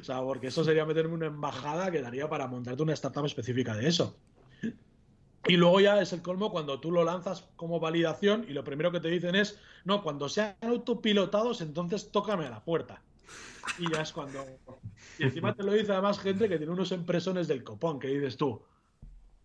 o 0.00 0.04
sea, 0.04 0.20
porque 0.22 0.46
eso 0.46 0.64
sería 0.64 0.86
meterme 0.86 1.14
una 1.14 1.26
embajada 1.26 1.90
que 1.90 2.00
daría 2.00 2.28
para 2.28 2.46
montarte 2.46 2.82
una 2.82 2.94
startup 2.94 3.26
específica 3.26 3.74
de 3.74 3.88
eso. 3.88 4.16
Y 5.46 5.56
luego 5.56 5.80
ya 5.80 6.00
es 6.00 6.12
el 6.12 6.22
colmo 6.22 6.52
cuando 6.52 6.78
tú 6.78 6.92
lo 6.92 7.02
lanzas 7.02 7.48
como 7.56 7.80
validación 7.80 8.46
y 8.48 8.52
lo 8.52 8.62
primero 8.62 8.92
que 8.92 9.00
te 9.00 9.08
dicen 9.08 9.34
es, 9.34 9.58
no, 9.84 10.02
cuando 10.02 10.28
sean 10.28 10.56
autopilotados, 10.60 11.60
entonces 11.60 12.12
tócame 12.12 12.46
a 12.46 12.50
la 12.50 12.64
puerta. 12.64 13.02
Y 13.78 13.90
ya 13.92 14.02
es 14.02 14.12
cuando... 14.12 14.44
Y 15.18 15.24
encima 15.24 15.54
te 15.54 15.62
lo 15.62 15.72
dice 15.72 15.92
además 15.92 16.20
gente 16.20 16.48
que 16.48 16.58
tiene 16.58 16.72
unos 16.72 16.92
empresones 16.92 17.48
del 17.48 17.64
copón, 17.64 17.98
que 17.98 18.08
dices 18.08 18.36
tú. 18.36 18.62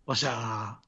O 0.04 0.14
sea, 0.14 0.80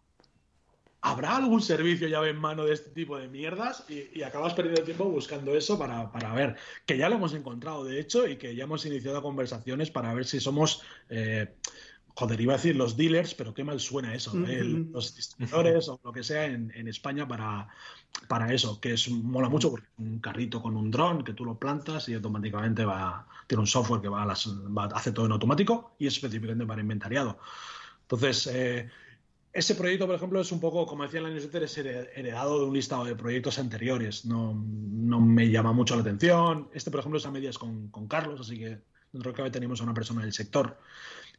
¿habrá 1.01 1.37
algún 1.37 1.61
servicio 1.61 2.09
llave 2.09 2.31
en 2.31 2.39
mano 2.39 2.65
de 2.65 2.75
este 2.75 2.91
tipo 2.91 3.19
de 3.19 3.29
mierdas? 3.29 3.85
Y, 3.89 4.23
acabas 4.23 4.55
perdiendo 4.55 4.83
tiempo 4.83 5.05
buscando 5.05 5.55
eso 5.57 5.79
para, 5.79 6.11
para, 6.13 6.33
ver, 6.35 6.57
que 6.87 6.97
ya 6.97 7.09
lo 7.09 7.17
hemos 7.17 7.35
encontrado, 7.35 7.85
de 7.85 8.01
hecho, 8.01 8.27
y 8.27 8.37
que 8.37 8.55
ya 8.55 8.65
hemos 8.65 8.87
iniciado 8.87 9.23
conversaciones 9.23 9.91
para 9.91 10.15
ver 10.15 10.25
si 10.25 10.39
somos... 10.39 10.83
Eh, 11.09 11.55
joder, 12.15 12.41
iba 12.41 12.55
a 12.55 12.57
decir 12.57 12.77
los 12.77 12.97
dealers, 12.97 13.35
pero 13.35 13.55
qué 13.55 13.65
mal 13.65 13.81
suena 13.81 14.15
eso, 14.15 14.33
¿eh? 14.47 14.63
los 14.65 15.15
distribuidores 15.15 15.89
o 15.89 16.01
lo 16.03 16.13
que 16.13 16.23
sea 16.23 16.47
en, 16.47 16.89
España 16.89 17.27
para, 17.27 17.69
para 18.29 18.53
eso, 18.53 18.81
que 18.81 18.95
es 18.95 19.09
mola 19.11 19.49
mucho 19.49 19.71
porque 19.71 19.87
un 19.99 20.19
carrito 20.19 20.61
con 20.63 20.77
un 20.77 20.91
dron 20.91 21.25
que 21.25 21.35
tú 21.35 21.45
lo 21.45 21.59
plantas 21.59 22.09
y 22.09 22.15
automáticamente 22.15 22.85
va, 22.85 23.27
tiene 23.47 23.61
un 23.61 23.67
software 23.67 24.01
que 24.01 24.09
va, 24.09 24.23
a 24.23 24.27
las, 24.27 24.49
hace 24.95 25.13
todo 25.13 25.27
en 25.27 25.33
automático 25.33 25.95
y 25.99 26.07
es 26.07 26.15
específicamente 26.15 26.67
para 26.67 26.81
inventariado. 26.81 27.39
Entonces, 28.03 28.47
eh, 28.49 28.91
ese 29.53 29.75
proyecto, 29.75 30.07
por 30.07 30.15
ejemplo, 30.15 30.41
es 30.41 30.53
un 30.53 30.61
poco, 30.61 30.87
como 30.87 31.03
decía 31.03 31.19
en 31.19 31.25
la 31.25 31.31
newsletter, 31.31 31.65
es 31.65 31.77
heredado 31.79 32.61
de 32.61 32.67
un 32.67 32.75
listado 32.75 33.05
de 33.05 33.17
proyectos 33.17 33.59
anteriores. 33.59 34.25
No, 34.25 34.55
no 34.55 35.21
me 35.21 35.51
llama 35.51 35.73
mucho 35.73 35.97
la 35.97 36.03
atención. 36.03 36.69
Este, 36.73 36.91
por 36.91 37.01
ejemplo, 37.01 37.19
es 37.19 37.27
a 37.27 37.31
medias 37.31 37.59
con, 37.59 37.89
con 37.89 38.07
Carlos, 38.07 38.41
así 38.41 38.59
que 38.59 38.79
dentro 39.13 39.33
de 39.33 39.43
que 39.43 39.51
tenemos 39.51 39.81
a 39.81 39.85
una 39.85 39.95
persona 39.95 40.23
del 40.23 40.33
sector. 40.33 40.79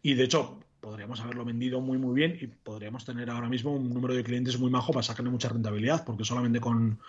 Y 0.02 0.16
de 0.16 0.24
hecho, 0.24 0.60
podríamos 0.82 1.22
haberlo 1.22 1.46
vendido 1.46 1.80
muy, 1.80 1.98
muy 1.98 2.14
bien 2.16 2.38
y 2.42 2.48
podríamos 2.48 3.06
tener 3.06 3.30
ahora 3.30 3.48
mismo 3.48 3.72
un 3.72 3.94
número 3.94 4.16
de 4.16 4.24
clientes 4.24 4.60
muy 4.60 4.72
majo 4.72 4.92
para 4.92 5.04
sacarle 5.04 5.30
mucha 5.30 5.48
rentabilidad, 5.48 6.04
porque 6.04 6.26
solamente 6.26 6.60
con, 6.60 7.00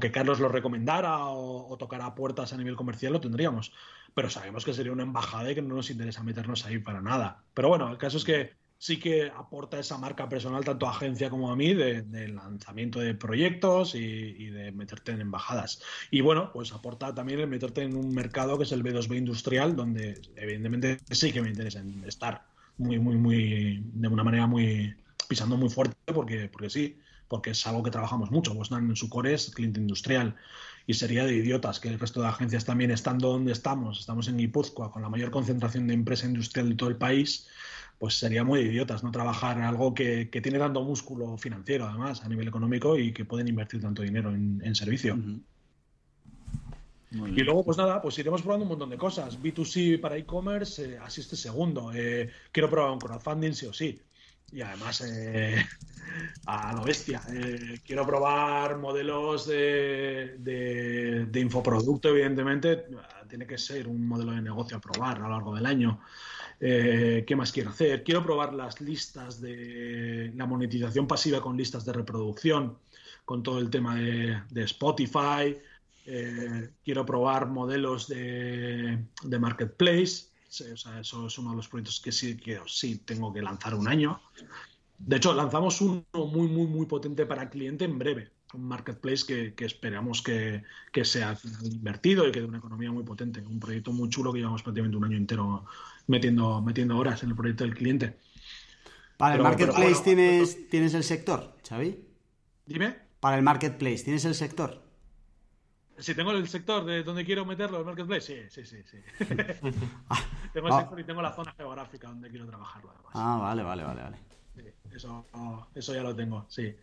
que 0.00 0.10
Carlos 0.10 0.40
lo 0.40 0.48
recomendara 0.48 1.26
o, 1.26 1.76
tocara 1.78 2.14
puertas 2.14 2.52
a 2.52 2.56
nivel 2.56 2.76
comercial 2.76 3.12
lo 3.12 3.20
tendríamos. 3.20 3.72
Pero 4.14 4.28
sabemos 4.28 4.64
que 4.64 4.74
sería 4.74 4.92
una 4.92 5.04
embajada 5.04 5.50
y 5.50 5.54
que 5.54 5.62
no 5.62 5.76
nos 5.76 5.90
interesa 5.90 6.24
meternos 6.24 6.66
ahí 6.66 6.78
para 6.78 7.00
nada. 7.00 7.44
Pero 7.54 7.68
bueno, 7.68 7.88
el 7.90 7.98
caso 7.98 8.16
es 8.16 8.24
que 8.24 8.59
sí 8.80 8.98
que 8.98 9.30
aporta 9.36 9.78
esa 9.78 9.98
marca 9.98 10.26
personal 10.26 10.64
tanto 10.64 10.86
a 10.86 10.90
agencia 10.90 11.28
como 11.28 11.52
a 11.52 11.56
mí 11.56 11.74
de, 11.74 12.02
lanzamiento 12.28 12.98
de 12.98 13.14
proyectos 13.14 13.94
y, 13.94 13.98
y, 13.98 14.46
de 14.46 14.72
meterte 14.72 15.12
en 15.12 15.20
embajadas. 15.20 15.82
Y 16.10 16.22
bueno, 16.22 16.50
pues 16.50 16.72
aporta 16.72 17.14
también 17.14 17.40
el 17.40 17.46
meterte 17.46 17.82
en 17.82 17.94
un 17.94 18.14
mercado 18.14 18.56
que 18.56 18.64
es 18.64 18.72
el 18.72 18.82
B2B 18.82 19.18
industrial, 19.18 19.76
donde 19.76 20.18
evidentemente 20.34 20.96
sí 21.10 21.30
que 21.30 21.42
me 21.42 21.50
interesa 21.50 21.84
estar 22.06 22.46
muy, 22.78 22.98
muy, 22.98 23.16
muy, 23.16 23.82
de 23.84 24.08
una 24.08 24.24
manera 24.24 24.46
muy, 24.46 24.96
pisando 25.28 25.58
muy 25.58 25.68
fuerte, 25.68 25.96
porque, 26.14 26.48
porque 26.48 26.70
sí, 26.70 26.98
porque 27.28 27.50
es 27.50 27.66
algo 27.66 27.82
que 27.82 27.90
trabajamos 27.90 28.30
mucho. 28.30 28.54
Bosnan 28.54 28.88
en 28.88 28.96
su 28.96 29.10
core 29.10 29.34
es 29.34 29.50
cliente 29.50 29.78
industrial 29.78 30.36
y 30.86 30.94
sería 30.94 31.26
de 31.26 31.36
idiotas 31.36 31.80
que 31.80 31.88
el 31.88 31.98
resto 32.00 32.22
de 32.22 32.28
agencias 32.28 32.64
también 32.64 32.90
estando 32.90 33.28
donde 33.28 33.52
estamos, 33.52 34.00
estamos 34.00 34.26
en 34.28 34.38
Guipúzcoa 34.38 34.90
con 34.90 35.02
la 35.02 35.10
mayor 35.10 35.30
concentración 35.30 35.86
de 35.86 35.92
empresa 35.92 36.26
industrial 36.26 36.70
de 36.70 36.74
todo 36.76 36.88
el 36.88 36.96
país, 36.96 37.46
pues 38.00 38.14
sería 38.14 38.44
muy 38.44 38.64
de 38.64 38.70
idiotas 38.70 39.04
no 39.04 39.10
trabajar 39.10 39.60
algo 39.60 39.92
que, 39.92 40.24
tiene 40.42 40.58
tanto 40.58 40.82
músculo 40.82 41.36
financiero 41.36 41.86
además 41.86 42.24
a 42.24 42.28
nivel 42.30 42.48
económico 42.48 42.98
y 42.98 43.12
que 43.12 43.26
pueden 43.26 43.46
invertir 43.46 43.82
tanto 43.82 44.00
dinero 44.00 44.30
en, 44.30 44.74
servicio. 44.74 45.18
Y 47.10 47.42
luego, 47.42 47.62
pues 47.62 47.76
nada, 47.76 48.00
pues 48.00 48.18
iremos 48.18 48.40
probando 48.40 48.62
un 48.62 48.70
montón 48.70 48.88
de 48.88 48.96
cosas. 48.96 49.38
B2C 49.38 50.00
para 50.00 50.16
e-commerce, 50.16 50.94
eh, 50.94 50.98
así 50.98 51.20
este 51.20 51.36
segundo. 51.36 51.92
Eh, 51.92 52.30
quiero 52.50 52.70
probar 52.70 52.92
un 52.92 52.98
crowdfunding 52.98 53.52
sí 53.52 53.66
o 53.66 53.72
sí. 53.74 54.00
Y 54.50 54.62
además, 54.62 55.02
eh, 55.02 55.62
a 56.46 56.72
lo 56.72 56.82
bestia. 56.82 57.20
quiero 57.84 58.06
probar 58.06 58.78
modelos 58.78 59.46
de, 59.46 60.36
de, 60.38 61.40
infoproducto, 61.40 62.08
evidentemente. 62.08 62.86
Tiene 63.28 63.46
que 63.46 63.58
ser 63.58 63.88
un 63.88 64.08
modelo 64.08 64.32
de 64.32 64.40
negocio 64.40 64.78
a 64.78 64.80
probar 64.80 65.18
a 65.18 65.20
lo 65.20 65.28
largo 65.28 65.54
del 65.54 65.66
año. 65.66 66.00
¿Qué 66.60 67.34
más 67.36 67.52
quiero 67.52 67.70
hacer? 67.70 68.04
Quiero 68.04 68.22
probar 68.22 68.52
las 68.52 68.82
listas 68.82 69.40
de 69.40 70.30
la 70.36 70.44
monetización 70.44 71.06
pasiva 71.06 71.40
con 71.40 71.56
listas 71.56 71.86
de 71.86 71.94
reproducción, 71.94 72.76
con 73.24 73.42
todo 73.42 73.58
el 73.60 73.70
tema 73.70 73.96
de, 73.96 74.42
de 74.50 74.62
Spotify, 74.64 75.56
eh, 76.06 76.70
quiero 76.84 77.04
probar 77.06 77.46
modelos 77.46 78.08
de, 78.08 78.98
marketplace. 79.38 80.28
eso 80.48 81.26
es 81.26 81.38
uno 81.38 81.50
de 81.50 81.56
los 81.56 81.68
proyectos 81.68 82.00
que 82.00 82.10
sí, 82.10 82.36
que 82.36 82.60
sí 82.66 82.98
tengo 82.98 83.32
que 83.32 83.42
lanzar 83.42 83.74
un 83.74 83.86
año. 83.86 84.20
De 84.98 85.16
hecho, 85.16 85.32
lanzamos 85.32 85.80
uno 85.80 86.04
muy, 86.12 86.48
muy, 86.48 86.66
muy 86.66 86.86
potente 86.86 87.26
para 87.26 87.48
cliente 87.48 87.84
en 87.84 87.98
breve. 87.98 88.30
Un 88.52 88.66
marketplace 88.66 89.54
que, 89.54 89.64
esperamos 89.64 90.22
que, 90.22 90.64
sea 91.04 91.36
invertido 91.62 92.26
y 92.26 92.32
que 92.32 92.40
dé 92.40 92.46
una 92.46 92.58
economía 92.58 92.90
muy 92.90 93.04
potente. 93.04 93.40
Un 93.40 93.60
proyecto 93.60 93.92
muy 93.92 94.08
chulo 94.08 94.32
que 94.32 94.40
llevamos 94.40 94.62
prácticamente 94.62 94.96
un 94.96 95.04
año 95.04 95.16
entero 95.16 95.66
metiendo, 96.06 96.60
metiendo 96.60 96.98
horas 96.98 97.22
en 97.22 97.30
el 97.30 97.36
proyecto 97.36 97.64
del 97.64 97.74
cliente. 97.74 98.16
Para 99.16 99.34
el 99.34 99.42
marketplace 99.42 100.02
tienes, 100.02 100.68
tienes 100.68 100.94
el 100.94 101.04
sector, 101.04 101.54
Xavi. 101.68 102.04
Dime. 102.66 102.96
Para 103.20 103.36
el 103.36 103.42
marketplace, 103.42 104.04
¿tienes 104.04 104.24
el 104.24 104.34
sector? 104.34 104.82
Si 105.98 106.14
tengo 106.14 106.32
el 106.32 106.48
sector 106.48 106.86
de 106.86 107.02
donde 107.02 107.26
quiero 107.26 107.44
meterlo, 107.44 107.78
el 107.78 107.84
marketplace, 107.84 108.48
sí, 108.50 108.64
sí, 108.64 108.82
sí. 108.82 108.82
sí. 108.90 109.24
tengo 110.54 110.68
el 110.68 110.72
ah. 110.72 110.80
sector 110.80 111.00
y 111.00 111.04
tengo 111.04 111.20
la 111.20 111.32
zona 111.32 111.52
geográfica 111.52 112.08
donde 112.08 112.30
quiero 112.30 112.46
trabajarlo, 112.46 112.90
además. 112.90 113.12
Ah, 113.14 113.38
vale, 113.38 113.62
vale, 113.62 113.82
vale, 113.84 114.02
vale. 114.02 114.16
eso, 114.90 115.26
eso 115.74 115.94
ya 115.94 116.02
lo 116.02 116.16
tengo, 116.16 116.46
sí. 116.48 116.74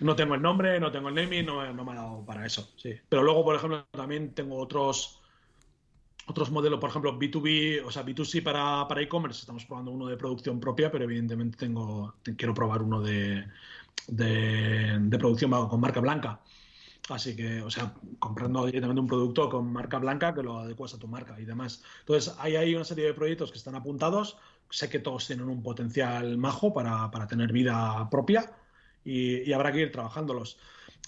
No 0.00 0.16
tengo 0.16 0.34
el 0.34 0.42
nombre, 0.42 0.78
no 0.80 0.90
tengo 0.90 1.08
el 1.08 1.14
naming, 1.14 1.46
no, 1.46 1.72
no 1.72 1.84
me 1.84 1.92
ha 1.92 1.96
dado 1.96 2.24
para 2.24 2.46
eso, 2.46 2.72
sí. 2.76 2.94
Pero 3.08 3.22
luego, 3.22 3.44
por 3.44 3.56
ejemplo, 3.56 3.86
también 3.92 4.34
tengo 4.34 4.58
otros 4.58 5.20
otros 6.26 6.50
modelos, 6.52 6.78
por 6.78 6.90
ejemplo, 6.90 7.18
B2B, 7.18 7.82
o 7.84 7.90
sea, 7.90 8.04
B2C 8.04 8.42
para, 8.42 8.86
para 8.86 9.02
e-commerce, 9.02 9.40
estamos 9.40 9.64
probando 9.64 9.90
uno 9.90 10.06
de 10.06 10.16
producción 10.16 10.60
propia, 10.60 10.90
pero 10.90 11.04
evidentemente 11.04 11.58
tengo, 11.58 12.14
quiero 12.36 12.54
probar 12.54 12.82
uno 12.82 13.00
de, 13.00 13.44
de, 14.06 15.18
producción 15.18 15.50
con 15.68 15.80
marca 15.80 16.00
blanca. 16.00 16.40
Así 17.08 17.34
que, 17.34 17.60
o 17.62 17.70
sea, 17.70 17.92
comprando 18.20 18.64
directamente 18.66 19.00
un 19.00 19.08
producto 19.08 19.48
con 19.48 19.72
marca 19.72 19.98
blanca 19.98 20.32
que 20.32 20.42
lo 20.42 20.60
adecuas 20.60 20.94
a 20.94 20.98
tu 20.98 21.08
marca 21.08 21.38
y 21.40 21.44
demás. 21.44 21.82
Entonces, 22.00 22.34
hay 22.38 22.54
ahí 22.54 22.74
una 22.74 22.84
serie 22.84 23.06
de 23.06 23.14
proyectos 23.14 23.50
que 23.50 23.58
están 23.58 23.74
apuntados. 23.74 24.36
Sé 24.68 24.88
que 24.88 25.00
todos 25.00 25.26
tienen 25.26 25.48
un 25.48 25.62
potencial 25.62 26.38
majo 26.38 26.72
para, 26.72 27.10
tener 27.26 27.52
vida 27.52 28.08
propia 28.10 28.52
y, 29.10 29.52
habrá 29.52 29.72
que 29.72 29.80
ir 29.80 29.92
trabajándolos. 29.92 30.58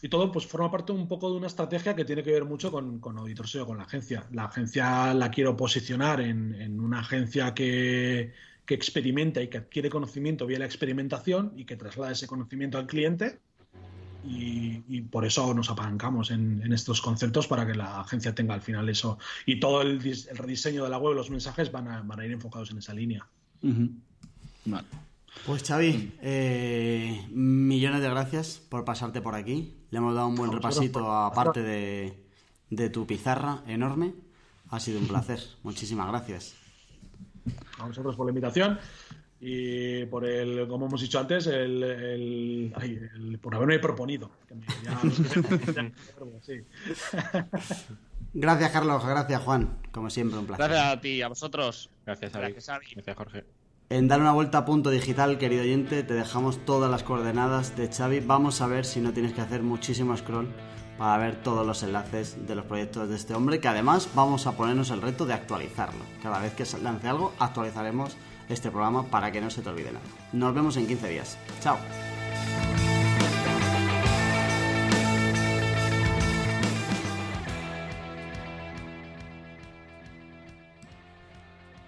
Y 0.03 0.09
todo 0.09 0.33
pues 0.33 0.47
forma 0.47 0.71
parte 0.71 0.93
un 0.93 1.07
poco 1.07 1.31
de 1.31 1.37
una 1.37 1.47
estrategia 1.47 1.95
que 1.95 2.05
tiene 2.05 2.23
que 2.23 2.33
ver 2.33 2.45
mucho 2.45 2.73
con, 2.73 2.99
con 2.99 3.19
Auditor 3.19 3.47
SEO, 3.47 3.67
con 3.67 3.79
la 3.79 3.85
agencia. 3.85 4.27
La 4.33 4.45
agencia 4.45 5.15
la 5.15 5.31
quiero 5.31 5.57
posicionar 5.57 6.21
en, 6.21 6.55
en 6.61 6.81
una 6.81 7.01
agencia 7.01 7.55
que, 7.55 8.33
que 8.67 8.75
experimenta 8.75 9.41
y 9.41 9.49
que 9.49 9.59
adquiere 9.59 9.91
conocimiento 9.91 10.47
vía 10.47 10.59
la 10.59 10.65
experimentación 10.65 11.53
y 11.57 11.65
que 11.65 11.77
traslada 11.77 12.13
ese 12.13 12.27
conocimiento 12.27 12.79
al 12.79 12.87
cliente 12.87 13.39
y, 14.25 15.01
por 15.03 15.25
eso 15.25 15.53
nos 15.55 15.71
apalancamos 15.71 16.31
en, 16.31 16.73
estos 16.73 17.01
conceptos 17.01 17.47
para 17.47 17.67
que 17.67 17.75
la 17.75 18.01
agencia 18.01 18.35
tenga 18.35 18.55
al 18.55 18.63
final 18.63 18.89
eso. 18.89 19.19
Y 19.47 19.59
todo 19.59 19.83
el, 19.83 20.01
rediseño 20.01 20.85
de 20.85 20.91
la 20.91 20.99
web, 20.99 21.15
los 21.15 21.31
mensajes 21.31 21.73
van 21.73 21.89
a, 21.89 22.25
ir 22.25 22.33
enfocados 22.33 22.71
en 22.71 22.79
esa 22.79 22.95
línea. 22.95 23.27
Pues 25.47 25.65
Xavi, 25.65 26.19
eh, 26.23 27.27
millones 27.31 28.01
de 28.01 28.09
gracias 28.09 28.63
por 28.69 28.85
pasarte 28.85 29.21
por 29.21 29.35
aquí. 29.35 29.75
Le 29.91 29.99
hemos 29.99 30.15
dado 30.15 30.29
un 30.29 30.37
buen 30.37 30.53
repasito 30.53 31.11
aparte 31.13 31.63
de, 31.63 32.15
de 32.71 32.91
tu 32.91 33.07
pizarra 33.07 33.63
enorme. 33.67 34.15
Ha 34.71 34.79
sido 34.79 35.01
un 35.01 35.09
placer. 35.09 35.41
Muchísimas 35.63 36.09
gracias. 36.09 36.55
A 37.79 37.87
vosotros 37.87 38.15
por 38.15 38.27
la 38.27 38.31
invitación. 38.31 38.79
y 39.41 40.07
por 40.07 40.25
el, 40.25 40.69
como 40.69 40.87
hemos 40.87 41.01
dicho 41.01 41.19
antes, 41.19 41.49
el, 41.49 41.83
el, 41.83 42.73
ay, 42.77 43.01
el 43.17 43.39
por 43.41 43.55
haberme 43.57 43.81
proponido. 43.81 44.31
Que 44.47 44.55
me, 44.55 44.65
ya, 44.85 45.01
sí. 46.43 46.61
Gracias, 48.33 48.71
Carlos. 48.71 49.05
Gracias, 49.05 49.43
Juan. 49.43 49.79
Como 49.91 50.09
siempre, 50.09 50.39
un 50.39 50.47
placer. 50.47 50.69
Gracias 50.69 50.87
a 50.93 51.01
ti 51.01 51.09
y 51.09 51.23
a 51.23 51.29
vosotros. 51.29 51.91
Gracias, 52.07 52.33
Xavi. 52.33 52.55
Gracias, 52.95 53.17
Jorge. 53.17 53.45
En 53.93 54.09
Dar 54.09 54.23
una 54.23 54.33
vuelta 54.33 54.57
a 54.57 54.65
punto 54.65 54.89
digital, 54.89 55.37
querido 55.37 55.61
oyente, 55.61 56.03
te 56.03 56.15
dejamos 56.15 56.65
todas 56.65 56.91
las 56.91 57.03
coordenadas 57.03 57.77
de 57.77 57.93
Xavi. 57.93 58.21
Vamos 58.21 58.63
a 58.63 58.67
ver 58.67 58.87
si 58.87 59.03
no 59.03 59.13
tienes 59.13 59.35
que 59.35 59.43
hacer 59.43 59.63
muchísimo 59.63 60.17
scroll 60.17 60.49
para 60.97 61.19
ver 61.19 61.43
todos 61.43 61.67
los 61.67 61.83
enlaces 61.83 62.47
de 62.47 62.55
los 62.55 62.65
proyectos 62.65 63.11
de 63.11 63.17
este 63.17 63.35
hombre, 63.35 63.61
que 63.61 63.69
además 63.69 64.09
vamos 64.15 64.47
a 64.47 64.53
ponernos 64.53 64.89
el 64.89 65.03
reto 65.03 65.27
de 65.27 65.35
actualizarlo. 65.35 66.01
Cada 66.23 66.41
vez 66.41 66.55
que 66.55 66.65
lance 66.83 67.07
algo, 67.07 67.35
actualizaremos 67.39 68.17
este 68.49 68.71
programa 68.71 69.05
para 69.05 69.31
que 69.31 69.43
no 69.43 69.51
se 69.51 69.61
te 69.61 69.69
olvide 69.69 69.93
nada. 69.93 70.07
Nos 70.33 70.55
vemos 70.55 70.79
en 70.79 70.87
15 70.87 71.09
días. 71.11 71.37
Chao. 71.61 71.77